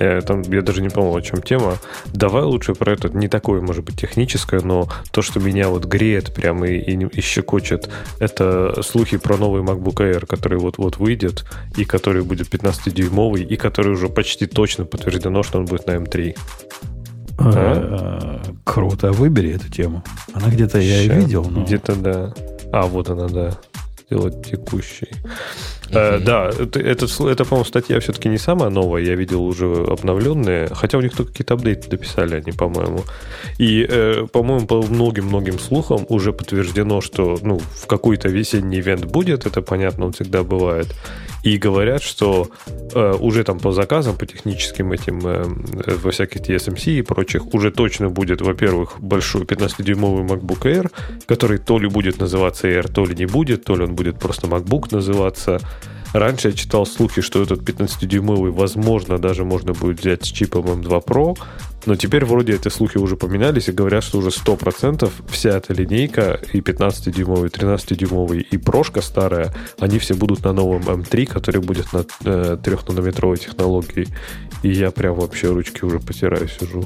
Я, 0.00 0.22
там, 0.22 0.40
я 0.40 0.62
даже 0.62 0.80
не 0.80 0.88
помнил, 0.88 1.16
о 1.16 1.20
чем 1.20 1.42
тема. 1.42 1.74
Давай 2.06 2.44
лучше 2.44 2.74
про 2.74 2.94
это, 2.94 3.10
не 3.10 3.28
такое, 3.28 3.60
может 3.60 3.84
быть, 3.84 4.00
техническое, 4.00 4.62
но 4.62 4.88
то, 5.10 5.20
что 5.20 5.38
меня 5.38 5.68
вот 5.68 5.84
греет 5.84 6.32
прямо 6.32 6.66
и, 6.66 6.78
и, 6.78 7.06
и 7.12 7.20
щекочет, 7.20 7.90
это 8.20 8.80
слухи 8.80 9.18
про 9.18 9.36
новый 9.36 9.60
MacBook 9.60 9.96
Air, 9.96 10.24
который 10.24 10.58
вот-вот 10.58 10.96
выйдет, 10.96 11.44
и 11.76 11.84
который 11.84 12.22
будет 12.22 12.48
15-дюймовый, 12.48 13.44
и 13.44 13.56
который 13.56 13.92
уже 13.92 14.08
почти 14.08 14.46
точно 14.46 14.86
подтверждено, 14.86 15.42
что 15.42 15.58
он 15.58 15.66
будет 15.66 15.86
на 15.86 15.96
M3. 15.96 16.34
А? 17.38 18.40
Круто, 18.64 19.12
выбери 19.12 19.54
эту 19.54 19.70
тему. 19.70 20.02
Она 20.34 20.48
где-то 20.48 20.78
я 20.78 21.02
и 21.02 21.08
видел. 21.08 21.44
Но... 21.48 21.64
Где-то 21.64 21.96
да. 21.96 22.34
А, 22.72 22.82
вот 22.82 23.08
она, 23.08 23.28
да. 23.28 23.58
Сделать 24.06 24.44
текущий. 24.46 25.10
Uh-huh. 25.90 26.18
да, 26.20 26.50
это, 26.50 26.80
это, 26.80 27.06
это, 27.06 27.44
по-моему, 27.44 27.64
статья 27.64 27.98
все-таки 28.00 28.28
не 28.28 28.38
самая 28.38 28.70
новая. 28.70 29.02
Я 29.02 29.14
видел 29.14 29.42
уже 29.44 29.66
обновленные. 29.66 30.68
Хотя 30.72 30.98
у 30.98 31.00
них 31.00 31.16
только 31.16 31.32
какие-то 31.32 31.54
апдейты 31.54 31.88
дописали 31.88 32.34
они, 32.34 32.52
по-моему. 32.52 33.04
И, 33.58 33.86
э, 33.88 34.26
по-моему, 34.32 34.66
по 34.66 34.82
многим-многим 34.82 35.58
слухам 35.58 36.04
уже 36.08 36.32
подтверждено, 36.32 37.00
что 37.00 37.38
ну, 37.42 37.58
в 37.58 37.86
какой-то 37.86 38.28
весенний 38.28 38.80
ивент 38.80 39.04
будет. 39.04 39.46
Это 39.46 39.62
понятно, 39.62 40.06
он 40.06 40.12
всегда 40.12 40.42
бывает. 40.42 40.94
И 41.42 41.56
говорят, 41.56 42.02
что 42.02 42.48
э, 42.94 43.14
уже 43.20 43.44
там 43.44 43.58
по 43.58 43.72
заказам, 43.72 44.16
по 44.16 44.26
техническим 44.26 44.92
этим, 44.92 45.26
э, 45.26 45.44
во 46.02 46.10
всяких 46.10 46.40
TSMC 46.40 46.98
и 46.98 47.02
прочих, 47.02 47.54
уже 47.54 47.70
точно 47.70 48.10
будет, 48.10 48.40
во-первых, 48.40 49.00
большой 49.00 49.42
15-дюймовый 49.42 50.26
MacBook 50.26 50.62
Air, 50.64 50.90
который 51.26 51.58
то 51.58 51.78
ли 51.78 51.88
будет 51.88 52.18
называться 52.18 52.68
Air, 52.68 52.92
то 52.92 53.04
ли 53.06 53.14
не 53.14 53.26
будет, 53.26 53.64
то 53.64 53.76
ли 53.76 53.84
он 53.84 53.94
будет 53.94 54.18
просто 54.18 54.46
MacBook 54.46 54.88
называться. 54.90 55.60
Раньше 56.12 56.48
я 56.48 56.54
читал 56.54 56.86
слухи, 56.86 57.20
что 57.20 57.42
этот 57.42 57.60
15-дюймовый, 57.60 58.50
возможно, 58.50 59.18
даже 59.18 59.44
можно 59.44 59.72
будет 59.72 60.00
взять 60.00 60.24
с 60.24 60.28
чипом 60.28 60.64
M2 60.64 61.04
Pro, 61.04 61.38
но 61.86 61.96
теперь 61.96 62.24
вроде 62.24 62.54
эти 62.54 62.68
слухи 62.68 62.98
уже 62.98 63.16
поменялись 63.16 63.68
и 63.68 63.72
говорят, 63.72 64.04
что 64.04 64.18
уже 64.18 64.28
100% 64.28 65.10
вся 65.28 65.50
эта 65.50 65.72
линейка, 65.72 66.40
и 66.52 66.60
15-дюймовый, 66.60 67.48
и 67.48 67.50
13-дюймовый, 67.50 68.40
и 68.40 68.56
прошка 68.56 69.02
старая, 69.02 69.54
они 69.78 69.98
все 69.98 70.14
будут 70.14 70.44
на 70.44 70.52
новом 70.52 70.82
M3, 70.82 71.26
который 71.26 71.60
будет 71.60 71.92
на 71.92 72.04
э, 72.24 72.56
3-нанометровой 72.62 73.38
технологии. 73.38 74.08
И 74.62 74.70
я 74.70 74.90
прям 74.90 75.14
вообще 75.14 75.48
ручки 75.48 75.84
уже 75.84 76.00
потираю, 76.00 76.48
сижу. 76.48 76.84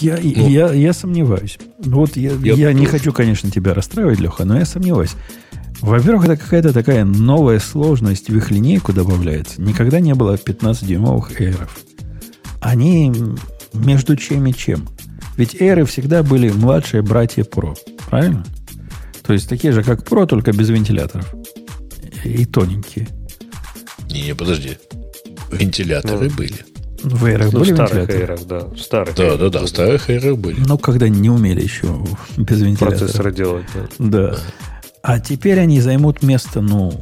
Я, 0.00 0.18
ну, 0.22 0.48
я, 0.48 0.72
я 0.72 0.92
сомневаюсь. 0.92 1.58
Вот 1.78 2.16
я, 2.16 2.32
я, 2.32 2.54
я 2.54 2.72
не 2.72 2.86
хочу, 2.86 3.12
конечно, 3.12 3.50
тебя 3.50 3.74
расстраивать, 3.74 4.20
Леха, 4.20 4.44
но 4.44 4.58
я 4.58 4.64
сомневаюсь. 4.64 5.14
Во-первых, 5.82 6.26
это 6.26 6.36
какая-то 6.36 6.72
такая 6.72 7.04
новая 7.04 7.58
сложность 7.58 8.30
в 8.30 8.36
их 8.36 8.52
линейку 8.52 8.92
добавляется. 8.92 9.60
Никогда 9.60 9.98
не 9.98 10.14
было 10.14 10.36
15-дюймовых 10.36 11.40
эйров. 11.40 11.76
Они 12.60 13.12
между 13.72 14.16
чем 14.16 14.46
и 14.46 14.54
чем. 14.54 14.88
Ведь 15.36 15.60
эры 15.60 15.84
всегда 15.84 16.22
были 16.22 16.50
младшие 16.50 17.02
братья 17.02 17.42
Pro. 17.42 17.76
Правильно? 18.08 18.44
То 19.24 19.32
есть 19.32 19.48
такие 19.48 19.72
же, 19.72 19.82
как 19.82 20.08
Pro, 20.08 20.26
только 20.26 20.52
без 20.52 20.68
вентиляторов. 20.68 21.34
И 22.24 22.44
тоненькие. 22.44 23.08
Не, 24.08 24.22
не, 24.22 24.34
подожди. 24.36 24.78
Вентиляторы 25.50 26.30
ну, 26.30 26.36
были. 26.36 26.64
В 27.02 27.26
эрах 27.26 27.52
ну, 27.52 27.58
были 27.58 27.74
старых 27.74 27.92
вентиляторы? 27.92 28.22
Эрах, 28.22 28.46
да. 28.46 28.60
В 28.68 28.78
старых 28.78 29.16
да, 29.16 29.36
да, 29.36 29.48
да, 29.48 29.62
в 29.62 29.66
старых 29.66 30.08
эрах 30.10 30.38
были. 30.38 30.60
Ну, 30.60 30.78
когда 30.78 31.08
не 31.08 31.28
умели 31.28 31.60
еще 31.60 31.88
без 32.36 32.60
вентиляторов. 32.60 33.00
Процессоры 33.00 33.32
делать. 33.32 33.66
Да. 33.98 34.30
да. 34.30 34.38
А 35.02 35.18
теперь 35.18 35.58
они 35.58 35.80
займут 35.80 36.22
место, 36.22 36.60
ну, 36.60 36.92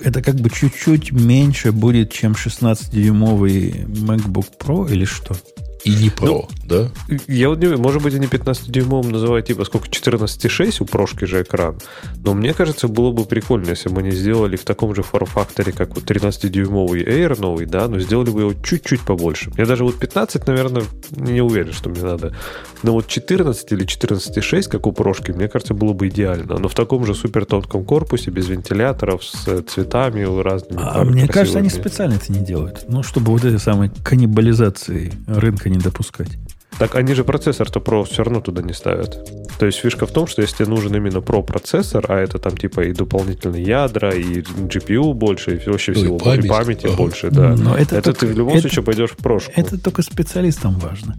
это 0.00 0.22
как 0.22 0.34
бы 0.36 0.50
чуть-чуть 0.50 1.12
меньше 1.12 1.70
будет, 1.70 2.12
чем 2.12 2.32
16-дюймовый 2.32 3.86
MacBook 3.86 4.46
Pro 4.58 4.90
или 4.90 5.04
что? 5.04 5.36
И 5.84 5.94
не 5.94 6.08
Pro, 6.10 6.26
ну, 6.26 6.48
да? 6.64 6.90
Я 7.26 7.48
вот 7.48 7.58
не 7.58 7.66
может 7.76 8.02
быть, 8.02 8.14
они 8.14 8.26
15-дюймовым 8.26 9.10
называют 9.10 9.46
типа 9.46 9.64
сколько, 9.64 9.88
14,6 9.88 10.76
у 10.80 10.84
прошки 10.84 11.24
же 11.24 11.42
экран. 11.42 11.78
Но 12.24 12.34
мне 12.34 12.54
кажется, 12.54 12.86
было 12.86 13.10
бы 13.10 13.24
прикольно, 13.24 13.70
если 13.70 13.88
бы 13.88 14.00
они 14.00 14.12
сделали 14.12 14.56
в 14.56 14.64
таком 14.64 14.94
же 14.94 15.02
форм-факторе, 15.02 15.72
как 15.72 15.96
вот 15.96 16.04
13-дюймовый 16.04 17.04
Air 17.04 17.40
новый, 17.40 17.66
да, 17.66 17.88
но 17.88 17.98
сделали 17.98 18.30
бы 18.30 18.40
его 18.42 18.54
чуть-чуть 18.54 19.00
побольше. 19.00 19.50
Я 19.56 19.66
даже 19.66 19.84
вот 19.84 19.98
15, 19.98 20.46
наверное, 20.46 20.84
не 21.10 21.40
уверен, 21.40 21.72
что 21.72 21.90
мне 21.90 22.02
надо. 22.02 22.34
Но 22.82 22.92
вот 22.92 23.08
14 23.08 23.72
или 23.72 23.84
14,6, 23.84 24.68
как 24.68 24.86
у 24.86 24.92
прошки, 24.92 25.32
мне 25.32 25.48
кажется, 25.48 25.74
было 25.74 25.92
бы 25.92 26.08
идеально. 26.08 26.58
Но 26.58 26.68
в 26.68 26.74
таком 26.74 27.04
же 27.06 27.14
супер 27.14 27.44
тонком 27.44 27.84
корпусе, 27.84 28.30
без 28.30 28.48
вентиляторов, 28.48 29.24
с 29.24 29.62
цветами 29.62 30.22
разными. 30.42 30.80
А 30.82 31.02
мне 31.04 31.26
кажется, 31.26 31.58
они 31.58 31.70
специально 31.70 32.14
это 32.14 32.32
не 32.32 32.40
делают. 32.40 32.84
Ну, 32.88 33.02
чтобы 33.02 33.32
вот 33.32 33.44
этой 33.44 33.58
самой 33.58 33.90
каннибализации 34.04 35.12
рынка 35.26 35.71
не 35.72 35.78
допускать. 35.78 36.38
Так 36.78 36.96
они 36.96 37.14
же 37.14 37.22
процессор-то 37.22 37.80
Pro 37.80 38.04
все 38.04 38.24
равно 38.24 38.40
туда 38.40 38.62
не 38.62 38.72
ставят. 38.72 39.30
То 39.58 39.66
есть 39.66 39.78
фишка 39.78 40.06
в 40.06 40.10
том, 40.10 40.26
что 40.26 40.42
если 40.42 40.56
тебе 40.56 40.68
нужен 40.68 40.94
именно 40.96 41.18
Pro 41.18 41.42
процессор, 41.42 42.04
а 42.08 42.18
это 42.18 42.38
там 42.38 42.56
типа 42.56 42.80
и 42.80 42.92
дополнительные 42.92 43.62
ядра, 43.62 44.10
и 44.10 44.40
GPU 44.40 45.12
больше, 45.12 45.56
и 45.56 45.70
вообще 45.70 45.92
ну, 45.92 46.00
всего, 46.00 46.16
и 46.16 46.18
память, 46.18 46.44
и 46.44 46.48
памяти 46.48 46.86
ага. 46.86 46.96
больше, 46.96 47.30
да. 47.30 47.54
Но 47.56 47.76
это, 47.76 47.96
это 47.96 48.12
только, 48.12 48.20
ты 48.20 48.26
в 48.26 48.38
любом 48.38 48.54
это, 48.54 48.62
случае 48.62 48.84
пойдешь 48.84 49.10
в 49.10 49.16
прошку. 49.16 49.52
Это 49.54 49.78
только 49.78 50.02
специалистам 50.02 50.78
важно. 50.78 51.16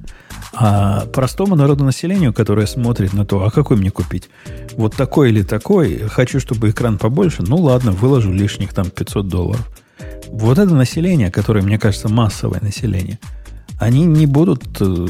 А 0.53 1.05
простому 1.05 1.55
народу 1.55 1.83
населению, 1.83 2.33
которое 2.33 2.67
смотрит 2.67 3.13
на 3.13 3.25
то, 3.25 3.45
а 3.45 3.51
какой 3.51 3.77
мне 3.77 3.91
купить? 3.91 4.29
Вот 4.73 4.95
такой 4.95 5.29
или 5.29 5.43
такой, 5.43 5.99
хочу, 6.09 6.39
чтобы 6.39 6.71
экран 6.71 6.97
побольше, 6.97 7.43
ну 7.43 7.57
ладно, 7.57 7.91
выложу 7.91 8.31
лишних 8.31 8.73
там 8.73 8.89
500 8.89 9.27
долларов. 9.27 9.69
Вот 10.27 10.57
это 10.57 10.73
население, 10.73 11.31
которое, 11.31 11.61
мне 11.61 11.77
кажется, 11.77 12.09
массовое 12.09 12.59
население– 12.59 13.19
они 13.79 14.05
не 14.05 14.25
будут 14.25 14.63
э, 14.79 15.07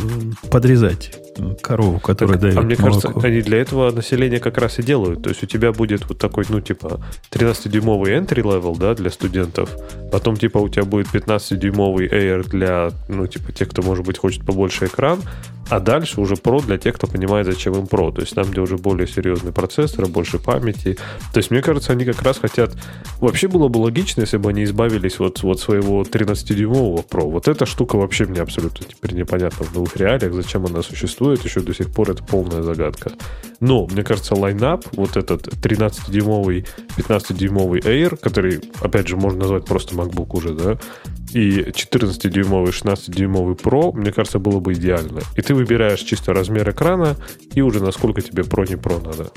подрезать 0.49 1.22
корову, 1.61 1.99
которая 1.99 2.37
так, 2.37 2.41
дает 2.41 2.57
А 2.57 2.61
мне 2.61 2.75
молоко. 2.77 3.01
кажется, 3.01 3.27
они 3.27 3.41
для 3.41 3.59
этого 3.59 3.91
население 3.91 4.39
как 4.39 4.57
раз 4.57 4.79
и 4.79 4.83
делают. 4.83 5.23
То 5.23 5.29
есть 5.29 5.43
у 5.43 5.45
тебя 5.45 5.71
будет 5.71 6.07
вот 6.07 6.17
такой, 6.17 6.45
ну, 6.49 6.61
типа, 6.61 6.99
13-дюймовый 7.31 8.17
entry 8.17 8.43
level, 8.43 8.77
да, 8.77 8.93
для 8.93 9.09
студентов. 9.09 9.69
Потом, 10.11 10.37
типа, 10.37 10.57
у 10.57 10.69
тебя 10.69 10.85
будет 10.85 11.07
15-дюймовый 11.07 12.09
Air 12.09 12.47
для, 12.49 12.91
ну, 13.07 13.27
типа, 13.27 13.51
тех, 13.51 13.69
кто, 13.69 13.81
может 13.81 14.05
быть, 14.05 14.17
хочет 14.17 14.45
побольше 14.45 14.85
экран. 14.85 15.19
А 15.69 15.79
дальше 15.79 16.19
уже 16.19 16.35
Pro 16.35 16.63
для 16.63 16.77
тех, 16.77 16.95
кто 16.95 17.07
понимает, 17.07 17.45
зачем 17.45 17.73
им 17.73 17.85
Pro. 17.85 18.13
То 18.13 18.21
есть 18.21 18.35
там, 18.35 18.51
где 18.51 18.59
уже 18.59 18.77
более 18.77 19.07
серьезный 19.07 19.53
процессор, 19.53 20.07
больше 20.07 20.37
памяти. 20.37 20.97
То 21.33 21.37
есть, 21.37 21.51
мне 21.51 21.61
кажется, 21.61 21.93
они 21.93 22.05
как 22.05 22.21
раз 22.21 22.37
хотят... 22.37 22.73
Вообще 23.19 23.47
было 23.47 23.69
бы 23.69 23.77
логично, 23.77 24.21
если 24.21 24.37
бы 24.37 24.49
они 24.49 24.65
избавились 24.65 25.19
вот, 25.19 25.41
вот 25.41 25.61
своего 25.61 26.03
13-дюймового 26.03 27.05
Pro. 27.07 27.29
Вот 27.29 27.47
эта 27.47 27.65
штука 27.65 27.95
вообще 27.95 28.25
мне 28.25 28.41
абсолютно 28.41 28.85
теперь 28.85 29.13
непонятна 29.13 29.65
в 29.65 29.73
новых 29.73 29.95
реалиях, 29.95 30.33
зачем 30.33 30.65
она 30.65 30.81
существует, 30.81 31.22
еще 31.31 31.61
до 31.61 31.73
сих 31.73 31.91
пор 31.91 32.11
это 32.11 32.23
полная 32.23 32.61
загадка. 32.61 33.11
Но, 33.59 33.87
мне 33.87 34.03
кажется, 34.03 34.35
лайнап, 34.35 34.85
вот 34.93 35.15
этот 35.15 35.47
13-дюймовый, 35.47 36.65
15-дюймовый 36.97 37.79
Air, 37.79 38.17
который, 38.17 38.61
опять 38.81 39.07
же, 39.07 39.15
можно 39.15 39.39
назвать 39.39 39.65
просто 39.65 39.95
MacBook 39.95 40.35
уже, 40.35 40.53
да, 40.53 40.77
и 41.31 41.61
14-дюймовый, 41.61 42.71
16-дюймовый 42.71 43.55
Pro, 43.55 43.93
мне 43.93 44.11
кажется, 44.11 44.39
было 44.39 44.59
бы 44.59 44.73
идеально. 44.73 45.21
И 45.37 45.41
ты 45.41 45.55
выбираешь 45.55 46.01
чисто 46.01 46.33
размер 46.33 46.69
экрана 46.69 47.15
и 47.53 47.61
уже 47.61 47.81
насколько 47.81 48.21
тебе 48.21 48.43
Pro 48.43 48.67
не 48.67 48.75
Pro 48.75 49.01
надо. 49.05 49.31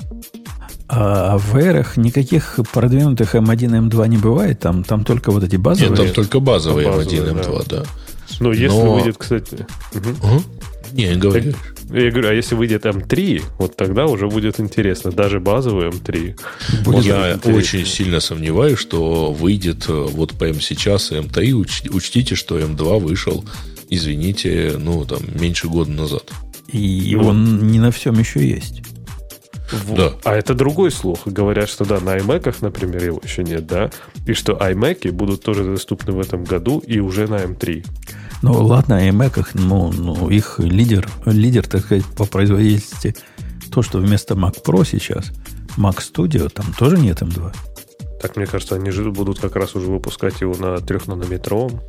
А 0.89 1.37
в 1.37 1.55
Air 1.55 1.85
никаких 1.97 2.59
продвинутых 2.71 3.35
M1, 3.35 3.89
M2 3.89 4.07
не 4.07 4.17
бывает? 4.17 4.59
Там, 4.59 4.83
там 4.83 5.03
только 5.03 5.31
вот 5.31 5.43
эти 5.43 5.57
базовые? 5.57 5.89
Нет, 5.89 5.99
там 5.99 6.13
только 6.13 6.39
базовые, 6.39 6.87
базовые 6.87 7.21
M1, 7.21 7.41
M2, 7.41 7.65
да. 7.69 7.79
да. 7.79 7.85
Ну, 8.39 8.51
если 8.51 8.77
Но... 8.77 8.95
выйдет, 8.95 9.17
кстати... 9.17 9.65
Угу. 9.93 10.09
Угу. 10.09 10.43
Не, 10.93 11.15
говори. 11.15 11.53
Я 11.89 12.11
говорю, 12.11 12.29
а 12.29 12.33
если 12.33 12.55
выйдет 12.55 12.85
М3, 12.85 13.43
вот 13.59 13.75
тогда 13.75 14.05
уже 14.05 14.27
будет 14.27 14.59
интересно. 14.59 15.11
Даже 15.11 15.39
базовый 15.39 15.87
М3. 15.89 16.39
Будет 16.83 17.05
Я 17.05 17.33
интересно. 17.33 17.53
очень 17.53 17.85
сильно 17.85 18.19
сомневаюсь, 18.19 18.77
что 18.77 19.31
выйдет 19.31 19.85
э, 19.87 19.93
вот 19.93 20.33
прямо 20.33 20.59
сейчас 20.59 21.11
М3. 21.11 21.53
Учтите, 21.93 22.35
что 22.35 22.59
М2 22.59 22.99
вышел, 22.99 23.45
извините, 23.89 24.75
ну, 24.77 25.05
там, 25.05 25.19
меньше 25.39 25.67
года 25.67 25.91
назад. 25.91 26.29
И 26.67 27.15
ну, 27.15 27.27
он 27.29 27.67
не 27.67 27.79
на 27.79 27.91
всем 27.91 28.19
еще 28.19 28.45
есть. 28.45 28.81
Вот. 29.71 29.97
Да. 29.97 30.13
А 30.23 30.35
это 30.35 30.53
другой 30.53 30.91
слух. 30.91 31.25
Говорят, 31.25 31.69
что 31.69 31.85
да, 31.85 31.99
на 31.99 32.17
iMac, 32.17 32.55
например, 32.61 33.03
его 33.03 33.21
еще 33.23 33.43
нет, 33.43 33.65
да, 33.65 33.91
и 34.25 34.33
что 34.33 34.53
iMac 34.53 35.11
будут 35.11 35.43
тоже 35.43 35.63
доступны 35.63 36.13
в 36.13 36.19
этом 36.19 36.43
году 36.43 36.79
и 36.79 36.99
уже 36.99 37.27
на 37.27 37.35
M3. 37.35 37.85
Ну, 38.41 38.53
ладно, 38.65 39.07
iMac, 39.07 39.49
ну, 39.55 39.91
ну, 39.91 40.29
их 40.29 40.59
лидер, 40.59 41.09
лидер, 41.25 41.67
так 41.67 41.83
сказать, 41.83 42.05
по 42.05 42.25
производительности, 42.25 43.15
то, 43.71 43.81
что 43.81 43.97
вместо 43.97 44.35
Mac 44.35 44.63
Pro 44.63 44.85
сейчас, 44.85 45.31
Mac 45.77 45.97
Studio, 45.97 46.49
там 46.49 46.73
тоже 46.77 46.97
нет 46.97 47.21
M2. 47.21 47.53
Так, 48.21 48.35
мне 48.35 48.45
кажется, 48.45 48.75
они 48.75 48.91
же 48.91 49.11
будут 49.11 49.39
как 49.39 49.55
раз 49.55 49.75
уже 49.75 49.87
выпускать 49.87 50.41
его 50.41 50.55
на 50.55 50.75
3-нанометровом. 50.77 51.81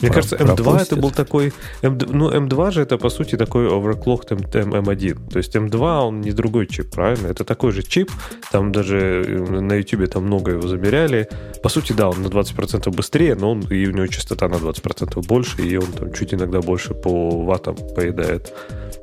Мне 0.00 0.10
Про, 0.10 0.14
кажется, 0.16 0.36
M2 0.36 0.56
пропустит. 0.56 0.92
это 0.92 0.96
был 0.96 1.10
такой... 1.10 1.52
M, 1.82 1.98
ну, 2.08 2.30
M2 2.30 2.70
же 2.70 2.82
это, 2.82 2.98
по 2.98 3.08
сути, 3.08 3.36
такой 3.36 3.66
overclocked 3.66 4.30
M, 4.30 4.74
M1. 4.74 5.30
То 5.30 5.38
есть 5.38 5.56
M2, 5.56 6.06
он 6.06 6.20
не 6.20 6.32
другой 6.32 6.66
чип, 6.66 6.90
правильно? 6.90 7.28
Это 7.28 7.44
такой 7.44 7.72
же 7.72 7.82
чип. 7.82 8.10
Там 8.52 8.72
даже 8.72 9.24
э, 9.26 9.60
на 9.60 9.74
YouTube 9.74 10.10
там 10.10 10.24
много 10.24 10.52
его 10.52 10.68
замеряли. 10.68 11.28
По 11.62 11.70
сути, 11.70 11.92
да, 11.92 12.10
он 12.10 12.22
на 12.22 12.26
20% 12.26 12.90
быстрее, 12.94 13.36
но 13.36 13.52
он, 13.52 13.60
и 13.60 13.86
у 13.86 13.92
него 13.92 14.06
частота 14.08 14.48
на 14.48 14.56
20% 14.56 15.26
больше, 15.26 15.62
и 15.62 15.76
он 15.78 15.86
там 15.86 16.12
чуть 16.12 16.34
иногда 16.34 16.60
больше 16.60 16.92
по 16.92 17.44
ваттам 17.44 17.76
поедает. 17.94 18.52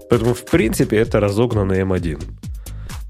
Поэтому, 0.10 0.36
в 0.36 0.46
принципе, 0.46 0.98
это 0.98 1.20
разогнанный 1.20 1.82
M1. 1.82 2.22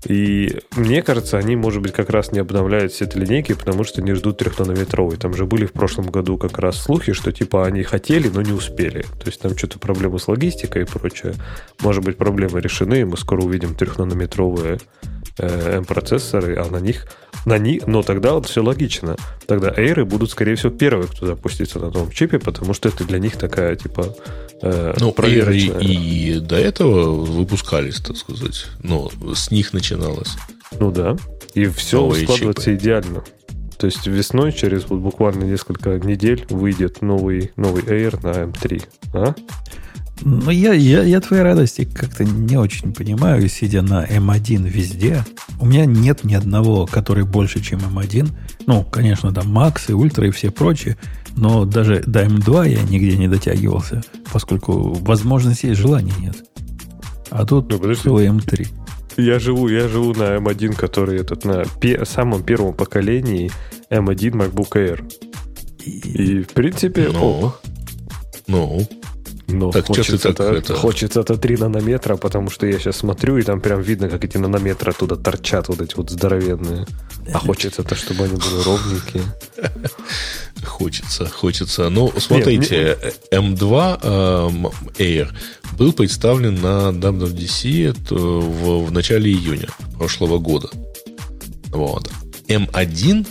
И 0.06 0.60
мне 0.76 1.02
кажется, 1.02 1.38
они, 1.38 1.56
может 1.56 1.82
быть, 1.82 1.94
как 1.94 2.10
раз 2.10 2.32
не 2.32 2.40
обновляют 2.40 2.92
все 2.92 3.06
эти 3.06 3.18
линейки, 3.18 3.54
потому 3.54 3.84
что 3.84 4.02
не 4.02 4.14
ждут 4.14 4.38
трехнанометровой. 4.38 5.18
Там 5.18 5.34
же 5.34 5.46
были 5.46 5.66
в 5.66 5.72
прошлом 5.72 6.08
году 6.08 6.38
как 6.38 6.60
раз 6.60 6.78
слухи, 6.82 7.14
что 7.14 7.32
типа 7.32 7.66
они 7.66 7.84
хотели, 7.84 8.30
но 8.30 8.42
не 8.42 8.52
успели. 8.52 9.02
То 9.02 9.28
есть 9.28 9.40
там 9.40 9.58
что-то 9.58 9.80
проблемы 9.80 10.20
с 10.20 10.28
логистикой 10.28 10.84
и 10.84 10.86
прочее. 10.86 11.34
Может 11.82 12.04
быть, 12.04 12.18
проблемы 12.18 12.62
решены, 12.62 13.02
и 13.02 13.06
мы 13.06 13.18
скоро 13.18 13.42
увидим 13.42 13.76
трехнанометровые 13.76 14.80
э, 15.38 15.78
M-процессоры, 15.78 16.56
а 16.58 16.70
на 16.70 16.78
них, 16.78 17.08
на 17.46 17.58
них, 17.58 17.88
но 17.88 18.04
тогда 18.04 18.34
вот 18.34 18.48
все 18.48 18.64
логично. 18.64 19.18
Тогда 19.48 19.70
Air 19.70 20.06
будут, 20.06 20.32
скорее 20.32 20.56
всего, 20.56 20.72
первые, 20.72 21.08
кто 21.08 21.26
запустится 21.26 21.80
на 21.80 21.90
новом 21.90 22.12
чипе, 22.12 22.40
потому 22.40 22.74
что 22.74 22.90
это 22.90 23.04
для 23.04 23.20
них 23.20 23.38
такая, 23.38 23.76
типа, 23.76 24.16
э, 24.62 24.96
ну, 25.00 25.12
Air 25.12 25.80
и, 25.82 26.40
до 26.40 26.56
этого 26.56 27.16
выпускались, 27.24 28.00
так 28.00 28.18
сказать. 28.18 28.66
Но 28.82 29.12
с 29.34 29.52
них 29.52 29.74
начиналось. 29.74 30.36
Ну 30.80 30.92
да. 30.92 31.18
И 31.54 31.66
все 31.68 32.02
Новые 32.02 32.24
складывается 32.24 32.72
чипы. 32.72 32.76
идеально. 32.76 33.24
То 33.78 33.88
есть 33.88 34.08
весной, 34.08 34.54
через 34.54 34.86
вот 34.88 35.00
буквально 35.00 35.44
несколько 35.44 36.00
недель, 36.00 36.46
выйдет 36.50 37.02
новый, 37.02 37.52
новый 37.58 37.84
Air 37.84 38.18
на 38.24 38.50
M3. 38.50 38.84
А? 39.14 39.36
Ну, 40.22 40.52
я, 40.52 40.74
я, 40.74 41.04
я 41.04 41.20
твоей 41.20 41.44
радости 41.44 41.86
как-то 41.86 42.24
не 42.24 42.56
очень 42.56 42.94
понимаю, 42.94 43.48
сидя 43.50 43.82
на 43.82 44.06
M1 44.06 44.70
везде. 44.70 45.26
У 45.60 45.66
меня 45.66 45.86
нет 45.86 46.24
ни 46.24 46.34
одного, 46.34 46.86
который 46.86 47.26
больше, 47.26 47.62
чем 47.62 47.80
M1. 47.80 48.30
Ну, 48.68 48.84
конечно, 48.84 49.34
там 49.34 49.58
Max 49.58 49.86
и 49.90 49.92
Ultra 49.92 50.28
и 50.28 50.32
все 50.32 50.52
прочие. 50.52 50.98
Но 51.36 51.66
даже 51.66 52.04
до 52.06 52.24
M2 52.24 52.70
я 52.70 52.84
нигде 52.84 53.18
не 53.18 53.28
дотягивался, 53.28 54.04
поскольку 54.32 54.94
возможности 54.94 55.66
есть, 55.68 55.82
желания 55.82 56.14
нет. 56.20 56.36
А 57.30 57.46
тут 57.46 57.70
ну, 57.72 57.96
целый 57.96 58.28
M3. 58.28 58.68
Я 59.18 59.40
живу, 59.40 59.68
я 59.68 59.88
живу 59.88 60.14
на 60.14 60.38
M1, 60.38 60.76
который 60.76 61.20
этот 61.20 61.44
на 61.44 61.64
пе- 61.82 62.06
самом 62.06 62.44
первом 62.44 62.74
поколении 62.74 63.52
M1 63.90 64.32
MacBook 64.32 64.72
Air. 64.74 65.12
И, 65.84 65.90
и 65.90 66.44
в 66.44 66.50
принципе, 66.50 67.10
ну, 67.12 67.40
ок. 67.40 67.62
Ну, 68.48 68.88
но 69.54 69.72
так 69.72 69.86
хочется, 69.88 70.30
это, 70.30 70.44
это... 70.44 70.74
хочется 70.74 71.22
это 71.22 71.38
3 71.38 71.58
нанометра, 71.58 72.18
потому 72.18 72.50
что 72.50 72.66
я 72.66 72.80
сейчас 72.80 72.98
смотрю, 72.98 73.38
и 73.38 73.44
там 73.44 73.62
прям 73.62 73.82
видно, 73.82 74.10
как 74.10 74.24
эти 74.24 74.38
нанометры 74.38 74.92
оттуда 74.92 75.16
торчат, 75.16 75.68
вот 75.70 75.82
эти 75.82 75.96
вот 75.96 76.10
здоровенные. 76.10 76.86
А 77.34 77.40
хочется 77.40 77.84
это, 77.84 77.96
чтобы 77.96 78.26
они 78.26 78.36
были 78.36 78.64
ровненькие. 78.64 79.24
Хочется, 80.66 81.26
хочется. 81.28 81.90
Ну, 81.90 82.14
смотрите, 82.18 82.98
M2 83.32 84.00
э, 84.02 85.04
Air 85.04 85.28
был 85.78 85.92
представлен 85.92 86.56
на 86.56 86.92
WWDC 86.92 87.96
в, 88.10 88.86
в 88.86 88.92
начале 88.92 89.30
июня 89.30 89.68
прошлого 89.98 90.38
года. 90.38 90.70
Вот. 91.68 92.10
M1 92.48 93.28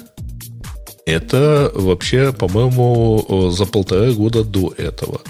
это 1.07 1.73
вообще, 1.75 2.33
по-моему, 2.33 3.51
за 3.51 3.67
полтора 3.67 4.13
года 4.13 4.45
до 4.45 4.73
этого. 4.77 5.21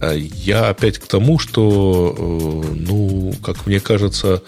А 0.00 0.14
я 0.14 0.68
опять 0.68 0.98
к 0.98 1.06
тому, 1.06 1.38
что, 1.38 2.14
э, 2.16 2.74
ну, 2.74 3.34
как 3.44 3.66
мне 3.66 3.80
кажется, 3.80 4.42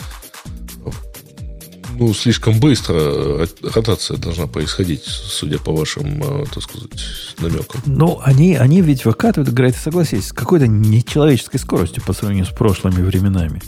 Ну, 1.98 2.14
слишком 2.14 2.58
быстро 2.58 3.46
ротация 3.62 4.16
должна 4.16 4.46
происходить, 4.46 5.04
судя 5.04 5.58
по 5.58 5.72
вашим, 5.72 6.22
э, 6.22 6.44
так 6.52 6.62
сказать, 6.62 6.90
намекам. 7.38 7.82
Ну, 7.84 8.18
они, 8.24 8.56
они 8.56 8.80
ведь 8.80 9.04
выкатывают, 9.04 9.52
говорят, 9.52 9.76
согласись, 9.76 10.28
с 10.28 10.32
какой-то 10.32 10.66
нечеловеческой 10.66 11.60
скоростью 11.60 12.02
по 12.02 12.14
сравнению 12.14 12.46
с 12.46 12.48
прошлыми 12.48 13.02
временами. 13.02 13.60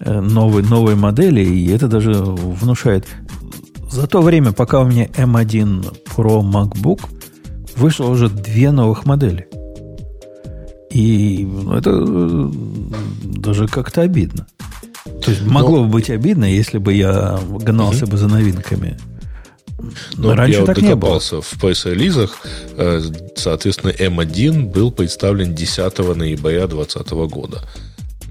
Э, 0.00 0.20
новые, 0.20 0.64
новые 0.66 0.96
модели, 0.96 1.42
и 1.42 1.68
это 1.68 1.88
даже 1.88 2.12
внушает. 2.12 3.06
За 3.90 4.06
то 4.06 4.22
время, 4.22 4.52
пока 4.52 4.80
у 4.80 4.86
меня 4.86 5.06
M1 5.06 6.04
Pro 6.16 6.40
MacBook, 6.40 7.02
вышло 7.76 8.06
уже 8.06 8.28
две 8.28 8.70
новых 8.70 9.04
модели. 9.06 9.47
И 10.90 11.46
ну, 11.46 11.74
это 11.74 11.90
э, 11.90 12.50
даже 13.22 13.68
как-то 13.68 14.02
обидно. 14.02 14.46
То 15.22 15.30
есть 15.30 15.44
могло 15.44 15.78
Но... 15.78 15.84
бы 15.84 15.90
быть 15.90 16.10
обидно, 16.10 16.44
если 16.44 16.78
бы 16.78 16.94
я 16.94 17.38
гнался 17.60 18.04
угу. 18.04 18.12
бы 18.12 18.18
за 18.18 18.28
новинками. 18.28 18.98
Но 20.16 20.34
Раньше 20.34 20.60
я 20.60 20.64
так 20.64 20.76
вот 20.76 20.84
не 20.84 20.94
было. 20.94 21.20
в 21.20 21.60
пресс-релизах. 21.60 22.38
Э, 22.76 23.00
соответственно, 23.36 23.90
M1 23.90 24.72
был 24.72 24.90
представлен 24.90 25.54
10 25.54 25.98
ноября 26.16 26.66
2020 26.66 27.10
года. 27.30 27.62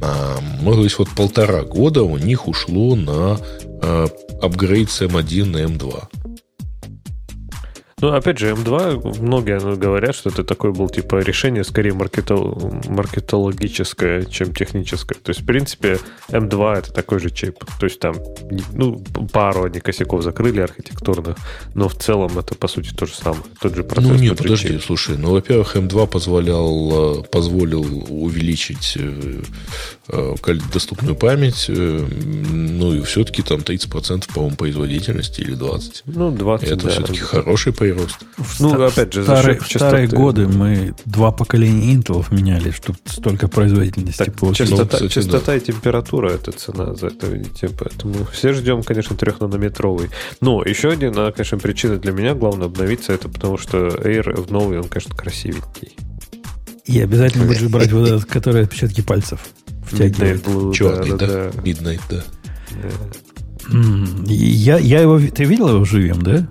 А, 0.01 0.37
может 0.61 0.83
быть, 0.83 0.99
вот 0.99 1.09
полтора 1.09 1.63
года 1.63 2.03
у 2.03 2.17
них 2.17 2.47
ушло 2.47 2.95
на 2.95 3.39
э, 3.81 4.07
апгрейд 4.41 4.91
с 4.91 5.01
M1 5.01 5.45
на 5.45 5.57
M2. 5.57 6.03
Ну, 7.99 8.09
опять 8.09 8.37
же, 8.37 8.51
M2, 8.51 9.23
многие 9.23 9.59
ну, 9.59 9.75
говорят, 9.75 10.13
что 10.13 10.29
это 10.29 10.43
такое 10.43 10.71
был 10.71 10.87
типа 10.87 11.15
решение 11.15 11.63
скорее 11.63 11.93
маркетол... 11.93 12.71
маркетологическое, 12.87 14.25
чем 14.25 14.53
техническое. 14.53 15.15
То 15.15 15.31
есть, 15.31 15.41
в 15.41 15.45
принципе, 15.47 15.97
M2 16.29 16.77
это 16.77 16.93
такой 16.93 17.17
же 17.17 17.31
чип. 17.31 17.57
То 17.79 17.87
есть 17.87 17.99
там 17.99 18.15
ну, 18.71 19.03
пару 19.33 19.63
одних 19.63 19.81
косяков 19.81 20.21
закрыли 20.21 20.59
архитектурных, 20.59 21.37
но 21.73 21.89
в 21.89 21.95
целом 21.95 22.37
это 22.37 22.53
по 22.53 22.67
сути 22.67 22.93
то 22.93 23.07
же 23.07 23.15
самое. 23.15 23.41
Тот 23.59 23.75
же 23.75 23.83
процесс. 23.83 24.11
Ну, 24.11 24.13
нет, 24.13 24.37
подожди, 24.37 24.67
чип. 24.73 24.83
слушай. 24.83 25.17
Ну, 25.17 25.31
во-первых, 25.31 25.75
M2 25.75 26.05
позволял, 26.05 27.21
э, 27.21 27.23
позволил 27.23 27.81
увеличить 28.09 28.95
э, 28.95 29.41
э, 30.09 30.35
доступную 30.71 31.15
память, 31.15 31.65
ну 31.67 32.93
и 32.93 33.01
все-таки 33.01 33.41
там 33.41 33.61
30% 33.61 34.31
по-моему 34.31 34.55
производительности 34.55 35.41
или 35.41 35.57
20%. 35.57 36.03
Ну, 36.05 36.29
20, 36.29 36.67
Это 36.67 36.83
да, 36.83 36.89
все-таки 36.91 37.21
хороший 37.21 37.73
прирост. 37.93 38.19
Ну, 38.59 38.77
в 38.77 38.81
опять 38.81 39.13
же, 39.13 39.23
старые, 39.23 39.59
в 39.59 39.65
старые 39.67 40.07
годы 40.07 40.47
мы 40.47 40.93
два 41.05 41.31
поколения 41.31 41.93
Intel 41.93 42.25
меняли, 42.31 42.71
чтобы 42.71 42.97
столько 43.05 43.47
производительности 43.47 44.17
так, 44.17 44.35
получить. 44.35 44.69
Частота, 44.69 44.97
кстати, 44.97 45.11
частота 45.11 45.45
да. 45.47 45.55
и 45.55 45.59
температура 45.59 46.29
это 46.31 46.51
цена 46.51 46.95
за 46.95 47.07
это, 47.07 47.27
видите. 47.27 47.69
Поэтому 47.69 48.25
все 48.31 48.53
ждем, 48.53 48.83
конечно, 48.83 49.15
трехнанометровый. 49.15 50.09
Но 50.41 50.63
еще 50.63 50.91
одна, 50.91 51.31
конечно, 51.31 51.57
причина 51.57 51.97
для 51.97 52.11
меня, 52.11 52.33
главное, 52.33 52.67
обновиться, 52.67 53.13
это 53.13 53.29
потому 53.29 53.57
что 53.57 53.87
Air 53.87 54.41
в 54.41 54.51
новый, 54.51 54.79
он, 54.79 54.85
конечно, 54.85 55.15
красивенький. 55.15 55.95
И 56.85 57.01
обязательно 57.01 57.45
будешь 57.45 57.63
брать 57.63 57.91
вот 57.91 58.07
этот, 58.07 58.25
который 58.25 58.63
отпечатки 58.63 59.01
пальцев 59.01 59.41
втягивает. 59.85 60.45
Blue, 60.45 60.73
Черный, 60.73 61.11
да, 61.11 61.17
да, 61.17 61.27
да? 61.27 61.61
Midnight, 61.61 62.01
да. 62.09 62.23
Я, 64.25 64.77
я 64.77 65.01
его... 65.01 65.19
Ты 65.19 65.43
видел 65.43 65.69
его 65.69 65.83
живем, 65.83 66.21
да? 66.21 66.47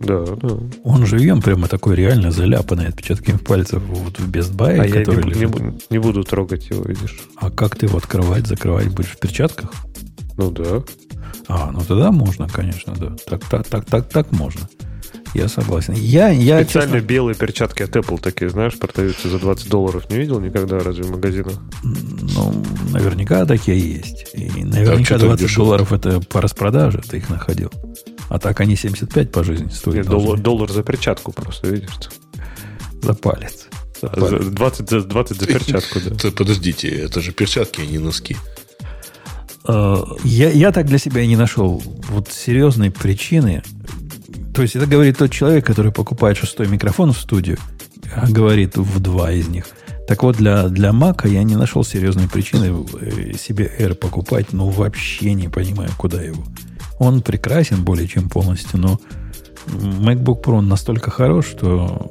Да, 0.00 0.24
да. 0.24 0.58
Он 0.82 1.06
живем 1.06 1.40
прямо 1.40 1.68
такой 1.68 1.96
реально 1.96 2.30
заляпанный 2.30 2.88
отпечатками 2.88 3.36
пальцев 3.36 3.82
вот 3.86 4.18
в 4.18 4.30
Best 4.30 4.54
Buy, 4.54 4.80
а 4.80 4.86
я 4.86 5.04
не. 5.04 5.34
Не, 5.34 5.78
не 5.90 5.98
буду 5.98 6.24
трогать 6.24 6.68
его, 6.70 6.84
видишь. 6.84 7.20
А 7.36 7.50
как 7.50 7.76
ты 7.76 7.86
его 7.86 7.98
открывать, 7.98 8.46
закрывать 8.46 8.88
будешь 8.88 9.10
в 9.10 9.18
перчатках? 9.18 9.72
Ну 10.36 10.50
да. 10.50 10.82
А, 11.48 11.70
ну 11.70 11.80
тогда 11.80 12.10
можно, 12.10 12.48
конечно, 12.48 12.94
да. 12.96 13.16
Так, 13.26 13.44
так, 13.48 13.66
так, 13.68 13.84
так, 13.84 14.08
так 14.08 14.32
можно. 14.32 14.68
Я 15.34 15.48
согласен. 15.48 15.94
Я, 15.94 16.28
я, 16.28 16.62
Специально 16.62 16.94
честно... 16.94 17.06
белые 17.06 17.34
перчатки 17.34 17.82
от 17.82 17.96
Apple 17.96 18.20
такие, 18.20 18.50
знаешь, 18.50 18.78
продаются 18.78 19.28
за 19.28 19.40
20 19.40 19.68
долларов. 19.68 20.08
Не 20.08 20.18
видел 20.18 20.38
никогда 20.38 20.78
разве 20.78 21.02
в 21.02 21.10
магазинах? 21.10 21.54
Ну, 21.82 22.54
наверняка 22.92 23.44
такие 23.44 23.96
есть. 23.96 24.26
И 24.34 24.64
наверняка 24.64 25.16
а 25.16 25.18
20 25.18 25.56
долларов 25.56 25.92
это 25.92 26.20
по 26.20 26.40
распродаже 26.40 26.98
ты 26.98 27.16
их 27.16 27.28
находил. 27.30 27.72
А 28.28 28.38
так 28.38 28.60
они 28.60 28.76
75 28.76 29.30
по 29.30 29.44
жизни 29.44 29.68
стоят. 29.68 29.96
Нет, 29.96 30.06
доллар, 30.06 30.40
доллар 30.40 30.70
за 30.70 30.82
перчатку 30.82 31.32
просто, 31.32 31.68
видишь? 31.68 31.90
За 33.02 33.14
палец. 33.14 33.66
За 34.00 34.08
палец. 34.08 34.46
20, 34.46 34.90
за, 34.90 35.00
20 35.02 35.40
за 35.40 35.46
перчатку, 35.46 36.00
да. 36.00 36.30
Подождите, 36.30 36.88
это 36.88 37.20
же 37.20 37.32
перчатки, 37.32 37.80
а 37.80 37.86
не 37.86 37.98
носки. 37.98 38.36
А, 39.66 40.04
я, 40.24 40.50
я 40.50 40.72
так 40.72 40.86
для 40.86 40.98
себя 40.98 41.22
и 41.22 41.26
не 41.26 41.36
нашел 41.36 41.82
вот 42.10 42.30
серьезной 42.30 42.90
причины. 42.90 43.62
То 44.54 44.62
есть 44.62 44.76
это 44.76 44.86
говорит 44.86 45.18
тот 45.18 45.30
человек, 45.30 45.66
который 45.66 45.92
покупает 45.92 46.36
шестой 46.36 46.68
микрофон 46.68 47.12
в 47.12 47.18
студию, 47.18 47.58
а 48.14 48.30
говорит 48.30 48.76
в 48.76 49.00
два 49.00 49.32
из 49.32 49.48
них. 49.48 49.66
Так 50.06 50.22
вот, 50.22 50.36
для, 50.36 50.68
для 50.68 50.92
Мака 50.92 51.28
я 51.28 51.42
не 51.42 51.56
нашел 51.56 51.82
серьезной 51.82 52.28
причины 52.28 52.86
э, 53.00 53.32
себе 53.38 53.72
Air 53.78 53.94
покупать, 53.94 54.52
но 54.52 54.68
вообще 54.68 55.32
не 55.32 55.48
понимаю, 55.48 55.90
куда 55.96 56.20
его. 56.22 56.44
Он 56.98 57.22
прекрасен 57.22 57.84
более 57.84 58.06
чем 58.06 58.28
полностью, 58.28 58.78
но 58.78 59.00
MacBook 59.66 60.42
Pro 60.42 60.60
настолько 60.60 61.10
хорош, 61.10 61.46
что 61.46 62.08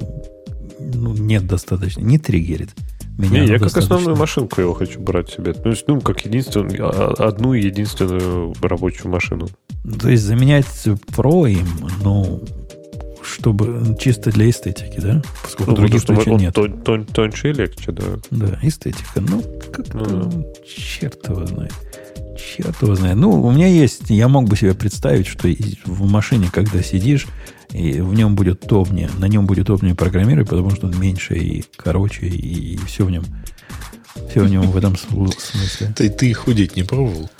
ну, 0.78 1.14
нет 1.14 1.46
достаточно, 1.46 2.00
не 2.00 2.18
триггерит. 2.18 2.70
Меня 3.16 3.42
не, 3.42 3.46
я 3.46 3.58
как 3.58 3.76
основную 3.76 4.16
машинку 4.16 4.60
его 4.60 4.74
хочу 4.74 5.00
брать 5.00 5.30
себе. 5.30 5.52
То 5.52 5.68
есть, 5.68 5.86
ну, 5.86 6.00
как 6.00 6.24
единственную, 6.24 6.76
а, 6.80 7.14
одну 7.28 7.52
единственную 7.52 8.52
рабочую 8.60 9.10
машину. 9.10 9.48
То 10.00 10.08
есть 10.08 10.24
заменять 10.24 10.66
Pro 11.16 11.48
им, 11.48 11.68
ну, 12.02 12.42
чтобы 13.22 13.96
чисто 14.00 14.30
для 14.30 14.50
эстетики, 14.50 14.98
да? 15.00 15.22
Поскольку 15.42 15.72
ну, 15.72 15.76
других 15.76 16.04
причин 16.04 16.32
он 16.32 16.40
нет. 16.40 16.54
Тон, 16.54 16.80
тон, 16.82 17.06
тоньше 17.06 17.50
и 17.50 17.52
легче, 17.52 17.92
да. 17.92 18.04
Да, 18.30 18.58
эстетика. 18.62 19.20
Ну, 19.20 19.42
как-то 19.72 19.96
ну, 19.96 20.52
черт 20.66 21.28
его 21.28 21.46
знает. 21.46 21.72
Черт 22.36 22.82
его 22.82 22.94
знает. 22.94 23.16
Ну, 23.16 23.42
у 23.42 23.50
меня 23.52 23.66
есть, 23.66 24.10
я 24.10 24.28
мог 24.28 24.48
бы 24.48 24.56
себе 24.56 24.74
представить, 24.74 25.26
что 25.26 25.48
в 25.84 26.10
машине, 26.10 26.48
когда 26.52 26.82
сидишь, 26.82 27.26
и 27.70 28.00
в 28.00 28.14
нем 28.14 28.34
будет 28.34 28.64
удобнее, 28.64 29.10
на 29.18 29.26
нем 29.26 29.46
будет 29.46 29.68
удобнее 29.68 29.94
программировать, 29.94 30.48
потому 30.48 30.70
что 30.70 30.86
он 30.86 30.98
меньше 30.98 31.34
и 31.36 31.64
короче, 31.76 32.26
и, 32.26 32.74
и 32.74 32.76
все 32.86 33.04
в 33.04 33.10
нем, 33.10 33.24
все 34.30 34.40
в 34.40 34.48
нем 34.48 34.70
в 34.70 34.76
этом 34.76 34.96
смысле. 34.96 35.92
Ты, 35.96 36.08
ты 36.08 36.32
худеть 36.32 36.76
не 36.76 36.82
пробовал? 36.82 37.30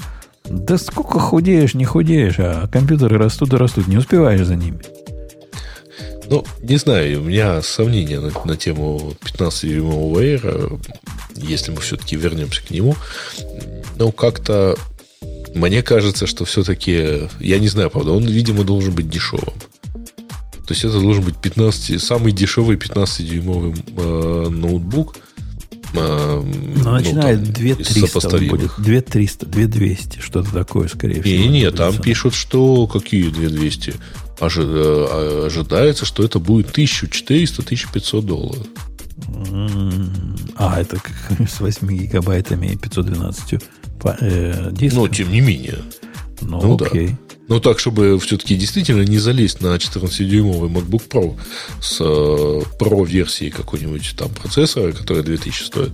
Да 0.44 0.76
сколько 0.76 1.18
худеешь, 1.18 1.74
не 1.74 1.84
худеешь, 1.84 2.36
а 2.38 2.68
компьютеры 2.68 3.16
растут 3.16 3.52
и 3.52 3.56
растут, 3.56 3.88
не 3.88 3.96
успеваешь 3.96 4.46
за 4.46 4.56
ними. 4.56 4.80
Ну, 6.28 6.44
не 6.62 6.76
знаю, 6.76 7.20
у 7.20 7.24
меня 7.24 7.62
сомнения 7.62 8.20
на, 8.20 8.30
на 8.44 8.56
тему 8.56 9.14
15-дюймового 9.22 10.20
Air, 10.20 10.80
если 11.36 11.70
мы 11.70 11.80
все-таки 11.80 12.16
вернемся 12.16 12.64
к 12.64 12.70
нему. 12.70 12.96
Но 13.96 14.12
как-то 14.12 14.76
мне 15.54 15.82
кажется, 15.82 16.26
что 16.26 16.44
все-таки, 16.44 17.28
я 17.38 17.58
не 17.58 17.68
знаю, 17.68 17.90
правда, 17.90 18.12
он, 18.12 18.26
видимо, 18.26 18.64
должен 18.64 18.92
быть 18.92 19.08
дешевым. 19.08 19.54
То 20.66 20.72
есть 20.72 20.84
это 20.84 20.98
должен 20.98 21.22
быть 21.22 21.36
15, 21.36 22.02
самый 22.02 22.32
дешевый 22.32 22.76
15-дюймовый 22.76 23.74
э, 23.96 24.48
ноутбук. 24.48 25.16
Э, 25.92 26.42
ну, 26.42 26.90
начинает 26.90 27.40
ну, 27.40 27.52
2300 27.52 28.38
будет. 28.48 28.70
2300, 28.78 29.46
2200, 29.46 30.20
что-то 30.20 30.50
такое, 30.52 30.88
скорее 30.88 31.22
всего. 31.22 31.42
Не, 31.42 31.48
нет, 31.48 31.76
там 31.76 31.96
пишут, 31.98 32.34
что 32.34 32.86
какие 32.86 33.28
2200. 33.28 33.94
Э, 34.40 35.46
ожидается, 35.46 36.06
что 36.06 36.24
это 36.24 36.38
будет 36.38 36.76
1400-1500 36.76 38.22
долларов. 38.22 38.66
А, 40.56 40.80
это 40.80 40.98
с 41.48 41.60
8 41.60 41.86
гигабайтами 41.86 42.68
и 42.68 42.76
512 42.76 43.62
э. 44.04 44.70
Но, 44.92 45.08
тем 45.08 45.30
не 45.32 45.40
менее. 45.40 45.78
Ну, 46.40 46.60
ну 46.60 46.74
окей. 46.76 47.08
Да. 47.08 47.18
Ну, 47.46 47.60
так, 47.60 47.78
чтобы 47.78 48.18
все-таки 48.20 48.56
действительно 48.56 49.02
не 49.02 49.18
залезть 49.18 49.60
на 49.60 49.76
14-дюймовый 49.76 50.70
MacBook 50.70 51.08
Pro 51.08 51.38
с 51.80 52.00
э, 52.00 52.04
Pro-версией 52.78 53.50
какой-нибудь 53.50 54.14
там 54.16 54.30
процессора, 54.30 54.92
который 54.92 55.22
2000 55.22 55.62
стоит. 55.62 55.92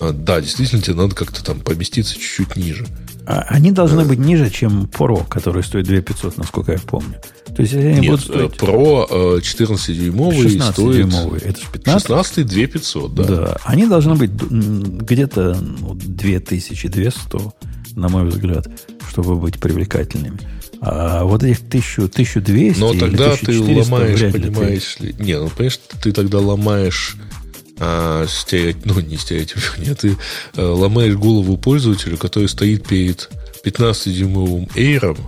А, 0.00 0.12
да, 0.12 0.40
действительно, 0.40 0.82
тебе 0.82 0.96
надо 0.96 1.14
как-то 1.14 1.42
там 1.42 1.60
поместиться 1.60 2.14
чуть-чуть 2.14 2.56
ниже. 2.56 2.86
А, 3.26 3.44
они 3.48 3.72
должны 3.72 4.04
быть 4.04 4.18
ниже, 4.18 4.50
чем 4.50 4.84
Pro, 4.84 5.26
который 5.28 5.64
стоит 5.64 5.86
2500, 5.86 6.38
насколько 6.38 6.72
я 6.72 6.78
помню. 6.78 7.16
То 7.54 7.62
есть, 7.62 7.74
они 7.74 8.00
Нет, 8.00 8.10
будут 8.10 8.20
стоить... 8.20 8.52
Pro 8.52 9.40
14-дюймовый 9.40 10.42
16 10.42 10.72
стоит... 10.72 10.96
дюймовый. 10.96 11.40
Это 11.40 11.60
же 11.60 11.66
15? 11.72 12.02
16 12.02 12.46
2500, 12.46 13.14
да. 13.14 13.24
Да, 13.24 13.56
они 13.64 13.86
должны 13.86 14.14
быть 14.14 14.30
где-то 14.30 15.58
ну, 15.60 15.94
2200, 15.94 17.96
на 17.96 18.08
мой 18.08 18.26
взгляд, 18.26 18.68
чтобы 19.08 19.36
быть 19.36 19.58
привлекательными. 19.58 20.38
А 20.80 21.24
вот 21.24 21.42
этих 21.42 21.60
1000, 21.60 22.04
1200 22.04 22.78
Но 22.78 22.94
тогда 22.94 23.34
ты 23.36 23.58
ломаешь, 23.58 24.32
понимаешь 24.32 24.98
ли... 25.00 25.14
Не, 25.18 25.40
ну, 25.40 25.48
понимаешь, 25.48 25.80
ты 26.00 26.12
тогда 26.12 26.38
ломаешь 26.38 27.16
а, 27.78 28.26
стереотип, 28.26 28.84
ну, 28.84 29.00
не 29.00 29.16
стереотип, 29.16 29.58
нет, 29.78 30.00
ты 30.00 30.16
а, 30.56 30.72
ломаешь 30.72 31.14
голову 31.14 31.56
пользователю, 31.56 32.16
который 32.16 32.48
стоит 32.48 32.86
перед 32.86 33.30
15-дюймовым 33.64 34.70
эйром, 34.76 35.18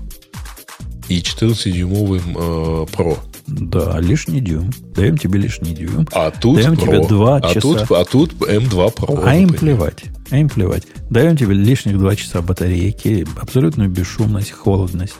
и 1.08 1.20
14-дюймовым 1.20 2.36
э, 2.36 2.86
Pro. 2.94 3.18
Да, 3.46 3.98
лишний 3.98 4.40
дюйм. 4.40 4.70
Даем 4.94 5.16
тебе 5.16 5.38
лишний 5.38 5.74
дюйм. 5.74 6.06
А 6.12 6.30
тут 6.30 6.56
Даем 6.56 6.74
Pro. 6.74 6.82
тебе 6.82 7.06
два 7.08 7.36
а 7.36 7.54
часа. 7.54 7.60
Тут, 7.60 7.90
а 7.92 8.04
тут 8.04 8.32
M2 8.34 8.94
Pro. 8.94 9.22
А 9.24 9.36
им 9.36 9.48
плевать. 9.48 10.04
А 10.30 10.36
им 10.36 10.50
плевать. 10.50 10.82
Даем 11.08 11.36
тебе 11.36 11.54
лишних 11.54 11.98
два 11.98 12.14
часа 12.14 12.42
батарейки, 12.42 13.26
абсолютную 13.40 13.88
бесшумность, 13.88 14.50
холодность. 14.50 15.16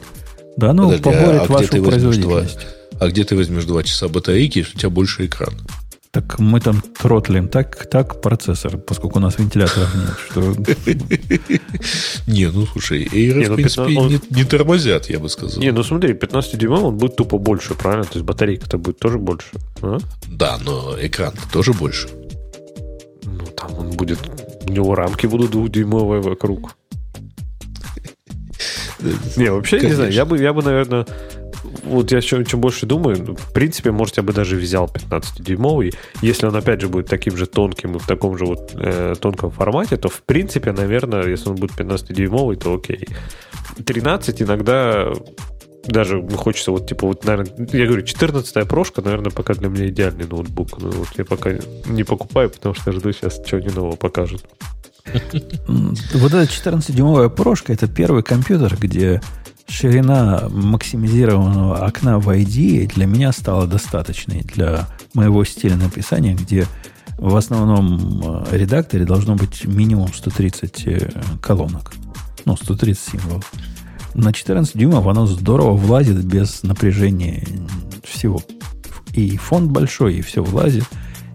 Да, 0.57 0.73
ну, 0.73 0.91
Подожди, 0.91 1.09
а- 1.09 1.11
поборет 1.11 1.41
а 1.49 1.53
вашу 1.53 1.83
производительность. 1.83 2.67
А 2.99 3.07
где 3.07 3.23
ты 3.23 3.35
возьмешь 3.35 3.63
2 3.63 3.83
часа 3.83 4.09
батарейки, 4.09 4.59
если 4.59 4.75
у 4.75 4.79
тебя 4.79 4.89
больше 4.89 5.25
экран? 5.25 5.53
Так 6.11 6.39
мы 6.39 6.59
там 6.59 6.81
тротлим 6.81 7.47
так, 7.47 7.85
так 7.85 8.19
процессор, 8.21 8.77
поскольку 8.77 9.19
у 9.19 9.21
нас 9.21 9.37
вентиляторов 9.37 9.93
нет, 9.95 10.17
что 10.17 10.41
Не, 12.31 12.47
ну 12.47 12.65
слушай, 12.65 13.05
Air, 13.05 13.33
Не, 13.35 13.45
в 13.45 13.49
ну, 13.49 13.55
принципе, 13.55 13.85
15 13.85 13.97
он- 13.97 14.37
не, 14.37 14.43
тормозят, 14.43 15.09
я 15.09 15.19
бы 15.19 15.29
сказал. 15.29 15.61
Не, 15.61 15.71
ну 15.71 15.83
смотри, 15.83 16.15
15 16.15 16.57
дюймов 16.57 16.83
он 16.83 16.97
будет 16.97 17.15
тупо 17.15 17.37
больше, 17.37 17.75
правильно? 17.75 18.05
То 18.05 18.13
есть 18.15 18.25
батарейка-то 18.25 18.79
будет 18.79 18.97
тоже 18.97 19.19
больше. 19.19 19.49
а? 19.83 19.99
Да, 20.27 20.57
но 20.65 20.95
экран 20.99 21.33
тоже 21.53 21.73
больше. 21.73 22.07
Ну, 23.25 23.45
там 23.55 23.77
он 23.77 23.91
будет... 23.91 24.19
У 24.67 24.71
него 24.71 24.95
рамки 24.95 25.27
будут 25.27 25.51
двухдюймовые 25.51 26.21
вокруг. 26.23 26.75
Не, 29.37 29.51
вообще, 29.51 29.79
не 29.79 29.93
знаю, 29.93 30.11
я 30.11 30.25
бы, 30.25 30.37
я 30.41 30.53
бы, 30.53 30.61
наверное, 30.63 31.05
вот 31.83 32.11
я 32.11 32.21
чем, 32.21 32.45
чем 32.45 32.61
больше 32.61 32.85
думаю, 32.85 33.23
ну, 33.25 33.35
в 33.35 33.53
принципе, 33.53 33.91
может, 33.91 34.17
я 34.17 34.23
бы 34.23 34.33
даже 34.33 34.55
взял 34.55 34.85
15-дюймовый, 34.85 35.93
если 36.21 36.47
он, 36.47 36.55
опять 36.55 36.81
же, 36.81 36.87
будет 36.87 37.07
таким 37.07 37.37
же 37.37 37.45
тонким 37.45 37.95
и 37.95 37.99
в 37.99 38.07
таком 38.07 38.37
же 38.37 38.45
вот 38.45 38.71
э, 38.75 39.15
тонком 39.19 39.51
формате, 39.51 39.97
то, 39.97 40.09
в 40.09 40.21
принципе, 40.23 40.71
наверное, 40.71 41.27
если 41.27 41.49
он 41.49 41.55
будет 41.55 41.71
15-дюймовый, 41.71 42.55
то 42.55 42.75
окей. 42.75 43.07
13 43.85 44.41
иногда 44.41 45.13
даже 45.85 46.21
хочется 46.29 46.71
вот, 46.71 46.87
типа, 46.87 47.07
вот, 47.07 47.25
наверное, 47.25 47.67
я 47.71 47.85
говорю, 47.85 48.03
14-я 48.03 48.65
прошка, 48.65 49.01
наверное, 49.01 49.31
пока 49.31 49.53
для 49.53 49.69
меня 49.69 49.87
идеальный 49.87 50.25
ноутбук. 50.25 50.79
Но 50.81 50.89
вот 50.91 51.07
я 51.17 51.25
пока 51.25 51.51
не 51.85 52.03
покупаю, 52.03 52.49
потому 52.49 52.75
что 52.75 52.91
жду 52.91 53.11
сейчас, 53.11 53.41
они 53.51 53.69
нового 53.69 53.95
покажут. 53.95 54.43
Вот 55.05 56.33
эта 56.33 56.43
14-дюймовая 56.43 57.29
прошка– 57.29 57.73
это 57.73 57.87
первый 57.87 58.23
компьютер, 58.23 58.75
где 58.79 59.21
ширина 59.69 60.49
максимизированного 60.49 61.85
окна 61.85 62.19
в 62.19 62.29
ID 62.29 62.93
для 62.93 63.05
меня 63.05 63.31
стала 63.31 63.67
достаточной 63.67 64.41
для 64.41 64.87
моего 65.13 65.43
стиля 65.45 65.75
написания, 65.75 66.33
где 66.33 66.65
в 67.17 67.35
основном 67.35 68.45
э, 68.51 68.57
редакторе 68.57 69.05
должно 69.05 69.35
быть 69.35 69.65
минимум 69.65 70.11
130 70.13 70.87
э, 70.87 71.09
колонок. 71.41 71.93
Ну, 72.45 72.55
130 72.55 73.11
символов. 73.11 73.51
На 74.15 74.33
14 74.33 74.75
дюймов 74.75 75.05
оно 75.05 75.25
здорово 75.25 75.73
влазит 75.73 76.23
без 76.23 76.63
напряжения 76.63 77.45
всего. 78.03 78.41
И 79.13 79.37
фонд 79.37 79.71
большой, 79.71 80.15
и 80.15 80.21
все 80.21 80.43
влазит. 80.43 80.85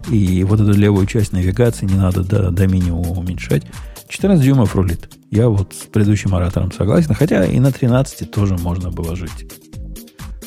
И 0.09 0.43
вот 0.43 0.59
эту 0.59 0.73
левую 0.73 1.05
часть 1.05 1.31
навигации 1.31 1.85
не 1.85 1.95
надо 1.95 2.23
до, 2.23 2.51
до 2.51 2.67
минимума 2.67 3.11
уменьшать. 3.11 3.63
14 4.09 4.43
дюймов 4.43 4.75
рулит. 4.75 5.14
Я 5.35 5.49
вот 5.49 5.73
с 5.73 5.87
предыдущим 5.87 6.33
оратором 6.33 6.71
согласен. 6.71 7.13
Хотя 7.13 7.43
и 7.43 7.59
на 7.59 7.69
13 7.69 8.31
тоже 8.31 8.55
можно 8.55 8.89
было 8.89 9.17
жить. 9.17 9.51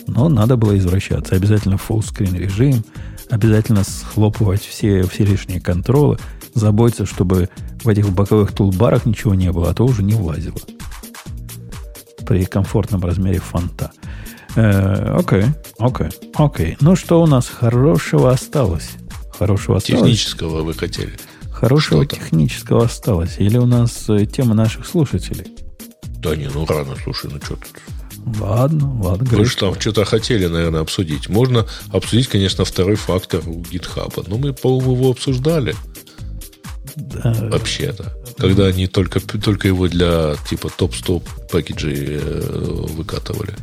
Но 0.06 0.30
надо 0.30 0.56
было 0.56 0.78
извращаться. 0.78 1.34
Обязательно 1.34 1.74
full 1.74 2.02
режим, 2.34 2.82
обязательно 3.28 3.84
схлопывать 3.84 4.62
все, 4.62 5.02
все 5.02 5.26
лишние 5.26 5.60
контролы, 5.60 6.18
заботиться, 6.54 7.04
чтобы 7.04 7.50
в 7.84 7.88
этих 7.88 8.08
боковых 8.08 8.52
тулбарах 8.52 9.04
ничего 9.04 9.34
не 9.34 9.52
было, 9.52 9.68
а 9.68 9.74
то 9.74 9.84
уже 9.84 10.02
не 10.02 10.14
влазило. 10.14 10.58
При 12.26 12.46
комфортном 12.46 13.04
размере 13.04 13.40
фонта. 13.40 13.92
Э, 14.56 15.18
Окей, 15.18 15.44
окей, 15.78 16.08
окей. 16.34 16.76
Ну, 16.80 16.96
что 16.96 17.20
у 17.22 17.26
нас 17.26 17.46
хорошего 17.46 18.30
осталось? 18.30 18.92
Хорошего 19.38 19.76
осталось? 19.76 20.00
Технического 20.00 20.62
вы 20.62 20.72
хотели. 20.72 21.12
Хорошего 21.58 22.04
Что-то. 22.04 22.16
технического 22.16 22.84
осталось. 22.84 23.36
Или 23.38 23.58
у 23.58 23.66
нас 23.66 24.08
э, 24.08 24.26
тема 24.26 24.54
наших 24.54 24.86
слушателей? 24.86 25.46
Да 26.20 26.36
не, 26.36 26.48
ну 26.48 26.64
рано, 26.66 26.94
слушай, 27.02 27.28
ну 27.32 27.40
что 27.42 27.56
тут. 27.56 28.38
Ладно, 28.40 28.96
ладно. 29.02 29.26
Вы 29.36 29.44
же 29.44 29.56
там 29.56 29.78
что-то 29.80 30.04
хотели, 30.04 30.46
наверное, 30.46 30.82
обсудить. 30.82 31.28
Можно 31.28 31.66
обсудить, 31.90 32.28
конечно, 32.28 32.64
второй 32.64 32.94
фактор 32.94 33.40
у 33.44 33.60
GitHub. 33.62 34.24
Но 34.28 34.38
мы, 34.38 34.52
по-моему, 34.52 34.94
его 34.94 35.10
обсуждали 35.10 35.74
Да, 36.94 37.34
вообще-то. 37.50 38.16
Когда 38.36 38.66
они 38.66 38.86
только, 38.86 39.18
только 39.20 39.66
его 39.66 39.88
для 39.88 40.36
типа 40.48 40.70
топ-стоп 40.70 41.28
пакеджей 41.50 42.18
э, 42.20 42.84
выкатывали. 42.90 43.54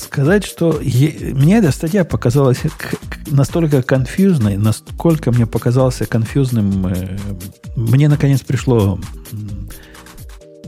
Сказать, 0.00 0.44
что 0.44 0.78
е- 0.80 1.32
мне 1.34 1.58
эта 1.58 1.72
статья 1.72 2.04
показалась 2.04 2.58
к- 2.58 2.68
к- 2.90 3.30
настолько 3.30 3.82
конфьюзной, 3.82 4.56
насколько 4.56 5.30
мне 5.32 5.46
показался 5.46 6.06
конфьюзным. 6.06 6.86
э, 6.86 7.16
мне 7.76 8.08
наконец 8.08 8.40
пришло 8.40 8.98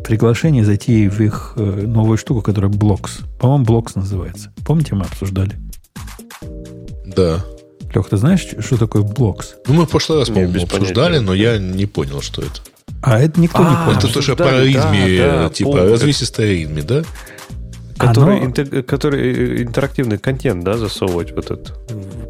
приглашение 0.05 0.65
зайти 0.65 1.09
в 1.09 1.21
их 1.21 1.55
э, 1.57 1.63
новую 1.63 2.19
штуку, 2.19 2.43
которая 2.43 2.71
Blocks. 2.71 3.23
По-моему, 3.39 3.65
Blocks 3.65 3.93
называется. 3.95 4.53
Помните, 4.67 4.95
мы 4.95 5.05
обсуждали? 5.07 5.59
Да. 7.07 7.45
Лех, 7.95 8.09
ты 8.09 8.17
знаешь, 8.17 8.47
что 8.59 8.77
такое 8.77 9.03
Blocks? 9.03 9.55
Ну, 9.67 9.75
мы 9.75 9.87
в 9.87 9.89
прошлый 9.91 10.19
раз, 10.19 10.29
Не, 10.29 10.35
по-моему, 10.35 10.63
обсуждали, 10.65 11.19
понятия. 11.19 11.21
но 11.27 11.35
я 11.35 11.59
не 11.59 11.87
понял, 11.87 12.21
что 12.21 12.43
это. 12.43 12.61
А 13.03 13.19
это 13.21 13.39
никто 13.41 13.61
не 13.61 13.67
А, 13.75 13.85
понял. 13.87 13.99
это 13.99 14.13
тоже 14.13 14.35
по 14.37 14.45
обсуждали, 14.45 15.19
да, 15.19 15.43
да, 15.45 15.51
типа 15.51 15.71
помню. 15.73 15.93
развесистая 15.93 16.49
ритме, 16.49 16.83
да? 16.83 17.03
Который, 17.99 18.39
Оно- 18.39 18.47
интег- 18.47 18.83
который 18.83 19.33
э, 19.33 19.63
интерактивный 19.63 20.19
контент, 20.19 20.65
да, 20.65 20.77
засовывать 20.77 21.33
в 21.33 21.39
этот 21.39 21.73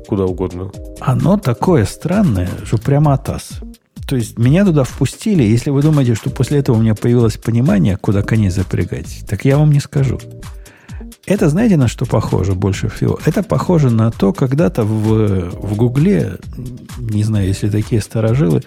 куда 0.07 0.25
угодно. 0.25 0.71
Оно 1.01 1.39
такое 1.39 1.85
странное, 1.85 2.49
что 2.65 2.79
прямо 2.79 3.15
атас. 3.15 3.61
То 4.07 4.17
есть 4.17 4.39
меня 4.39 4.65
туда 4.67 4.85
впустили. 4.85 5.43
Если 5.43 5.71
вы 5.71 5.81
думаете, 5.83 6.15
что 6.15 6.29
после 6.29 6.59
этого 6.59 6.77
у 6.77 6.81
меня 6.81 6.95
появилось 6.95 7.39
понимание, 7.39 7.97
куда 7.97 8.23
коней 8.23 8.51
запрягать, 8.51 9.25
так 9.27 9.45
я 9.47 9.57
вам 9.57 9.71
не 9.73 9.81
скажу. 9.81 10.21
Это 11.27 11.49
знаете, 11.49 11.79
на 11.79 11.89
что 11.89 12.05
похоже 12.05 12.53
больше 12.53 12.89
всего? 12.89 13.19
Это 13.25 13.43
похоже 13.43 13.89
на 13.91 14.11
то, 14.11 14.35
когда-то 14.35 14.85
в, 14.85 15.51
в 15.53 15.75
Гугле, 15.75 16.35
не 16.99 17.25
знаю, 17.25 17.47
если 17.47 17.71
такие 17.71 18.03
старожилы, 18.03 18.63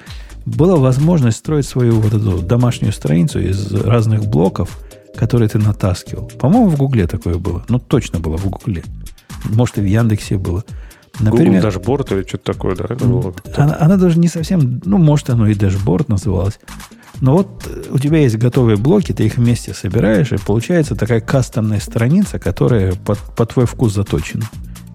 была 0.46 0.78
возможность 0.78 1.38
строить 1.38 1.68
свою 1.68 2.00
вот 2.00 2.14
эту 2.14 2.40
домашнюю 2.40 2.94
страницу 2.94 3.40
из 3.40 3.72
разных 3.74 4.26
блоков, 4.26 4.80
которые 5.18 5.50
ты 5.50 5.58
натаскивал. 5.60 6.32
По-моему, 6.40 6.70
в 6.70 6.78
Гугле 6.78 7.08
такое 7.08 7.36
было. 7.36 7.66
Ну, 7.68 7.80
точно 7.80 8.20
было 8.20 8.38
в 8.38 8.48
Гугле. 8.50 8.84
Может, 9.46 9.78
и 9.80 9.82
в 9.82 9.86
Яндексе 9.86 10.38
было. 10.38 10.64
Google 11.20 11.60
дашборд 11.62 12.12
или 12.12 12.24
что-то 12.28 12.54
такое, 12.54 12.76
да? 12.76 12.86
это 12.86 13.06
было? 13.06 13.34
Она, 13.56 13.78
она 13.80 13.98
даже 13.98 14.20
не 14.20 14.28
совсем, 14.28 14.82
ну, 14.86 14.98
может, 15.00 15.30
оно 15.32 15.48
и 15.48 15.56
дашборд 15.56 16.10
называлось. 16.10 16.60
Но 17.22 17.38
вот 17.38 17.66
э, 17.68 17.86
у 17.90 17.98
тебя 17.98 18.20
есть 18.20 18.38
готовые 18.38 18.78
блоки, 18.78 19.12
ты 19.14 19.26
их 19.26 19.38
вместе 19.38 19.74
собираешь, 19.74 20.32
и 20.32 20.38
получается 20.38 20.96
такая 20.96 21.20
кастомная 21.20 21.80
страница, 21.80 22.38
которая 22.38 22.94
под, 22.94 23.18
под 23.36 23.52
твой 23.54 23.66
вкус 23.66 23.94
заточена. 23.96 24.46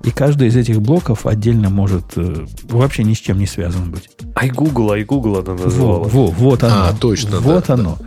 И 0.05 0.11
каждый 0.11 0.47
из 0.49 0.57
этих 0.57 0.81
блоков 0.81 1.27
отдельно 1.27 1.71
может 1.71 2.05
э, 2.17 2.47
вообще 2.69 3.03
ни 3.03 3.15
с 3.15 3.19
чем 3.19 3.39
не 3.39 3.47
связан 3.47 3.91
быть. 3.91 4.09
iGoogle, 4.37 5.05
iGoogle 5.05 5.41
она 5.45 5.55
Во, 5.55 5.65
называлась. 5.65 6.13
во, 6.13 6.27
вот 6.27 6.63
оно. 6.63 6.75
А, 6.75 6.93
точно, 6.93 7.41
Вот 7.41 7.65
да, 7.67 7.75
оно. 7.75 7.99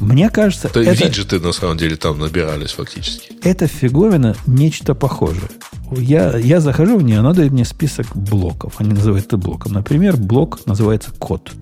Мне 0.00 0.30
кажется, 0.30 0.68
То 0.68 0.80
это, 0.80 1.04
виджеты, 1.04 1.38
на 1.38 1.52
самом 1.52 1.76
деле, 1.76 1.96
там 1.96 2.18
набирались 2.18 2.72
фактически. 2.72 3.32
эта 3.42 3.66
фиговина 3.66 4.34
нечто 4.46 4.94
похожее. 4.94 5.48
Я, 5.92 6.36
я 6.36 6.60
захожу 6.60 6.98
в 6.98 7.02
нее, 7.02 7.18
она 7.18 7.32
дает 7.34 7.52
мне 7.52 7.64
список 7.64 8.06
блоков. 8.16 8.74
Они 8.78 8.90
называют 8.92 9.26
это 9.26 9.36
блоком. 9.36 9.72
Например, 9.72 10.16
блок 10.16 10.64
называется 10.66 11.10
код. 11.18 11.52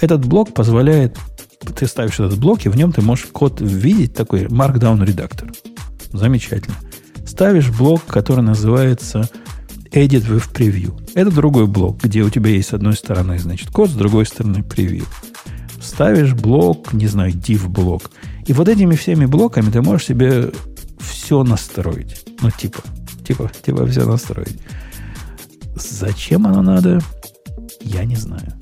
Этот 0.00 0.24
блок 0.24 0.54
позволяет... 0.54 1.16
Ты 1.76 1.86
ставишь 1.88 2.20
этот 2.20 2.38
блок, 2.38 2.64
и 2.64 2.68
в 2.68 2.76
нем 2.76 2.92
ты 2.92 3.02
можешь 3.02 3.26
код 3.26 3.60
видеть, 3.60 4.14
такой 4.14 4.44
Markdown 4.44 5.04
редактор. 5.04 5.50
Замечательно. 6.12 6.76
Ставишь 7.26 7.68
блок, 7.70 8.04
который 8.06 8.42
называется 8.42 9.28
Edit 9.90 10.28
with 10.28 10.52
Preview. 10.54 11.00
Это 11.14 11.30
другой 11.30 11.66
блок, 11.66 12.00
где 12.02 12.22
у 12.22 12.30
тебя 12.30 12.50
есть 12.50 12.68
с 12.68 12.74
одной 12.74 12.94
стороны, 12.94 13.38
значит, 13.38 13.70
код, 13.70 13.90
с 13.90 13.94
другой 13.94 14.26
стороны 14.26 14.62
превью. 14.62 15.04
Ставишь 15.88 16.34
блок, 16.34 16.92
не 16.92 17.06
знаю, 17.06 17.32
div 17.32 17.66
блок. 17.66 18.10
И 18.46 18.52
вот 18.52 18.68
этими 18.68 18.94
всеми 18.94 19.24
блоками 19.24 19.70
ты 19.70 19.80
можешь 19.80 20.06
себе 20.06 20.52
все 21.00 21.42
настроить. 21.42 22.24
Ну, 22.42 22.50
типа, 22.50 22.80
типа, 23.26 23.50
типа 23.64 23.86
все 23.86 24.04
настроить. 24.04 24.60
Зачем 25.74 26.46
оно 26.46 26.60
надо? 26.60 27.00
Я 27.80 28.04
не 28.04 28.16
знаю. 28.16 28.52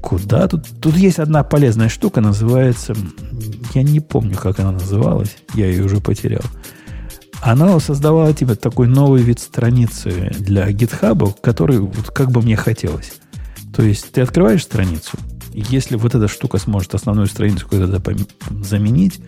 Куда 0.00 0.46
тут? 0.46 0.66
Тут 0.80 0.96
есть 0.96 1.18
одна 1.18 1.42
полезная 1.42 1.88
штука, 1.88 2.20
называется... 2.20 2.94
Я 3.74 3.82
не 3.82 3.98
помню, 3.98 4.36
как 4.36 4.60
она 4.60 4.72
называлась. 4.72 5.36
Я 5.54 5.66
ее 5.66 5.84
уже 5.84 6.00
потерял. 6.00 6.44
Она 7.42 7.78
создавала 7.80 8.32
типа 8.32 8.54
такой 8.54 8.86
новый 8.86 9.22
вид 9.22 9.40
страницы 9.40 10.32
для 10.38 10.70
GitHub, 10.70 11.34
который 11.42 11.80
вот 11.80 12.10
как 12.12 12.30
бы 12.30 12.40
мне 12.42 12.56
хотелось. 12.56 13.14
То 13.74 13.82
есть 13.82 14.12
ты 14.12 14.20
открываешь 14.22 14.62
страницу, 14.62 15.18
если 15.60 15.96
вот 15.96 16.14
эта 16.14 16.28
штука 16.28 16.58
сможет 16.58 16.94
основную 16.94 17.26
страницу 17.26 17.66
когда-то 17.68 18.14
заменить, 18.62 19.20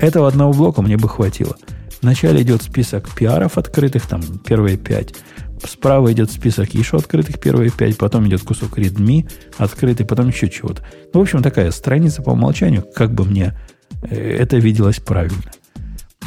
Этого 0.00 0.28
одного 0.28 0.52
блока 0.52 0.82
мне 0.82 0.96
бы 0.96 1.08
хватило. 1.08 1.56
Вначале 2.00 2.42
идет 2.42 2.62
список 2.62 3.14
пиаров 3.14 3.58
открытых, 3.58 4.06
там 4.06 4.22
первые 4.38 4.78
пять. 4.78 5.14
Справа 5.62 6.10
идет 6.12 6.30
список 6.30 6.72
еще 6.72 6.96
открытых, 6.96 7.38
первые 7.38 7.70
пять. 7.70 7.98
Потом 7.98 8.26
идет 8.26 8.40
кусок 8.42 8.78
Redmi 8.78 9.30
открытый, 9.58 10.06
потом 10.06 10.28
еще 10.28 10.48
чего-то. 10.48 10.82
Ну, 11.12 11.20
в 11.20 11.22
общем, 11.22 11.42
такая 11.42 11.70
страница 11.70 12.22
по 12.22 12.30
умолчанию, 12.30 12.82
как 12.94 13.12
бы 13.12 13.26
мне 13.26 13.58
э, 14.02 14.36
это 14.38 14.56
виделось 14.56 15.00
правильно. 15.00 15.52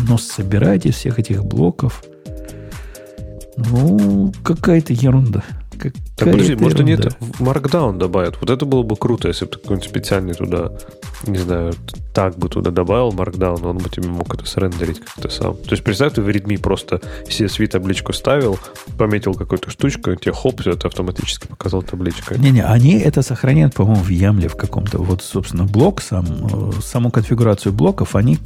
Но 0.07 0.19
собирать 0.19 0.85
из 0.85 0.95
всех 0.95 1.17
этих 1.17 1.43
блоков, 1.43 2.03
ну, 3.57 4.31
какая-то 4.43 4.93
ерунда. 4.93 5.43
Так 5.91 6.31
подожди, 6.31 6.55
может 6.55 6.79
они 6.79 6.91
это 6.91 7.09
в 7.19 7.41
Markdown 7.41 7.97
добавят? 7.97 8.37
Вот 8.39 8.49
это 8.49 8.65
было 8.65 8.83
бы 8.83 8.95
круто, 8.95 9.27
если 9.27 9.45
бы 9.45 9.51
ты 9.51 9.59
какой-нибудь 9.59 9.89
специальный 9.89 10.33
туда, 10.33 10.71
не 11.25 11.37
знаю, 11.37 11.73
так 12.13 12.37
бы 12.37 12.49
туда 12.49 12.71
добавил 12.71 13.11
Markdown, 13.11 13.65
он 13.67 13.77
бы 13.77 13.89
тебе 13.89 14.07
мог 14.07 14.33
это 14.33 14.45
срендерить 14.45 14.99
как-то 14.99 15.29
сам. 15.29 15.55
То 15.55 15.71
есть 15.71 15.83
представь, 15.83 16.13
ты 16.13 16.21
в 16.21 16.27
Redmi 16.27 16.59
просто 16.59 17.01
CSV 17.27 17.67
табличку 17.67 18.13
ставил, 18.13 18.59
пометил 18.97 19.33
какую-то 19.33 19.69
штучку, 19.69 20.15
тебе 20.15 20.33
хоп, 20.33 20.61
все 20.61 20.71
это 20.71 20.87
автоматически 20.87 21.47
показал 21.47 21.81
табличкой. 21.81 22.39
Не-не, 22.39 22.63
они 22.63 22.99
это 22.99 23.21
сохраняют, 23.21 23.73
по-моему, 23.73 24.03
в 24.03 24.09
Ямле 24.09 24.47
в 24.47 24.55
каком-то. 24.55 24.99
Вот, 24.99 25.21
собственно, 25.21 25.65
блок 25.65 26.01
сам, 26.01 26.25
э, 26.25 26.71
саму 26.81 27.11
конфигурацию 27.11 27.73
блоков 27.73 28.15
они 28.15 28.39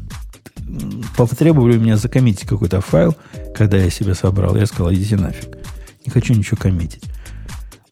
потребовали 1.16 1.78
у 1.78 1.80
меня 1.80 1.98
закоммитить 1.98 2.48
какой-то 2.48 2.82
файл, 2.82 3.16
когда 3.56 3.78
я 3.78 3.90
себе 3.90 4.14
собрал. 4.14 4.56
Я 4.56 4.66
сказал, 4.66 4.94
идите 4.94 5.16
нафиг. 5.16 5.58
Не 6.06 6.12
хочу 6.12 6.34
ничего 6.34 6.58
коммитить. 6.58 7.04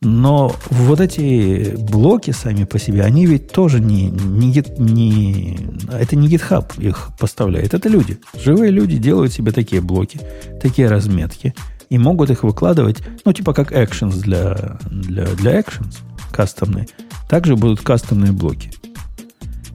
Но 0.08 0.56
вот 0.70 1.00
эти 1.00 1.76
блоки 1.76 2.30
сами 2.30 2.64
по 2.64 2.78
себе, 2.78 3.02
они 3.02 3.26
ведь 3.26 3.52
тоже 3.52 3.80
не, 3.80 4.12
не, 4.12 4.64
не... 4.78 5.58
Это 5.92 6.16
не 6.16 6.28
GitHub 6.28 6.80
их 6.80 7.10
поставляет, 7.18 7.74
это 7.74 7.90
люди. 7.90 8.20
Живые 8.40 8.70
люди 8.70 8.98
делают 8.98 9.34
себе 9.34 9.52
такие 9.52 9.82
блоки, 9.82 10.20
такие 10.62 10.90
разметки. 10.90 11.56
И 11.90 11.98
могут 11.98 12.30
их 12.30 12.44
выкладывать, 12.44 13.02
ну, 13.26 13.34
типа 13.34 13.54
как 13.56 13.72
actions 13.72 14.22
для, 14.22 14.78
для, 14.92 15.26
для 15.26 15.60
actions, 15.60 15.98
кастомные. 16.32 16.88
Также 17.28 17.56
будут 17.56 17.82
кастомные 17.82 18.32
блоки. 18.32 18.72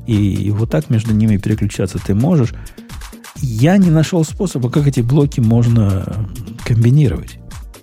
И 0.07 0.53
вот 0.53 0.71
так 0.71 0.91
между 0.91 1.13
ними 1.13 1.39
переключаться 1.39 1.99
ты 1.99 2.15
можешь. 2.15 2.55
Я 3.35 3.79
не 3.79 3.91
нашел 3.91 4.25
способа, 4.25 4.71
как 4.71 4.87
эти 4.87 5.01
блоки 5.01 5.41
можно 5.41 6.25
комбинировать. 6.65 7.41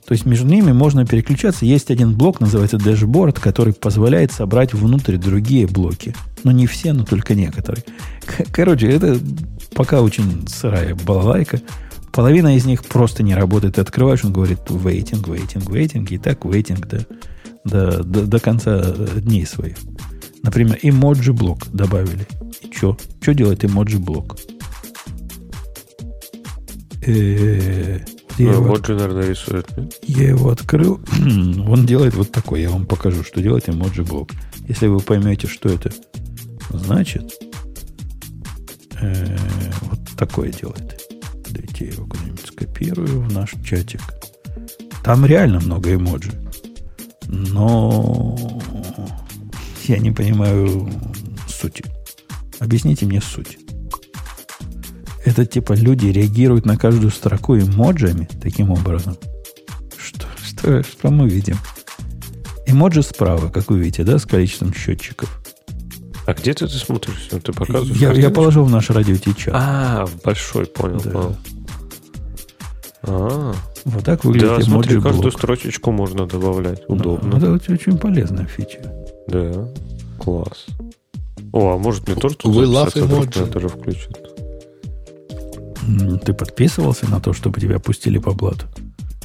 То 0.07 0.13
есть 0.13 0.25
между 0.25 0.47
ними 0.47 0.71
можно 0.71 1.05
переключаться. 1.05 1.65
Есть 1.65 1.91
один 1.91 2.13
блок, 2.13 2.39
называется 2.39 2.77
Dashboard, 2.77 3.41
который 3.41 3.73
позволяет 3.73 4.31
собрать 4.31 4.73
внутрь 4.73 5.17
другие 5.17 5.67
блоки. 5.67 6.15
Но 6.45 6.53
не 6.53 6.65
все, 6.65 6.93
но 6.93 7.03
только 7.03 7.35
некоторые. 7.35 7.83
Короче, 8.53 8.87
это 8.87 9.19
пока 9.75 10.01
очень 10.01 10.47
сырая 10.47 10.95
балалайка. 10.95 11.59
Половина 12.13 12.55
из 12.55 12.63
них 12.63 12.85
просто 12.85 13.21
не 13.21 13.35
работает. 13.35 13.75
Ты 13.75 13.81
открываешь, 13.81 14.23
он 14.23 14.31
говорит 14.31 14.59
waiting, 14.69 15.25
waiting, 15.25 15.67
waiting. 15.67 16.07
И 16.09 16.17
так 16.17 16.45
waiting 16.45 16.79
до, 16.87 17.05
до, 17.65 18.01
до, 18.01 18.25
до 18.27 18.39
конца 18.39 18.81
дней 19.17 19.45
своих. 19.45 19.75
Например, 20.41 20.79
эмоджи 20.81 21.33
блок 21.33 21.67
добавили. 21.73 22.25
И 22.61 22.73
что? 22.73 22.97
Что 23.19 23.33
делает 23.33 23.65
эмоджи 23.65 23.99
блок? 23.99 24.37
Э-э-э 27.01 28.05
я 28.37 28.51
ну, 28.51 28.63
его, 28.63 28.75
же, 28.75 28.93
наверное, 28.93 29.29
рисует. 29.29 29.67
Я 30.03 30.29
его 30.29 30.49
открыл. 30.49 30.99
Он 31.67 31.85
делает 31.85 32.13
вот 32.15 32.31
такой. 32.31 32.61
Я 32.61 32.69
вам 32.69 32.85
покажу, 32.85 33.23
что 33.23 33.41
делает 33.41 33.67
эмоджи 33.67 34.03
блок. 34.03 34.31
Если 34.67 34.87
вы 34.87 34.99
поймете, 34.99 35.47
что 35.47 35.69
это 35.69 35.91
значит, 36.69 37.33
э, 39.01 39.37
вот 39.81 39.99
такое 40.17 40.51
делает. 40.51 41.03
Дайте 41.49 41.85
я 41.85 41.91
его 41.93 42.05
куда-нибудь 42.05 42.45
скопирую 42.45 43.21
в 43.21 43.33
наш 43.33 43.53
чатик. 43.65 44.01
Там 45.03 45.25
реально 45.25 45.59
много 45.59 45.93
эмоджи. 45.93 46.31
Но 47.27 48.37
я 49.85 49.97
не 49.97 50.11
понимаю 50.11 50.89
сути. 51.47 51.83
Объясните 52.59 53.05
мне 53.05 53.21
суть. 53.21 53.57
Это 55.27 55.45
типа 55.45 55.73
люди 55.73 56.05
реагируют 56.05 56.65
на 56.65 56.77
каждую 56.77 57.11
строку 57.11 57.57
эмоджами 57.57 58.29
таким 58.41 58.71
образом. 58.71 59.17
Что, 59.97 60.25
что, 60.41 60.83
что 60.83 61.11
мы 61.11 61.27
видим? 61.27 61.57
Эмоджи 62.65 63.03
справа, 63.03 63.49
как 63.49 63.69
вы 63.69 63.79
видите, 63.79 64.05
да, 64.05 64.19
с 64.19 64.25
количеством 64.25 64.73
счетчиков. 64.73 65.43
А 66.25 66.33
где 66.33 66.53
ты, 66.53 66.65
ты 66.67 66.77
смотришь? 66.77 67.27
Ты 67.29 67.51
показываешь? 67.51 67.97
Я, 67.97 68.13
я 68.13 68.29
положил 68.29 68.63
в 68.63 68.71
наш 68.71 68.89
радио 68.89 69.17
чат. 69.17 69.53
А, 69.53 70.07
большой, 70.23 70.65
понял, 70.65 71.01
да. 71.03 71.11
понял. 71.11 71.35
А, 73.03 73.53
вот 73.83 74.05
так 74.05 74.23
выглядит 74.23 74.47
да, 74.47 74.61
смотри, 74.61 74.95
блок. 74.95 75.07
каждую 75.07 75.31
строчечку 75.33 75.91
можно 75.91 76.25
добавлять. 76.25 76.83
Удобно. 76.87 77.37
Да, 77.37 77.53
это 77.53 77.73
очень 77.73 77.97
полезная 77.97 78.45
фича. 78.45 78.79
Да, 79.27 79.67
класс. 80.19 80.67
О, 81.51 81.73
а 81.73 81.77
может 81.77 82.07
мне 82.07 82.15
тоже 82.15 82.35
тут 82.37 82.55
Вы 82.55 82.63
love 82.63 82.93
emoji. 82.93 83.51
тоже 83.51 83.67
включить? 83.67 84.26
Ты 86.23 86.33
подписывался 86.33 87.09
на 87.09 87.19
то, 87.19 87.33
чтобы 87.33 87.59
тебя 87.59 87.79
пустили 87.79 88.17
по 88.17 88.33
блату? 88.33 88.65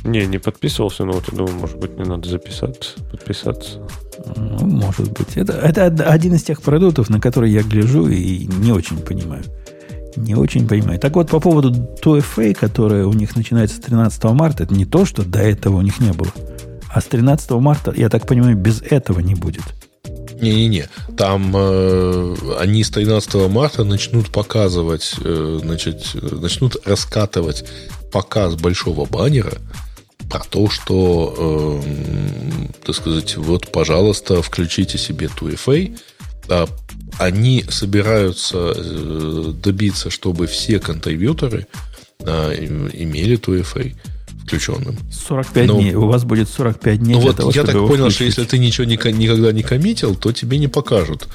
Не, 0.04 0.26
не 0.26 0.38
подписывался, 0.38 1.04
но 1.04 1.12
вот 1.12 1.28
я 1.30 1.38
думаю, 1.38 1.56
может 1.56 1.78
быть, 1.78 1.92
мне 1.92 2.04
надо 2.04 2.28
записаться, 2.28 3.00
подписаться. 3.10 3.78
Ну, 4.36 4.66
может 4.66 5.12
быть. 5.12 5.36
Это, 5.36 5.52
это 5.52 5.86
один 5.86 6.34
из 6.34 6.42
тех 6.42 6.60
продуктов, 6.60 7.08
на 7.08 7.20
которые 7.20 7.52
я 7.52 7.62
гляжу 7.62 8.08
и 8.08 8.46
не 8.46 8.72
очень 8.72 8.98
понимаю. 8.98 9.44
Не 10.16 10.34
очень 10.34 10.66
понимаю. 10.66 10.98
Так 10.98 11.14
вот, 11.14 11.30
по 11.30 11.40
поводу 11.40 11.70
2FA, 11.70 12.54
которая 12.54 13.06
у 13.06 13.12
них 13.12 13.36
начинается 13.36 13.76
с 13.76 13.80
13 13.80 14.24
марта, 14.24 14.64
это 14.64 14.74
не 14.74 14.84
то, 14.84 15.04
что 15.04 15.24
до 15.24 15.38
этого 15.38 15.76
у 15.76 15.82
них 15.82 16.00
не 16.00 16.12
было. 16.12 16.30
А 16.92 17.00
с 17.00 17.04
13 17.04 17.50
марта, 17.52 17.92
я 17.96 18.08
так 18.08 18.26
понимаю, 18.26 18.56
без 18.56 18.82
этого 18.82 19.20
не 19.20 19.34
будет. 19.34 19.62
Не-не-не, 20.42 20.88
там 21.16 21.52
э, 21.54 22.36
они 22.58 22.82
с 22.82 22.90
13 22.90 23.48
марта 23.48 23.84
начнут 23.84 24.30
показывать, 24.30 25.14
э, 25.24 25.60
значит, 25.62 26.04
начнут 26.14 26.76
раскатывать 26.84 27.64
показ 28.10 28.56
большого 28.56 29.06
баннера 29.06 29.58
про 30.28 30.40
то, 30.40 30.68
что, 30.68 31.80
э, 31.82 32.66
так 32.84 32.96
сказать, 32.96 33.36
вот, 33.36 33.70
пожалуйста, 33.70 34.42
включите 34.42 34.98
себе 34.98 35.28
2FA. 35.28 35.96
А 36.48 36.66
они 37.18 37.64
собираются 37.68 38.74
э, 38.74 39.52
добиться, 39.54 40.10
чтобы 40.10 40.48
все 40.48 40.80
контрибьюторы 40.80 41.68
э, 42.18 42.54
имели 42.94 43.38
2FA 43.38 43.94
включенным. 44.44 44.96
45 45.10 45.66
Но, 45.66 45.80
дней. 45.80 45.94
У 45.94 46.06
вас 46.06 46.24
будет 46.24 46.48
45 46.48 46.98
дней. 46.98 47.14
Ну 47.14 47.20
вот 47.20 47.36
того, 47.36 47.50
я 47.54 47.64
так 47.64 47.74
понял, 47.74 48.08
включить. 48.08 48.14
что 48.14 48.24
если 48.24 48.44
ты 48.44 48.58
ничего 48.58 48.84
не, 48.84 48.96
никогда 49.12 49.52
не 49.52 49.62
коммитил, 49.62 50.14
то 50.14 50.32
тебе 50.32 50.58
не 50.58 50.68
покажут 50.68 51.28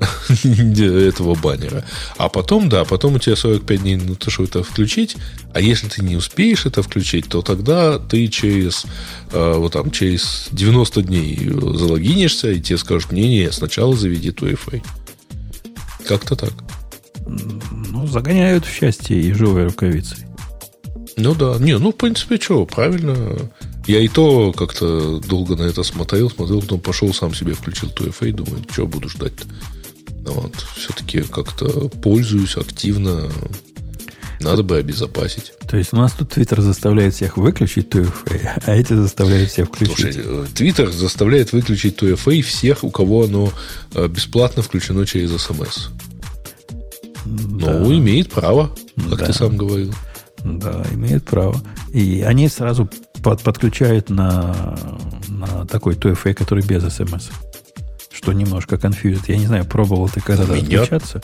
этого 0.44 1.34
баннера. 1.34 1.84
А 2.16 2.28
потом, 2.28 2.68
да, 2.68 2.84
потом 2.84 3.14
у 3.14 3.18
тебя 3.18 3.36
45 3.36 3.82
дней 3.82 3.96
на 3.96 4.14
то, 4.14 4.30
чтобы 4.30 4.48
это 4.48 4.62
включить. 4.62 5.16
А 5.52 5.60
если 5.60 5.88
ты 5.88 6.02
не 6.02 6.16
успеешь 6.16 6.66
это 6.66 6.82
включить, 6.82 7.28
то 7.28 7.42
тогда 7.42 7.98
ты 7.98 8.28
через, 8.28 8.84
э, 9.32 9.54
вот 9.56 9.72
там, 9.72 9.90
через 9.90 10.48
90 10.52 11.02
дней 11.02 11.50
залогинишься, 11.50 12.50
и 12.50 12.60
тебе 12.60 12.78
скажут, 12.78 13.12
не-не, 13.12 13.50
сначала 13.52 13.96
заведи 13.96 14.30
твой 14.30 14.52
FA. 14.52 14.82
Как-то 16.06 16.36
так. 16.36 16.52
Ну, 17.26 18.06
загоняют 18.06 18.64
в 18.64 18.72
счастье 18.72 19.20
ежовой 19.20 19.66
рукавицей. 19.66 20.29
Ну 21.16 21.34
да, 21.34 21.56
не, 21.58 21.78
ну 21.78 21.92
в 21.92 21.96
принципе, 21.96 22.38
что, 22.38 22.66
правильно. 22.66 23.50
Я 23.86 24.00
и 24.00 24.08
то 24.08 24.52
как-то 24.52 25.20
долго 25.20 25.56
на 25.56 25.62
это 25.62 25.82
смотрел, 25.82 26.30
смотрел, 26.30 26.60
потом 26.60 26.80
пошел 26.80 27.12
сам 27.12 27.34
себе 27.34 27.54
включил 27.54 27.88
2FA, 27.88 28.32
думаю, 28.32 28.62
что 28.70 28.86
буду 28.86 29.08
ждать-то. 29.08 29.46
Вот. 30.30 30.54
Все-таки 30.76 31.22
как-то 31.22 31.88
пользуюсь 32.02 32.56
активно. 32.56 33.30
Надо 34.40 34.62
бы 34.62 34.78
обезопасить. 34.78 35.52
То 35.68 35.76
есть 35.76 35.92
у 35.92 35.96
нас 35.96 36.12
тут 36.12 36.30
Твиттер 36.30 36.62
заставляет 36.62 37.14
всех 37.14 37.36
выключить 37.36 37.88
2FA, 37.88 38.62
а 38.64 38.74
эти 38.74 38.94
заставляют 38.94 39.50
всех 39.50 39.68
включить. 39.68 40.14
Слушай, 40.14 40.46
Твиттер 40.54 40.90
заставляет 40.90 41.52
выключить 41.52 41.98
2FA 41.98 42.40
всех, 42.42 42.84
у 42.84 42.90
кого 42.90 43.24
оно 43.24 43.52
э, 43.94 44.08
бесплатно 44.08 44.62
включено 44.62 45.04
через 45.04 45.30
смс. 45.42 45.88
Да. 47.26 47.80
Ну, 47.80 47.92
имеет 47.98 48.30
право, 48.30 48.74
как 49.10 49.18
да. 49.18 49.26
ты 49.26 49.32
сам 49.34 49.56
говорил. 49.56 49.94
Да, 50.58 50.82
имеет 50.92 51.24
право. 51.24 51.60
И 51.92 52.22
они 52.22 52.48
сразу 52.48 52.88
под, 53.22 53.42
подключают 53.42 54.10
на, 54.10 54.76
на 55.28 55.66
такой 55.66 55.94
TFA, 55.94 56.34
который 56.34 56.64
без 56.64 56.82
смс. 56.92 57.30
Что 58.10 58.32
немножко 58.32 58.76
конфьюзит. 58.76 59.28
Я 59.28 59.36
не 59.36 59.46
знаю, 59.46 59.64
пробовал 59.64 60.08
ты 60.08 60.20
когда-то 60.20 60.54
отключаться? 60.54 61.22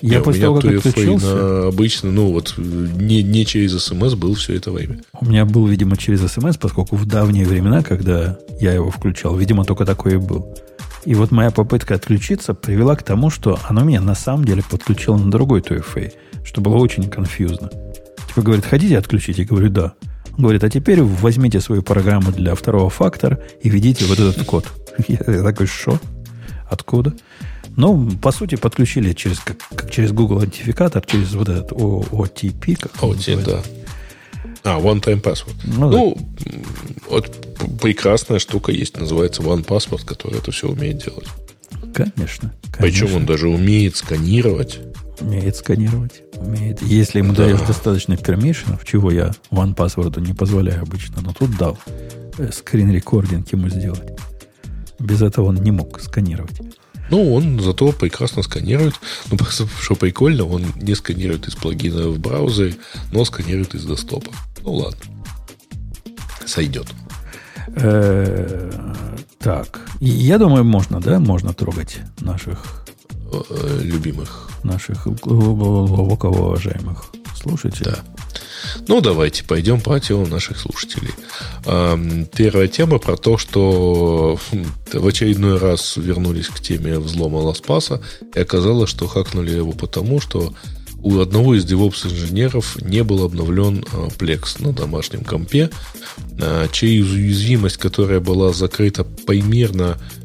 Я 0.00 0.20
после 0.20 0.42
того, 0.42 0.60
как 0.60 0.76
отключился... 0.76 1.68
Обычно, 1.68 2.12
ну 2.12 2.32
вот, 2.32 2.54
не, 2.56 3.22
не 3.22 3.44
через 3.44 3.82
смс 3.82 4.14
был 4.14 4.34
все 4.34 4.54
это 4.54 4.70
время. 4.70 5.00
У 5.20 5.26
меня 5.26 5.44
был, 5.44 5.66
видимо, 5.66 5.96
через 5.96 6.20
смс, 6.30 6.56
поскольку 6.56 6.94
в 6.94 7.06
давние 7.06 7.44
времена, 7.44 7.82
когда 7.82 8.38
я 8.60 8.72
его 8.72 8.90
включал, 8.90 9.36
видимо, 9.36 9.64
только 9.64 9.84
такой 9.84 10.14
и 10.14 10.16
был. 10.16 10.54
И 11.04 11.14
вот 11.14 11.30
моя 11.30 11.50
попытка 11.50 11.94
отключиться 11.94 12.54
привела 12.54 12.94
к 12.94 13.02
тому, 13.02 13.30
что 13.30 13.58
оно 13.68 13.82
меня 13.82 14.00
на 14.00 14.14
самом 14.14 14.44
деле 14.44 14.62
подключило 14.68 15.16
на 15.16 15.30
другой 15.30 15.60
TFA, 15.60 16.12
что 16.44 16.60
было 16.60 16.76
очень 16.76 17.08
конфьюзно. 17.08 17.70
Типа 18.38 18.46
говорит, 18.46 18.66
хотите 18.66 18.96
отключить? 18.96 19.38
Я 19.38 19.44
говорю, 19.44 19.68
да. 19.68 19.94
Он 20.36 20.44
говорит, 20.44 20.62
а 20.62 20.70
теперь 20.70 21.02
возьмите 21.02 21.60
свою 21.60 21.82
программу 21.82 22.30
для 22.30 22.54
второго 22.54 22.88
фактора 22.88 23.40
и 23.60 23.68
введите 23.68 24.04
вот 24.04 24.20
этот 24.20 24.46
код. 24.46 24.64
Я 25.08 25.16
такой, 25.18 25.66
что? 25.66 25.98
Откуда? 26.70 27.14
Ну, 27.74 28.08
по 28.22 28.30
сути, 28.30 28.54
подключили 28.54 29.12
через, 29.12 29.40
как, 29.40 29.56
как 29.74 29.90
через 29.90 30.12
Google 30.12 30.38
идентификатор, 30.38 31.04
через 31.04 31.34
вот 31.34 31.48
этот 31.48 31.72
OTP. 31.72 32.76
Как 32.76 32.92
OT, 33.02 33.44
да. 33.44 33.60
А, 34.62 34.78
One 34.78 35.02
Time 35.02 35.20
Password. 35.20 35.56
Ну, 35.64 35.90
ну 35.90 36.16
да. 36.38 36.52
вот 37.10 37.80
прекрасная 37.82 38.38
штука 38.38 38.70
есть, 38.70 38.96
называется 38.96 39.42
One 39.42 39.66
Password, 39.66 40.04
который 40.04 40.38
это 40.38 40.52
все 40.52 40.68
умеет 40.68 41.02
делать. 41.02 41.26
Конечно. 41.92 42.54
конечно. 42.70 42.78
Причем 42.78 43.16
он 43.16 43.26
даже 43.26 43.48
умеет 43.48 43.96
сканировать. 43.96 44.78
Умеет 45.20 45.56
сканировать. 45.56 46.22
Умеет. 46.36 46.80
Если 46.82 47.18
ему 47.18 47.32
да. 47.32 47.44
даешь 47.44 47.60
достаточно 47.60 48.16
пермишенов, 48.16 48.84
чего 48.84 49.10
я 49.10 49.32
One 49.50 49.74
Password 49.74 50.20
не 50.20 50.32
позволяю 50.32 50.82
обычно, 50.82 51.20
но 51.22 51.32
тут 51.32 51.56
дал 51.56 51.78
скрин-рекординг 52.52 53.50
ему 53.52 53.68
сделать. 53.68 54.18
Без 54.98 55.22
этого 55.22 55.46
он 55.46 55.56
не 55.56 55.70
мог 55.70 56.00
сканировать. 56.00 56.60
Ну, 57.10 57.34
он 57.34 57.60
зато 57.60 57.92
прекрасно 57.92 58.42
сканирует. 58.42 58.94
Ну, 59.30 59.36
просто, 59.38 59.66
что 59.80 59.94
прикольно, 59.94 60.44
он 60.44 60.64
не 60.76 60.94
сканирует 60.94 61.48
из 61.48 61.54
плагина 61.54 62.08
в 62.08 62.18
браузере, 62.18 62.76
но 63.12 63.24
сканирует 63.24 63.74
из 63.74 63.84
десктопа. 63.84 64.30
Ну, 64.62 64.74
ладно. 64.74 65.00
Сойдет. 66.46 66.86
Э, 67.68 68.94
так. 69.38 69.80
Я 70.00 70.38
думаю, 70.38 70.64
можно, 70.64 71.00
да? 71.00 71.18
Можно 71.18 71.52
трогать 71.52 71.98
наших... 72.20 72.84
Э, 73.30 73.80
любимых. 73.82 74.48
Наших 74.64 75.06
глубоко 75.06 76.28
уважаемых 76.28 77.10
слушателей. 77.40 77.92
Да. 77.92 77.98
Ну, 78.88 79.00
давайте 79.00 79.44
пойдем 79.44 79.80
по 79.80 79.98
темам 80.00 80.30
наших 80.30 80.58
слушателей. 80.58 81.12
Первая 82.34 82.66
тема 82.66 82.98
про 82.98 83.16
то, 83.16 83.38
что 83.38 84.38
хм, 84.50 84.64
в 84.92 85.06
очередной 85.06 85.58
раз 85.58 85.96
вернулись 85.96 86.48
к 86.48 86.60
теме 86.60 86.98
взлома 86.98 87.36
Ласпаса, 87.36 88.02
и 88.34 88.40
оказалось, 88.40 88.90
что 88.90 89.06
хакнули 89.06 89.52
его 89.52 89.72
потому, 89.72 90.20
что 90.20 90.52
у 91.00 91.20
одного 91.20 91.54
из 91.54 91.64
DevOps-инженеров 91.64 92.76
не 92.82 93.04
был 93.04 93.24
обновлен 93.24 93.84
а, 93.92 94.08
Plex 94.08 94.60
на 94.62 94.72
домашнем 94.72 95.22
компе, 95.22 95.70
а, 96.40 96.66
чья 96.68 97.02
уязвимость, 97.02 97.76
которая 97.76 98.18
была 98.18 98.52
закрыта 98.52 99.04
примерно 99.04 99.96
а, 99.96 100.17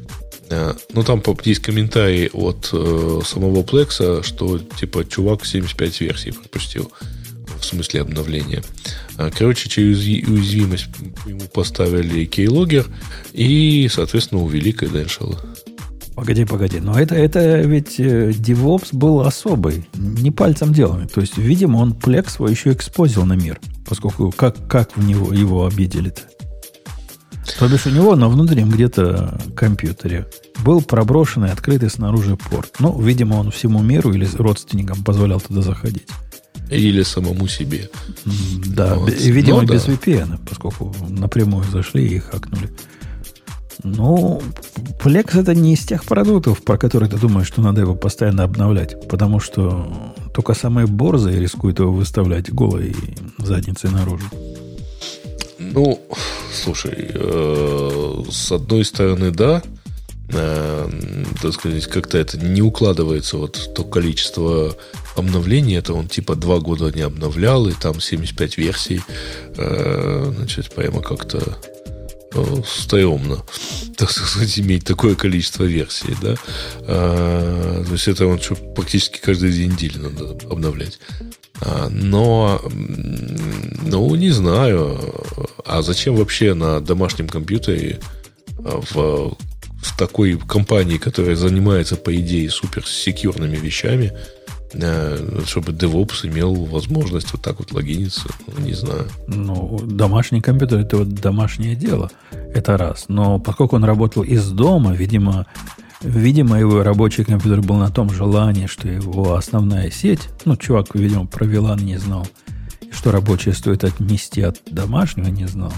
ну, 0.92 1.02
там 1.02 1.22
есть 1.44 1.60
комментарий 1.60 2.28
от 2.32 2.70
э, 2.72 3.20
самого 3.24 3.62
Plex, 3.62 4.22
что 4.22 4.58
типа 4.58 5.04
чувак 5.04 5.44
75 5.44 6.00
версий 6.00 6.32
пропустил 6.32 6.90
в 7.58 7.64
смысле 7.64 8.02
обновления. 8.02 8.62
А, 9.16 9.30
короче, 9.30 9.68
через 9.68 9.98
уязвимость 10.28 10.86
ему 11.26 11.40
поставили 11.52 12.26
keylogger 12.26 12.86
и, 13.32 13.88
соответственно, 13.90 14.42
увели 14.42 14.72
credential. 14.72 15.36
Погоди, 16.14 16.44
погоди. 16.44 16.80
Но 16.80 16.98
это, 16.98 17.14
это 17.16 17.60
ведь 17.60 17.98
э, 17.98 18.30
DevOps 18.30 18.88
был 18.92 19.20
особый, 19.20 19.88
не 19.94 20.30
пальцем 20.30 20.72
деланный. 20.72 21.08
То 21.08 21.20
есть, 21.20 21.36
видимо, 21.36 21.78
он 21.78 21.92
Plex 21.92 22.30
свой 22.30 22.52
еще 22.52 22.72
экспозил 22.72 23.24
на 23.24 23.34
мир, 23.34 23.58
поскольку 23.86 24.30
как, 24.30 24.68
как 24.68 24.96
в 24.96 25.04
него 25.04 25.32
его 25.32 25.66
обидели-то? 25.66 26.22
То 27.58 27.68
бишь 27.68 27.86
у 27.86 27.90
него 27.90 28.16
на 28.16 28.28
внутреннем 28.28 28.70
где-то 28.70 29.38
компьютере 29.54 30.26
был 30.64 30.82
проброшенный, 30.82 31.50
открытый 31.50 31.90
снаружи 31.90 32.36
порт. 32.36 32.76
Ну, 32.78 33.00
видимо, 33.00 33.34
он 33.34 33.50
всему 33.50 33.82
миру 33.82 34.12
или 34.12 34.28
родственникам 34.36 35.04
позволял 35.04 35.40
туда 35.40 35.62
заходить. 35.62 36.06
Или 36.70 37.02
самому 37.02 37.46
себе. 37.46 37.90
Да, 38.66 38.94
вот. 38.94 39.10
видимо, 39.10 39.64
без 39.64 39.84
да. 39.84 39.92
VPN, 39.92 40.38
поскольку 40.48 40.94
напрямую 41.08 41.64
зашли 41.70 42.06
и 42.06 42.18
хакнули. 42.18 42.70
Ну, 43.82 44.40
Plex 45.02 45.38
это 45.38 45.54
не 45.54 45.74
из 45.74 45.80
тех 45.80 46.04
продуктов, 46.04 46.62
про 46.62 46.78
которые 46.78 47.10
ты 47.10 47.18
думаешь, 47.18 47.48
что 47.48 47.60
надо 47.60 47.82
его 47.82 47.94
постоянно 47.94 48.44
обновлять. 48.44 48.96
Потому 49.08 49.40
что 49.40 50.14
только 50.34 50.54
самые 50.54 50.86
борзые 50.86 51.38
рискуют 51.38 51.80
его 51.80 51.92
выставлять 51.92 52.52
голой 52.52 52.96
задницей 53.38 53.90
наружу. 53.90 54.26
Ну, 55.72 56.00
слушай, 56.52 57.10
э, 57.14 58.22
с 58.30 58.52
одной 58.52 58.84
стороны, 58.84 59.30
да, 59.30 59.62
э, 60.30 60.90
так 61.42 61.52
сказать, 61.52 61.86
как-то 61.86 62.18
это 62.18 62.38
не 62.38 62.62
укладывается, 62.62 63.38
вот 63.38 63.72
то 63.74 63.84
количество 63.84 64.76
обновлений, 65.16 65.76
это 65.76 65.94
он 65.94 66.08
типа 66.08 66.34
два 66.34 66.58
года 66.58 66.90
не 66.90 67.02
обновлял, 67.02 67.66
и 67.68 67.72
там 67.72 68.00
75 68.00 68.58
версий, 68.58 69.02
э, 69.56 70.32
значит, 70.36 70.74
прямо 70.74 71.02
как-то 71.02 71.58
э, 72.32 72.62
стрёмно, 72.66 73.44
так 73.96 74.10
сказать, 74.10 74.58
иметь 74.58 74.84
такое 74.84 75.14
количество 75.14 75.64
версий, 75.64 76.16
да. 76.20 76.36
А, 76.82 77.84
то 77.84 77.92
есть 77.92 78.08
это 78.08 78.26
он 78.26 78.40
что, 78.40 78.56
практически 78.56 79.18
каждые 79.18 79.52
две 79.52 79.66
недели 79.66 79.98
надо 79.98 80.36
обновлять. 80.50 80.98
А, 81.60 81.88
но, 81.90 82.60
ну, 83.82 84.14
не 84.14 84.30
знаю. 84.30 84.98
А 85.64 85.82
зачем 85.82 86.16
вообще 86.16 86.54
на 86.54 86.80
домашнем 86.80 87.28
компьютере 87.28 88.00
а, 88.58 88.80
в 88.80 89.36
в 89.84 89.96
такой 89.98 90.38
компании, 90.38 90.96
которая 90.96 91.36
занимается, 91.36 91.96
по 91.96 92.14
идее, 92.16 92.48
супер 92.50 92.86
секьюрными 92.86 93.56
вещами, 93.56 94.12
э, 94.72 95.42
чтобы 95.46 95.72
DevOps 95.72 96.26
имел 96.26 96.54
возможность 96.64 97.32
вот 97.32 97.42
так 97.42 97.58
вот 97.58 97.72
логиниться, 97.72 98.28
ну, 98.46 98.64
не 98.64 98.72
знаю. 98.72 99.06
Ну, 99.28 99.78
домашний 99.84 100.40
компьютер 100.40 100.80
это 100.80 100.96
вот 100.96 101.12
домашнее 101.12 101.76
дело. 101.76 102.10
Это 102.32 102.78
раз. 102.78 103.04
Но 103.08 103.38
поскольку 103.38 103.76
он 103.76 103.84
работал 103.84 104.22
из 104.22 104.48
дома, 104.50 104.94
видимо, 104.94 105.46
видимо, 106.04 106.58
его 106.58 106.82
рабочий 106.82 107.24
компьютер 107.24 107.62
был 107.62 107.76
на 107.76 107.90
том 107.90 108.10
желании, 108.10 108.66
что 108.66 108.88
его 108.88 109.34
основная 109.34 109.90
сеть, 109.90 110.28
ну, 110.44 110.56
чувак, 110.56 110.94
видимо, 110.94 111.26
про 111.26 111.46
VLAN 111.46 111.82
не 111.82 111.98
знал, 111.98 112.26
что 112.92 113.10
рабочее 113.10 113.54
стоит 113.54 113.84
отнести 113.84 114.42
от 114.42 114.60
домашнего, 114.66 115.28
не 115.28 115.46
знал. 115.46 115.72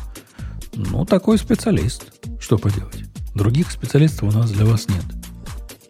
Ну, 0.74 1.06
такой 1.06 1.38
специалист. 1.38 2.04
Что 2.40 2.58
поделать? 2.58 3.04
Других 3.34 3.70
специалистов 3.70 4.34
у 4.34 4.38
нас 4.38 4.50
для 4.50 4.66
вас 4.66 4.88
нет. 4.88 5.04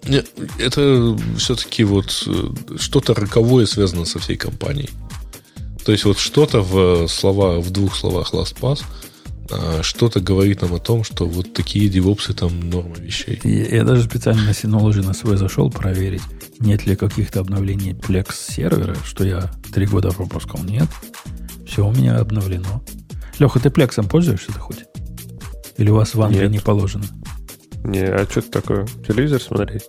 Нет, 0.06 0.28
это 0.58 1.18
все-таки 1.36 1.82
вот 1.82 2.24
э, 2.28 2.76
что-то 2.78 3.14
роковое 3.14 3.66
связано 3.66 4.04
со 4.04 4.20
всей 4.20 4.36
компанией. 4.36 4.90
То 5.84 5.92
есть 5.92 6.04
вот 6.04 6.18
что-то 6.18 6.62
в, 6.62 7.08
слова, 7.08 7.60
в 7.60 7.70
двух 7.70 7.96
словах 7.96 8.32
LastPass, 8.32 8.84
что-то 9.82 10.20
говорит 10.20 10.62
нам 10.62 10.74
о 10.74 10.78
том, 10.78 11.04
что 11.04 11.26
вот 11.26 11.52
такие 11.52 11.88
девопсы 11.88 12.34
там 12.34 12.70
норма 12.70 12.96
вещей. 12.96 13.40
Я, 13.44 13.76
я 13.76 13.84
даже 13.84 14.02
специально 14.02 14.42
на 14.42 14.50
Synology 14.50 15.04
на 15.04 15.14
свой 15.14 15.36
зашел 15.36 15.70
проверить, 15.70 16.22
нет 16.58 16.86
ли 16.86 16.96
каких-то 16.96 17.40
обновлений 17.40 17.92
Plex 17.92 18.34
сервера, 18.34 18.96
что 19.04 19.24
я 19.24 19.50
три 19.72 19.86
года 19.86 20.10
пропускал. 20.10 20.62
Нет. 20.64 20.88
Все 21.66 21.86
у 21.86 21.92
меня 21.92 22.18
обновлено. 22.18 22.82
Леха, 23.38 23.58
ты 23.60 23.68
Plex 23.68 24.06
пользуешься-то 24.08 24.58
хоть? 24.58 24.84
Или 25.76 25.90
у 25.90 25.96
вас 25.96 26.14
в 26.14 26.22
Англии 26.22 26.48
не 26.48 26.58
положено? 26.58 27.04
Не, 27.84 28.04
а 28.04 28.26
что 28.28 28.40
это 28.40 28.50
такое? 28.50 28.86
Телевизор 29.06 29.40
смотреть? 29.40 29.84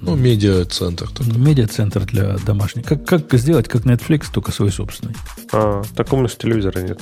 Ну, 0.00 0.16
медиа-центр. 0.16 1.08
Медиа-центр 1.34 2.04
для 2.04 2.36
домашних. 2.38 2.84
Как, 2.84 3.04
как 3.06 3.32
сделать, 3.34 3.68
как 3.68 3.84
Netflix, 3.84 4.26
только 4.32 4.52
свой 4.52 4.70
собственный. 4.70 5.14
А, 5.50 5.82
так 5.96 6.12
у 6.12 6.20
нас 6.20 6.36
телевизора 6.36 6.80
нет. 6.80 7.00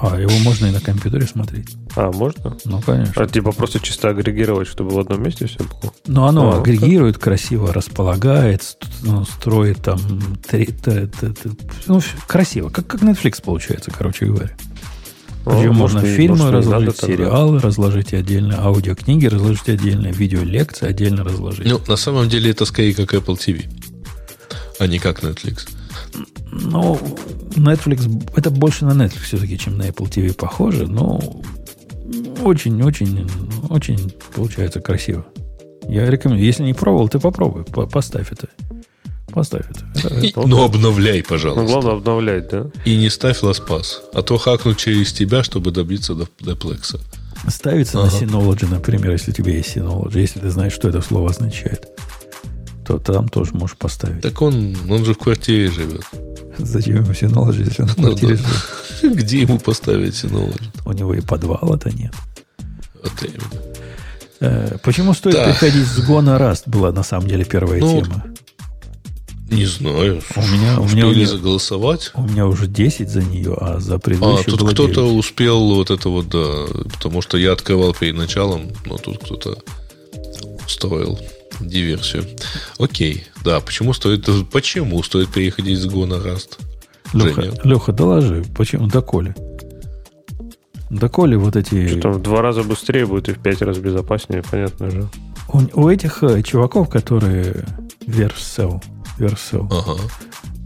А, 0.00 0.18
его 0.18 0.32
можно 0.44 0.66
и 0.66 0.70
на 0.70 0.80
компьютере 0.80 1.26
смотреть. 1.26 1.76
А, 1.96 2.12
можно? 2.12 2.56
Ну, 2.64 2.80
конечно. 2.80 3.22
А 3.22 3.26
типа 3.26 3.52
просто 3.52 3.80
чисто 3.80 4.10
агрегировать, 4.10 4.68
чтобы 4.68 4.90
в 4.90 4.98
одном 4.98 5.22
месте 5.22 5.46
все 5.46 5.58
было? 5.58 5.92
Ну, 6.06 6.24
оно 6.24 6.52
а, 6.52 6.60
агрегирует, 6.60 7.16
ну, 7.16 7.20
красиво 7.20 7.72
располагает, 7.72 8.76
ну, 9.02 9.24
строит 9.24 9.78
там... 9.82 9.98
Три, 10.48 10.66
т, 10.66 11.08
т, 11.08 11.30
т, 11.30 11.50
ну, 11.86 12.00
красиво. 12.26 12.68
Как, 12.68 12.86
как 12.86 13.02
Netflix 13.02 13.42
получается, 13.42 13.90
короче 13.90 14.26
говоря. 14.26 14.56
Причем 15.44 15.72
ну, 15.72 15.78
можно 15.78 16.02
фильмы 16.02 16.36
может, 16.36 16.54
разложить, 16.54 16.98
сериалы 16.98 17.54
тогда. 17.54 17.68
разложить 17.68 18.12
отдельно, 18.12 18.62
аудиокниги 18.62 19.26
разложить 19.26 19.68
отдельно, 19.68 20.08
видеолекции 20.08 20.86
отдельно 20.86 21.24
разложить. 21.24 21.66
Ну, 21.66 21.80
на 21.88 21.96
самом 21.96 22.28
деле 22.28 22.50
это 22.50 22.66
скорее 22.66 22.94
как 22.94 23.14
Apple 23.14 23.36
TV, 23.36 23.64
а 24.78 24.86
не 24.86 24.98
как 24.98 25.22
Netflix. 25.22 25.68
Ну, 26.50 26.98
Netflix, 27.50 28.08
это 28.36 28.50
больше 28.50 28.84
на 28.84 28.92
Netflix 28.92 29.22
все-таки, 29.22 29.58
чем 29.58 29.76
на 29.76 29.88
Apple 29.88 30.08
TV 30.08 30.34
похоже, 30.34 30.86
но 30.86 31.20
очень-очень, 32.42 33.28
очень 33.68 34.12
получается 34.34 34.80
красиво. 34.80 35.26
Я 35.88 36.10
рекомендую. 36.10 36.44
Если 36.44 36.62
не 36.62 36.74
пробовал, 36.74 37.08
ты 37.08 37.18
попробуй, 37.18 37.64
поставь 37.64 38.32
это. 38.32 38.48
Поставь 39.32 39.66
это. 39.70 40.08
это, 40.08 40.46
ну, 40.46 40.64
обновляй, 40.64 41.22
пожалуйста. 41.22 41.62
Ну, 41.62 41.68
главное 41.68 41.92
обновлять, 41.94 42.48
да? 42.48 42.66
И 42.84 42.96
не 42.96 43.10
ставь 43.10 43.42
LastPass. 43.42 43.84
А 44.12 44.22
то 44.22 44.38
хакнут 44.38 44.78
через 44.78 45.12
тебя, 45.12 45.42
чтобы 45.42 45.70
добиться 45.70 46.14
до, 46.14 46.28
до 46.40 46.56
ставится 47.48 48.00
ага. 48.00 48.10
на 48.10 48.18
Synology, 48.18 48.68
например, 48.68 49.12
если 49.12 49.30
у 49.30 49.34
тебя 49.34 49.52
есть 49.52 49.76
Synology, 49.76 50.20
если 50.20 50.40
ты 50.40 50.50
знаешь, 50.50 50.72
что 50.72 50.88
это 50.88 51.00
слово 51.02 51.30
означает, 51.30 51.88
то 52.88 52.98
там 52.98 53.28
тоже 53.28 53.52
можешь 53.52 53.76
поставить. 53.76 54.22
Так 54.22 54.40
он, 54.40 54.74
он 54.88 55.04
же 55.04 55.12
в 55.12 55.18
квартире 55.18 55.70
живет. 55.70 56.02
Зачем 56.56 56.96
ему 56.96 57.12
Synology, 57.12 57.66
если 57.66 57.82
он 57.82 57.88
в 57.88 57.98
ну 57.98 58.04
квартире 58.04 58.36
ну, 58.36 58.42
да. 58.42 59.02
живет? 59.02 59.16
Где 59.24 59.40
ему 59.42 59.58
поставить 59.58 60.14
Synology? 60.14 60.70
У 60.86 60.92
него 60.92 61.12
и 61.12 61.20
подвала-то 61.20 61.90
нет. 61.90 62.14
Вот 63.02 63.12
именно. 63.22 63.62
Э, 64.40 64.78
почему 64.82 65.12
стоит 65.12 65.34
да. 65.34 65.44
приходить 65.44 65.86
с 65.86 66.00
Гона 66.00 66.38
Rust, 66.38 66.62
была 66.64 66.90
на 66.90 67.02
самом 67.02 67.28
деле 67.28 67.44
первая 67.44 67.78
ну, 67.78 68.00
тема. 68.00 68.24
Не 69.50 69.66
знаю. 69.66 70.22
У 70.34 70.40
меня, 70.40 70.80
у 70.80 70.88
меня 70.88 71.06
успели 71.08 71.24
заголосовать? 71.26 72.10
У 72.14 72.22
меня 72.22 72.46
уже 72.46 72.66
10 72.66 73.10
за 73.10 73.22
нее, 73.22 73.54
а 73.60 73.80
за 73.80 73.98
предыдущую 73.98 74.54
А, 74.54 74.58
тут 74.58 74.70
кто-то 74.70 75.14
успел 75.14 75.74
вот 75.74 75.90
это 75.90 76.08
вот, 76.08 76.28
да. 76.28 76.64
Потому 76.94 77.20
что 77.20 77.36
я 77.36 77.52
открывал 77.52 77.92
перед 77.92 78.16
началом, 78.16 78.72
но 78.86 78.96
тут 78.96 79.22
кто-то 79.24 79.58
устроил 80.64 81.18
диверсию. 81.60 82.24
Окей, 82.78 83.26
да, 83.44 83.60
почему 83.60 83.92
стоит, 83.92 84.28
почему 84.50 85.02
стоит 85.02 85.28
переходить 85.30 85.78
с 85.78 85.86
Go 85.86 86.06
на 86.06 86.14
Rust? 86.14 86.58
Леха, 87.12 87.42
Женя? 87.42 87.60
Леха, 87.64 87.92
доложи, 87.92 88.44
почему, 88.56 88.86
доколе? 88.86 89.34
Доколе 90.90 91.36
вот 91.36 91.56
эти... 91.56 91.88
Что 91.88 92.00
там 92.00 92.12
в 92.14 92.22
два 92.22 92.40
раза 92.42 92.62
быстрее 92.62 93.06
будет 93.06 93.28
и 93.28 93.32
в 93.32 93.38
пять 93.38 93.60
раз 93.62 93.78
безопаснее, 93.78 94.42
понятно 94.48 94.90
же. 94.90 95.08
У, 95.52 95.60
у 95.82 95.88
этих 95.88 96.22
э, 96.22 96.42
чуваков, 96.42 96.88
которые 96.88 97.64
Vercel, 98.06 98.82
Vercel. 99.18 99.66
Ага. 99.70 100.00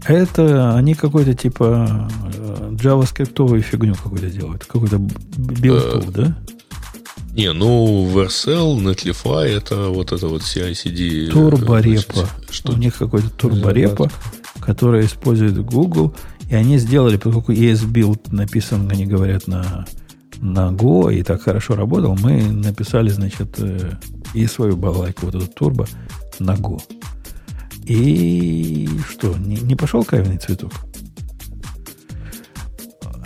Это 0.05 0.75
они 0.75 0.95
какой-то 0.95 1.33
типа 1.33 2.09
э, 2.35 2.69
JavaScript 2.71 3.61
фигню 3.61 3.95
какую-то 3.95 4.29
делают. 4.29 4.65
Какой-то 4.65 4.97
билд 4.97 6.11
да? 6.11 6.37
Не, 7.33 7.51
ну, 7.51 8.07
Vercel, 8.13 8.77
Netlify, 8.77 9.45
это 9.45 9.89
вот 9.89 10.11
это 10.11 10.27
вот 10.27 10.43
CI-CD. 10.43 11.31
Turborepo. 11.31 12.29
Что? 12.51 12.73
У 12.73 12.77
них 12.77 12.95
какой-то 12.95 13.31
Turborepo, 13.31 14.11
который 14.59 15.07
использует 15.07 15.57
Google. 15.57 16.15
И 16.51 16.53
они 16.53 16.77
сделали, 16.77 17.17
поскольку 17.17 17.51
esbuild 17.51 18.31
написан, 18.31 18.87
они 18.91 19.07
говорят, 19.07 19.47
на, 19.47 19.87
на 20.41 20.69
Go, 20.69 21.11
и 21.11 21.23
так 21.23 21.41
хорошо 21.41 21.75
работал, 21.75 22.15
мы 22.21 22.43
написали, 22.43 23.09
значит, 23.09 23.55
э, 23.57 23.93
и 24.35 24.45
свою 24.45 24.77
балалайку, 24.77 25.25
вот 25.25 25.35
эту 25.35 25.47
турбо, 25.47 25.87
на 26.37 26.51
Go. 26.51 26.79
И 27.85 28.87
что, 29.09 29.35
не, 29.35 29.55
не 29.55 29.75
пошел 29.75 30.03
каверный 30.03 30.37
цветок? 30.37 30.71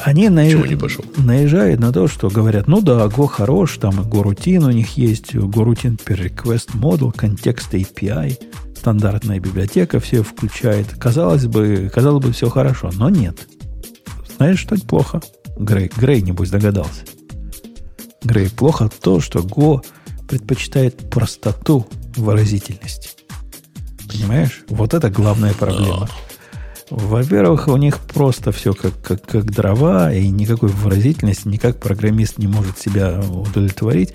Они 0.03 0.29
наезж... 0.29 0.67
не 0.67 0.75
пошел? 0.75 1.03
наезжают 1.17 1.79
на 1.79 1.91
то, 1.91 2.07
что 2.07 2.29
говорят, 2.29 2.67
ну 2.67 2.81
да, 2.81 3.05
Go 3.05 3.27
хорош, 3.27 3.77
там 3.77 4.01
и 4.01 4.03
GoRoutine 4.03 4.65
у 4.65 4.71
них 4.71 4.97
есть, 4.97 5.33
GoRoutine 5.33 5.99
per 5.99 6.19
request 6.19 6.75
model, 6.75 7.11
контекст 7.11 7.73
API, 7.73 8.37
стандартная 8.75 9.39
библиотека 9.39 9.99
все 9.99 10.23
включает. 10.23 10.87
Казалось 10.97 11.45
бы, 11.45 11.91
казалось 11.93 12.25
бы, 12.25 12.31
все 12.31 12.49
хорошо, 12.49 12.91
но 12.93 13.09
нет. 13.09 13.47
Знаешь, 14.37 14.59
что 14.59 14.75
плохо? 14.75 15.21
Грей, 15.57 15.91
Грей, 15.95 16.21
небось, 16.21 16.51
догадался. 16.51 17.01
Грей, 18.23 18.49
плохо 18.49 18.89
то, 19.01 19.19
что 19.19 19.39
Go 19.39 19.83
предпочитает 20.27 21.09
простоту 21.09 21.87
выразительности. 22.15 23.09
Понимаешь? 24.07 24.63
Вот 24.69 24.93
это 24.93 25.09
главная 25.09 25.53
проблема. 25.53 26.07
Во-первых, 26.89 27.67
у 27.67 27.75
них 27.77 27.99
просто 27.99 28.51
все 28.51 28.73
как, 28.73 29.01
как, 29.01 29.25
как 29.25 29.51
дрова, 29.51 30.13
и 30.13 30.27
никакой 30.29 30.69
выразительности, 30.69 31.47
никак 31.47 31.79
программист 31.79 32.37
не 32.37 32.47
может 32.47 32.79
себя 32.79 33.19
удовлетворить. 33.19 34.13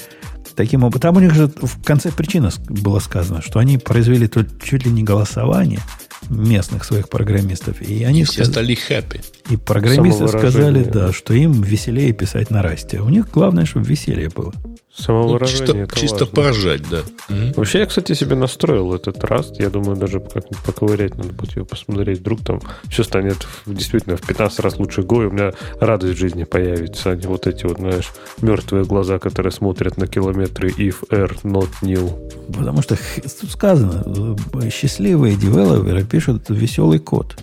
Таким 0.55 0.85
образом, 0.85 1.01
там 1.01 1.17
у 1.17 1.21
них 1.21 1.35
же 1.35 1.49
в 1.49 1.83
конце 1.83 2.11
причина 2.11 2.51
было 2.69 2.99
сказано, 2.99 3.43
что 3.43 3.59
они 3.59 3.79
произвели 3.79 4.27
тут 4.29 4.63
чуть 4.63 4.85
ли 4.85 4.91
не 4.91 5.03
голосование 5.03 5.81
местных 6.29 6.85
своих 6.85 7.09
программистов. 7.09 7.81
И 7.83 8.05
они 8.05 8.23
и 8.23 8.25
все 8.25 8.45
стали 8.45 8.75
хэппи. 8.75 9.21
И 9.51 9.57
программисты 9.57 10.29
сказали, 10.29 10.85
да, 10.85 11.13
что 11.13 11.35
им 11.35 11.63
веселее 11.63 12.13
писать 12.13 12.51
на 12.51 12.63
расте. 12.63 13.01
У 13.01 13.09
них 13.09 13.31
главное, 13.31 13.65
чтобы 13.65 13.87
веселее 13.87 14.29
было. 14.29 14.53
Самовыражение. 14.95 15.75
Ну, 15.75 15.87
чисто 15.87 16.01
чисто 16.01 16.27
поражать, 16.27 16.83
да. 16.89 17.01
Угу. 17.31 17.55
Вообще, 17.57 17.81
я, 17.81 17.87
кстати, 17.87 18.13
себе 18.13 18.37
настроил 18.37 18.93
этот 18.95 19.25
раст. 19.25 19.59
Я 19.59 19.71
думаю, 19.71 19.97
даже 19.97 20.21
как-нибудь 20.21 20.59
поковырять 20.65 21.17
надо 21.17 21.33
будет 21.33 21.57
его 21.57 21.65
посмотреть. 21.65 22.19
Вдруг 22.21 22.45
там 22.45 22.61
все 22.89 23.03
станет 23.03 23.47
действительно 23.65 24.17
в 24.17 24.23
15 24.23 24.61
раз 24.61 24.79
лучше 24.79 25.03
Го, 25.03 25.23
и 25.23 25.27
у 25.27 25.31
меня 25.31 25.53
радость 25.81 26.15
в 26.15 26.19
жизни 26.19 26.45
появится, 26.45 27.11
а 27.11 27.17
не 27.17 27.27
вот 27.27 27.47
эти 27.47 27.65
вот, 27.65 27.79
знаешь, 27.79 28.13
мертвые 28.43 28.85
глаза, 28.85 29.19
которые 29.19 29.53
смотрят 29.53 29.97
на 29.97 30.07
километры 30.07 30.69
if 30.71 30.97
r 31.11 31.37
not 31.43 31.71
new. 31.81 32.11
Потому 32.49 32.83
что 32.83 32.99
тут 33.41 33.51
сказано, 33.51 34.37
счастливые 34.71 35.37
девелоперы 35.37 36.05
пишут 36.05 36.51
веселый 36.51 36.99
код. 36.99 37.37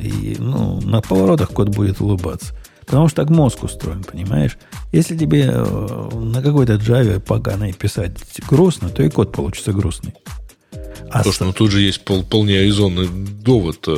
И 0.00 0.36
ну, 0.38 0.80
на 0.80 1.02
поворотах 1.02 1.50
код 1.50 1.68
будет 1.68 2.00
улыбаться. 2.00 2.54
Потому 2.86 3.08
что 3.08 3.22
так 3.22 3.30
мозг 3.30 3.64
устроен, 3.64 4.04
понимаешь? 4.04 4.56
Если 4.92 5.16
тебе 5.16 5.50
э, 5.52 6.08
на 6.14 6.40
какой-то 6.40 6.74
Java 6.74 7.18
поганой 7.18 7.72
писать 7.72 8.12
грустно, 8.48 8.88
то 8.88 9.02
и 9.02 9.10
код 9.10 9.32
получится 9.32 9.72
грустный. 9.72 10.14
А 11.10 11.22
Слушай, 11.22 11.44
ну 11.44 11.52
тут 11.52 11.70
же 11.70 11.80
есть 11.80 12.04
пол, 12.04 12.22
вполне 12.22 12.62
резонный 12.62 13.08
довод. 13.08 13.88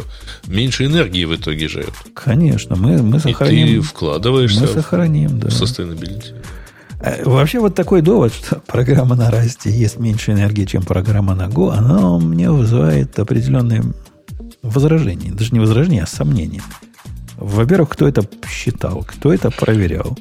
Меньше 0.46 0.86
энергии 0.86 1.24
в 1.24 1.34
итоге 1.34 1.68
же. 1.68 1.86
Конечно, 2.14 2.76
мы, 2.76 3.02
мы 3.02 3.18
сохраним. 3.20 3.66
И 3.66 3.74
ты 3.76 3.80
вкладываешься 3.80 4.62
мы 4.62 4.66
сохраним, 4.68 5.38
да. 5.38 5.48
в 5.48 5.52
sustainability. 5.52 6.34
Э, 7.00 7.24
вообще 7.24 7.60
вот 7.60 7.74
такой 7.74 8.02
довод, 8.02 8.32
что 8.32 8.56
программа 8.66 9.16
на 9.16 9.30
расте 9.30 9.70
есть 9.70 9.98
меньше 9.98 10.32
энергии, 10.32 10.64
чем 10.64 10.82
программа 10.82 11.34
на 11.34 11.46
Go, 11.46 11.72
она 11.72 12.18
мне 12.18 12.50
вызывает 12.50 13.18
определенные 13.18 13.82
возражения. 14.62 15.30
Даже 15.30 15.52
не 15.52 15.60
возражения, 15.60 16.02
а 16.02 16.06
сомнения. 16.06 16.62
Во-первых, 17.38 17.90
кто 17.90 18.08
это 18.08 18.28
считал, 18.48 19.04
кто 19.06 19.32
это 19.32 19.50
проверял. 19.50 20.18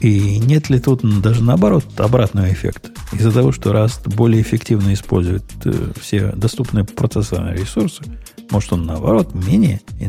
И 0.00 0.38
нет 0.38 0.68
ли 0.68 0.78
тут 0.78 1.00
даже 1.22 1.42
наоборот 1.42 1.84
обратного 1.96 2.52
эффекта? 2.52 2.90
Из-за 3.12 3.32
того, 3.32 3.52
что 3.52 3.72
Rust 3.72 4.14
более 4.14 4.42
эффективно 4.42 4.92
использует 4.92 5.44
э, 5.64 5.92
все 5.98 6.32
доступные 6.32 6.84
процессорные 6.84 7.56
ресурсы, 7.56 8.02
может 8.50 8.74
он 8.74 8.84
наоборот 8.84 9.34
менее 9.34 9.80
э, 9.98 10.04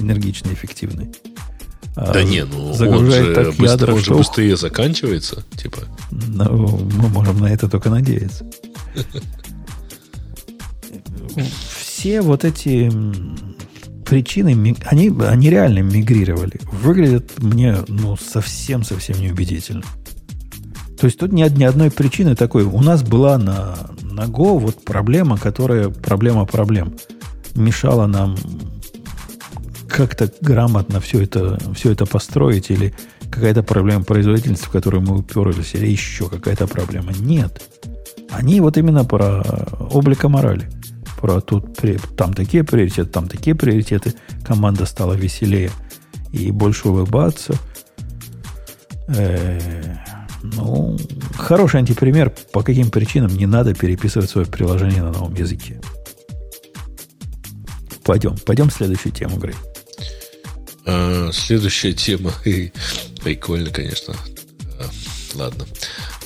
энергично 0.00 0.52
эффективный? 0.52 1.14
А 1.94 2.12
да 2.12 2.24
не, 2.24 2.44
ну 2.44 2.72
загружает 2.72 3.38
он 3.38 3.44
же, 3.44 3.52
так 3.52 3.54
ядра, 3.60 3.94
он 3.94 4.00
же 4.00 4.14
быстрее 4.14 4.56
заканчивается, 4.56 5.44
типа. 5.56 5.78
Ну, 6.10 6.88
мы 6.96 7.08
можем 7.08 7.38
на 7.38 7.46
это 7.46 7.68
только 7.68 7.90
надеяться. 7.90 8.44
Все 11.78 12.20
вот 12.20 12.44
эти 12.44 12.90
причины, 14.04 14.76
они, 14.84 15.12
они 15.26 15.50
реально 15.50 15.80
мигрировали. 15.80 16.60
Выглядят 16.70 17.42
мне 17.42 17.78
ну, 17.88 18.16
совсем-совсем 18.16 19.20
неубедительно. 19.20 19.82
То 20.98 21.06
есть 21.06 21.18
тут 21.18 21.32
нет 21.32 21.56
ни 21.56 21.64
одной 21.64 21.90
причины 21.90 22.36
такой. 22.36 22.64
У 22.64 22.80
нас 22.80 23.02
была 23.02 23.36
на, 23.36 23.76
на 24.02 24.22
Go 24.22 24.58
вот 24.58 24.84
проблема, 24.84 25.36
которая 25.36 25.88
проблема 25.88 26.46
проблем. 26.46 26.94
Мешала 27.54 28.06
нам 28.06 28.36
как-то 29.88 30.30
грамотно 30.40 31.00
все 31.00 31.22
это, 31.22 31.58
все 31.74 31.92
это 31.92 32.06
построить 32.06 32.70
или 32.70 32.94
какая-то 33.30 33.62
проблема 33.62 34.04
производительности, 34.04 34.64
в 34.66 34.70
которую 34.70 35.02
мы 35.02 35.18
уперлись, 35.18 35.74
или 35.74 35.86
еще 35.86 36.28
какая-то 36.28 36.66
проблема. 36.66 37.12
Нет. 37.18 37.62
Они 38.30 38.60
вот 38.60 38.76
именно 38.76 39.04
про 39.04 39.42
облика 39.90 40.28
морали 40.28 40.70
про 41.24 41.40
тут 41.40 41.78
там 42.18 42.34
такие 42.34 42.64
приоритеты, 42.64 43.08
там 43.08 43.28
такие 43.28 43.56
приоритеты. 43.56 44.12
Команда 44.46 44.84
стала 44.84 45.14
веселее 45.14 45.70
и 46.34 46.50
больше 46.50 46.90
улыбаться. 46.90 47.54
Э, 49.08 49.96
ну, 50.42 50.98
хороший 51.38 51.80
антипример, 51.80 52.28
по 52.52 52.62
каким 52.62 52.90
причинам 52.90 53.34
не 53.34 53.46
надо 53.46 53.72
переписывать 53.72 54.28
свое 54.28 54.46
приложение 54.46 55.02
на 55.02 55.12
новом 55.12 55.32
языке. 55.32 55.80
Пойдем, 58.04 58.36
пойдем 58.44 58.68
в 58.68 58.74
следующую 58.74 59.12
тему, 59.14 59.38
Грей. 59.38 59.56
А, 60.84 61.30
следующая 61.32 61.94
тема. 61.94 62.32
Прикольно, 63.24 63.70
конечно. 63.70 64.14
А, 64.78 64.90
ладно. 65.36 65.64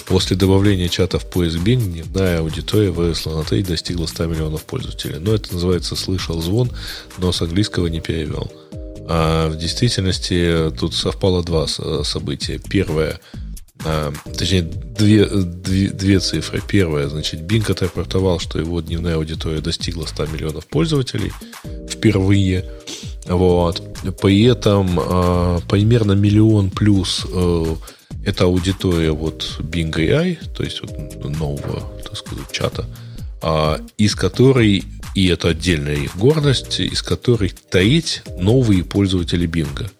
После 0.08 0.36
добавления 0.36 0.88
чата 0.88 1.18
в 1.18 1.26
поиск 1.26 1.58
Bing 1.58 1.82
дневная 1.82 2.40
аудитория 2.40 2.90
выросла 2.90 3.36
на 3.36 3.44
3 3.44 3.60
и 3.60 3.62
достигла 3.62 4.06
100 4.06 4.24
миллионов 4.24 4.64
пользователей. 4.64 5.18
Но 5.18 5.34
это 5.34 5.52
называется 5.52 5.96
«слышал 5.96 6.40
звон», 6.40 6.70
но 7.18 7.30
с 7.30 7.42
английского 7.42 7.88
не 7.88 8.00
перевел. 8.00 8.50
А 9.06 9.50
в 9.50 9.58
действительности 9.58 10.72
тут 10.78 10.94
совпало 10.94 11.44
два 11.44 11.66
события. 11.66 12.58
Первое, 12.58 13.20
а, 13.84 14.10
точнее, 14.36 14.62
две, 14.62 15.26
две, 15.26 15.90
две 15.90 16.20
цифры. 16.20 16.62
Первое, 16.66 17.08
значит, 17.08 17.40
Bing 17.40 17.70
отрапортовал, 17.70 18.38
что 18.38 18.58
его 18.58 18.80
дневная 18.80 19.16
аудитория 19.16 19.60
достигла 19.60 20.06
100 20.06 20.26
миллионов 20.26 20.66
пользователей 20.66 21.32
впервые. 21.86 22.64
Вот. 23.26 23.82
При 24.22 24.44
этом 24.44 24.98
а, 24.98 25.60
примерно 25.68 26.12
миллион 26.12 26.70
плюс 26.70 27.26
а, 27.30 27.76
это 28.24 28.44
аудитория 28.44 29.12
вот 29.12 29.58
Bing 29.60 29.92
AI, 29.92 30.38
то 30.54 30.62
есть 30.62 30.82
вот 30.82 31.24
нового, 31.24 31.82
так 32.04 32.16
сказать, 32.16 32.50
чата, 32.52 32.86
а, 33.40 33.80
из 33.96 34.14
которой, 34.14 34.84
и 35.14 35.28
это 35.28 35.48
отдельная 35.48 35.96
их 35.96 36.16
гордость, 36.16 36.80
из 36.80 37.02
которой 37.02 37.52
таить 37.70 38.22
новые 38.38 38.84
пользователи 38.84 39.46
Бинга. 39.46 39.90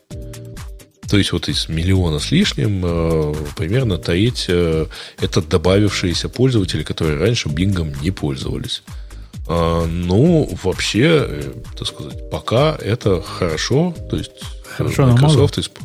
То 1.09 1.17
есть 1.17 1.33
вот 1.33 1.49
из 1.49 1.69
миллиона 1.69 2.19
с 2.19 2.31
лишним 2.31 2.83
э, 2.85 3.35
примерно 3.57 3.97
таить 3.97 4.45
э, 4.49 4.87
это 5.19 5.41
добавившиеся 5.41 6.29
пользователи, 6.29 6.83
которые 6.83 7.19
раньше 7.19 7.49
Бингом 7.49 7.95
не 8.03 8.11
пользовались. 8.11 8.83
А, 9.49 9.87
ну, 9.87 10.55
вообще, 10.63 11.25
э, 11.27 11.53
так 11.79 11.89
сказать, 11.89 12.29
пока 12.31 12.77
это 12.77 13.23
хорошо. 13.23 13.95
То 14.11 14.19
есть 14.19 14.33
Хорошо, 14.77 15.07
Microsoft 15.07 15.59
исп... 15.59 15.79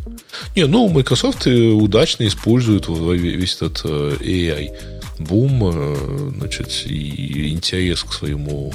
Не, 0.55 0.67
ну, 0.67 0.89
Microsoft 0.89 1.47
удачно 1.47 2.27
использует 2.27 2.87
весь 2.87 3.55
этот 3.55 3.83
AI 3.85 4.69
бум, 5.19 5.95
значит, 6.37 6.85
и 6.85 7.49
интерес 7.49 8.03
к 8.03 8.13
своему 8.13 8.73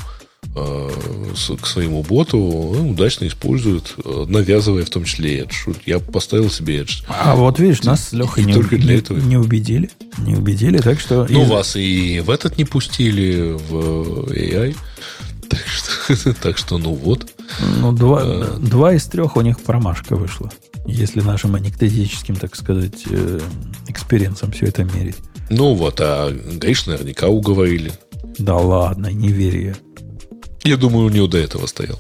к 0.55 1.67
своему 1.67 2.03
боту 2.03 2.39
удачно 2.39 3.27
используют, 3.27 3.95
навязывая 4.05 4.85
в 4.85 4.91
том 4.91 5.05
числе 5.05 5.41
Edge. 5.41 5.77
Я 5.87 5.99
поставил 6.01 6.51
себе 6.51 6.81
Edge. 6.81 7.05
А 7.07 7.37
вот 7.37 7.59
видишь, 7.59 7.83
нас 7.83 8.09
с 8.09 8.13
Лехой 8.13 8.45
не, 8.45 8.55
только 8.55 8.77
для 8.77 8.95
не, 8.95 9.01
этого. 9.01 9.19
не 9.19 9.37
убедили. 9.37 9.91
Не 10.19 10.35
убедили, 10.35 10.79
так 10.79 11.01
что... 11.01 11.27
Ну, 11.29 11.45
из... 11.45 11.49
вас 11.49 11.77
и 11.77 12.21
в 12.21 12.31
этот 12.31 12.59
не 12.59 12.65
пустили, 12.65 13.57
в 13.69 14.31
AI. 14.33 14.77
Так 15.49 15.67
что, 15.67 16.35
так 16.35 16.59
что 16.59 16.77
ну 16.77 16.93
вот. 16.93 17.27
Ну, 17.81 17.93
два, 17.93 18.21
а... 18.23 18.59
два 18.59 18.93
из 18.93 19.07
трех 19.07 19.37
у 19.37 19.41
них 19.41 19.59
промашка 19.61 20.15
вышла. 20.15 20.53
Если 20.89 21.21
нашим 21.21 21.55
анекдотическим, 21.55 22.35
так 22.35 22.57
сказать, 22.57 23.05
э, 23.11 23.41
experience 23.89 24.42
ом 24.42 24.53
все 24.53 24.67
это 24.67 24.85
мерить. 24.85 25.17
Ну 25.51 25.75
вот, 25.75 26.01
а 26.01 26.31
Гриш 26.31 26.87
наверняка 26.87 27.29
уговорили. 27.29 27.93
Да 28.39 28.57
ладно, 28.57 29.09
не 29.09 29.29
верю 29.29 29.61
я. 29.61 29.75
Я 30.65 30.77
думаю, 30.77 31.07
у 31.07 31.11
него 31.11 31.27
до 31.27 31.39
этого 31.39 31.67
стоял. 31.67 31.99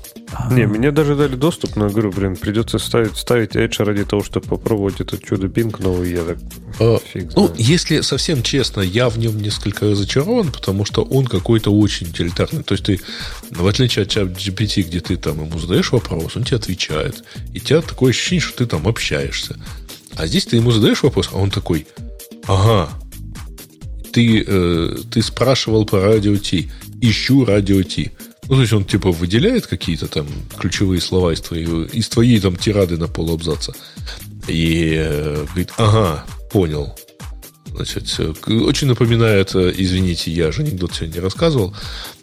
Не, 0.51 0.66
мне 0.66 0.93
даже 0.93 1.15
дали 1.15 1.36
доступ, 1.36 1.77
но 1.77 1.86
я 1.86 1.90
говорю, 1.90 2.12
блин, 2.12 2.36
придется 2.36 2.78
ставить, 2.78 3.16
ставить 3.16 3.56
Edge 3.56 3.82
ради 3.85 4.05
того, 4.05 4.23
чтобы 4.23 4.47
попробовать 4.47 5.01
этот 5.01 5.24
чудо 5.24 5.47
Bing 5.47 5.74
новый. 5.82 6.12
Я 6.12 6.24
так 6.24 6.39
а, 6.81 6.98
Ну, 7.35 7.52
если 7.56 8.01
совсем 8.01 8.43
честно, 8.43 8.81
я 8.81 9.09
в 9.09 9.19
нем 9.19 9.40
несколько 9.40 9.90
разочарован, 9.90 10.52
потому 10.52 10.85
что 10.85 11.02
он 11.02 11.27
какой-то 11.27 11.70
очень 11.70 12.09
утилитарный. 12.09 12.62
То 12.62 12.74
есть 12.74 12.85
ты, 12.85 13.01
в 13.51 13.66
отличие 13.66 14.05
от 14.05 14.10
чат 14.10 14.28
GPT, 14.28 14.82
где 14.82 15.01
ты 15.01 15.16
там 15.16 15.44
ему 15.44 15.59
задаешь 15.59 15.93
вопрос, 15.93 16.36
он 16.36 16.44
тебе 16.44 16.56
отвечает. 16.56 17.24
И 17.52 17.59
у 17.59 17.60
тебя 17.60 17.82
такое 17.82 18.10
ощущение, 18.10 18.40
что 18.40 18.59
ты 18.59 18.66
там 18.66 18.86
общаешься. 18.86 19.56
А 20.16 20.27
здесь 20.27 20.47
ты 20.47 20.56
ему 20.56 20.70
задаешь 20.70 21.02
вопрос, 21.02 21.31
а 21.32 21.39
он 21.39 21.51
такой, 21.51 21.86
ага, 22.47 22.89
ты, 24.12 24.44
э, 24.47 24.97
ты 25.10 25.23
спрашивал 25.23 25.85
по 25.85 26.01
радио 26.01 26.36
Ти, 26.36 26.70
ищу 27.01 27.44
радио 27.44 27.82
Ти. 27.82 28.12
Ну, 28.49 28.55
то 28.55 28.61
есть 28.62 28.73
он 28.73 28.85
типа 28.85 29.12
выделяет 29.12 29.66
какие-то 29.66 30.09
там 30.09 30.27
ключевые 30.59 31.01
слова 31.01 31.33
из 31.33 31.41
твоей, 31.41 31.66
из 31.87 32.09
твоей 32.09 32.41
там 32.41 32.57
тирады 32.57 32.97
на 32.97 33.07
полуабзаца. 33.07 33.75
И 34.47 34.95
э, 34.97 35.45
говорит, 35.51 35.70
ага, 35.77 36.25
понял. 36.51 36.97
Значит, 37.66 38.19
очень 38.47 38.89
напоминает, 38.89 39.55
э, 39.55 39.73
извините, 39.77 40.31
я 40.31 40.51
же 40.51 40.62
анекдот 40.62 40.95
сегодня 40.95 41.16
не 41.16 41.20
рассказывал, 41.20 41.75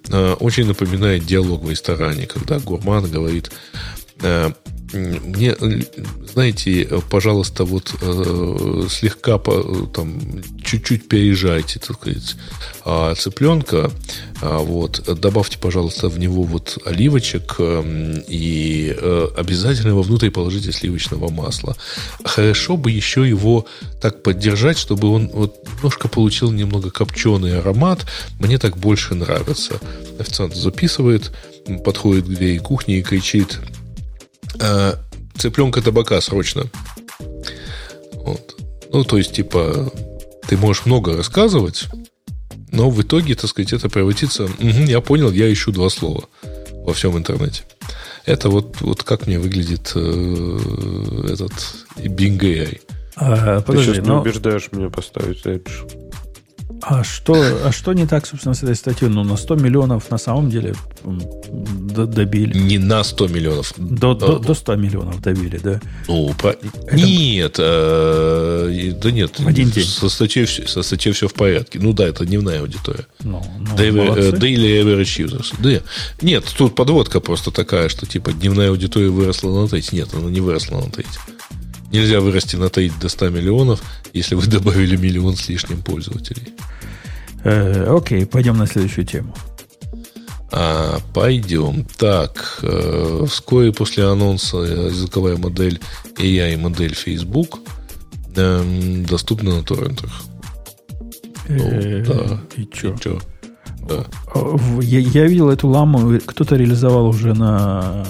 э, 0.10 0.34
очень 0.39 0.65
напоминает 0.65 1.26
диалог 1.26 1.64
в 1.64 1.69
ресторане, 1.69 2.26
когда 2.26 2.57
гурман 2.60 3.10
говорит, 3.10 3.52
мне, 4.93 5.55
знаете, 6.31 6.87
пожалуйста, 7.09 7.65
вот 7.65 7.93
э, 8.01 8.87
слегка 8.89 9.37
по, 9.37 9.87
там 9.93 10.19
чуть-чуть 10.63 11.07
переезжайте, 11.07 11.79
так 11.79 11.97
сказать, 11.97 12.35
а 12.83 13.13
цыпленка, 13.15 13.91
а, 14.41 14.59
вот, 14.59 15.03
добавьте, 15.19 15.57
пожалуйста, 15.57 16.09
в 16.09 16.19
него 16.19 16.43
вот 16.43 16.77
оливочек 16.85 17.55
э, 17.59 18.23
и 18.27 18.95
э, 18.95 19.27
обязательно 19.37 19.95
вовнутрь 19.95 20.29
положите 20.29 20.71
сливочного 20.71 21.29
масла. 21.29 21.75
Хорошо 22.23 22.77
бы 22.77 22.91
еще 22.91 23.27
его 23.27 23.65
так 24.01 24.23
поддержать, 24.23 24.77
чтобы 24.77 25.09
он 25.09 25.29
вот 25.29 25.55
немножко 25.75 26.07
получил 26.07 26.51
немного 26.51 26.89
копченый 26.89 27.59
аромат. 27.59 28.05
Мне 28.39 28.57
так 28.57 28.77
больше 28.77 29.15
нравится. 29.15 29.79
Официант 30.19 30.55
записывает, 30.55 31.31
подходит 31.83 32.25
к 32.25 32.29
двери 32.29 32.57
кухни 32.59 32.97
и 32.97 33.03
кричит– 33.03 33.59
э, 34.60 34.94
цыпленка 35.36 35.82
табака 35.82 36.19
срочно. 36.22 36.64
Вот. 38.14 38.56
Ну, 38.91 39.03
то 39.03 39.18
есть, 39.18 39.34
типа, 39.34 39.91
ты 40.48 40.57
можешь 40.57 40.86
много 40.86 41.15
рассказывать, 41.15 41.86
но 42.72 42.90
в 42.90 43.02
итоге, 43.02 43.36
так 43.36 43.49
сказать, 43.49 43.73
это 43.73 43.90
превратится... 43.90 44.45
Угу, 44.45 44.84
я 44.88 45.02
понял, 45.02 45.32
я 45.32 45.52
ищу 45.52 45.72
два 45.72 45.90
слова 45.90 46.26
во 46.86 46.94
всем 46.94 47.18
интернете. 47.18 47.64
Это 48.26 48.49
вот, 48.49 48.82
вот 48.82 49.03
как 49.03 49.27
мне 49.27 49.40
выглядит 49.40 49.91
э, 49.95 51.30
этот 51.32 51.53
Bing 51.98 52.40
AI. 52.40 52.82
А, 53.15 53.61
подожди, 53.61 53.91
ты 53.91 53.95
сейчас 53.95 54.07
но... 54.07 54.15
не 54.15 54.22
убеждаешь 54.22 54.69
меня 54.72 54.90
поставить 54.90 55.45
Edge. 55.45 55.72
А 56.81 57.03
что, 57.03 57.34
а 57.65 57.72
что 57.72 57.93
не 57.93 58.06
так, 58.06 58.26
собственно, 58.26 58.53
с 58.53 58.64
этой 58.64 58.76
статьей? 58.76 59.10
Ну, 59.10 59.23
на 59.23 59.38
100 59.38 59.56
миллионов 59.56 60.10
на 60.11 60.18
самом 60.18 60.49
деле 60.49 60.76
добили. 61.03 62.57
Не 62.57 62.77
на 62.77 63.03
100 63.03 63.27
миллионов. 63.27 63.73
До, 63.77 64.14
до, 64.14 64.39
до 64.39 64.53
100 64.53 64.76
миллионов 64.76 65.22
добили, 65.22 65.57
да? 65.57 65.81
Ну, 66.07 66.34
по... 66.38 66.49
Это... 66.49 66.95
нет. 66.95 67.56
Э, 67.60 68.93
да 69.02 69.11
нет. 69.11 69.39
Один 69.45 69.69
день. 69.69 69.85
Со 69.85 70.10
статьей, 70.10 70.47
со 70.47 70.84
статьей 70.84 71.14
все 71.14 71.27
в 71.27 71.34
порядке. 71.34 71.80
Ну 71.80 71.93
да, 71.93 72.07
это 72.07 72.26
дневная 72.26 72.61
аудитория. 72.61 73.07
Ну, 73.23 73.43
ну, 73.60 73.76
Daily, 73.76 74.31
daily 74.34 74.84
average 74.84 75.26
users. 75.26 75.53
Да. 75.60 75.81
Нет, 76.22 76.45
тут 76.57 76.76
подводка 76.76 77.19
просто 77.19 77.52
такая, 77.52 77.89
что 77.89 78.06
типа 78.06 78.34
дневная 78.34 78.69
аудитория 78.69 79.10
выросла 79.10 79.61
на 79.61 79.68
треть. 79.68 79.91
Нет, 79.91 80.10
она 80.14 80.30
не 80.30 80.41
выросла 80.41 80.81
на 80.81 80.91
треть. 80.91 81.07
Нельзя 81.95 82.19
вырасти 82.19 82.57
на 82.57 82.67
таить 82.67 82.99
до 82.99 83.07
100 83.07 83.30
миллионов, 83.30 83.81
если 84.11 84.35
вы 84.35 84.45
добавили 84.47 84.97
миллион 84.97 85.38
с 85.38 85.47
лишним 85.47 85.81
пользователей. 85.81 86.53
Э, 87.45 87.85
окей, 87.95 88.26
пойдем 88.26 88.57
на 88.57 88.67
следующую 88.67 89.05
тему. 89.05 89.34
А, 90.51 90.99
пойдем. 91.13 91.85
Так, 91.97 92.59
э, 92.63 93.26
вскоре 93.30 93.72
после 93.72 94.03
анонса 94.03 94.57
языковая 94.57 95.38
модель 95.38 95.80
AI 96.17 96.55
и 96.55 96.57
модель 96.57 96.93
Facebook 96.93 97.59
э, 98.35 99.03
доступна 99.09 99.55
на 99.55 99.63
торрентах. 99.63 100.11
Ну, 101.47 102.03
да. 102.05 102.41
И 102.57 102.67
что? 102.73 103.22
Да. 103.88 104.05
Я, 104.81 104.99
я 104.99 105.27
видел 105.27 105.49
эту 105.49 105.69
ламу, 105.69 106.19
кто-то 106.26 106.57
реализовал 106.57 107.07
уже 107.07 107.34
на, 107.34 108.05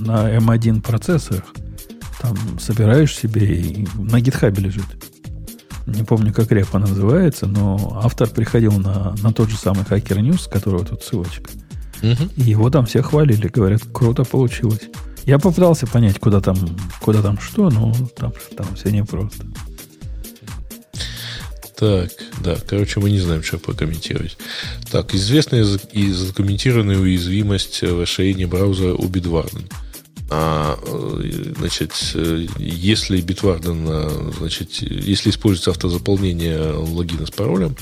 на 0.00 0.36
M1 0.38 0.80
процессорах. 0.80 1.44
Там 2.20 2.58
собираешь 2.58 3.16
себе 3.16 3.46
и 3.46 3.88
на 3.94 4.20
гитхабе 4.20 4.62
лежит. 4.62 4.86
Не 5.86 6.02
помню, 6.02 6.34
как 6.34 6.52
репа 6.52 6.78
называется, 6.78 7.46
но 7.46 8.00
автор 8.02 8.28
приходил 8.28 8.72
на, 8.72 9.14
на 9.22 9.32
тот 9.32 9.48
же 9.48 9.56
самый 9.56 9.84
Hacker 9.84 10.18
News, 10.18 10.42
с 10.42 10.46
которого 10.46 10.84
тут 10.84 11.02
ссылочка. 11.02 11.50
Угу. 12.02 12.30
И 12.36 12.42
его 12.42 12.68
там 12.70 12.86
все 12.86 13.02
хвалили, 13.02 13.48
говорят, 13.48 13.82
круто 13.92 14.24
получилось. 14.24 14.82
Я 15.24 15.38
попытался 15.38 15.86
понять, 15.86 16.18
куда 16.18 16.40
там, 16.40 16.56
куда 17.00 17.22
там 17.22 17.38
что, 17.38 17.70
но 17.70 17.94
там, 18.16 18.32
там 18.56 18.74
все 18.74 18.90
непросто. 18.90 19.46
Так, 21.78 22.10
да, 22.42 22.56
короче, 22.66 22.98
мы 22.98 23.10
не 23.10 23.20
знаем, 23.20 23.42
что 23.42 23.58
прокомментировать. 23.58 24.36
Так, 24.90 25.14
известная 25.14 25.64
и 25.92 26.10
задокументированная 26.10 26.98
уязвимость 26.98 27.82
в 27.82 28.00
расширении 28.00 28.46
браузера 28.46 28.94
у 28.94 29.06
Bitwarden. 29.06 29.70
А, 30.30 30.78
значит, 31.58 31.92
если 32.58 33.22
Bitwarden, 33.22 34.34
значит, 34.38 34.70
если 34.82 35.30
используется 35.30 35.70
автозаполнение 35.70 36.72
логина 36.72 37.26
с 37.26 37.30
паролем, 37.30 37.76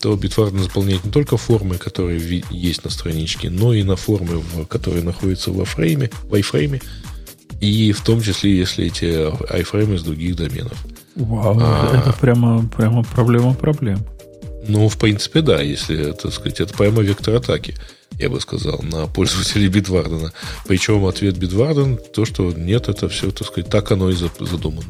то 0.00 0.14
Bitwarden 0.14 0.62
заполняет 0.62 1.04
не 1.04 1.10
только 1.10 1.36
формы, 1.36 1.76
которые 1.76 2.42
есть 2.50 2.84
на 2.84 2.90
страничке, 2.90 3.50
но 3.50 3.74
и 3.74 3.82
на 3.82 3.96
формы, 3.96 4.42
которые 4.68 5.04
находятся 5.04 5.50
в 5.50 5.60
iframe, 5.60 6.12
в 6.24 6.34
iframe 6.34 6.82
и 7.60 7.92
в 7.92 8.00
том 8.00 8.20
числе, 8.20 8.56
если 8.56 8.86
эти 8.86 9.04
iframe 9.04 9.94
из 9.94 10.02
других 10.02 10.34
доменов. 10.34 10.76
Вау, 11.14 11.58
а, 11.60 11.96
это 11.96 12.12
прямо, 12.18 12.66
прямо 12.76 13.04
проблема 13.04 13.54
проблем. 13.54 13.98
Ну, 14.66 14.88
в 14.88 14.96
принципе, 14.96 15.42
да, 15.42 15.60
если, 15.60 16.12
так 16.12 16.32
сказать, 16.32 16.60
это 16.60 16.74
прямо 16.74 17.02
вектор 17.02 17.34
атаки 17.36 17.74
я 18.22 18.30
бы 18.30 18.40
сказал, 18.40 18.80
на 18.82 19.06
пользователей 19.06 19.68
Bitwarden. 19.68 20.30
Причем 20.66 21.04
ответ 21.06 21.36
Bitwarden 21.36 22.00
то, 22.12 22.24
что 22.24 22.52
нет, 22.52 22.88
это 22.88 23.08
все, 23.08 23.30
так 23.30 23.48
сказать, 23.48 23.70
так 23.70 23.90
оно 23.90 24.10
и 24.10 24.14
задумано. 24.14 24.88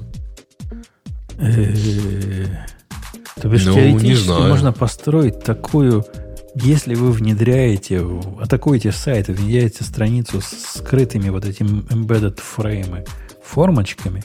То 3.40 3.48
бишь, 3.48 3.64
ну, 3.64 3.74
теоретически 3.74 4.48
можно 4.48 4.72
построить 4.72 5.42
такую, 5.42 6.04
если 6.54 6.94
вы 6.94 7.10
внедряете, 7.10 8.06
атакуете 8.38 8.92
сайт, 8.92 9.28
внедряете 9.28 9.82
страницу 9.82 10.40
с 10.40 10.78
скрытыми 10.78 11.30
вот 11.30 11.46
этими 11.46 11.80
embedded 11.90 12.38
фреймы, 12.40 13.04
формочками, 13.42 14.22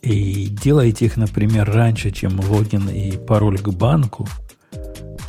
и 0.00 0.46
делаете 0.46 1.06
их, 1.06 1.16
например, 1.16 1.68
раньше, 1.68 2.12
чем 2.12 2.38
логин 2.38 2.88
и 2.88 3.16
пароль 3.16 3.58
к 3.58 3.68
банку, 3.70 4.28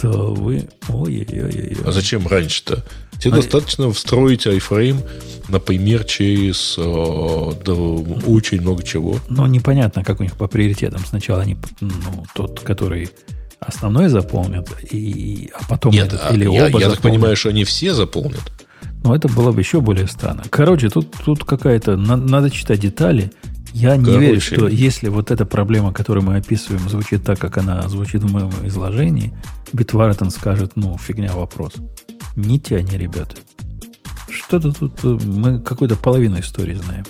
то 0.02 0.34
вы... 0.34 0.68
Ой-ой-ой. 0.90 1.78
А 1.86 1.92
зачем 1.92 2.28
раньше-то? 2.28 2.84
Тебе 3.20 3.34
а... 3.34 3.36
достаточно 3.38 3.92
встроить 3.92 4.46
iFrame, 4.46 5.04
например, 5.50 6.04
через 6.04 6.76
э, 6.78 7.52
да, 7.66 7.74
очень 7.74 8.62
много 8.62 8.84
чего. 8.84 9.20
Ну, 9.30 9.46
непонятно, 9.48 10.04
как 10.04 10.20
у 10.20 10.24
них 10.24 10.36
по 10.36 10.48
приоритетам. 10.48 11.04
Сначала 11.06 11.42
они, 11.42 11.58
ну, 11.82 12.26
тот, 12.36 12.60
который 12.60 13.10
основной 13.60 14.10
заполнят, 14.10 14.70
и, 14.92 15.50
а 15.54 15.66
потом 15.68 15.92
Нет, 15.92 16.14
этот, 16.14 16.32
или 16.32 16.44
я, 16.44 16.68
оба 16.68 16.80
Я 16.80 16.90
так 16.90 17.02
понимаю, 17.02 17.36
что 17.36 17.50
они 17.50 17.64
все 17.64 17.94
заполнят. 17.94 18.52
Ну, 19.04 19.14
это 19.14 19.28
было 19.28 19.52
бы 19.52 19.62
еще 19.62 19.82
более 19.82 20.08
странно. 20.08 20.44
Короче, 20.50 20.90
тут, 20.90 21.12
тут 21.24 21.44
какая-то... 21.44 21.96
Надо 21.98 22.50
читать 22.50 22.80
детали. 22.80 23.32
Я 23.74 23.98
не 23.98 24.06
Короче. 24.06 24.20
верю, 24.20 24.42
что 24.42 24.68
если 24.68 25.10
вот 25.10 25.32
эта 25.32 25.46
проблема, 25.46 25.94
которую 25.94 26.24
мы 26.24 26.38
описываем, 26.38 26.88
звучит 26.90 27.24
так, 27.24 27.40
как 27.40 27.58
она 27.58 27.88
звучит 27.88 28.24
в 28.24 28.32
моем 28.32 28.52
изложении, 28.64 29.34
Битвартон 29.74 30.32
скажет, 30.32 30.74
ну, 30.76 30.98
фигня 30.98 31.34
вопрос. 31.34 31.74
Не 32.36 32.60
те 32.60 32.78
они, 32.78 32.98
ребята. 32.98 33.36
Что-то 34.30 34.72
тут 34.72 35.04
э, 35.04 35.08
мы 35.08 35.60
какую-то 35.60 35.96
половину 35.96 36.40
истории 36.40 36.76
знаем. 36.76 37.06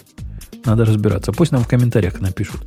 Надо 0.66 0.86
разбираться. 0.86 1.32
Пусть 1.32 1.52
нам 1.52 1.64
в 1.64 1.68
комментариях 1.68 2.20
напишут 2.20 2.62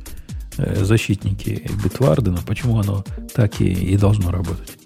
э, 0.57 0.83
защитники 0.83 1.69
Битвардена, 1.83 2.39
почему 2.45 2.79
оно 2.79 3.03
так 3.33 3.61
и, 3.61 3.65
и 3.65 3.97
должно 3.97 4.31
работать. 4.31 4.77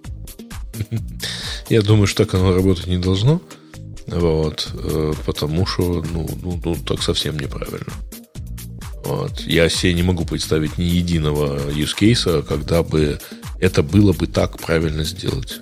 Я 1.69 1.81
думаю, 1.81 2.07
что 2.07 2.25
так 2.25 2.33
оно 2.35 2.53
работать 2.53 2.87
не 2.87 2.97
должно. 2.97 3.41
Вот, 4.07 4.71
э, 4.73 5.13
потому 5.25 5.65
что, 5.65 6.03
ну, 6.13 6.27
ну, 6.43 6.61
ну, 6.63 6.75
так 6.75 7.01
совсем 7.01 7.37
неправильно. 7.37 7.91
Вот. 9.05 9.41
Я 9.41 9.69
себе 9.69 9.93
не 9.93 10.03
могу 10.03 10.25
представить 10.25 10.77
ни 10.77 10.83
единого 10.83 11.69
use 11.69 11.95
case, 11.97 12.43
когда 12.43 12.81
бы 12.81 13.19
это 13.59 13.83
было 13.83 14.13
бы 14.13 14.27
так 14.27 14.57
правильно 14.57 15.03
сделать. 15.03 15.61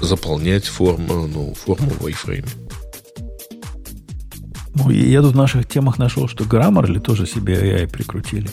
Заполнять 0.00 0.66
форму, 0.66 1.26
ну, 1.26 1.54
форму 1.54 1.90
в 1.90 2.06
iframe. 2.06 2.48
Ну, 4.74 4.90
я 4.90 5.22
тут 5.22 5.32
в 5.32 5.36
наших 5.36 5.66
темах 5.66 5.98
нашел, 5.98 6.28
что 6.28 6.44
Grammarly 6.44 7.00
тоже 7.00 7.26
себе 7.26 7.54
AI 7.54 7.88
прикрутили. 7.88 8.50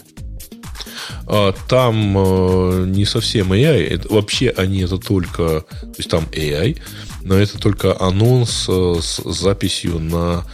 А, 1.25 1.53
там 1.67 2.17
э, 2.17 2.85
не 2.87 3.05
совсем 3.05 3.51
AI. 3.51 3.87
Это, 3.87 4.13
вообще 4.13 4.49
они 4.55 4.81
это 4.81 4.97
только... 4.97 5.65
То 5.81 5.95
есть 5.97 6.09
там 6.09 6.25
AI, 6.31 6.79
но 7.23 7.35
это 7.35 7.57
только 7.57 7.99
анонс 7.99 8.67
э, 8.69 8.95
с 9.01 9.21
записью 9.23 9.99
на 9.99 10.45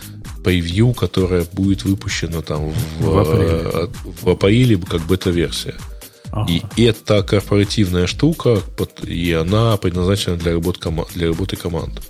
превью, 0.44 0.94
которая 0.94 1.46
будет 1.52 1.84
выпущена 1.84 2.42
там 2.42 2.70
в, 2.70 3.04
в 3.06 3.18
апреле, 3.18 3.62
э, 3.74 3.88
в 4.22 4.30
апреле 4.30 4.78
как 4.78 5.02
бета-версия. 5.02 5.76
Ага. 6.32 6.52
И 6.76 6.84
это 6.84 7.24
корпоративная 7.24 8.08
штука, 8.08 8.62
и 9.04 9.34
она 9.34 9.78
предназначена 9.78 10.38
для 10.38 10.54
работы, 10.54 10.80
команд, 10.80 11.10
для 11.14 11.28
работы 11.28 11.56
команд. 11.56 12.02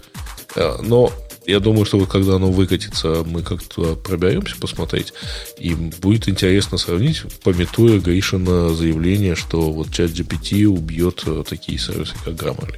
Э, 0.55 0.77
но 0.81 1.11
я 1.45 1.59
думаю, 1.59 1.85
что 1.85 1.97
вот 1.97 2.09
когда 2.09 2.35
оно 2.35 2.51
выкатится, 2.51 3.23
мы 3.25 3.41
как-то 3.41 3.95
проберемся 3.95 4.55
посмотреть. 4.59 5.13
И 5.57 5.73
будет 5.73 6.29
интересно 6.29 6.77
сравнить, 6.77 7.23
пометуя 7.43 7.99
Гришина 7.99 8.69
заявление, 8.69 9.35
что 9.35 9.71
вот 9.71 9.91
чат 9.91 10.11
GPT 10.11 10.65
убьет 10.65 11.23
э, 11.25 11.43
такие 11.49 11.79
сервисы, 11.79 12.13
как 12.23 12.35
Grammarly. 12.35 12.77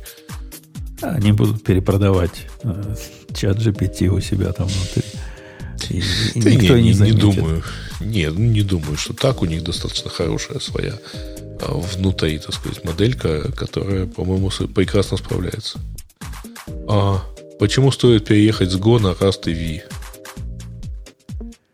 Они 1.02 1.32
будут 1.32 1.64
перепродавать 1.64 2.48
чат 3.34 3.58
GPT 3.58 4.08
у 4.08 4.22
себя 4.22 4.54
там 4.54 4.68
внутри. 4.68 5.04
И, 5.90 6.04
и 6.36 6.42
да 6.42 6.50
никто 6.52 6.78
не, 6.78 6.94
не, 6.94 7.00
не 7.00 7.12
думаю. 7.14 7.64
Нет, 8.00 8.34
ну, 8.38 8.46
не 8.46 8.62
думаю, 8.62 8.98
что 8.98 9.14
так. 9.14 9.42
У 9.42 9.46
них 9.46 9.64
достаточно 9.64 10.10
хорошая 10.10 10.60
своя 10.60 11.00
а, 11.62 11.74
внутри, 11.74 12.40
так 12.40 12.54
сказать, 12.54 12.84
моделька, 12.84 13.52
которая, 13.52 14.06
по-моему, 14.06 14.50
прекрасно 14.74 15.18
справляется. 15.18 15.80
А 16.88 17.24
почему 17.60 17.92
стоит 17.92 18.26
переехать 18.26 18.72
с 18.72 18.76
Go 18.76 19.00
на 19.00 19.14
Rust 19.14 19.52
и 19.52 19.54
V? 19.54 19.84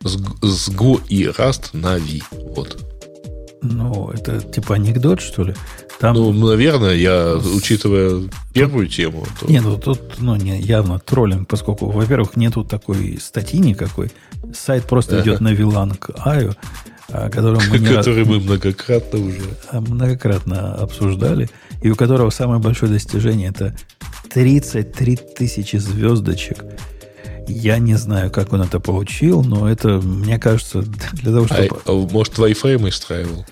С, 0.04 0.14
с 0.42 0.70
Go 0.70 1.02
и 1.08 1.26
Rust 1.26 1.70
на 1.74 1.98
V. 1.98 2.22
Вот. 2.56 2.78
Ну, 3.62 4.10
это 4.10 4.42
типа 4.42 4.76
анекдот, 4.76 5.22
что 5.22 5.44
ли? 5.44 5.56
Там... 6.00 6.16
Ну, 6.16 6.32
наверное, 6.32 6.94
я, 6.94 7.36
учитывая 7.36 8.30
первую 8.54 8.88
тему... 8.88 9.26
То... 9.40 9.48
Не, 9.48 9.62
ну 9.62 9.78
тут 9.78 10.00
ну, 10.20 10.36
не, 10.36 10.60
явно 10.60 11.00
троллинг, 11.00 11.48
поскольку, 11.48 11.88
во-первых, 11.88 12.36
нету 12.36 12.64
такой 12.64 13.18
статьи 13.20 13.60
никакой. 13.60 14.12
Сайт 14.54 14.86
просто 14.86 15.22
идет 15.22 15.42
на 15.42 15.54
VLAN 15.54 15.98
к 15.98 16.12
IO, 16.12 16.56
которым 17.32 17.62
мы 17.70 17.80
не 17.80 17.88
Который 17.88 18.26
мы 18.26 18.40
многократно 18.40 19.20
уже... 19.20 19.42
А, 19.72 19.82
многократно 19.82 20.76
обсуждали, 20.76 21.50
и 21.82 21.90
у 21.90 21.96
которого 21.96 22.30
самое 22.30 22.60
большое 22.60 22.92
достижение 22.92 23.50
это 23.50 23.76
33 24.32 25.16
тысячи 25.36 25.78
звездочек. 25.78 26.64
Я 27.48 27.80
не 27.80 27.96
знаю, 27.96 28.30
как 28.32 28.54
он 28.54 28.62
это 28.62 28.80
получил, 28.80 29.44
но 29.44 29.70
это, 29.70 30.00
мне 30.00 30.38
кажется, 30.38 30.82
для 31.14 31.32
того, 31.32 31.46
чтобы... 31.48 31.70
А, 31.86 31.92
а 31.92 32.08
может, 32.12 32.38
Wi-Fi 32.38 32.78
мы 32.78 32.92
страивал? 32.92 33.46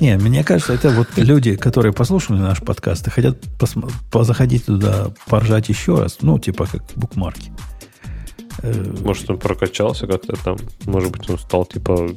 Не, 0.00 0.16
мне 0.16 0.42
кажется, 0.44 0.72
это 0.72 0.90
вот 0.90 1.08
люди, 1.16 1.56
которые 1.56 1.92
послушали 1.92 2.38
наш 2.38 2.60
подкаст 2.60 3.06
и 3.06 3.10
хотят 3.10 3.36
пос- 3.58 4.24
заходить 4.24 4.64
туда, 4.64 5.08
поржать 5.26 5.68
еще 5.68 5.98
раз, 5.98 6.18
ну, 6.22 6.38
типа 6.38 6.66
как 6.66 6.82
букмарки. 6.96 7.52
Э, 8.62 8.94
может, 9.02 9.28
он 9.30 9.38
прокачался 9.38 10.06
как-то 10.06 10.36
там. 10.42 10.56
Может 10.84 11.12
быть, 11.12 11.28
он 11.28 11.38
стал, 11.38 11.66
типа, 11.66 12.08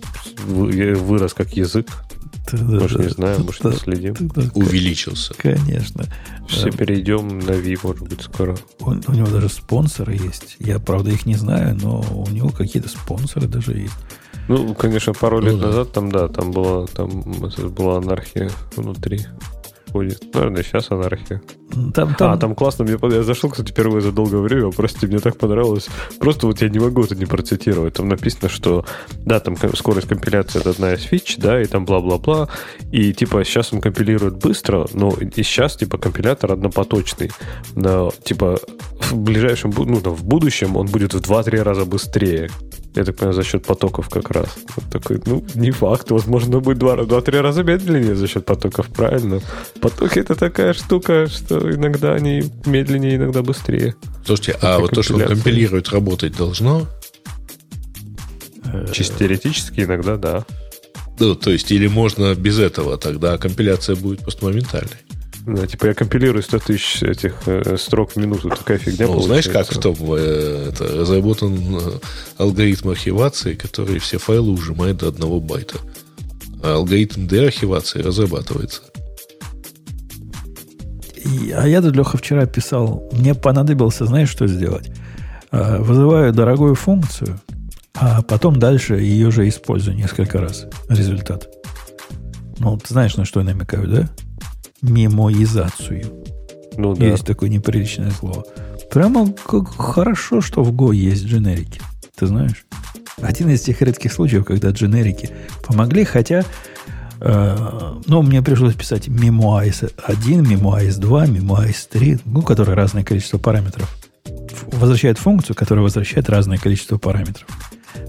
вырос 0.45 1.34
как 1.34 1.53
язык. 1.57 1.88
Может, 2.52 2.99
не 2.99 3.10
знаю, 3.10 3.44
может, 3.44 3.64
не 3.64 3.72
следим. 3.74 4.15
Увеличился. 4.53 5.34
Конечно. 5.38 6.06
Все 6.48 6.72
перейдем 6.72 7.40
на 7.40 7.53
V, 7.53 7.76
может 7.84 8.07
быть, 8.07 8.22
скоро. 8.22 8.56
у 8.80 8.94
него 8.94 9.28
даже 9.28 9.49
спонсоры 9.49 10.14
есть. 10.14 10.57
Я, 10.60 10.80
правда, 10.80 11.11
их 11.11 11.26
не 11.26 11.36
знаю, 11.36 11.78
но 11.82 12.02
у 12.02 12.30
него 12.30 12.49
какие-то 12.49 12.90
спонсоры 12.90 13.48
даже 13.48 13.74
есть. 13.74 13.94
Ну, 14.49 14.74
конечно, 14.76 15.14
пару 15.14 15.40
ну, 15.40 15.48
лет 15.48 15.60
да. 15.60 15.68
назад 15.68 15.94
там, 15.94 16.11
да, 16.11 16.28
там 16.28 16.52
была, 16.52 16.86
там 16.88 17.22
была 17.22 17.98
анархия 17.98 18.52
внутри 18.76 19.26
ходит. 19.94 20.34
Наверное, 20.34 20.64
сейчас 20.64 20.91
анархия. 20.91 21.41
Там, 21.94 22.15
там... 22.15 22.32
А, 22.32 22.38
там 22.38 22.56
классно. 22.56 22.84
Мне, 22.84 22.98
я 23.15 23.24
зашел, 23.24 23.52
кстати, 23.52 23.72
впервые 23.72 24.02
за 24.02 24.11
долгое 24.11 24.40
время. 24.40 24.72
Простите, 24.72 25.07
мне 25.07 25.20
так 25.20 25.38
понравилось. 25.38 25.88
Просто 26.20 26.48
вот 26.48 26.61
я 26.61 26.70
не 26.70 26.80
могу 26.80 27.03
это 27.03 27.15
не 27.15 27.26
процитировать. 27.26 27.94
Там 27.94 28.10
написано, 28.10 28.49
что 28.49 28.86
да, 29.26 29.40
там 29.40 29.56
скорость 29.76 30.07
компиляции 30.07 30.60
это 30.60 30.72
одна 30.72 30.94
из 30.94 31.02
фич, 31.03 31.38
да, 31.38 31.61
и 31.61 31.65
там 31.65 31.86
бла-бла-бла. 31.86 32.49
И 32.91 33.14
типа 33.14 33.44
сейчас 33.44 33.72
он 33.72 33.82
компилирует 33.82 34.38
быстро, 34.38 34.88
но 34.94 35.11
и 35.11 35.44
сейчас 35.44 35.76
типа 35.76 35.98
компилятор 35.98 36.52
однопоточный. 36.53 37.32
Но 37.76 38.11
типа 38.24 38.60
в 39.11 39.15
ближайшем, 39.15 39.72
ну, 39.78 40.02
там, 40.02 40.14
в 40.15 40.24
будущем 40.24 40.76
он 40.76 40.88
будет 40.88 41.14
в 41.14 41.22
2-3 41.22 41.61
раза 41.61 41.86
быстрее. 41.86 42.49
Я 42.95 43.03
так 43.03 43.15
понимаю, 43.15 43.34
за 43.34 43.44
счет 43.44 43.65
потоков 43.65 44.10
как 44.10 44.30
раз. 44.30 44.56
Вот 44.76 44.86
такой, 44.91 45.20
ну, 45.26 45.44
не 45.56 45.72
факт. 45.72 46.11
Возможно, 46.11 46.60
будет 46.60 46.78
2-3 46.78 47.41
раза 47.41 47.64
медленнее 47.64 48.15
за 48.15 48.28
счет 48.28 48.45
потоков, 48.45 48.88
правильно? 48.88 49.41
Потоки 49.82 50.20
это 50.20 50.36
такая 50.36 50.74
штука, 50.74 51.28
что 51.28 51.72
иногда 51.74 52.14
они 52.14 52.44
медленнее, 52.65 53.15
иногда 53.15 53.41
быстрее. 53.41 53.95
Слушайте, 54.26 54.57
а 54.61 54.78
вот 54.80 54.91
то, 54.91 55.02
что 55.02 55.15
он 55.15 55.22
компилирует, 55.22 55.90
работать 55.90 56.38
должно? 56.38 56.88
Чисто 58.91 59.20
теоретически 59.20 59.82
иногда, 59.82 60.18
да. 60.18 60.45
Ну, 61.20 61.36
то 61.36 61.52
есть, 61.52 61.72
или 61.72 61.88
можно 61.88 62.34
без 62.36 62.60
этого, 62.60 62.98
тогда 62.98 63.38
компиляция 63.38 63.95
будет 63.95 64.22
просто 64.22 64.45
моментальной. 64.45 64.98
Да, 65.45 65.68
типа 65.68 65.88
я 65.88 65.94
компилирую 65.94 66.41
100 66.41 66.60
тысяч 66.60 67.03
этих 67.03 67.36
э, 67.48 67.76
строк 67.78 68.11
в 68.11 68.15
минуту, 68.15 68.49
такая 68.49 68.78
фигня 68.78 69.07
Ну, 69.07 69.20
знаешь, 69.20 69.49
как 69.49 69.70
в 69.70 69.80
том 69.80 69.95
э, 70.15 70.70
это, 70.70 70.86
разработан 70.86 71.57
э, 71.76 71.80
алгоритм 72.38 72.90
архивации, 72.90 73.53
который 73.53 73.99
все 73.99 74.20
файлы 74.20 74.52
ужимает 74.53 74.98
до 74.98 75.10
одного 75.10 75.41
байта. 75.41 75.80
А 76.64 76.76
алгоритм 76.76 77.28
деархивации 77.28 78.02
разрабатывается. 78.02 78.84
И, 81.18 81.52
а 81.52 81.68
я 81.68 81.82
тут, 81.82 81.95
Леха, 81.95 82.18
вчера 82.18 82.45
писал, 82.45 83.10
мне 83.11 83.36
понадобился, 83.36 84.06
знаешь, 84.06 84.30
что 84.30 84.48
сделать? 84.48 84.91
А, 85.52 85.80
вызываю 85.80 86.32
дорогую 86.32 86.76
функцию, 86.76 87.40
а 87.94 88.22
потом 88.22 88.60
дальше 88.60 88.95
ее 88.95 89.30
же 89.30 89.48
использую 89.49 89.98
несколько 89.98 90.40
раз. 90.40 90.68
Результат. 90.88 91.49
Ну, 92.60 92.78
ты 92.78 92.94
знаешь, 92.94 93.18
на 93.18 93.26
что 93.26 93.41
я 93.41 93.45
намекаю, 93.45 93.88
да? 93.88 94.10
Мемоизацию. 94.84 96.05
Ну, 96.77 96.93
да. 96.93 97.05
Есть 97.05 97.26
такое 97.26 97.49
неприличное 97.49 98.11
слово. 98.11 98.45
Прямо 98.91 99.31
как 99.31 99.69
хорошо, 99.76 100.41
что 100.41 100.64
в 100.64 100.72
Go 100.72 100.93
есть 100.93 101.26
дженерики. 101.26 101.81
Ты 102.15 102.27
знаешь? 102.27 102.65
Один 103.22 103.49
из 103.49 103.61
тех 103.61 103.81
редких 103.81 104.11
случаев, 104.11 104.45
когда 104.45 104.69
дженерики 104.69 105.30
помогли, 105.65 106.03
хотя 106.03 106.43
э, 107.22 107.93
ну, 108.05 108.22
мне 108.22 108.41
пришлось 108.41 108.76
писать 108.76 109.07
memoiz 109.07 109.91
1, 110.05 110.43
memoiz 110.43 110.99
2, 110.99 111.26
memoiz 111.27 111.88
3, 111.89 112.19
ну, 112.26 112.41
которые 112.41 112.76
разное 112.76 113.03
количество 113.03 113.38
параметров. 113.38 113.89
Возвращает 114.72 115.18
функцию, 115.18 115.55
которая 115.55 115.84
возвращает 115.84 116.30
разное 116.30 116.57
количество 116.57 116.97
параметров. 116.97 117.47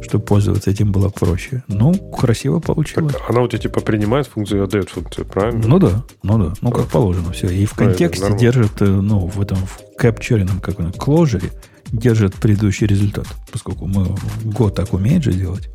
Чтобы 0.02 0.24
пользоваться 0.24 0.70
этим 0.70 0.92
было 0.92 1.08
проще. 1.08 1.62
Ну, 1.68 1.94
красиво 1.94 2.60
получилось. 2.60 3.12
Так, 3.14 3.30
она 3.30 3.40
у 3.42 3.48
тебя 3.48 3.58
типа 3.58 3.80
принимает 3.80 4.26
функцию 4.26 4.60
и 4.62 4.64
отдает 4.64 4.88
функцию, 4.90 5.26
правильно? 5.26 5.66
Ну 5.66 5.78
да, 5.78 6.04
ну 6.22 6.38
да, 6.38 6.54
ну 6.60 6.70
как 6.70 6.86
положено 6.88 7.32
все. 7.32 7.48
И 7.48 7.64
в 7.66 7.72
Правильно, 7.74 7.96
контексте 7.98 8.22
нормально. 8.22 8.40
держит, 8.40 8.82
э, 8.82 8.86
ну, 8.86 9.26
в 9.26 9.40
этом 9.40 9.58
в 9.58 9.78
капчеренном, 9.96 10.60
как 10.60 10.80
он, 10.80 10.92
кложере, 10.92 11.50
держит 11.92 12.34
предыдущий 12.34 12.86
результат, 12.86 13.26
поскольку 13.52 13.86
мы 13.86 14.14
год 14.44 14.74
так 14.74 14.92
умеет 14.92 15.22
же 15.22 15.32
делать. 15.32 15.68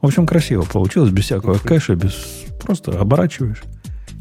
В 0.00 0.06
общем, 0.06 0.26
красиво 0.26 0.62
получилось, 0.62 1.10
без 1.12 1.24
всякого 1.24 1.54
кэша, 1.58 1.94
без 1.94 2.14
просто 2.62 2.98
оборачиваешь. 2.98 3.62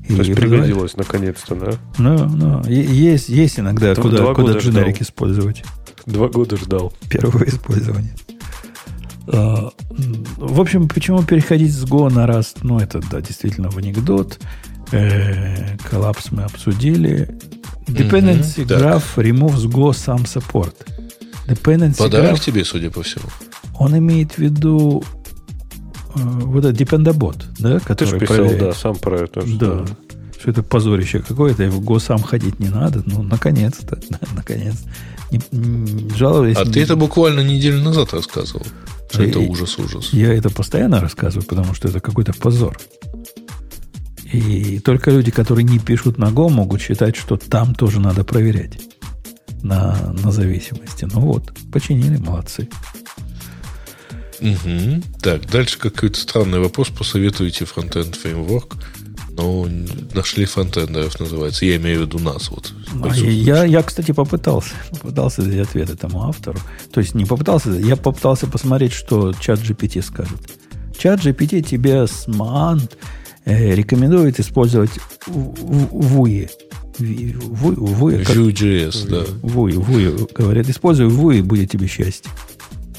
И 0.07 0.15
То 0.15 0.23
есть 0.23 0.35
пригодилось 0.35 0.95
наконец-то, 0.97 1.55
да? 1.55 1.71
Ну, 1.97 2.25
ну, 2.27 2.63
есть, 2.67 3.29
есть 3.29 3.59
иногда, 3.59 3.93
Два- 3.95 4.03
куда, 4.03 4.17
два 4.17 4.33
куда 4.35 4.53
дженерик 4.57 4.95
ждал. 4.95 5.03
использовать. 5.03 5.63
Два 6.05 6.27
года 6.27 6.57
ждал. 6.57 6.91
Первого 7.09 7.43
использования. 7.45 8.13
А, 9.33 9.71
В 10.37 10.59
общем, 10.59 10.87
почему 10.87 11.23
переходить 11.23 11.73
с 11.73 11.83
Go 11.85 12.11
на 12.11 12.25
Rust? 12.25 12.59
Ну, 12.63 12.79
это, 12.79 13.01
да, 13.11 13.21
действительно 13.21 13.69
в 13.69 13.77
анекдот. 13.77 14.39
Э, 14.91 15.77
Коллапс 15.89 16.31
мы 16.31 16.43
обсудили. 16.43 17.37
Dependency. 17.87 18.65
Graph 18.65 19.15
removes 19.17 19.65
Go 19.67 19.91
some 19.91 20.25
support. 20.25 20.73
Dependency 21.47 21.97
Подарок 21.97 22.33
Graph, 22.35 22.39
тебе, 22.45 22.63
судя 22.65 22.89
по 22.91 23.01
всему. 23.03 23.25
он 23.79 23.97
имеет 23.97 24.33
в 24.33 24.37
виду 24.37 25.03
э, 26.15 26.19
вот 26.23 26.65
этот 26.65 26.79
Dependabot, 26.79 27.41
да, 27.59 27.79
Ты 27.79 27.85
который 27.85 28.09
же 28.09 28.19
писал, 28.19 28.35
проверяет. 28.37 28.59
да, 28.59 28.73
сам 28.73 28.95
про 28.95 29.21
это. 29.21 29.41
что- 29.47 29.57
Да. 29.85 29.95
Что 30.39 30.49
это 30.51 30.63
позорище 30.63 31.19
какое-то, 31.19 31.63
и 31.63 31.67
в 31.69 31.79
Go 31.81 31.99
сам 31.99 32.19
ходить 32.21 32.59
не 32.59 32.69
надо. 32.69 33.03
Ну, 33.05 33.21
наконец-то. 33.23 33.99
Наконец. 34.35 34.75
Не, 35.31 35.39
не- 35.51 36.09
жаловались. 36.15 36.57
А 36.57 36.65
ты 36.65 36.81
это 36.81 36.95
буквально 36.95 37.41
неделю 37.41 37.81
назад 37.81 38.13
рассказывал. 38.13 38.65
Что 39.09 39.23
И- 39.23 39.29
это 39.29 39.39
ужас-ужас. 39.39 40.09
Я 40.13 40.33
это 40.33 40.49
постоянно 40.49 40.99
рассказываю, 40.99 41.45
потому 41.47 41.73
что 41.73 41.87
это 41.87 41.99
какой-то 41.99 42.33
позор. 42.33 42.77
И 44.31 44.79
только 44.79 45.11
люди, 45.11 45.31
которые 45.31 45.65
не 45.65 45.79
пишут 45.79 46.17
на 46.17 46.25
Go, 46.29 46.49
могут 46.49 46.81
считать, 46.81 47.15
что 47.17 47.35
там 47.37 47.75
тоже 47.75 47.99
надо 47.99 48.23
проверять 48.23 48.79
на, 49.61 50.13
на 50.23 50.31
зависимости. 50.31 51.07
Ну 51.11 51.19
вот, 51.21 51.51
починили, 51.71 52.17
молодцы. 52.17 52.69
Мгм. 54.39 55.03
Так, 55.21 55.49
дальше 55.51 55.77
какой-то 55.77 56.19
странный 56.19 56.59
вопрос. 56.59 56.89
Посоветуйте 56.89 57.65
фронтенд 57.65 58.15
фреймворк. 58.15 58.75
Ну, 59.37 59.67
нашли 60.13 60.45
фронтендеров, 60.45 61.19
называется. 61.19 61.65
Я 61.65 61.77
имею 61.77 61.99
в 61.99 62.01
виду 62.05 62.19
нас. 62.19 62.49
Вот, 62.49 62.73
А 63.03 63.15
я, 63.15 63.63
я, 63.63 63.81
кстати, 63.83 64.11
попытался, 64.11 64.73
попытался 64.91 65.41
дать 65.43 65.67
ответ 65.67 65.89
этому 65.89 66.23
автору. 66.27 66.59
То 66.91 66.99
есть 66.99 67.15
не 67.15 67.25
попытался, 67.25 67.71
я 67.71 67.95
попытался 67.95 68.47
посмотреть, 68.47 68.93
что 68.93 69.33
чат 69.33 69.59
GPT 69.59 70.01
скажет. 70.01 70.39
Чат 70.97 71.21
GPT 71.21 71.61
тебе 71.61 72.07
с 72.07 72.27
Маант 72.27 72.97
э, 73.45 73.73
рекомендует 73.73 74.39
использовать 74.39 74.91
Вуи. 75.27 76.49
Вуи, 76.99 78.23
как 78.23 78.35
Vue.js, 78.35 79.09
да. 79.09 79.23
Вуи, 79.41 79.73
Вуи, 79.73 80.27
говорят, 80.35 80.69
используй 80.69 81.07
Вуи, 81.07 81.41
будет 81.41 81.71
тебе 81.71 81.87
счастье. 81.87 82.29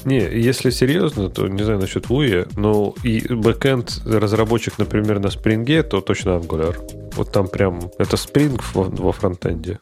Не, 0.05 0.19
если 0.19 0.69
серьезно, 0.69 1.29
то 1.29 1.47
не 1.47 1.63
знаю 1.63 1.79
насчет 1.79 2.09
Вуи, 2.09 2.45
но 2.57 2.93
и 3.03 3.25
бэкэнд 3.33 4.01
разработчик, 4.05 4.77
например, 4.77 5.19
на 5.19 5.27
Spring, 5.27 5.83
то 5.83 6.01
точно 6.01 6.31
Angular. 6.31 6.75
Вот 7.15 7.31
там 7.31 7.47
прям, 7.47 7.79
это 7.97 8.17
Spring 8.17 8.61
во, 8.73 8.83
во 8.83 9.11
фронтенде. 9.13 9.79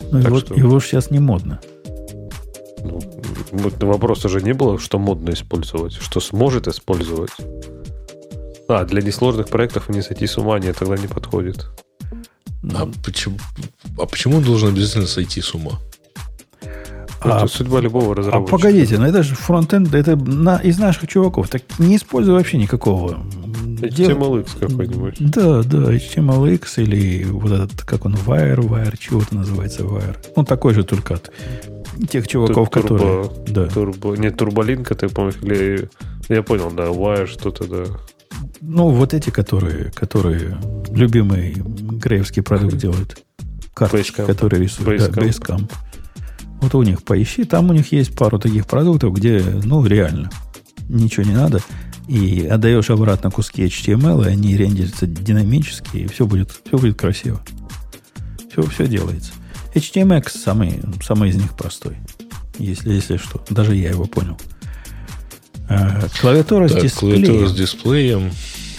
Ну, 0.00 0.18
его, 0.18 0.38
что- 0.38 0.54
его 0.54 0.78
же 0.80 0.86
сейчас 0.86 1.10
не 1.10 1.18
модно. 1.18 1.60
Ну, 2.82 3.00
вопроса 3.80 4.28
же 4.28 4.40
не 4.40 4.52
было, 4.52 4.78
что 4.78 4.98
модно 4.98 5.30
использовать, 5.30 5.92
что 5.94 6.20
сможет 6.20 6.68
использовать. 6.68 7.32
А, 8.68 8.84
для 8.84 9.02
несложных 9.02 9.48
проектов 9.48 9.88
не 9.88 10.02
сойти 10.02 10.26
с 10.26 10.38
ума, 10.38 10.58
нет, 10.58 10.76
тогда 10.78 10.96
не 10.96 11.06
подходит. 11.06 11.66
А 12.74 12.88
почему, 13.04 13.38
а 13.98 14.06
почему 14.06 14.38
он 14.38 14.42
должен 14.44 14.70
обязательно 14.70 15.06
сойти 15.06 15.42
с 15.42 15.54
ума? 15.54 15.80
А- 17.24 17.38
это 17.38 17.46
судьба 17.48 17.80
любого 17.80 18.12
А 18.12 18.14
разработчика. 18.16 18.56
погодите, 18.56 18.98
ну 18.98 19.04
это 19.06 19.22
же 19.22 19.34
фронтенд, 19.34 19.92
это 19.94 20.16
на- 20.16 20.58
из 20.58 20.78
наших 20.78 21.08
чуваков. 21.08 21.48
Так 21.48 21.62
не 21.78 21.96
используй 21.96 22.34
вообще 22.34 22.58
никакого. 22.58 23.18
Дел- 23.80 24.10
HTMLX 24.10 24.58
какой-нибудь. 24.60 25.16
Да, 25.20 25.62
да, 25.62 25.92
HTMLX 25.94 26.82
или 26.82 27.24
вот 27.24 27.50
этот, 27.52 27.82
как 27.82 28.04
он, 28.06 28.14
Wire, 28.14 28.58
Wire, 28.60 28.96
чего 28.98 29.20
это 29.22 29.34
называется, 29.34 29.82
Wire. 29.82 30.16
Ну, 30.36 30.44
такой 30.44 30.74
же 30.74 30.84
только 30.84 31.14
от 31.14 31.30
тех 32.08 32.26
чуваков, 32.28 32.70
Тур- 32.70 32.82
которые... 32.82 33.24
турбо- 33.24 33.50
Да. 33.50 33.66
Турбо, 33.66 34.16
не, 34.16 34.30
турболинка, 34.30 34.94
ты 34.94 35.08
помнишь, 35.08 35.34
или... 35.42 35.88
Я 36.28 36.42
понял, 36.42 36.70
да, 36.70 36.84
Wire 36.84 37.26
что-то, 37.26 37.66
да. 37.66 37.84
Ну, 38.60 38.88
вот 38.88 39.12
эти, 39.14 39.30
которые, 39.30 39.90
которые 39.92 40.56
любимый 40.90 41.52
греевский 41.54 42.42
продукт 42.42 42.76
делают. 42.76 43.22
Карточки, 43.74 44.20
Basecamp. 44.20 44.26
которые 44.26 44.62
рисуют. 44.62 45.00
Да, 45.00 45.08
Basecamp. 45.20 45.70
Вот 46.64 46.74
у 46.74 46.82
них 46.82 47.02
поищи, 47.02 47.44
там 47.44 47.68
у 47.68 47.72
них 47.74 47.92
есть 47.92 48.16
пару 48.16 48.38
таких 48.38 48.66
продуктов, 48.66 49.12
где, 49.12 49.38
ну, 49.64 49.84
реально, 49.84 50.30
ничего 50.88 51.24
не 51.26 51.34
надо. 51.34 51.60
И 52.08 52.46
отдаешь 52.46 52.88
обратно 52.88 53.30
куски 53.30 53.64
HTML, 53.66 54.24
и 54.26 54.30
они 54.30 54.56
рендерятся 54.56 55.06
динамически, 55.06 55.98
и 55.98 56.06
все 56.06 56.26
будет, 56.26 56.50
все 56.66 56.78
будет 56.78 56.98
красиво. 56.98 57.42
Все, 58.50 58.62
все 58.62 58.86
делается. 58.86 59.32
HTMX 59.74 60.30
самый, 60.30 60.80
самый 61.02 61.30
из 61.30 61.36
них 61.36 61.54
простой. 61.54 61.96
Если, 62.58 62.92
если 62.94 63.18
что. 63.18 63.44
Даже 63.50 63.74
я 63.76 63.90
его 63.90 64.06
понял. 64.06 64.38
А, 65.68 66.06
клавиатура 66.20 66.68
с 66.68 66.72
Так, 66.72 66.82
дисплеем. 66.82 67.24
клавиатура 67.24 67.48
с 67.48 67.54
дисплеем. 67.54 68.30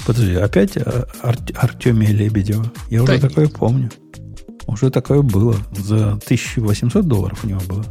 Подожди, 0.07 0.33
опять 0.35 0.77
Ар- 0.77 1.37
Артемия 1.55 2.11
Лебедева? 2.11 2.71
Я 2.89 3.03
уже 3.03 3.19
Да 3.19 3.27
такое 3.27 3.47
помню. 3.47 3.91
Уже 4.67 4.89
такое 4.89 5.21
было. 5.21 5.55
За 5.71 6.13
1800 6.13 7.07
долларов 7.07 7.43
у 7.43 7.47
него 7.47 7.61
было. 7.61 7.85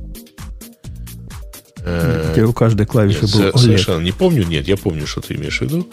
Э, 1.85 2.33
Где 2.33 2.45
у 2.45 2.53
каждой 2.53 2.87
клавиши 2.87 3.23
был 3.23 3.41
OLED. 3.49 3.59
совершенно 3.59 4.03
не 4.03 4.13
помню. 4.13 4.45
Нет, 4.47 4.67
я 4.67 4.77
помню, 4.77 5.07
что 5.07 5.21
ты 5.21 5.35
имеешь 5.35 5.59
в 5.59 5.63
виду. 5.63 5.89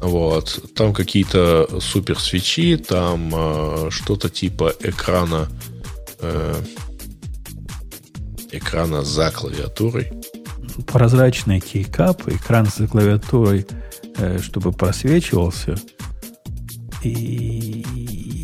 Вот. 0.00 0.60
Там 0.74 0.92
какие-то 0.92 1.68
супер 1.80 2.18
свечи, 2.18 2.76
там 2.76 3.32
э, 3.34 3.88
что-то 3.90 4.28
типа 4.28 4.74
экрана 4.80 5.48
э, 6.20 6.54
экрана 8.52 9.02
за 9.02 9.30
клавиатурой. 9.30 10.12
Прозрачный 10.86 11.60
кейкап, 11.60 12.26
экран 12.28 12.66
с 12.66 12.86
клавиатурой, 12.86 13.66
э, 14.16 14.38
чтобы 14.40 14.72
просвечивался. 14.72 15.76
И... 17.02 17.84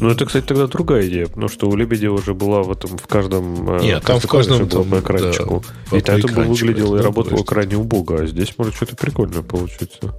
Ну, 0.01 0.11
это, 0.11 0.27
кстати, 0.27 0.45
тогда 0.45 0.67
другая 0.67 1.07
идея, 1.09 1.27
потому 1.27 1.49
что 1.49 1.69
у 1.69 1.77
Лебедева 1.77 2.15
уже 2.15 2.35
была 2.35 2.63
в 2.63 2.71
этом, 2.71 2.97
в 2.99 3.07
каждом... 3.07 3.79
э, 3.79 3.83
Нет, 3.83 4.05
там 4.05 4.21
в 4.21 4.27
каждом 4.27 4.69
там, 4.69 4.85
по 4.85 5.01
экранчику. 5.01 5.65
да, 5.91 5.97
и 5.97 6.01
по 6.01 6.07
то 6.07 6.13
это 6.13 6.29
бы 6.29 6.43
выглядело 6.45 6.97
и 6.97 7.01
работало 7.01 7.43
крайне 7.45 7.77
убого, 7.77 8.23
а 8.23 8.27
здесь 8.27 8.55
может 8.59 8.75
что-то 8.75 8.97
прикольное 8.97 9.43
получиться. 9.43 10.15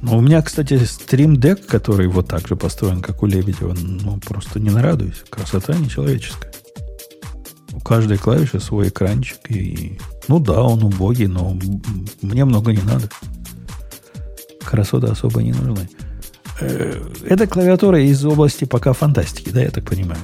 Ну, 0.00 0.18
у 0.18 0.20
меня, 0.20 0.42
кстати, 0.42 0.74
Stream 0.74 1.36
Deck, 1.36 1.64
который 1.66 2.08
вот 2.08 2.28
так 2.28 2.46
же 2.48 2.56
построен, 2.56 3.00
как 3.00 3.22
у 3.22 3.26
Лебедева, 3.26 3.74
ну, 3.74 4.18
просто 4.18 4.60
не 4.60 4.70
нарадуюсь. 4.70 5.22
Красота 5.30 5.74
нечеловеческая. 5.74 6.52
У 7.72 7.80
каждой 7.80 8.18
клавиши 8.18 8.60
свой 8.60 8.88
экранчик. 8.88 9.38
И, 9.48 9.98
ну 10.28 10.38
да, 10.40 10.62
он 10.62 10.82
убогий, 10.82 11.26
но 11.26 11.56
мне 12.20 12.44
много 12.44 12.72
не 12.72 12.82
надо. 12.82 13.08
Красоты 14.62 15.06
особо 15.06 15.42
не 15.42 15.52
нужны. 15.52 15.88
Э, 16.60 17.00
Это 17.26 17.46
клавиатура 17.46 18.00
из 18.00 18.24
области 18.24 18.64
пока 18.64 18.92
фантастики, 18.92 19.50
да, 19.50 19.62
я 19.62 19.70
так 19.70 19.84
понимаю? 19.84 20.20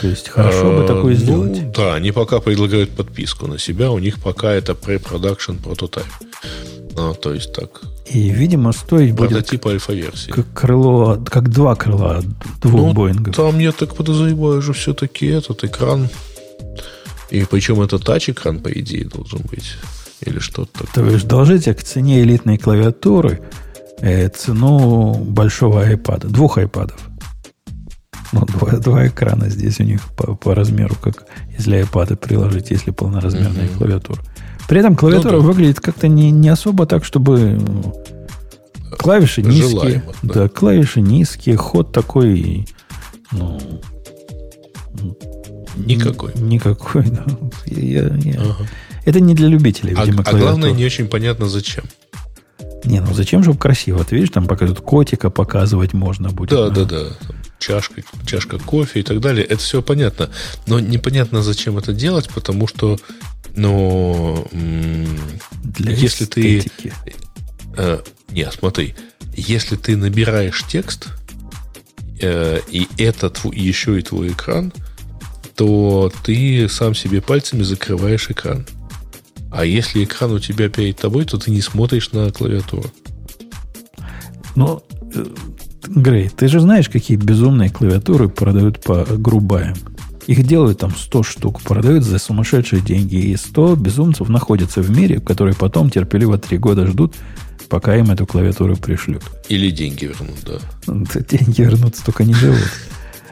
То 0.00 0.08
есть 0.08 0.28
хорошо 0.28 0.72
бы 0.76 0.82
Э, 0.84 0.86
такое 0.86 1.14
ну, 1.14 1.20
сделать. 1.20 1.72
Да, 1.72 1.94
они 1.94 2.12
пока 2.12 2.40
предлагают 2.40 2.90
подписку 2.90 3.46
на 3.46 3.58
себя. 3.58 3.90
У 3.90 3.98
них 3.98 4.20
пока 4.20 4.52
это 4.52 4.72
pre-production 4.72 5.62
прототип. 5.62 6.04
А, 6.98 7.12
то 7.12 7.34
есть 7.34 7.52
так. 7.52 7.82
И, 8.06 8.30
видимо, 8.30 8.72
стоить 8.72 9.12
будет 9.12 9.30
Прототип 9.30 9.66
альфа-версии. 9.66 10.30
как 10.30 10.46
крыло, 10.54 11.18
как 11.28 11.50
два 11.50 11.74
крыла 11.74 12.22
двух 12.62 12.80
Ну, 12.80 12.92
Боингов. 12.94 13.34
Там, 13.36 13.58
я 13.58 13.72
так 13.72 13.94
подозреваю, 13.94 14.62
же 14.62 14.72
все-таки 14.72 15.26
этот 15.26 15.64
экран. 15.64 16.08
И 17.30 17.44
причем 17.44 17.80
это 17.82 17.98
тач-экран, 17.98 18.60
по 18.60 18.68
идее, 18.68 19.04
должен 19.04 19.40
быть. 19.50 19.74
Или 20.24 20.38
что-то 20.38 20.84
То 20.84 20.86
такое. 20.86 21.10
есть 21.12 21.26
должите 21.26 21.74
к 21.74 21.82
цене 21.82 22.22
элитной 22.22 22.56
клавиатуры 22.56 23.42
э, 24.00 24.28
цену 24.28 25.14
большого 25.14 25.82
айпада, 25.82 26.28
двух 26.28 26.58
айпадов. 26.58 26.98
Ну, 28.32 28.44
два, 28.46 28.72
два 28.78 29.06
экрана 29.06 29.48
здесь 29.48 29.78
у 29.80 29.84
них 29.84 30.02
по, 30.16 30.34
по 30.34 30.54
размеру, 30.54 30.94
как 31.00 31.26
если 31.56 31.76
айпады 31.76 32.16
приложить, 32.16 32.70
если 32.70 32.90
полноразмерная 32.90 33.66
Мгм. 33.68 33.78
клавиатура. 33.78 34.20
При 34.68 34.80
этом 34.80 34.96
клавиатура 34.96 35.36
Ну 35.36 35.40
да. 35.42 35.46
выглядит 35.46 35.80
как-то 35.80 36.08
не, 36.08 36.30
не 36.32 36.48
особо 36.48 36.86
так, 36.86 37.04
чтобы 37.04 37.38
ну, 37.60 37.94
клавиши 38.98 39.42
низкие. 39.42 39.68
Желаемо, 39.70 40.12
да. 40.22 40.34
да. 40.34 40.48
клавиши 40.48 41.00
низкие, 41.00 41.56
ход 41.56 41.92
такой, 41.92 42.66
ну, 43.30 43.60
Никакой. 45.76 46.32
Никакой, 46.36 47.04
да. 47.10 47.24
Я- 47.66 48.14
я- 48.16 48.40
Ага. 48.40 48.66
Это 49.04 49.20
не 49.20 49.34
для 49.34 49.46
любителей, 49.48 49.94
А, 49.96 50.04
видимо, 50.04 50.22
а 50.26 50.30
главное, 50.32 50.50
клавиатур. 50.54 50.76
не 50.78 50.84
очень 50.84 51.06
понятно, 51.06 51.48
зачем. 51.48 51.84
Не, 52.86 53.00
ну 53.00 53.12
зачем, 53.12 53.42
чтобы 53.42 53.58
красиво? 53.58 54.04
Ты 54.04 54.16
видишь, 54.16 54.30
там 54.30 54.46
показывают 54.46 54.84
котика 54.84 55.28
показывать 55.28 55.92
можно 55.92 56.30
будет. 56.30 56.50
Да, 56.50 56.70
да, 56.70 56.84
да. 56.84 57.04
Там 57.26 57.36
Чашка, 57.58 58.02
чашка 58.26 58.58
кофе 58.58 59.00
и 59.00 59.02
так 59.02 59.20
далее. 59.20 59.44
Это 59.44 59.58
все 59.62 59.82
понятно. 59.82 60.30
Но 60.66 60.78
непонятно, 60.78 61.42
зачем 61.42 61.78
это 61.78 61.92
делать, 61.92 62.28
потому 62.28 62.68
что, 62.68 62.98
ну, 63.56 64.46
Для 64.52 65.92
если 65.92 66.26
ты 66.26 66.58
эстетики. 66.58 66.92
Э, 67.76 68.00
нет, 68.30 68.54
смотри. 68.58 68.94
Если 69.34 69.76
ты 69.76 69.96
набираешь 69.96 70.64
текст, 70.68 71.08
э, 72.20 72.60
и 72.70 72.88
это 72.98 73.28
тв- 73.30 73.54
еще 73.54 73.98
и 73.98 74.02
твой 74.02 74.28
экран, 74.28 74.72
то 75.54 76.12
ты 76.24 76.68
сам 76.68 76.94
себе 76.94 77.20
пальцами 77.22 77.62
закрываешь 77.62 78.30
экран. 78.30 78.66
А 79.56 79.64
если 79.64 80.04
экран 80.04 80.32
у 80.32 80.38
тебя 80.38 80.68
перед 80.68 80.98
тобой, 80.98 81.24
то 81.24 81.38
ты 81.38 81.50
не 81.50 81.62
смотришь 81.62 82.12
на 82.12 82.30
клавиатуру. 82.30 82.90
Ну, 84.54 84.82
Грей, 85.86 86.28
ты 86.28 86.48
же 86.48 86.60
знаешь, 86.60 86.90
какие 86.90 87.16
безумные 87.16 87.70
клавиатуры 87.70 88.28
продают 88.28 88.82
по 88.82 89.06
грубаям. 89.16 89.74
Их 90.26 90.46
делают 90.46 90.80
там 90.80 90.94
100 90.94 91.22
штук, 91.22 91.62
продают 91.62 92.04
за 92.04 92.18
сумасшедшие 92.18 92.82
деньги. 92.82 93.16
И 93.16 93.36
100 93.36 93.76
безумцев 93.76 94.28
находятся 94.28 94.82
в 94.82 94.90
мире, 94.90 95.20
которые 95.20 95.54
потом 95.54 95.88
терпеливо 95.88 96.36
3 96.36 96.58
года 96.58 96.86
ждут, 96.86 97.14
пока 97.70 97.96
им 97.96 98.10
эту 98.10 98.26
клавиатуру 98.26 98.76
пришлют. 98.76 99.22
Или 99.48 99.70
деньги 99.70 100.04
вернут, 100.04 100.36
да. 100.44 100.58
Деньги 101.30 101.62
вернуться 101.62 102.04
только 102.04 102.24
не 102.24 102.34
живут. 102.34 102.60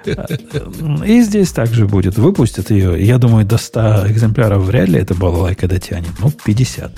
И 0.07 1.23
здесь 1.23 1.53
также 1.53 1.87
будет. 1.87 2.17
Выпустят 2.19 2.71
ее. 2.71 3.05
Я 3.05 3.19
думаю, 3.19 3.47
до 3.47 3.59
100 3.59 4.09
экземпляров 4.09 4.65
вряд 4.65 4.89
ли 4.89 4.99
эта 5.01 5.15
балалайка 5.15 5.69
дотянет. 5.69 6.13
Ну, 6.21 6.31
50. 6.45 6.93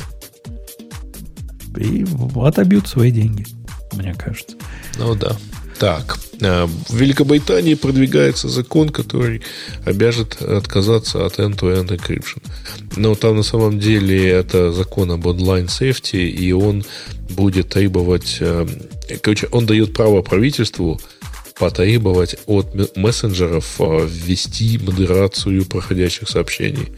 И 1.78 2.06
отобьют 2.36 2.88
свои 2.88 3.10
деньги, 3.10 3.46
мне 3.92 4.14
кажется. 4.14 4.56
Ну 4.98 5.14
да. 5.14 5.36
Так, 5.78 6.18
э, 6.40 6.66
в 6.88 6.94
Великобритании 6.96 7.74
продвигается 7.74 8.48
закон, 8.48 8.88
который 8.88 9.42
обяжет 9.84 10.40
отказаться 10.40 11.26
от 11.26 11.38
end-to-end 11.38 11.88
encryption. 11.88 12.42
Но 12.96 13.14
там 13.14 13.36
на 13.36 13.42
самом 13.42 13.78
деле 13.78 14.26
это 14.26 14.72
закон 14.72 15.10
об 15.10 15.26
онлайн 15.26 15.66
safety, 15.66 16.28
и 16.28 16.52
он 16.52 16.82
будет 17.28 17.68
требовать... 17.68 18.38
э, 18.40 18.66
Короче, 19.20 19.48
он 19.52 19.66
дает 19.66 19.92
право 19.92 20.22
правительству 20.22 20.98
потребовать 21.58 22.36
от 22.46 22.96
мессенджеров 22.96 23.80
э, 23.80 24.08
ввести 24.08 24.78
модерацию 24.78 25.64
проходящих 25.64 26.28
сообщений. 26.28 26.88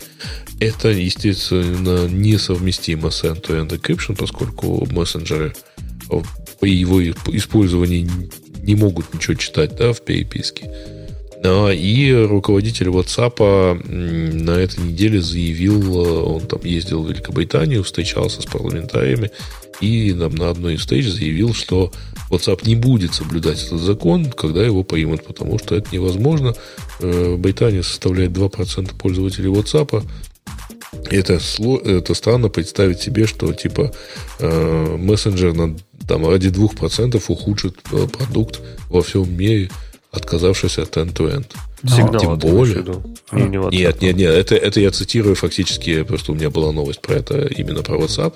Это, 0.61 0.89
естественно, 0.89 2.09
несовместимо 2.09 3.11
с 3.11 3.23
end-to-end 3.25 3.69
encryption, 3.69 4.17
поскольку 4.17 4.87
мессенджеры 4.91 5.55
э, 6.11 6.21
при 6.61 6.75
его 6.75 7.03
использовании 7.03 8.09
не 8.63 8.75
могут 8.75 9.15
ничего 9.15 9.35
читать 9.35 9.77
да, 9.77 9.93
в 9.93 10.03
переписке. 10.03 10.98
И 11.45 12.27
руководитель 12.29 12.89
WhatsApp 12.89 13.83
на 13.89 14.51
этой 14.51 14.85
неделе 14.85 15.21
заявил, 15.21 16.05
э, 16.05 16.23
он 16.23 16.41
там 16.43 16.61
ездил 16.65 17.03
в 17.03 17.09
Великобританию, 17.09 17.85
встречался 17.85 18.43
с 18.43 18.47
парламентариями, 18.47 19.31
и 19.81 20.13
нам 20.13 20.35
на 20.35 20.51
одной 20.51 20.75
из 20.75 20.81
встреч 20.81 21.07
заявил, 21.07 21.55
что 21.55 21.93
WhatsApp 22.31 22.67
не 22.67 22.75
будет 22.75 23.15
соблюдать 23.15 23.65
этот 23.65 23.81
закон, 23.81 24.31
когда 24.33 24.65
его 24.65 24.83
примут, 24.83 25.25
потому 25.25 25.59
что 25.59 25.77
это 25.77 25.89
невозможно. 25.93 26.55
Э, 27.01 27.37
Британия 27.37 27.83
составляет 27.83 28.33
2% 28.33 28.97
пользователей 28.97 29.51
WhatsApp, 29.51 30.05
это, 31.11 31.39
это 31.85 32.15
странно 32.15 32.49
представить 32.49 33.01
себе, 33.01 33.27
что 33.27 33.53
типа 33.53 33.93
э, 34.41 34.97
мессенджер 34.99 35.55
на, 35.55 35.77
там, 36.07 36.29
ради 36.29 36.49
2% 36.49 37.23
ухудшит 37.29 37.77
продукт 37.83 38.61
во 38.89 39.03
всем 39.03 39.37
мире, 39.37 39.71
отказавшись 40.11 40.79
от 40.79 40.97
end-to-end. 40.97 41.47
Сигнал 41.85 42.21
тем 42.21 42.39
более. 42.39 42.85
Не, 43.33 43.45
не. 43.45 43.79
Нет, 43.79 44.03
нет, 44.03 44.17
нет, 44.17 44.31
это, 44.35 44.57
это 44.57 44.81
я 44.81 44.91
цитирую 44.91 45.37
фактически, 45.37 46.03
просто 46.03 46.33
у 46.33 46.35
меня 46.35 46.51
была 46.51 46.73
новость 46.73 47.01
про 47.01 47.15
это, 47.15 47.47
именно 47.47 47.83
про 47.83 47.99
WhatsApp. 47.99 48.35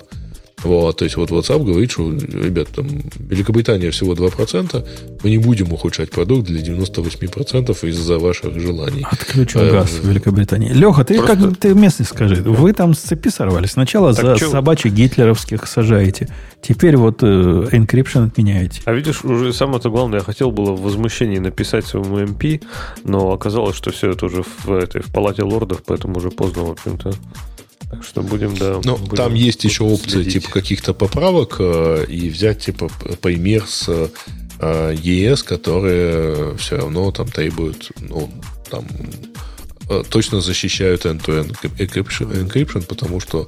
Вот, 0.63 0.97
то 0.97 1.05
есть 1.05 1.17
вот 1.17 1.29
WhatsApp 1.31 1.63
говорит, 1.63 1.91
что, 1.91 2.11
ребят, 2.11 2.69
там 2.69 2.87
Великобритания 3.19 3.91
всего 3.91 4.13
2%, 4.13 4.85
мы 5.23 5.29
не 5.29 5.37
будем 5.37 5.71
ухудшать 5.73 6.09
продукт 6.11 6.47
для 6.47 6.61
98% 6.61 7.83
из-за 7.89 8.19
ваших 8.19 8.59
желаний. 8.59 9.05
Отключен 9.11 9.61
Э, 9.61 9.71
газ 9.71 9.91
в 9.91 10.07
Великобритании. 10.07 10.69
Леха, 10.73 11.03
ты 11.03 11.17
просто- 11.17 11.35
как 11.49 11.57
ты 11.57 11.73
местный 11.73 12.05
скажи. 12.05 12.35
Вы 12.43 12.73
там 12.73 12.93
с 12.93 12.99
цепи 12.99 13.29
сорвались. 13.29 13.71
Сначала 13.71 14.13
Так 14.13 14.25
за 14.25 14.35
чё? 14.37 14.49
собачьих 14.51 14.93
гитлеровских 14.93 15.67
сажаете. 15.67 16.27
Теперь 16.61 16.95
вот 16.97 17.23
э, 17.23 17.25
encryption 17.71 18.27
отменяете. 18.27 18.81
А 18.85 18.93
видишь, 18.93 19.23
уже 19.23 19.51
самое-то 19.53 19.89
главное, 19.89 20.19
я 20.19 20.23
хотел 20.25 20.51
было 20.51 20.71
в 20.71 20.81
возмущении 20.81 21.39
написать 21.39 21.85
своему 21.85 22.19
МП, 22.19 22.61
но 23.03 23.31
оказалось, 23.33 23.75
что 23.75 23.91
все 23.91 24.11
это 24.11 24.25
уже 24.27 24.43
в, 24.63 24.71
этой, 24.71 25.01
в 25.01 25.11
палате 25.11 25.43
лордов, 25.43 25.83
поэтому 25.85 26.17
уже 26.17 26.29
поздно, 26.31 26.63
в 26.63 26.71
общем-то. 26.71 27.13
Так 27.93 28.03
что 28.03 28.21
будем, 28.21 28.55
да. 28.55 28.81
Ну, 28.83 28.97
будем 28.97 29.15
там 29.15 29.33
есть 29.33 29.63
еще 29.63 29.83
опция 29.83 30.23
следить. 30.23 30.33
типа 30.33 30.49
каких-то 30.51 30.93
поправок 30.93 31.57
э, 31.59 32.05
и 32.07 32.29
взять 32.29 32.59
типа 32.59 32.89
пример 33.21 33.65
с 33.67 34.09
э, 34.59 34.95
ЕС, 35.01 35.43
которые 35.43 36.57
все 36.57 36.77
равно 36.77 37.11
там 37.11 37.27
требуют, 37.27 37.91
ну, 37.99 38.31
там 38.69 38.87
э, 39.89 40.03
точно 40.09 40.41
защищают 40.41 41.05
end-to-end 41.05 41.55
encryption, 41.77 42.47
encryption, 42.47 42.85
потому 42.85 43.19
что 43.19 43.47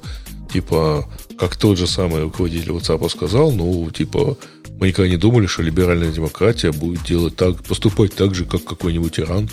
типа 0.52 1.08
как 1.38 1.56
тот 1.56 1.78
же 1.78 1.86
самый 1.86 2.22
руководитель 2.22 2.70
WhatsApp 2.70 3.08
сказал, 3.10 3.52
ну, 3.52 3.90
типа, 3.90 4.36
мы 4.78 4.88
никогда 4.88 5.08
не 5.08 5.16
думали, 5.16 5.46
что 5.46 5.62
либеральная 5.62 6.12
демократия 6.12 6.70
будет 6.70 7.02
делать 7.04 7.36
так, 7.36 7.62
поступать 7.62 8.14
так 8.14 8.34
же, 8.34 8.44
как 8.44 8.64
какой-нибудь 8.64 9.18
Иран, 9.18 9.48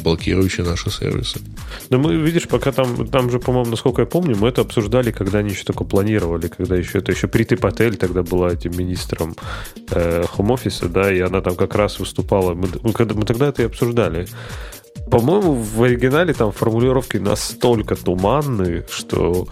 блокирующий 0.00 0.64
наши 0.64 0.90
сервисы. 0.90 1.40
Но 1.88 1.98
мы, 1.98 2.16
видишь, 2.16 2.46
пока 2.46 2.72
там, 2.72 3.06
там 3.08 3.30
же, 3.30 3.38
по-моему, 3.38 3.70
насколько 3.70 4.02
я 4.02 4.06
помню, 4.06 4.36
мы 4.36 4.48
это 4.48 4.60
обсуждали, 4.60 5.12
когда 5.12 5.38
они 5.38 5.50
еще 5.50 5.64
только 5.64 5.84
планировали, 5.84 6.48
когда 6.48 6.76
еще 6.76 6.98
это 6.98 7.12
еще 7.12 7.26
Прити 7.26 7.56
Патель 7.56 7.96
тогда 7.96 8.22
была 8.22 8.52
этим 8.52 8.76
министром 8.76 9.34
э, 9.90 10.24
хом-офиса, 10.28 10.88
да, 10.88 11.12
и 11.12 11.20
она 11.20 11.40
там 11.40 11.56
как 11.56 11.74
раз 11.74 11.98
выступала. 11.98 12.54
Мы, 12.54 12.68
мы 12.82 13.24
тогда 13.24 13.48
это 13.48 13.62
и 13.62 13.66
обсуждали. 13.66 14.26
По-моему, 15.10 15.52
в 15.54 15.82
оригинале 15.82 16.34
там 16.34 16.52
формулировки 16.52 17.16
настолько 17.16 17.94
туманные, 17.96 18.84
что 18.90 19.46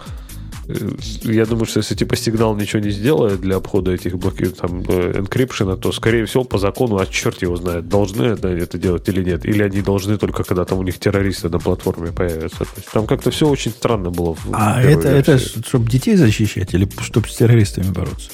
я 1.23 1.45
думаю, 1.45 1.65
что 1.65 1.79
если 1.79 1.95
типа 1.95 2.15
сигнал 2.15 2.55
ничего 2.55 2.81
не 2.81 2.89
сделает 2.91 3.41
для 3.41 3.57
обхода 3.57 3.91
этих 3.91 4.17
блоки, 4.17 4.45
там, 4.45 4.83
э, 4.87 5.19
энкрипшена, 5.19 5.75
то, 5.77 5.91
скорее 5.91 6.25
всего, 6.25 6.43
по 6.43 6.57
закону, 6.57 6.97
а 6.97 7.05
черт 7.05 7.41
его 7.41 7.55
знает, 7.57 7.87
должны 7.87 8.23
это, 8.23 8.47
это 8.47 8.77
делать 8.77 9.07
или 9.09 9.23
нет. 9.23 9.45
Или 9.45 9.63
они 9.63 9.81
должны 9.81 10.17
только, 10.17 10.43
когда 10.43 10.65
там 10.65 10.79
у 10.79 10.83
них 10.83 10.97
террористы 10.99 11.49
на 11.49 11.59
платформе 11.59 12.11
появятся. 12.11 12.59
То 12.59 12.67
есть 12.77 12.91
там 12.91 13.07
как-то 13.07 13.31
все 13.31 13.47
очень 13.47 13.71
странно 13.71 14.09
было. 14.09 14.33
в 14.35 14.47
А 14.53 14.81
это, 14.81 15.07
это 15.09 15.37
чтобы 15.39 15.89
детей 15.89 16.15
защищать 16.15 16.73
или 16.73 16.89
чтобы 17.01 17.27
с 17.27 17.35
террористами 17.35 17.91
бороться? 17.91 18.31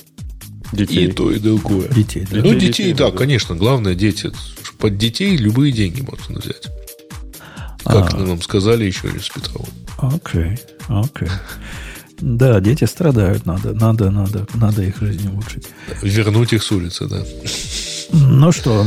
детей. 0.72 1.08
И 1.08 1.12
то, 1.12 1.30
и 1.32 1.38
другое. 1.40 1.90
Детей, 1.90 2.26
да? 2.30 2.38
Ну, 2.38 2.44
Детей, 2.44 2.60
детей, 2.60 2.68
детей, 2.68 2.94
да, 2.94 3.12
да. 3.12 3.18
конечно. 3.18 3.56
Главное, 3.56 3.94
дети. 3.96 4.32
Под 4.78 4.98
детей 4.98 5.36
любые 5.36 5.72
деньги 5.74 6.02
можно 6.02 6.40
взять. 6.40 6.66
Как 7.84 8.14
А. 8.14 8.18
нам 8.18 8.42
сказали 8.42 8.86
еще 8.86 9.08
из 9.10 9.28
Петрова. 9.30 9.68
Окей, 9.98 10.58
окей. 10.88 11.28
Да, 12.22 12.60
дети 12.60 12.84
страдают, 12.86 13.46
надо, 13.46 13.74
надо, 13.74 14.12
надо, 14.12 14.46
надо 14.54 14.84
их 14.84 14.98
жизнь 15.02 15.28
улучшить. 15.30 15.68
Вернуть 16.04 16.54
их 16.54 16.62
с 16.64 16.72
улицы, 16.72 17.08
да. 17.08 17.24
Ну 18.14 18.52
что, 18.52 18.86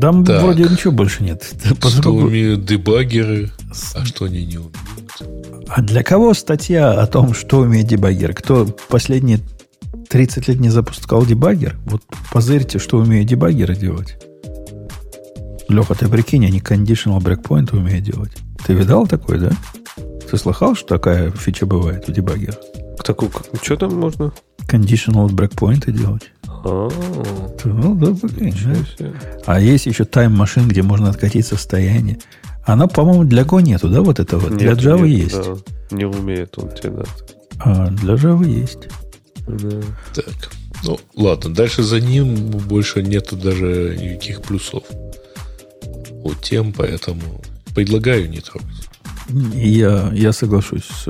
там 0.00 0.24
Так. 0.24 0.42
вроде 0.42 0.64
ничего 0.64 0.92
больше 0.92 1.22
нет. 1.24 1.42
Что 1.64 1.74
Поскольку- 1.74 2.26
умеют 2.26 2.64
дебаггеры, 2.64 3.50
а 3.94 4.04
что 4.04 4.26
они 4.26 4.44
не 4.46 4.58
умеют. 4.58 4.76
А 5.68 5.82
для 5.82 6.02
кого 6.02 6.32
статья 6.34 6.92
о 6.92 7.06
том, 7.06 7.34
что 7.34 7.58
умеет 7.60 7.86
дебаггер? 7.88 8.34
Кто 8.34 8.66
последние 8.88 9.40
30 10.08 10.46
лет 10.48 10.60
не 10.60 10.68
запускал 10.68 11.24
дебаггер? 11.26 11.76
Вот 11.86 12.02
позырьте, 12.32 12.78
что 12.78 12.98
умеют 12.98 13.28
дебаггеры 13.28 13.74
делать. 13.74 14.16
Леха, 15.68 15.94
ты 15.94 16.06
прикинь, 16.08 16.46
они 16.46 16.60
conditional 16.60 17.18
breakpoint 17.18 17.74
умеют 17.76 18.04
делать. 18.04 18.32
Ты 18.66 18.74
видал 18.74 19.06
такое, 19.06 19.38
да? 19.38 19.50
Ты 20.28 20.36
слыхал, 20.36 20.74
что 20.74 20.88
такая 20.88 21.30
фича 21.30 21.66
бывает 21.66 22.08
у 22.08 22.12
дебаггеров? 22.12 22.56
Такую, 23.04 23.30
что 23.62 23.76
там 23.76 23.94
можно? 23.94 24.32
Conditional 24.66 25.28
breakpoint 25.28 25.88
делать. 25.92 26.32
А, 26.48 26.88
Ну, 27.64 27.94
да, 27.94 28.08
да. 28.10 29.06
А 29.46 29.60
есть 29.60 29.86
еще 29.86 30.04
тайм-машин, 30.04 30.66
где 30.66 30.82
можно 30.82 31.10
откатить 31.10 31.46
состояние. 31.46 32.18
Она, 32.64 32.88
по-моему, 32.88 33.22
для 33.22 33.42
Go 33.42 33.62
нету, 33.62 33.88
да, 33.88 34.02
вот 34.02 34.18
этого? 34.18 34.50
для 34.50 34.70
Нет, 34.70 34.78
Java 34.78 35.06
нет, 35.06 35.18
есть. 35.22 35.36
да. 35.36 35.96
Не 35.96 36.04
умеет 36.04 36.58
он 36.58 36.70
тебе, 36.70 36.90
да. 36.90 37.04
А, 37.60 37.86
для 37.90 38.14
Java 38.14 38.44
есть. 38.44 38.88
Да. 39.46 39.80
Так. 40.12 40.34
Ну, 40.82 40.98
ладно. 41.14 41.54
Дальше 41.54 41.84
за 41.84 42.00
ним 42.00 42.34
больше 42.50 43.02
нету 43.02 43.36
даже 43.36 43.96
никаких 44.02 44.42
плюсов. 44.42 44.82
У 46.24 46.34
тем, 46.34 46.72
поэтому 46.72 47.40
предлагаю 47.76 48.30
не 48.30 48.40
трогать. 48.40 48.88
Я, 49.54 50.10
я 50.14 50.32
соглашусь 50.32 50.84
с, 50.84 51.08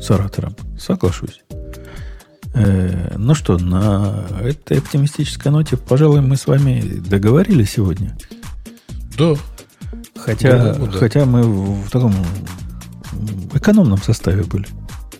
с 0.00 0.10
оратором. 0.10 0.54
Соглашусь. 0.78 1.40
Э, 2.54 3.16
ну 3.18 3.34
что, 3.34 3.58
на 3.58 4.24
этой 4.40 4.78
оптимистической 4.78 5.50
ноте, 5.50 5.76
пожалуй, 5.76 6.20
мы 6.20 6.36
с 6.36 6.46
вами 6.46 6.80
договорились 6.80 7.72
сегодня. 7.72 8.16
Да. 9.18 9.34
Хотя, 10.16 10.74
Думаю, 10.74 10.92
да. 10.92 10.98
хотя 10.98 11.24
мы 11.24 11.42
в 11.42 11.90
таком 11.90 12.14
экономном 13.52 14.00
составе 14.00 14.44
были. 14.44 14.68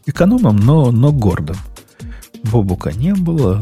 Экономном, 0.06 0.56
но, 0.56 0.92
но 0.92 1.10
гордом. 1.10 1.56
Бобука 2.50 2.92
не 2.92 3.14
было, 3.14 3.60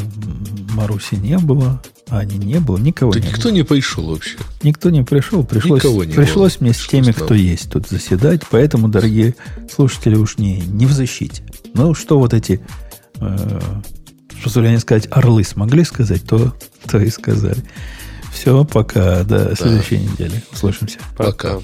Маруси 0.74 1.15
не 1.15 1.39
было, 1.39 1.82
Ани 2.09 2.36
не 2.36 2.59
было, 2.61 2.77
никого 2.78 3.12
Да 3.12 3.20
не 3.20 3.28
никто 3.28 3.44
было. 3.48 3.52
не 3.52 3.62
пришел 3.62 4.06
вообще. 4.11 4.36
Никто 4.62 4.90
не 4.90 5.02
пришел, 5.02 5.44
пришлось, 5.44 5.82
Никого 5.82 6.05
не 6.05 6.12
пришлось 6.12 6.56
было. 6.59 6.65
мне 6.66 6.74
с 6.74 6.86
теми, 6.86 7.12
кто 7.12 7.35
есть 7.35 7.70
тут 7.70 7.89
заседать, 7.89 8.43
поэтому, 8.51 8.89
дорогие 8.89 9.35
слушатели, 9.73 10.16
уж 10.16 10.39
не, 10.39 10.59
не 10.61 10.86
в 10.86 10.93
защите. 10.93 11.43
Ну, 11.74 11.94
что 11.94 12.19
вот 12.19 12.35
эти, 12.35 12.61
э, 13.20 13.61
позволяю 14.43 14.78
сказать, 14.81 15.09
орлы 15.11 15.44
смогли 15.44 15.85
сказать, 15.85 16.24
то, 16.24 16.55
то 16.86 16.98
и 16.98 17.11
сказали. 17.11 17.62
Все, 18.32 18.65
пока, 18.65 19.23
до 19.24 19.55
следующей 19.56 19.98
недели. 19.98 20.43
Услышимся. 20.52 20.98
Пока. 21.16 21.55
Пока. 21.55 21.61